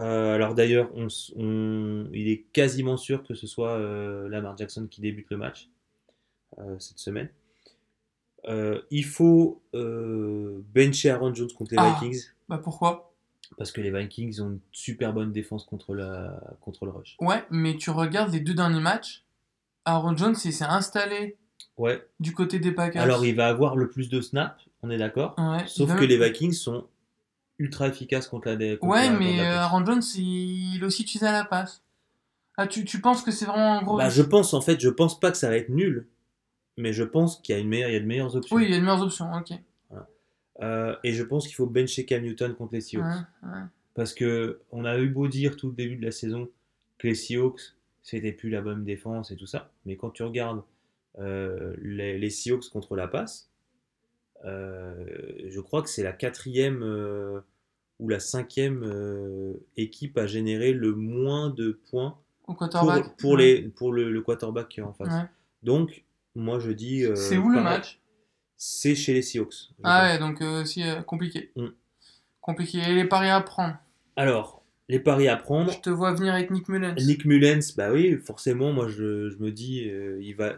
Euh, 0.00 0.34
alors 0.34 0.54
d'ailleurs, 0.54 0.88
on 0.94 1.06
s- 1.08 1.32
on- 1.36 2.06
il 2.14 2.28
est 2.30 2.46
quasiment 2.54 2.96
sûr 2.96 3.22
que 3.24 3.34
ce 3.34 3.46
soit 3.46 3.72
euh, 3.72 4.26
Lamar 4.30 4.56
Jackson 4.56 4.86
qui 4.90 5.00
débute 5.02 5.26
le 5.30 5.36
match 5.36 5.68
cette 6.78 6.98
semaine. 6.98 7.28
Il 8.90 9.04
faut 9.04 9.60
bencher 9.74 11.10
Aaron 11.10 11.34
Jones 11.34 11.52
contre 11.52 11.72
les 11.72 11.78
Ah. 11.78 11.98
Vikings 12.00 12.22
Bah 12.48 12.58
pourquoi? 12.58 13.14
Parce 13.56 13.72
que 13.72 13.80
les 13.80 13.90
Vikings 13.90 14.40
ont 14.40 14.50
une 14.50 14.60
super 14.72 15.12
bonne 15.12 15.32
défense 15.32 15.64
contre, 15.64 15.94
la, 15.94 16.38
contre 16.60 16.84
le 16.84 16.90
rush. 16.92 17.16
Ouais, 17.20 17.44
mais 17.50 17.76
tu 17.76 17.90
regardes 17.90 18.32
les 18.32 18.40
deux 18.40 18.54
derniers 18.54 18.80
matchs, 18.80 19.24
Aaron 19.84 20.16
Jones, 20.16 20.36
il 20.44 20.52
s'est 20.52 20.64
installé 20.64 21.36
Ouais. 21.76 22.06
du 22.20 22.32
côté 22.34 22.58
des 22.58 22.72
Packers. 22.72 23.02
Alors 23.02 23.24
il 23.24 23.34
va 23.34 23.48
avoir 23.48 23.76
le 23.76 23.88
plus 23.88 24.08
de 24.10 24.20
snaps, 24.20 24.68
on 24.82 24.90
est 24.90 24.98
d'accord? 24.98 25.34
Ouais, 25.38 25.66
Sauf 25.66 25.94
que 25.96 26.04
les 26.04 26.18
Vikings 26.18 26.52
sont 26.52 26.86
ultra 27.58 27.88
efficaces 27.88 28.28
contre 28.28 28.48
la 28.48 28.56
dé- 28.56 28.78
contre 28.78 28.92
Ouais, 28.92 29.06
la- 29.10 29.18
mais 29.18 29.36
la 29.38 29.42
euh. 29.54 29.64
Aaron 29.64 29.84
Jones, 29.86 30.02
il 30.16 30.76
il 30.76 30.84
aussi 30.84 31.02
utilisé 31.02 31.26
à 31.26 31.32
la 31.32 31.44
passe. 31.44 31.82
Ah, 32.56 32.66
tu, 32.66 32.84
tu 32.84 33.00
penses 33.00 33.22
que 33.22 33.30
c'est 33.30 33.44
vraiment 33.46 33.78
un 33.78 33.82
gros 33.82 33.96
Bah, 33.96 34.10
je 34.10 34.22
pense 34.22 34.52
en 34.54 34.60
fait, 34.60 34.80
je 34.80 34.88
pense 34.88 35.18
pas 35.18 35.30
que 35.30 35.36
ça 35.36 35.48
va 35.48 35.56
être 35.56 35.68
nul, 35.70 36.08
mais 36.76 36.92
je 36.92 37.04
pense 37.04 37.40
qu'il 37.40 37.54
y 37.54 37.58
a 37.58 37.60
une 37.60 37.68
meilleure, 37.68 37.88
il 37.88 37.94
y 37.94 37.96
a 37.96 38.00
de 38.00 38.04
meilleures 38.06 38.34
options. 38.36 38.56
Oui, 38.56 38.64
il 38.64 38.70
y 38.70 38.74
a 38.74 38.78
de 38.78 38.82
meilleures 38.84 39.02
options, 39.02 39.32
ok. 39.32 39.52
Euh, 40.60 40.96
et 41.04 41.12
je 41.12 41.22
pense 41.22 41.46
qu'il 41.46 41.54
faut 41.54 41.66
bencher 41.66 42.04
Cam 42.04 42.22
Newton 42.22 42.54
contre 42.54 42.74
les 42.74 42.80
Seahawks. 42.80 43.04
Ouais, 43.06 43.48
ouais. 43.50 43.62
Parce 43.94 44.12
que 44.14 44.60
on 44.72 44.84
a 44.84 44.98
eu 44.98 45.08
beau 45.08 45.28
dire 45.28 45.56
tout 45.56 45.68
le 45.68 45.74
début 45.74 45.96
de 45.96 46.04
la 46.04 46.10
saison 46.12 46.48
que 46.98 47.06
les 47.08 47.14
Seahawks, 47.14 47.60
c'était 48.02 48.32
plus 48.32 48.50
la 48.50 48.60
bonne 48.60 48.84
défense 48.84 49.30
et 49.30 49.36
tout 49.36 49.46
ça. 49.46 49.70
Mais 49.86 49.96
quand 49.96 50.10
tu 50.10 50.22
regardes 50.22 50.62
euh, 51.18 51.74
les, 51.82 52.18
les 52.18 52.30
Seahawks 52.30 52.68
contre 52.70 52.96
la 52.96 53.06
passe, 53.08 53.50
euh, 54.44 55.04
je 55.48 55.60
crois 55.60 55.82
que 55.82 55.88
c'est 55.88 56.02
la 56.04 56.12
quatrième 56.12 56.82
ou 57.98 58.08
la 58.08 58.20
cinquième 58.20 59.54
équipe 59.76 60.16
à 60.18 60.26
générer 60.26 60.72
le 60.72 60.92
moins 60.92 61.50
de 61.50 61.72
points 61.90 62.18
Au 62.46 62.54
pour, 62.54 62.56
quarterback. 62.58 63.16
pour, 63.16 63.32
Ouais. 63.32 63.42
les, 63.42 63.62
pour 63.62 63.92
le, 63.92 64.10
le 64.10 64.20
quarterback 64.22 64.68
qui 64.68 64.80
est 64.80 64.84
en 64.84 64.92
face. 64.92 65.26
Donc, 65.62 66.04
moi 66.34 66.58
je 66.60 66.70
dis. 66.70 67.04
C'est 67.16 67.36
où 67.36 67.48
le 67.50 67.60
match? 67.60 68.00
C'est 68.60 68.96
chez 68.96 69.14
les 69.14 69.22
Seahawks. 69.22 69.70
Ah 69.84 70.02
ouais, 70.02 70.18
donc 70.18 70.42
euh, 70.42 70.62
aussi 70.62 70.82
euh, 70.82 71.00
compliqué. 71.02 71.52
Mm. 71.56 71.68
Compliqué. 72.40 72.78
Et 72.78 72.94
les 72.94 73.04
paris 73.04 73.30
à 73.30 73.40
prendre? 73.40 73.76
Alors, 74.16 74.64
les 74.88 74.98
paris 74.98 75.28
à 75.28 75.36
prendre. 75.36 75.70
Je 75.72 75.78
te 75.80 75.90
vois 75.90 76.12
venir 76.12 76.34
avec 76.34 76.50
Nick 76.50 76.68
Mullens. 76.68 76.96
Nick 76.96 77.24
Mullens, 77.24 77.74
bah 77.76 77.92
oui, 77.92 78.16
forcément, 78.18 78.72
moi 78.72 78.88
je, 78.88 79.30
je 79.30 79.36
me 79.38 79.52
dis, 79.52 79.88
euh, 79.88 80.18
il 80.20 80.34
va, 80.34 80.56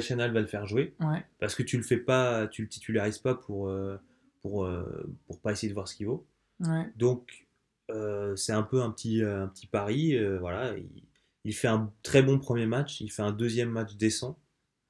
Shanahan 0.00 0.32
va 0.32 0.40
le 0.40 0.46
faire 0.46 0.66
jouer 0.66 0.94
Ouais, 1.00 1.22
parce 1.38 1.54
que 1.54 1.62
tu 1.62 1.76
le 1.76 1.82
fais 1.82 1.98
pas, 1.98 2.46
tu 2.46 2.62
le 2.62 2.68
titularises 2.68 3.18
pas 3.18 3.34
pour, 3.34 3.68
euh, 3.68 3.98
pour, 4.40 4.64
euh, 4.64 5.12
pour 5.26 5.38
pas 5.40 5.52
essayer 5.52 5.68
de 5.68 5.74
voir 5.74 5.86
ce 5.88 5.96
qu'il 5.96 6.06
vaut. 6.06 6.24
ouais. 6.60 6.90
Donc 6.96 7.46
c'est 8.36 8.52
un 8.52 8.62
peu 8.62 8.80
un 8.80 8.90
petit, 8.90 9.22
un 9.22 9.48
petit 9.48 9.66
pari, 9.66 10.16
voilà. 10.38 10.74
Il, 10.78 11.02
il 11.44 11.52
fait 11.54 11.68
un 11.68 11.92
très 12.02 12.22
bon 12.22 12.38
premier 12.38 12.64
match, 12.66 13.00
il 13.02 13.10
fait 13.10 13.20
un 13.22 13.32
deuxième 13.32 13.68
match 13.68 13.96
décent. 13.96 14.38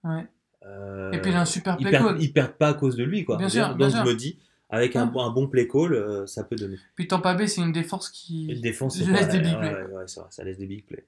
ouais. 0.05 0.26
Euh, 0.67 1.11
Et 1.13 1.21
puis 1.21 1.31
il 1.31 1.37
a 1.37 1.41
un 1.41 1.45
super 1.45 1.77
play 1.77 1.91
call. 1.91 2.17
ils 2.21 2.33
perdent 2.33 2.53
pas 2.53 2.69
à 2.69 2.75
cause 2.75 2.97
de 2.97 3.05
lui, 3.05 3.25
quoi. 3.25 3.37
Bien 3.37 3.49
sûr, 3.49 3.75
Donc 3.77 3.91
je 3.91 3.97
me 4.03 4.15
dis, 4.15 4.39
avec 4.71 4.97
un, 4.97 5.13
Ah. 5.15 5.21
un 5.23 5.31
bon 5.31 5.49
play 5.49 5.67
call, 5.69 5.93
euh, 5.95 6.27
ça 6.27 6.45
peut 6.45 6.57
donner. 6.57 6.77
Puis 6.95 7.07
Tampa 7.09 7.35
Bay, 7.35 7.47
c'est 7.49 7.61
une 7.61 7.73
défense 7.73 8.09
qui 8.11 8.47
le 8.49 8.61
défense, 8.61 8.99
laisse 9.01 9.27
pas- 9.27 9.33
des 9.33 9.41
big 9.41 9.59
plays. 9.59 9.69
ouais, 9.75 9.83
ouais, 9.83 9.87
vrai, 9.89 10.07
ça 10.07 10.45
laisse 10.45 10.59
des 10.59 10.67
big 10.67 10.85
plays. 10.87 11.05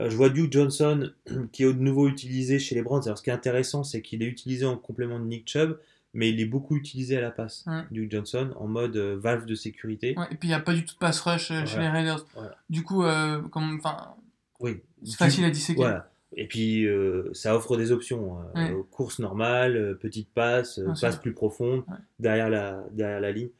Euh, 0.00 0.08
je 0.08 0.16
vois 0.16 0.28
Duke 0.30 0.52
Johnson 0.52 1.10
qui 1.52 1.64
est 1.64 1.72
de 1.72 1.78
nouveau 1.78 2.08
utilisé 2.08 2.58
chez 2.58 2.74
les 2.74 2.82
Browns. 2.82 3.02
Alors, 3.06 3.18
ce 3.18 3.22
qui 3.22 3.30
est 3.30 3.34
intéressant, 3.34 3.82
c'est 3.84 4.02
qu'il 4.02 4.22
est 4.22 4.26
utilisé 4.26 4.64
en 4.64 4.76
complément 4.76 5.18
de 5.18 5.24
Nick 5.24 5.48
Chubb, 5.48 5.78
mais 6.14 6.30
il 6.30 6.40
est 6.40 6.46
beaucoup 6.46 6.76
utilisé 6.76 7.16
à 7.16 7.20
la 7.20 7.30
passe. 7.30 7.64
Ouais. 7.66 7.82
Duke 7.90 8.10
Johnson 8.12 8.52
en 8.56 8.68
mode 8.68 8.96
valve 8.96 9.44
de 9.46 9.54
sécurité. 9.54 10.10
Et 10.30 10.34
puis 10.36 10.48
il 10.48 10.48
n'y 10.48 10.54
a 10.54 10.60
pas 10.60 10.72
du 10.74 10.84
tout 10.84 10.94
de 10.94 10.98
pass 10.98 11.20
rush 11.20 11.48
chez 11.48 11.78
les. 11.78 11.88
Raiders. 11.88 12.24
Voilà. 12.34 12.54
Du 12.70 12.82
coup, 12.84 13.02
comme, 13.50 13.80
Oui. 14.60 14.80
c'est 15.04 15.16
facile 15.16 15.44
à 15.44 15.50
disséquer. 15.50 15.80
Voilà. 15.80 16.11
Et 16.34 16.46
puis, 16.48 16.86
euh, 16.86 17.28
ça 17.34 17.54
offre 17.54 17.76
des 17.76 17.92
options. 17.92 18.38
euh, 18.56 18.74
Ouais. 18.74 18.76
course 18.90 19.18
normale, 19.18 19.76
euh, 19.76 19.94
petite 19.94 20.28
passe, 20.32 20.78
euh, 20.78 20.92
passe 21.00 21.16
plus 21.16 21.32
profonde, 21.34 21.80
Ouais. 21.88 21.96
derrière, 22.18 22.48
la, 22.50 22.84
derrière 22.92 23.20
la 23.20 23.32
ligne. 23.32 23.50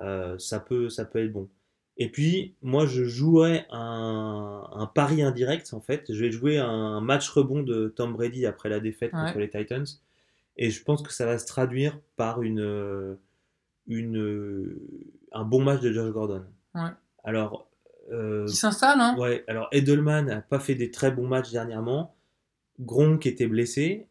Euh, 0.00 0.38
ça, 0.38 0.60
peut, 0.60 0.88
ça 0.88 1.04
peut 1.04 1.18
être 1.24 1.32
bon. 1.32 1.48
Et 1.98 2.08
puis, 2.10 2.54
moi, 2.62 2.86
je 2.86 3.04
jouerais 3.04 3.66
un, 3.70 4.66
un 4.72 4.86
pari 4.86 5.22
indirect, 5.22 5.74
en 5.74 5.80
fait. 5.80 6.04
Je 6.12 6.18
vais 6.24 6.30
jouer 6.30 6.58
un 6.58 7.00
match 7.00 7.28
rebond 7.28 7.62
de 7.62 7.88
Tom 7.88 8.12
Brady 8.14 8.46
après 8.46 8.68
la 8.70 8.80
défaite 8.80 9.12
Ouais. 9.12 9.20
contre 9.26 9.38
les 9.38 9.50
Titans. 9.50 9.84
Et 10.56 10.70
je 10.70 10.82
pense 10.82 11.02
que 11.02 11.12
ça 11.12 11.26
va 11.26 11.38
se 11.38 11.46
traduire 11.46 11.98
par 12.16 12.42
une, 12.42 13.16
une, 13.88 14.78
un 15.32 15.44
bon 15.44 15.62
match 15.62 15.80
de 15.80 15.92
Josh 15.92 16.10
Gordon. 16.12 16.44
Alors, 17.24 17.66
euh, 18.10 18.46
Qui 18.46 18.56
s'installe, 18.56 19.00
hein 19.00 19.16
Ouais, 19.18 19.44
alors 19.46 19.68
Edelman 19.72 20.26
n'a 20.26 20.40
pas 20.40 20.58
fait 20.58 20.74
des 20.74 20.90
très 20.90 21.10
bons 21.10 21.26
matchs 21.26 21.50
dernièrement. 21.52 22.14
Gronk 22.80 23.26
était 23.26 23.46
blessé. 23.46 24.06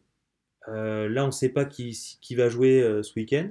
Euh, 0.68 1.08
là, 1.08 1.24
on 1.24 1.28
ne 1.28 1.32
sait 1.32 1.48
pas 1.50 1.64
qui, 1.64 2.16
qui 2.20 2.34
va 2.34 2.48
jouer 2.48 2.80
euh, 2.82 3.02
ce 3.02 3.14
week-end. 3.14 3.50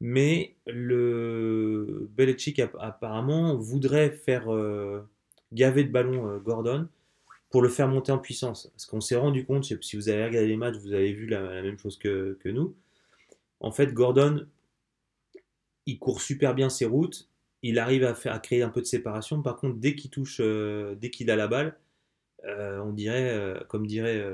Mais 0.00 0.56
le 0.66 2.08
Belichick 2.16 2.58
app- 2.58 2.76
apparemment 2.80 3.56
voudrait 3.56 4.10
faire 4.10 4.46
gaver 5.52 5.84
de 5.84 5.90
ballon 5.90 6.38
Gordon 6.38 6.88
pour 7.50 7.62
le 7.62 7.68
faire 7.68 7.86
monter 7.86 8.10
en 8.10 8.18
puissance. 8.18 8.68
Parce 8.72 8.86
qu'on 8.86 9.00
s'est 9.00 9.14
rendu 9.16 9.44
compte, 9.44 9.62
je 9.62 9.68
sais 9.68 9.76
pas 9.76 9.82
si 9.82 9.96
vous 9.96 10.08
avez 10.08 10.24
regardé 10.24 10.48
les 10.48 10.56
matchs, 10.56 10.76
vous 10.78 10.92
avez 10.92 11.12
vu 11.12 11.26
la, 11.26 11.40
la 11.54 11.62
même 11.62 11.78
chose 11.78 11.98
que, 11.98 12.36
que 12.40 12.48
nous. 12.48 12.74
En 13.60 13.70
fait, 13.70 13.94
Gordon, 13.94 14.44
il 15.86 15.98
court 16.00 16.20
super 16.20 16.54
bien 16.54 16.68
ses 16.68 16.84
routes, 16.86 17.28
il 17.62 17.78
arrive 17.78 18.04
à, 18.04 18.14
faire, 18.14 18.32
à 18.34 18.38
créer 18.38 18.62
un 18.62 18.68
peu 18.70 18.80
de 18.80 18.86
séparation. 18.86 19.42
Par 19.42 19.56
contre, 19.56 19.78
dès 19.78 19.94
qu'il 19.94 20.10
touche, 20.10 20.38
euh, 20.40 20.94
dès 20.96 21.10
qu'il 21.10 21.30
a 21.30 21.36
la 21.36 21.46
balle, 21.48 21.76
euh, 22.44 22.80
on 22.80 22.92
dirait, 22.92 23.30
euh, 23.30 23.60
comme 23.68 23.86
dirait 23.86 24.24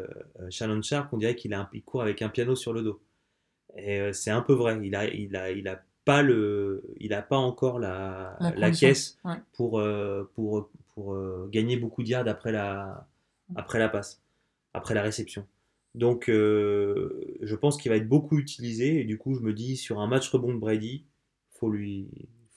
Shannon 0.50 0.80
Sharp, 0.82 1.12
on 1.12 1.18
dirait 1.18 1.36
qu'il 1.36 1.52
a 1.54 1.60
un- 1.60 1.68
il 1.72 1.82
court 1.82 2.02
avec 2.02 2.22
un 2.22 2.30
piano 2.30 2.56
sur 2.56 2.72
le 2.72 2.82
dos. 2.82 3.00
Et 3.76 4.12
c'est 4.14 4.30
un 4.30 4.40
peu 4.40 4.54
vrai. 4.54 4.80
Il 4.82 4.94
a, 4.96 5.06
il 5.06 5.36
a, 5.36 5.50
il 5.50 5.68
a 5.68 5.82
pas 6.06 6.22
le, 6.22 6.82
il 6.98 7.12
a 7.12 7.20
pas 7.20 7.36
encore 7.36 7.78
la, 7.78 8.36
La 8.40 8.50
la, 8.50 8.66
condition, 8.68 8.88
caisse 8.88 9.18
ouais. 9.24 9.36
pour, 9.52 9.82
pour, 10.34 10.70
pour 10.94 11.48
gagner 11.50 11.76
beaucoup 11.76 12.02
de 12.02 12.08
yards 12.08 12.26
après 12.28 12.50
la, 12.50 13.06
après 13.56 13.78
la 13.78 13.90
passe, 13.90 14.22
après 14.72 14.94
la 14.94 15.02
réception. 15.02 15.46
Donc, 15.94 16.24
je 16.28 17.54
pense 17.56 17.76
qu'il 17.76 17.90
va 17.90 17.96
être 17.96 18.08
beaucoup 18.08 18.38
utilisé. 18.38 19.00
Et 19.00 19.04
du 19.04 19.18
coup, 19.18 19.34
je 19.34 19.40
me 19.40 19.52
dis, 19.52 19.76
sur 19.76 20.00
un 20.00 20.06
match 20.06 20.30
rebond 20.30 20.54
de 20.54 20.58
Brady, 20.58 21.04
faut 21.50 21.70
lui, 21.70 22.08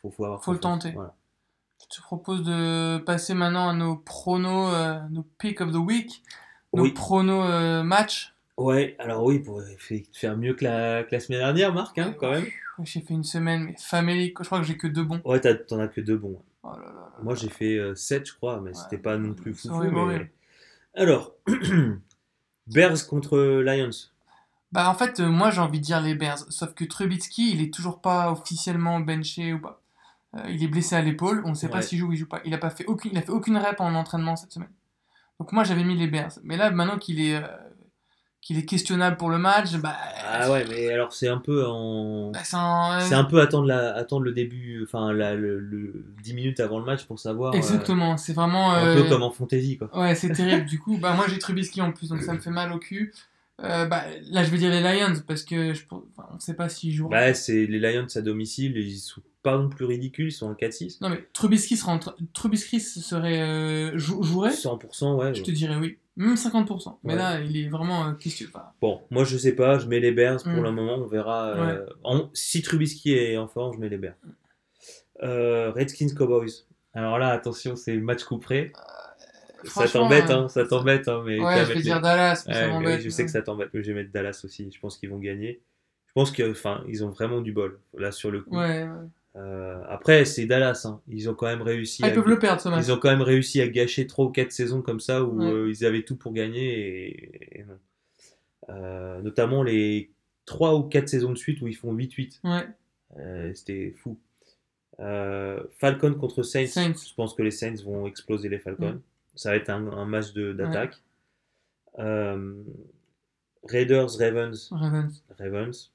faut, 0.02 0.12
faut 0.12 0.26
avoir 0.26 0.43
Faut 0.43 0.54
le 0.54 0.60
tenter. 0.60 0.91
Voilà. 0.91 1.16
Je 1.82 1.97
te 1.97 2.02
propose 2.02 2.43
de 2.43 2.99
passer 2.99 3.34
maintenant 3.34 3.70
à 3.70 3.74
nos 3.74 3.95
pronos, 3.97 4.72
euh, 4.74 4.99
nos 5.10 5.24
pick 5.39 5.62
of 5.62 5.72
the 5.72 5.76
week, 5.78 6.24
nos 6.74 6.84
Oui. 6.84 6.91
pronos 6.91 7.43
euh, 7.49 7.84
match. 7.84 8.34
Ouais, 8.58 8.95
alors 8.99 9.24
oui, 9.24 9.39
pour 9.39 9.62
faire 10.14 10.38
mieux 10.38 10.54
que 10.54 10.64
la, 10.64 11.04
que 11.04 11.10
la 11.16 11.20
semaine 11.20 11.39
dernière, 11.39 11.74
Marc, 11.74 11.97
hein, 11.97 12.14
quand 12.20 12.32
même. 12.32 12.45
J'ai 12.84 13.02
fait 13.02 13.14
une 13.14 13.24
semaine, 13.24 13.64
mais 13.64 13.76
famélique. 13.80 14.38
Je 14.39 14.45
crois 14.45 14.60
que 14.60 14.66
j'ai 14.66 14.78
que 14.78 14.88
deux 14.88 15.04
bons. 15.04 15.22
Ouais, 15.26 15.39
t'en 15.39 15.80
as 15.80 15.88
que 15.88 16.02
deux 16.02 16.18
bons. 16.18 16.41
Oh 16.64 16.70
là 16.72 16.78
là 16.78 16.86
là. 16.86 17.12
Moi, 17.24 17.36
j'ai 17.36 17.49
fait 17.49 17.80
7, 17.95 18.28
je 18.28 18.34
crois, 18.36 18.60
mais 18.62 18.70
Ouais. 18.72 18.76
c'était 18.76 18.97
pas 18.97 19.18
non 19.18 19.34
plus 19.34 19.54
fou. 19.54 19.70
mais... 19.82 20.32
Alors, 20.95 21.34
Bears 22.68 23.08
contre 23.08 23.38
Lions. 23.62 23.89
Bah 24.72 24.89
en 24.89 24.93
fait, 24.93 25.20
euh, 25.20 25.28
moi 25.28 25.52
j'ai 25.52 25.60
envie 25.60 25.80
de 25.80 25.84
dire 25.86 25.99
les 25.99 26.16
Bears, 26.16 26.39
sauf 26.49 26.74
que 26.74 26.86
Trubitsky, 26.86 27.52
il 27.54 27.62
est 27.62 27.74
toujours 27.74 27.99
pas 27.99 28.32
officiellement 28.32 29.02
benché 29.02 29.54
ou 29.54 29.60
pas. 29.60 29.81
Euh, 30.36 30.40
il 30.50 30.64
est 30.64 30.68
blessé 30.68 30.96
à 30.96 31.02
l'épaule, 31.02 31.42
on 31.46 31.50
ne 31.50 31.56
sait 31.56 31.68
pas 31.70 31.78
Ouais. 31.78 31.82
s'il 31.82 32.00
joue 32.00 32.08
ou 32.08 32.14
il 32.14 32.18
joue 32.18 32.28
pas. 32.28 32.42
Il 32.46 32.54
a 32.54 32.58
pas 32.58 32.70
fait 32.70 32.86
aucune, 32.86 33.12
il 33.12 33.18
a 33.18 33.22
fait 33.22 33.32
aucune 33.32 33.58
rep 33.58 33.80
en 33.82 33.94
entraînement 33.96 34.36
cette 34.36 34.52
semaine. 34.54 34.70
Donc 35.40 35.52
moi 35.52 35.64
j'avais 35.64 35.84
mis 35.84 35.98
les 35.98 36.08
Bears, 36.08 36.32
mais 36.44 36.56
là 36.56 36.72
maintenant 36.72 36.98
qu'il 36.98 37.20
est 37.20 37.36
euh, 37.36 37.42
qu'il 38.42 38.58
est 38.58 38.66
questionnable 38.66 39.18
pour 39.18 39.30
le 39.30 39.38
match, 39.38 39.76
bah, 39.76 39.96
Ah 40.26 40.50
ouais, 40.52 40.66
mais 40.70 40.92
alors 40.92 41.14
c'est 41.14 41.28
un 41.28 41.38
peu 41.38 41.68
en. 41.68 42.32
bah, 42.32 42.40
c'est 42.44 42.56
un- 42.56 43.00
C'est 43.02 43.14
un 43.14 43.24
peu 43.26 43.40
attendre, 43.42 43.68
la, 43.68 43.94
attendre 43.94 44.24
le 44.24 44.32
début, 44.32 44.82
enfin 44.84 45.12
la, 45.14 45.36
le, 45.36 45.60
le 45.60 46.06
10 46.24 46.34
minutes 46.34 46.60
avant 46.60 46.80
le 46.80 46.86
match 46.86 47.04
pour 47.06 47.20
savoir. 47.20 47.54
euh, 47.54 47.58
exactement, 47.58 48.18
c'est 48.18 48.34
vraiment 48.34 48.72
un 48.74 48.86
euh, 48.86 49.04
peu 49.04 49.10
comme 49.10 49.22
en 49.24 49.32
fantasy, 49.32 49.78
quoi. 49.78 49.90
Ouais, 50.00 50.16
c'est 50.16 50.32
terrible. 50.32 50.66
du 50.68 50.80
coup, 50.80 50.98
bah 50.98 51.14
moi 51.14 51.26
j'ai 51.28 51.38
Trubisky 51.40 51.82
en 51.82 51.92
plus, 51.92 52.10
donc 52.10 52.22
ça 52.24 52.34
me 52.34 52.40
fait 52.40 52.50
mal 52.52 52.72
au 52.72 52.80
cul. 52.80 53.14
Euh, 53.64 53.86
bah, 53.86 54.06
là, 54.32 54.44
je 54.44 54.50
vais 54.50 54.58
dire 54.58 54.72
les 54.72 54.82
Lions 54.82 55.22
parce 55.28 55.44
que 55.44 55.74
je, 55.76 55.84
enfin, 55.92 56.28
on 56.34 56.40
sait 56.40 56.56
pas 56.56 56.68
s'ils 56.68 56.94
joueront. 56.94 57.12
Ouais, 57.12 57.36
c'est 57.36 57.68
les 57.68 57.80
Lions 57.80 58.08
à 58.16 58.22
domicile, 58.22 58.76
ils 58.78 58.98
sont 58.98 59.22
pas 59.44 59.58
non 59.58 59.70
plus 59.70 59.86
ridicules, 59.86 60.28
ils 60.28 60.32
sont 60.32 60.48
en 60.50 60.54
4-6. 60.54 60.98
Non 61.02 61.10
mais 61.10 61.24
Trubisky 61.34 61.76
sera 61.78 61.92
entre... 61.94 62.16
Trubisky 62.34 62.80
serait 62.80 63.42
euh, 63.42 63.98
jou- 63.98 64.22
jouerait? 64.24 64.52
100%, 64.52 65.16
ouais. 65.16 65.34
Je 65.34 65.42
te 65.44 65.52
dirais 65.52 65.76
oui. 65.78 65.98
Même 66.18 66.36
50%. 66.36 66.98
Mais 67.04 67.14
Ouais. 67.14 67.18
là, 67.20 67.39
il 67.39 67.56
est 67.58 67.70
vraiment 67.70 68.06
euh, 68.08 68.12
questionné. 68.14 68.52
Enfin, 68.54 68.66
Bon, 68.82 69.02
moi 69.12 69.24
je 69.24 69.38
sais 69.38 69.54
pas, 69.54 69.80
je 69.80 69.88
mets 69.88 70.00
les 70.02 70.12
Bears 70.12 70.44
pour 70.44 70.52
Mm. 70.52 70.64
le 70.64 70.72
moment, 70.72 70.96
on 70.96 71.08
verra. 71.08 71.50
euh, 71.52 71.86
en- 72.04 72.30
si 72.34 72.62
Trubisky 72.62 73.14
est 73.14 73.38
en 73.38 73.48
forme, 73.48 73.74
je 73.74 73.80
mets 73.80 73.89
les 73.89 73.98
Bears. 73.98 74.16
Euh, 75.24 75.72
Redskins 75.72 76.14
Cowboys. 76.16 76.66
Alors 76.94 77.18
là, 77.20 77.30
attention, 77.30 77.76
c'est 77.76 77.96
le 77.96 78.02
match 78.02 78.24
coup 78.24 78.38
près. 78.39 78.72
Ça 79.64 79.88
t'embête, 79.88 80.30
euh, 80.32 80.44
hein, 80.46 80.50
ça 80.50 80.66
t'embête, 80.66 81.08
hein, 81.08 81.22
mais 81.26 81.39
ouais, 81.39 81.60
je 81.64 81.68
vais 81.70 81.76
les- 81.76 81.82
dire 81.84 82.02
Dallas, 82.02 82.44
mais 82.48 82.54
ça 82.56 82.68
m'embête. 82.68 83.02
je 83.02 83.10
sais 83.10 83.24
que 83.24 83.30
ça 83.32 83.44
t'embête, 83.44 83.70
mais 83.74 83.84
je 83.84 83.92
vais 83.92 84.02
mettre 84.02 84.12
Dallas 84.12 84.42
aussi. 84.44 84.72
Je 84.74 84.80
pense 84.80 84.98
qu'ils 84.98 85.10
vont 85.12 85.20
gagner. 85.20 85.62
Je 86.08 86.14
pense 86.14 86.32
que, 86.32 86.50
enfin, 86.52 86.84
ils 86.89 87.06
ont 87.06 87.10
vraiment 87.10 87.42
du 87.42 87.54
bol 87.54 87.80
là 87.98 88.12
sur 88.12 88.32
le 88.32 88.42
coup. 88.42 88.58
Ouais, 88.58 88.84
ouais. 88.84 88.89
Euh, 89.38 89.82
après, 89.88 90.26
c'est 90.26 90.46
Dallas. 90.46 90.82
hein. 90.86 91.00
Ils 91.08 91.30
ont 91.30 91.34
quand 91.34 91.46
même 91.48 91.62
réussi. 91.62 92.02
Ah, 92.04 92.08
à... 92.08 92.10
ils 92.10 92.16
peuvent 92.16 92.28
le 92.28 92.38
perdre 92.40 92.62
ce 92.62 92.68
match. 92.70 92.86
Ils 92.86 92.92
ont 92.92 92.98
quand 92.98 93.10
même 93.10 93.22
réussi 93.22 93.62
à 93.62 93.68
gâcher 93.68 94.06
3 94.08 94.26
ou 94.26 94.30
4 94.30 94.52
saisons 94.52 94.82
comme 94.82 95.00
ça 95.00 95.24
où 95.24 95.40
Ouais. 95.40 95.46
euh, 95.52 95.70
ils 95.70 95.86
avaient 95.86 96.04
tout 96.04 96.16
pour 96.18 96.34
gagner 96.34 97.08
et, 97.08 97.60
et 97.60 97.64
non. 97.64 97.78
Euh, 98.70 99.22
notamment 99.22 99.64
les 99.64 100.12
3 100.46 100.76
ou 100.76 100.84
4 100.84 101.08
saisons 101.08 101.32
de 101.32 101.38
suite 101.38 101.62
où 101.62 101.68
ils 101.68 101.76
font 101.76 101.94
8-8. 101.96 102.40
Ouais. 102.44 102.68
C'était 103.56 103.92
fou. 103.98 104.18
Falcon 105.78 106.14
contre 106.14 106.44
Saints. 106.44 106.68
Saints. 106.68 106.94
Je 107.08 107.14
pense 107.14 107.34
que 107.34 107.42
les 107.42 107.52
Saints 107.52 107.82
vont 107.86 108.06
exploser 108.08 108.50
les 108.50 108.60
Falcons. 108.60 109.00
Ça 109.36 109.50
va 109.52 109.56
être 109.56 109.70
un, 109.70 109.88
un 109.94 110.06
match 110.06 110.34
d'attaque. 110.34 111.02
Raiders, 113.64 114.10
Ravens. 114.20 114.70
Ravens. 114.72 115.24
Ravens. 115.40 115.92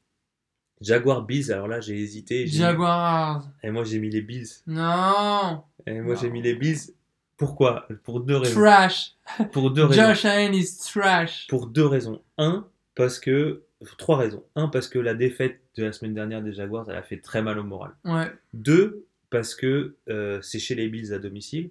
Jaguar, 0.81 1.23
Bills. 1.23 1.51
Alors 1.53 1.69
là, 1.69 1.81
j'ai 1.81 1.99
hésité. 1.99 2.47
Jaguars. 2.47 3.47
Et 3.63 3.71
moi, 3.71 3.85
j'ai 3.85 3.99
mis 3.99 4.11
les 4.11 4.23
Bills. 4.23 4.49
Non. 4.67 5.63
Et 5.87 6.01
moi, 6.01 6.15
j'ai 6.21 6.31
mis 6.31 6.43
les 6.43 6.55
Bills. 6.55 6.93
Pourquoi? 7.37 7.87
Pour 8.05 8.21
deux 8.21 8.37
raisons. 8.37 8.61
Trash. 8.61 9.13
Pour 9.53 9.71
deux 9.71 9.85
raisons. 9.85 10.03
Josh 10.03 10.25
Allen 10.25 10.55
is 10.55 10.79
trash. 10.79 11.47
Pour 11.49 11.67
deux 11.67 11.87
raisons. 11.87 12.23
Un, 12.39 12.67
parce 12.95 13.19
que. 13.19 13.63
Trois 13.99 14.17
raisons. 14.17 14.43
Un, 14.55 14.69
parce 14.69 14.89
que 14.89 14.99
la 14.99 15.15
défaite 15.15 15.61
de 15.77 15.85
la 15.85 15.93
semaine 15.93 16.15
dernière 16.15 16.41
des 16.43 16.53
Jaguars, 16.53 16.87
elle 16.89 16.97
a 16.97 17.03
fait 17.03 17.19
très 17.19 17.43
mal 17.43 17.59
au 17.59 17.63
moral. 17.63 17.93
Ouais. 18.05 18.33
Deux, 18.55 19.07
parce 19.29 19.55
que 19.55 19.97
euh, 20.09 20.41
c'est 20.41 20.59
chez 20.59 20.75
les 20.75 20.89
Bills 20.89 21.13
à 21.13 21.19
domicile. 21.19 21.71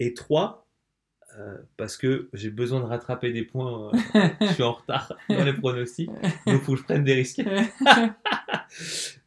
Et 0.00 0.14
trois, 0.14 0.66
euh, 1.38 1.56
parce 1.76 1.96
que 1.98 2.28
j'ai 2.32 2.48
besoin 2.50 2.80
de 2.80 2.86
rattraper 2.86 3.32
des 3.32 3.42
points. 3.42 3.90
euh, 4.14 4.28
je 4.40 4.46
suis 4.54 4.62
en 4.62 4.72
retard 4.72 5.12
dans 5.28 5.44
les 5.44 5.52
pronostics. 5.52 6.08
Donc, 6.08 6.22
il 6.46 6.58
faut 6.60 6.72
que 6.72 6.78
je 6.78 6.84
prenne 6.84 7.04
des 7.04 7.14
risques. 7.14 7.42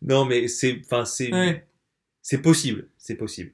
non, 0.01 0.25
mais 0.25 0.47
c'est, 0.47 0.81
enfin, 0.85 1.05
c'est, 1.05 1.31
Ouais. 1.33 1.67
c'est 2.21 2.41
possible. 2.41 2.87
C'est 2.97 3.15
possible. 3.15 3.51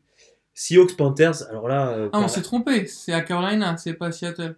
Seahawks 0.53 0.95
Panthers, 0.95 1.43
alors 1.49 1.67
là. 1.67 1.89
euh, 1.91 2.09
Ah, 2.13 2.19
on 2.21 2.27
s'est 2.27 2.41
trompé. 2.41 2.85
C'est 2.87 3.13
à 3.13 3.21
Carolina, 3.21 3.75
c'est 3.77 3.93
pas 3.95 4.11
Seattle. 4.11 4.55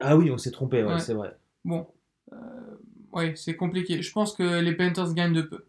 ah 0.00 0.16
oui, 0.16 0.30
on 0.30 0.38
s'est 0.38 0.50
trompé, 0.50 0.82
ouais, 0.82 0.94
Ouais. 0.94 1.00
c'est 1.00 1.14
vrai. 1.14 1.36
Bon. 1.64 1.86
Euh, 2.32 2.36
ouais, 3.12 3.34
c'est 3.36 3.54
compliqué. 3.56 4.02
Je 4.02 4.12
pense 4.12 4.34
que 4.34 4.60
les 4.60 4.74
Panthers 4.74 5.14
gagnent 5.14 5.34
de 5.34 5.42
peu. 5.42 5.64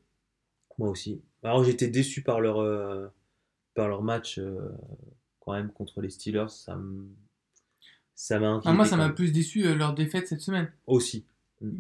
Moi 0.78 0.90
aussi. 0.90 1.22
Alors 1.44 1.64
j'étais 1.64 1.88
déçu 1.88 2.22
par 2.24 2.42
leur, 2.42 2.60
euh, 2.60 3.08
par 3.76 3.88
leur 3.88 4.02
match 4.02 4.40
euh, 4.40 4.72
quand 5.40 5.54
même 5.54 5.72
contre 5.72 6.02
les 6.02 6.10
Steelers. 6.10 6.50
Ça 6.50 6.76
me- 6.76 7.08
ça 8.16 8.40
m'a 8.40 8.60
Ah, 8.66 8.74
moi, 8.74 8.86
ça 8.86 8.98
m'a 8.98 9.10
plus 9.10 9.32
déçu 9.32 9.62
leur 9.76 9.94
défaite 9.94 10.28
cette 10.28 10.42
semaine. 10.42 10.72
Aussi. 10.88 11.26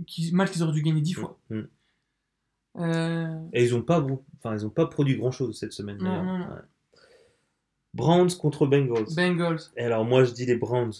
Qui, 0.08 0.32
match 0.34 0.51
qu'ils 0.51 0.64
auraient 0.64 0.74
dû 0.74 0.82
gagner 0.84 1.01
10 1.01 1.14
fois. 1.14 1.39
Mm, 1.49 1.58
mm. 1.60 1.68
Euh, 2.80 3.28
Et 3.54 3.64
ils 3.64 3.74
ont 3.76 3.82
pas, 3.82 4.06
enfin, 4.40 4.56
ils 4.56 4.66
ont 4.66 4.70
pas 4.70 4.86
produit 4.88 5.16
grand 5.18 5.32
chose 5.32 5.58
cette 5.58 5.74
semaine. 5.74 5.98
Non, 6.00 6.24
non, 6.24 6.38
non. 6.40 6.46
Ouais. 6.48 6.62
Browns 7.94 8.30
contre 8.40 8.68
Bengals. 8.68 9.06
Bengals. 9.16 9.60
Et 9.78 9.84
alors 9.84 10.04
moi 10.04 10.24
je 10.26 10.32
dis 10.32 10.46
les 10.46 10.56
Browns. 10.58 10.92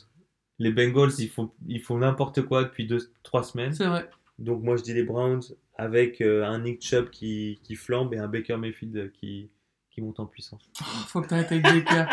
Les 0.60 0.72
Bengals 0.72 1.12
ils 1.20 1.28
font, 1.30 1.52
ils 1.68 1.82
font 1.82 1.98
n'importe 1.98 2.42
quoi 2.44 2.64
depuis 2.64 2.88
2-3 2.88 3.44
semaines. 3.44 3.74
C'est 3.74 3.88
vrai. 3.88 4.10
Donc 4.40 4.64
moi 4.64 4.78
je 4.78 4.84
dis 4.84 4.94
les 4.94 5.04
Browns 5.04 5.42
avec 5.78 6.22
euh, 6.22 6.46
un 6.46 6.60
Nick 6.60 6.82
Chubb 6.82 7.10
qui, 7.10 7.60
qui 7.64 7.76
flambe 7.76 8.14
et 8.14 8.18
un 8.18 8.30
Baker 8.30 8.56
Mayfield 8.56 9.12
qui, 9.12 9.50
qui 9.92 10.02
monte 10.02 10.22
en 10.22 10.26
puissance. 10.26 10.70
Oh, 10.82 10.86
faut 11.08 11.22
que 11.22 11.28
t'arrêtes 11.28 11.52
avec 11.52 11.64
Baker. 11.64 12.06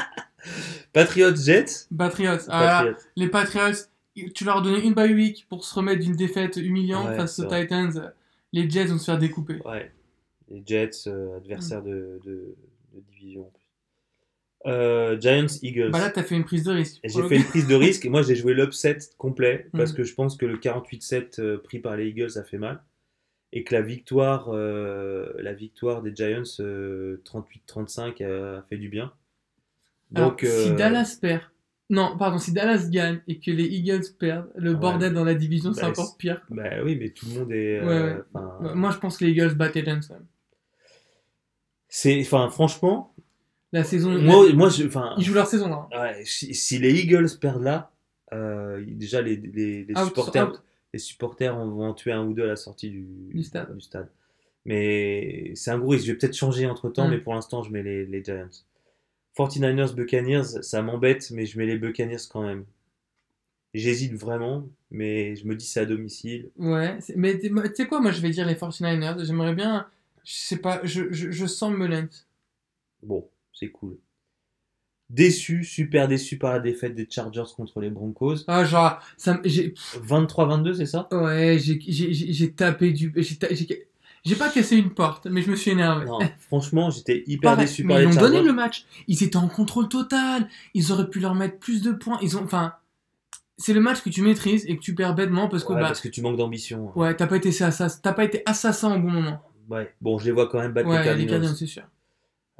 Patriots 0.93 1.37
Jets? 1.37 1.87
Patriots. 1.97 2.39
Ah, 2.49 2.83
Patriots. 2.85 2.99
les 3.15 3.29
Patriots, 3.29 3.77
tu 4.35 4.45
leur 4.45 4.57
as 4.57 4.61
donné 4.63 4.85
une 4.85 4.95
bye 4.95 5.15
week 5.15 5.47
pour 5.49 5.65
se 5.65 5.73
remettre 5.77 6.01
d'une 6.01 6.17
défaite 6.17 6.57
humiliante 6.57 7.11
Ouais, 7.11 7.17
face 7.17 7.39
aux. 7.39 7.45
Titans. 7.49 8.13
Les 8.53 8.68
Jets 8.68 8.86
vont 8.86 8.98
se 8.98 9.05
faire 9.05 9.18
découper. 9.18 9.59
Ouais. 9.64 9.90
Les 10.48 10.62
Jets, 10.66 11.07
euh, 11.09 11.36
adversaires 11.36 11.82
de, 11.82 12.20
de, 12.24 12.55
de 12.94 13.00
division. 13.11 13.50
Euh, 14.66 15.18
Giants 15.20 15.46
Eagles. 15.62 15.90
Bah 15.90 15.98
là, 15.98 16.11
t'as 16.11 16.22
fait 16.22 16.36
une 16.36 16.44
prise 16.44 16.62
de 16.64 16.72
risque. 16.72 17.00
J'ai 17.03 17.22
fait 17.28 17.36
une 17.36 17.44
prise 17.44 17.66
de 17.66 17.74
risque 17.74 18.05
et 18.05 18.09
moi 18.09 18.22
j'ai 18.22 18.36
joué 18.36 18.55
l'upset 18.55 18.98
complet 19.18 19.66
parce 19.72 19.92
Mm. 19.92 19.96
que 19.96 20.05
je 20.05 20.14
pense 20.14 20.36
que 20.36 20.46
le 20.46 20.57
48-7 20.59 21.40
euh, 21.40 21.59
pris 21.59 21.80
par 21.80 21.96
les 21.96 22.07
Eagles 22.09 22.36
a 22.38 22.44
fait 22.44 22.59
mal 22.59 22.80
et 23.53 23.64
que 23.64 23.74
la 23.74 23.82
victoire, 23.82 24.50
euh, 24.50 25.32
la 25.38 25.53
victoire 25.53 26.00
des 26.00 26.14
Giants 26.14 26.42
euh, 26.61 27.20
38-35 27.24 28.22
a 28.24 28.62
fait 28.68 28.76
du 28.78 28.88
bien. 28.88 29.12
Alors, 30.14 30.30
Donc 30.30 30.40
si 30.42 30.46
euh, 30.46 30.76
Dallas 30.76 31.18
perd, 31.20 31.42
non, 31.93 32.16
pardon, 32.18 32.38
si 32.38 32.51
Dallas 32.53 32.88
gagne 32.90 33.20
et 33.28 33.38
que 33.38 33.51
les 33.53 33.64
Eagles 33.66 34.03
perdent, 34.18 34.51
le 34.57 34.72
Ouais. 34.72 34.76
bordel 34.76 35.12
dans 35.12 35.24
la 35.24 35.34
division, 35.34 35.72
c'est 35.72 35.82
Bah, 35.82 35.90
encore 35.90 36.16
pire. 36.16 36.40
bah 36.51 36.82
oui, 36.84 36.97
mais 36.99 37.11
tout 37.11 37.26
le 37.26 37.38
monde 37.38 37.53
est. 37.53 37.80
Ouais, 37.80 37.86
euh, 37.86 38.22
ouais. 38.61 38.74
Moi, 38.74 38.90
je 38.90 38.99
pense 38.99 39.18
que 39.18 39.24
les 39.24 39.30
Eagles 39.30 39.55
battent 39.55 39.74
les 39.76 39.84
Giants. 39.84 40.01
c'est, 41.88 42.20
enfin, 42.22 42.49
franchement, 42.51 43.14
La 43.72 43.84
saison. 43.84 44.11
moi, 44.18 44.53
moi, 44.55 44.68
je, 44.70 44.86
enfin, 44.86 45.14
Ils 45.18 45.24
jouent 45.24 45.34
leur 45.34 45.47
saison 45.47 45.68
là. 45.68 45.88
ouais, 45.93 46.24
si, 46.24 46.55
si 46.55 46.78
les 46.78 46.99
Eagles 47.01 47.28
perdent 47.40 47.62
là, 47.62 47.90
euh, 48.32 48.82
déjà 48.86 49.20
les, 49.20 49.36
les, 49.36 49.84
les 49.84 49.95
Out, 49.99 50.07
supporters, 50.07 50.49
out. 50.51 50.62
les 50.95 50.99
supporters 50.99 51.55
en 51.57 51.68
vont 51.68 51.88
en 51.88 51.95
tuer 51.95 52.12
un 52.12 52.24
ou 52.24 52.32
deux 52.32 52.45
à 52.45 52.47
la 52.47 52.57
sortie 52.57 52.90
du, 52.90 53.05
Du 53.32 53.43
stade. 53.43 54.09
Mais 54.64 55.53
c'est 55.57 55.70
un 55.72 55.78
gros 55.78 55.90
risque. 55.90 56.07
Je 56.07 56.12
vais 56.12 56.18
peut-être 56.18 56.36
changer 56.36 56.66
entre 56.66 56.88
temps, 56.88 57.09
Mm. 57.09 57.11
mais 57.11 57.18
pour 57.18 57.34
l'instant, 57.34 57.62
je 57.62 57.70
mets 57.72 57.82
les, 57.82 58.07
les 58.07 58.22
Giants. 58.24 58.49
49ers, 59.37 59.95
Buccaneers, 59.95 60.62
ça 60.62 60.83
m'embête, 60.83 61.30
mais 61.30 61.47
je 61.47 61.59
mets 61.59 61.66
les 61.66 61.78
Buccaneers 61.78 62.28
quand 62.30 62.43
même. 62.43 62.64
J'hésite 63.74 64.12
vraiment, 64.14 64.68
mais 64.91 65.35
je 65.37 65.47
me 65.47 65.57
dis 65.57 65.64
c'est 65.64 65.80
à 65.80 65.87
domicile. 65.87 66.51
Ouais, 66.59 66.99
mais 67.16 67.39
tu 67.39 67.51
sais 67.74 67.87
quoi, 67.87 68.01
moi 68.01 68.11
je 68.11 68.20
vais 68.20 68.30
dire 68.30 68.47
les 68.47 68.55
49ers. 68.55 69.24
J'aimerais 69.24 69.55
bien. 69.55 69.87
Je 70.24 70.33
sais 70.35 70.59
pas, 70.59 70.80
je, 70.85 71.11
je, 71.11 71.30
je 71.30 71.47
sens 71.47 71.72
Mullens. 71.74 72.26
Bon, 73.03 73.26
c'est 73.53 73.70
cool. 73.70 73.97
Déçu, 75.09 75.64
super 75.64 76.09
déçu 76.09 76.39
par 76.39 76.53
la 76.53 76.61
défaite 76.61 76.95
des 76.95 77.07
Chargers 77.09 77.51
contre 77.55 77.80
les 77.80 77.91
Broncos. 77.91 78.37
Ah, 78.47 78.64
genre, 78.64 78.99
ça, 79.16 79.41
j'ai, 79.45 79.74
23-22, 80.07 80.74
c'est 80.74 80.87
ça? 80.87 81.09
Ouais, 81.12 81.59
j'ai, 81.59 81.78
j'ai, 81.80 82.12
j'ai 82.14 82.33
j'ai 82.33 82.53
tapé 82.53 82.93
du, 82.93 83.12
j'ai, 83.16 83.89
j'ai, 84.25 84.37
pas 84.37 84.49
cassé 84.51 84.77
une 84.77 84.91
porte, 84.91 85.27
mais 85.27 85.43
je 85.43 85.51
me 85.51 85.57
suis 85.57 85.70
énervé. 85.73 86.07
Non, 86.07 86.18
franchement, 86.39 86.91
j'étais 86.91 87.25
hyper 87.27 87.53
Pareil, 87.53 87.66
déçu 87.66 87.85
mais 87.85 87.95
par 87.95 88.03
ils 88.03 88.07
les 88.07 88.09
ont 88.09 88.20
Chargers. 88.20 88.37
donné 88.37 88.47
le 88.47 88.53
match. 88.53 88.85
Ils 89.09 89.23
étaient 89.23 89.37
en 89.37 89.49
contrôle 89.49 89.89
total. 89.89 90.49
Ils 90.75 90.93
auraient 90.93 91.09
pu 91.11 91.20
leur 91.20 91.35
mettre 91.35 91.59
plus 91.59 91.83
de 91.83 91.93
points. 91.93 92.18
Ils 92.23 92.37
ont, 92.37 92.45
enfin, 92.45 92.75
c'est 93.59 93.73
le 93.73 93.81
match 93.81 94.01
que 94.03 94.11
tu 94.11 94.23
maîtrises 94.23 94.64
et 94.66 94.77
que 94.77 94.81
tu 94.83 94.95
perds 94.95 95.14
bêtement 95.14 95.49
parce 95.49 95.64
que 95.64 95.73
Ouais, 95.73 95.81
bah, 95.81 95.89
parce 95.89 96.01
que 96.01 96.09
tu 96.09 96.23
manques 96.23 96.37
d'ambition. 96.39 96.93
ouais, 96.97 97.14
t'as 97.16 97.27
pas 97.27 97.37
été 97.37 97.49
assassin, 97.49 98.01
t'as 98.03 98.12
pas 98.12 98.25
été 98.25 98.43
assassin 98.47 98.97
au 98.97 99.01
bon 99.01 99.11
moment. 99.11 99.41
Ouais. 99.70 99.93
Bon, 100.01 100.18
je 100.18 100.25
les 100.27 100.33
vois 100.33 100.49
quand 100.49 100.59
même 100.61 100.73
battre 100.73 100.89
les 100.89 100.95
Ouais, 100.95 101.01
les 101.01 101.05
Cardinals. 101.09 101.31
Cardinals, 101.31 101.57
c'est 101.57 101.66
sûr. 101.66 101.83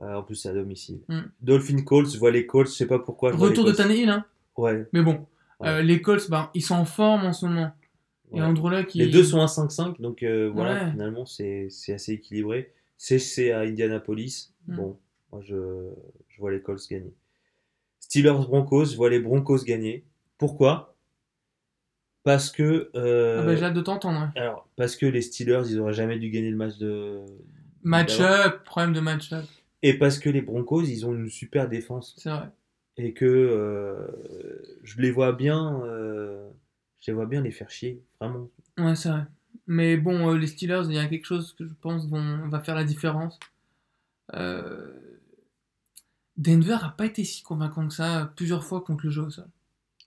Euh, 0.03 0.15
en 0.17 0.23
plus, 0.23 0.35
c'est 0.37 0.49
à 0.49 0.53
domicile. 0.55 1.01
Mm. 1.09 1.21
Dolphin 1.43 1.83
Colts, 1.83 2.11
je 2.13 2.19
vois 2.19 2.31
les 2.31 2.47
Colts, 2.47 2.69
je 2.69 2.73
sais 2.75 2.87
pas 2.87 2.99
pourquoi. 2.99 3.31
je 3.33 3.37
vois 3.37 3.49
Retour 3.49 3.67
les 3.67 3.73
de. 3.73 3.77
Tannehill, 3.77 4.09
hein. 4.11 4.25
Ouais. 4.57 4.87
Mais 4.93 5.03
bon, 5.03 5.27
Ouais. 5.61 5.69
euh, 5.69 5.83
les 5.83 6.01
Colts, 6.03 6.29
bah, 6.29 6.51
ils 6.55 6.63
sont 6.63 6.75
en 6.75 6.85
forme 6.85 7.25
en 7.25 7.33
ce 7.33 7.47
moment. 7.47 7.71
Et 8.35 8.41
Les 8.95 9.09
deux 9.09 9.25
sont 9.25 9.41
à 9.41 9.47
5-5, 9.47 10.01
donc 10.01 10.23
euh, 10.23 10.51
voilà, 10.53 10.85
Ouais. 10.85 10.91
finalement, 10.93 11.27
c'est 11.27 11.69
assez 11.89 12.13
équilibré. 12.13 12.73
C'est 12.97 13.51
à 13.53 13.61
Indianapolis. 13.61 14.53
Mm. 14.69 14.77
Bon, 14.77 14.99
moi, 15.33 15.41
je, 15.45 15.91
je 16.29 16.39
vois 16.41 16.51
les 16.53 16.61
Colts 16.63 16.89
gagner. 16.89 17.13
Steelers 18.01 18.33
Broncos, 18.47 18.87
je 18.87 18.97
vois 18.97 19.11
les 19.11 19.21
Broncos 19.21 19.65
gagner. 19.65 20.05
Pourquoi? 20.39 20.97
Parce 22.25 22.51
que. 22.51 22.91
euh, 22.95 23.39
Ah 23.41 23.45
bah, 23.47 23.57
j'ai 23.57 23.65
hâte 23.65 23.75
de 23.75 23.81
t'entendre. 23.81 24.21
ouais. 24.35 24.41
alors, 24.41 24.69
parce 24.77 24.97
que 24.97 25.07
les 25.07 25.23
Steelers, 25.23 25.63
ils 25.69 25.81
auraient 25.81 25.93
jamais 25.93 26.19
dû 26.19 26.31
gagner 26.31 26.51
le 26.51 26.57
match 26.57 26.77
de. 26.79 27.21
Match-up, 27.83 28.63
problème 28.65 28.93
de 28.93 29.01
match-up, 29.01 29.45
Et 29.83 29.99
parce 29.99 30.21
que 30.21 30.31
les 30.31 30.41
Broncos, 30.43 30.83
ils 30.85 31.05
ont 31.05 31.13
une 31.15 31.29
super 31.29 31.69
défense. 31.69 32.15
c'est 32.19 32.31
vrai. 32.31 32.49
Et 32.97 33.13
que 33.15 33.25
euh, 33.25 34.07
je 34.85 35.01
les 35.01 35.11
vois 35.11 35.33
bien. 35.33 35.83
euh, 35.85 36.49
je 37.03 37.11
les 37.11 37.15
vois 37.15 37.27
bien 37.27 37.43
les 37.43 37.51
faire 37.51 37.69
chier, 37.71 38.03
vraiment. 38.21 38.49
Ouais, 38.79 38.95
c'est 38.97 39.11
vrai. 39.11 39.25
Mais 39.67 39.97
bon, 39.97 40.31
euh, 40.33 40.39
les 40.39 40.47
Steelers, 40.47 40.83
il 40.87 40.95
y 40.95 40.99
a 40.99 41.07
quelque 41.07 41.27
chose 41.27 41.55
que 41.59 41.67
je 41.67 41.73
pense 41.81 42.09
vont, 42.09 42.49
va 42.49 42.61
faire 42.61 42.75
la 42.75 42.85
différence. 42.85 43.39
Euh, 44.35 44.91
Denver 46.37 46.79
a 46.83 46.89
pas 46.89 47.07
été 47.07 47.25
si 47.25 47.43
convaincant 47.43 47.87
que 47.87 47.93
ça 47.95 48.33
plusieurs 48.37 48.65
fois 48.65 48.81
contre 48.81 49.05
le 49.05 49.11
jeu 49.11 49.23
au 49.23 49.31
sol. 49.31 49.49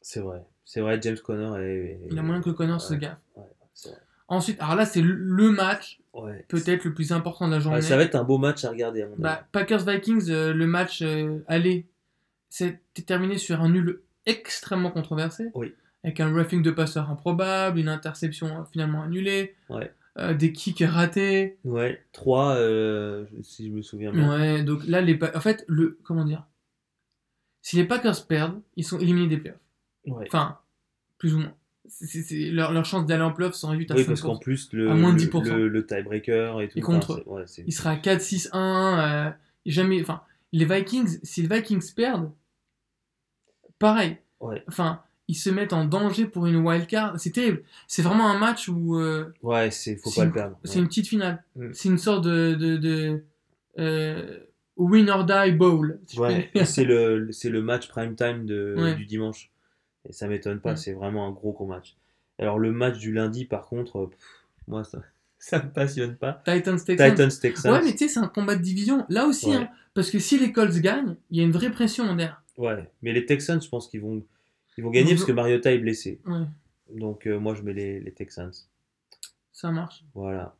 C'est 0.01 0.19
vrai. 0.21 0.43
C'est 0.63 0.81
vrai, 0.81 0.99
James 1.01 1.17
Conner 1.23 1.61
est. 1.63 1.99
Il 2.09 2.15
y 2.15 2.19
a 2.19 2.23
moyen 2.23 2.41
que 2.41 2.49
Connor 2.49 2.81
se 2.81 2.95
gaffe. 2.95 3.19
Ouais, 3.35 3.43
c'est 3.73 3.89
vrai. 3.89 3.99
Ensuite, 4.27 4.59
alors 4.59 4.75
là, 4.75 4.85
c'est 4.85 5.01
le- 5.01 5.51
match 5.51 5.99
Ouais. 6.13 6.43
peut-être 6.47 6.85
le 6.85 6.93
plus 6.93 7.11
important 7.11 7.47
de 7.47 7.53
la 7.53 7.59
journée. 7.59 7.81
Ça 7.81 7.97
va 7.97 8.03
être 8.03 8.15
un 8.15 8.23
beau 8.23 8.37
match 8.39 8.63
à 8.65 8.69
regarder, 8.71 9.03
à 9.03 9.05
mon 9.05 9.13
avis. 9.13 9.21
Bah, 9.21 9.47
Packers-Vikings, 9.51 10.31
euh, 10.31 10.53
le 10.53 10.65
match 10.65 11.03
aller, 11.47 11.85
c'était 12.49 12.79
terminé 13.05 13.37
sur 13.37 13.61
un 13.61 13.69
nul 13.69 14.01
extrêmement 14.25 14.89
controversé. 14.91 15.51
Oui. 15.53 15.75
Avec 16.05 16.19
un 16.19 16.31
roughing 16.33 16.61
de 16.61 16.71
passeur 16.71 17.09
improbable, 17.09 17.79
une 17.79 17.89
interception 17.89 18.47
euh, 18.47 18.63
finalement 18.71 19.01
annulée, 19.03 19.55
Ouais. 19.69 19.91
euh, 20.17 20.33
des 20.33 20.53
kicks 20.53 20.83
ratés. 20.87 21.57
Ouais, 21.65 22.01
3, 22.13 22.55
euh, 22.55 23.25
si 23.41 23.67
je 23.67 23.73
me 23.73 23.81
souviens 23.81 24.11
bien. 24.11 24.29
Ouais, 24.29 24.63
donc 24.63 24.85
là, 24.85 25.01
les 25.01 25.19
en 25.35 25.39
fait, 25.41 25.65
le, 25.67 25.97
comment 26.03 26.23
dire? 26.25 26.45
Si 27.61 27.75
les 27.75 27.85
Packers 27.85 28.27
perdent, 28.27 28.61
ils 28.75 28.83
sont 28.85 28.99
éliminés 28.99 29.27
des 29.27 29.37
playoffs. 29.37 29.59
Ouais. 30.05 30.25
Enfin, 30.27 30.59
plus 31.17 31.33
ou 31.35 31.39
moins. 31.39 31.53
C'est- 31.87 32.51
leur, 32.51 32.71
leur 32.71 32.85
chance 32.85 33.05
d'aller 33.05 33.23
en 33.23 33.31
playoffs 33.31 33.55
sont 33.55 33.69
réduites 33.69 33.89
à 33.91 33.95
Oui, 33.95 34.01
5%. 34.03 34.07
parce 34.07 34.21
qu'en 34.21 34.37
plus, 34.37 34.71
le, 34.73 34.89
À 34.91 34.93
moins 34.95 35.11
de 35.13 35.19
le- 35.19 35.25
10%. 35.27 35.55
Le, 35.55 35.67
le 35.67 35.85
tiebreaker 35.85 36.61
et 36.61 36.67
tout. 36.67 36.77
Et 36.77 36.81
contre 36.81 37.11
enfin, 37.13 37.21
c'est- 37.23 37.29
ouais, 37.29 37.43
c'est- 37.47 37.63
Il 37.67 37.71
sera 37.73 37.91
à 37.91 37.95
4-6-1, 37.97 38.99
euh, 39.27 39.31
jamais. 39.65 40.01
Enfin, 40.01 40.21
les 40.51 40.65
Vikings, 40.65 41.19
si 41.23 41.41
les 41.41 41.47
Vikings 41.55 41.93
perdent, 41.95 42.31
pareil. 43.79 44.17
Ouais. 44.39 44.63
Enfin, 44.67 45.01
ils 45.27 45.35
se 45.35 45.49
mettent 45.49 45.73
en 45.73 45.85
danger 45.85 46.25
pour 46.25 46.45
une 46.45 46.57
wild 46.57 46.87
card. 46.87 47.19
C'est 47.19 47.31
terrible. 47.31 47.63
C'est 47.87 48.01
vraiment 48.03 48.27
un 48.29 48.37
match 48.37 48.67
où 48.69 48.97
euh, 48.97 49.33
Ouais, 49.41 49.71
c'est 49.71 49.95
faut 49.97 50.11
pas 50.11 50.21
une, 50.21 50.27
le 50.27 50.33
perdre. 50.33 50.59
c'est 50.63 50.79
une 50.79 50.87
petite 50.87 51.07
finale. 51.07 51.43
Mm. 51.55 51.69
C'est 51.73 51.89
une 51.89 51.97
sorte 51.97 52.23
de, 52.25 52.53
de, 52.53 52.77
de 52.77 53.23
euh, 53.79 54.39
win 54.77 55.09
or 55.09 55.25
die 55.25 55.51
bowl. 55.51 55.99
si 56.05 56.19
Ouais, 56.19 56.51
c'est 56.65 56.83
le 56.83 57.29
c'est 57.31 57.49
le 57.49 57.61
match 57.61 57.87
prime 57.87 58.15
time 58.15 58.45
de, 58.45 58.75
Ouais. 58.77 58.95
du 58.95 59.05
dimanche. 59.05 59.51
Et 60.07 60.13
ça 60.13 60.27
m'étonne 60.27 60.59
pas, 60.59 60.73
Mm. 60.73 60.77
c'est 60.77 60.93
vraiment 60.93 61.27
un 61.27 61.31
gros 61.31 61.51
gros 61.53 61.65
match. 61.65 61.95
Alors 62.37 62.59
le 62.59 62.71
match 62.71 62.97
du 62.99 63.11
lundi 63.13 63.45
par 63.45 63.65
contre, 63.67 63.97
euh, 63.97 64.07
pff, 64.07 64.19
moi 64.67 64.83
ça 64.83 65.01
ça 65.39 65.61
me 65.63 65.69
passionne 65.71 66.15
pas. 66.15 66.41
Titans 66.45 66.77
Texans. 66.83 67.11
Titans 67.11 67.39
Texans. 67.41 67.71
Ouais, 67.73 67.81
mais 67.83 67.91
tu 67.91 67.99
sais, 67.99 68.07
c'est 68.07 68.19
un 68.19 68.27
combat 68.27 68.55
de 68.55 68.61
division. 68.61 69.05
Là 69.09 69.25
aussi, 69.25 69.53
hein, 69.53 69.69
parce 69.93 70.09
que 70.09 70.17
si 70.19 70.37
les 70.39 70.51
Colts 70.51 70.79
gagnent, 70.79 71.15
il 71.29 71.37
y 71.37 71.41
a 71.41 71.43
une 71.43 71.51
vraie 71.51 71.71
pression 71.71 72.03
en 72.05 72.15
derrière. 72.15 72.41
Ouais, 72.57 72.89
mais 73.03 73.11
les 73.13 73.25
Texans, 73.25 73.61
je 73.61 73.67
pense 73.69 73.87
qu'ils 73.87 74.01
vont 74.01 74.23
ils 74.77 74.83
vont 74.83 74.89
gagner 74.91 75.11
parce 75.13 75.25
que 75.25 75.31
Mariota 75.31 75.71
est 75.71 75.77
blessé. 75.79 76.19
Ouais, 76.25 76.45
Donc 76.99 77.27
euh, 77.27 77.39
moi 77.39 77.53
je 77.55 77.61
mets 77.61 77.73
les, 77.73 77.99
les 77.99 78.11
Texans. 78.11 78.51
ça 79.51 79.71
marche. 79.71 80.03
Voilà. 80.13 80.55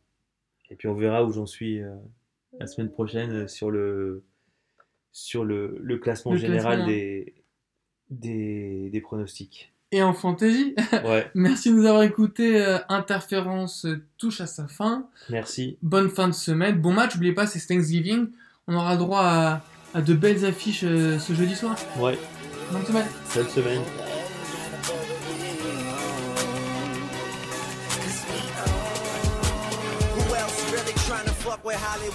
Et 0.69 0.75
puis 0.75 0.87
on 0.87 0.93
verra 0.95 1.23
où 1.25 1.31
j'en 1.31 1.45
suis 1.45 1.81
euh, 1.81 1.95
la 2.59 2.67
semaine 2.67 2.89
prochaine 2.89 3.31
euh, 3.31 3.47
sur 3.47 3.69
le 3.71 4.23
sur 5.11 5.45
le, 5.45 5.77
le 5.81 5.97
classement 5.97 6.31
Le 6.33 6.37
général 6.37 6.77
classement. 6.79 6.87
des, 6.87 7.33
des 8.09 8.89
des 8.89 9.01
pronostics. 9.01 9.71
Et 9.91 10.01
en 10.01 10.13
fantasy, 10.13 10.75
Ouais, 11.05 11.29
merci 11.35 11.69
de 11.69 11.75
nous 11.75 11.85
avoir 11.85 12.03
écoutés. 12.03 12.59
Euh, 12.61 12.79
Interférence 12.89 13.85
touche 14.17 14.41
à 14.41 14.47
sa 14.47 14.67
fin. 14.67 15.07
merci. 15.29 15.77
Bonne 15.83 16.09
fin 16.09 16.27
de 16.27 16.33
semaine. 16.33 16.81
Bon 16.81 16.91
match, 16.91 17.13
n'oubliez 17.15 17.33
pas, 17.33 17.47
c'est 17.47 17.65
Thanksgiving. 17.65 18.27
On 18.67 18.75
aura 18.75 18.97
droit 18.97 19.21
à, 19.21 19.63
à 19.93 20.01
de 20.01 20.13
belles 20.15 20.43
affiches 20.43 20.81
ce 20.81 21.33
jeudi 21.33 21.55
soir. 21.55 21.77
Ouais, 21.99 22.17
Bonne 22.71 22.83
semaine. 22.83 23.05
cette 23.27 23.49
semaine. 23.51 23.81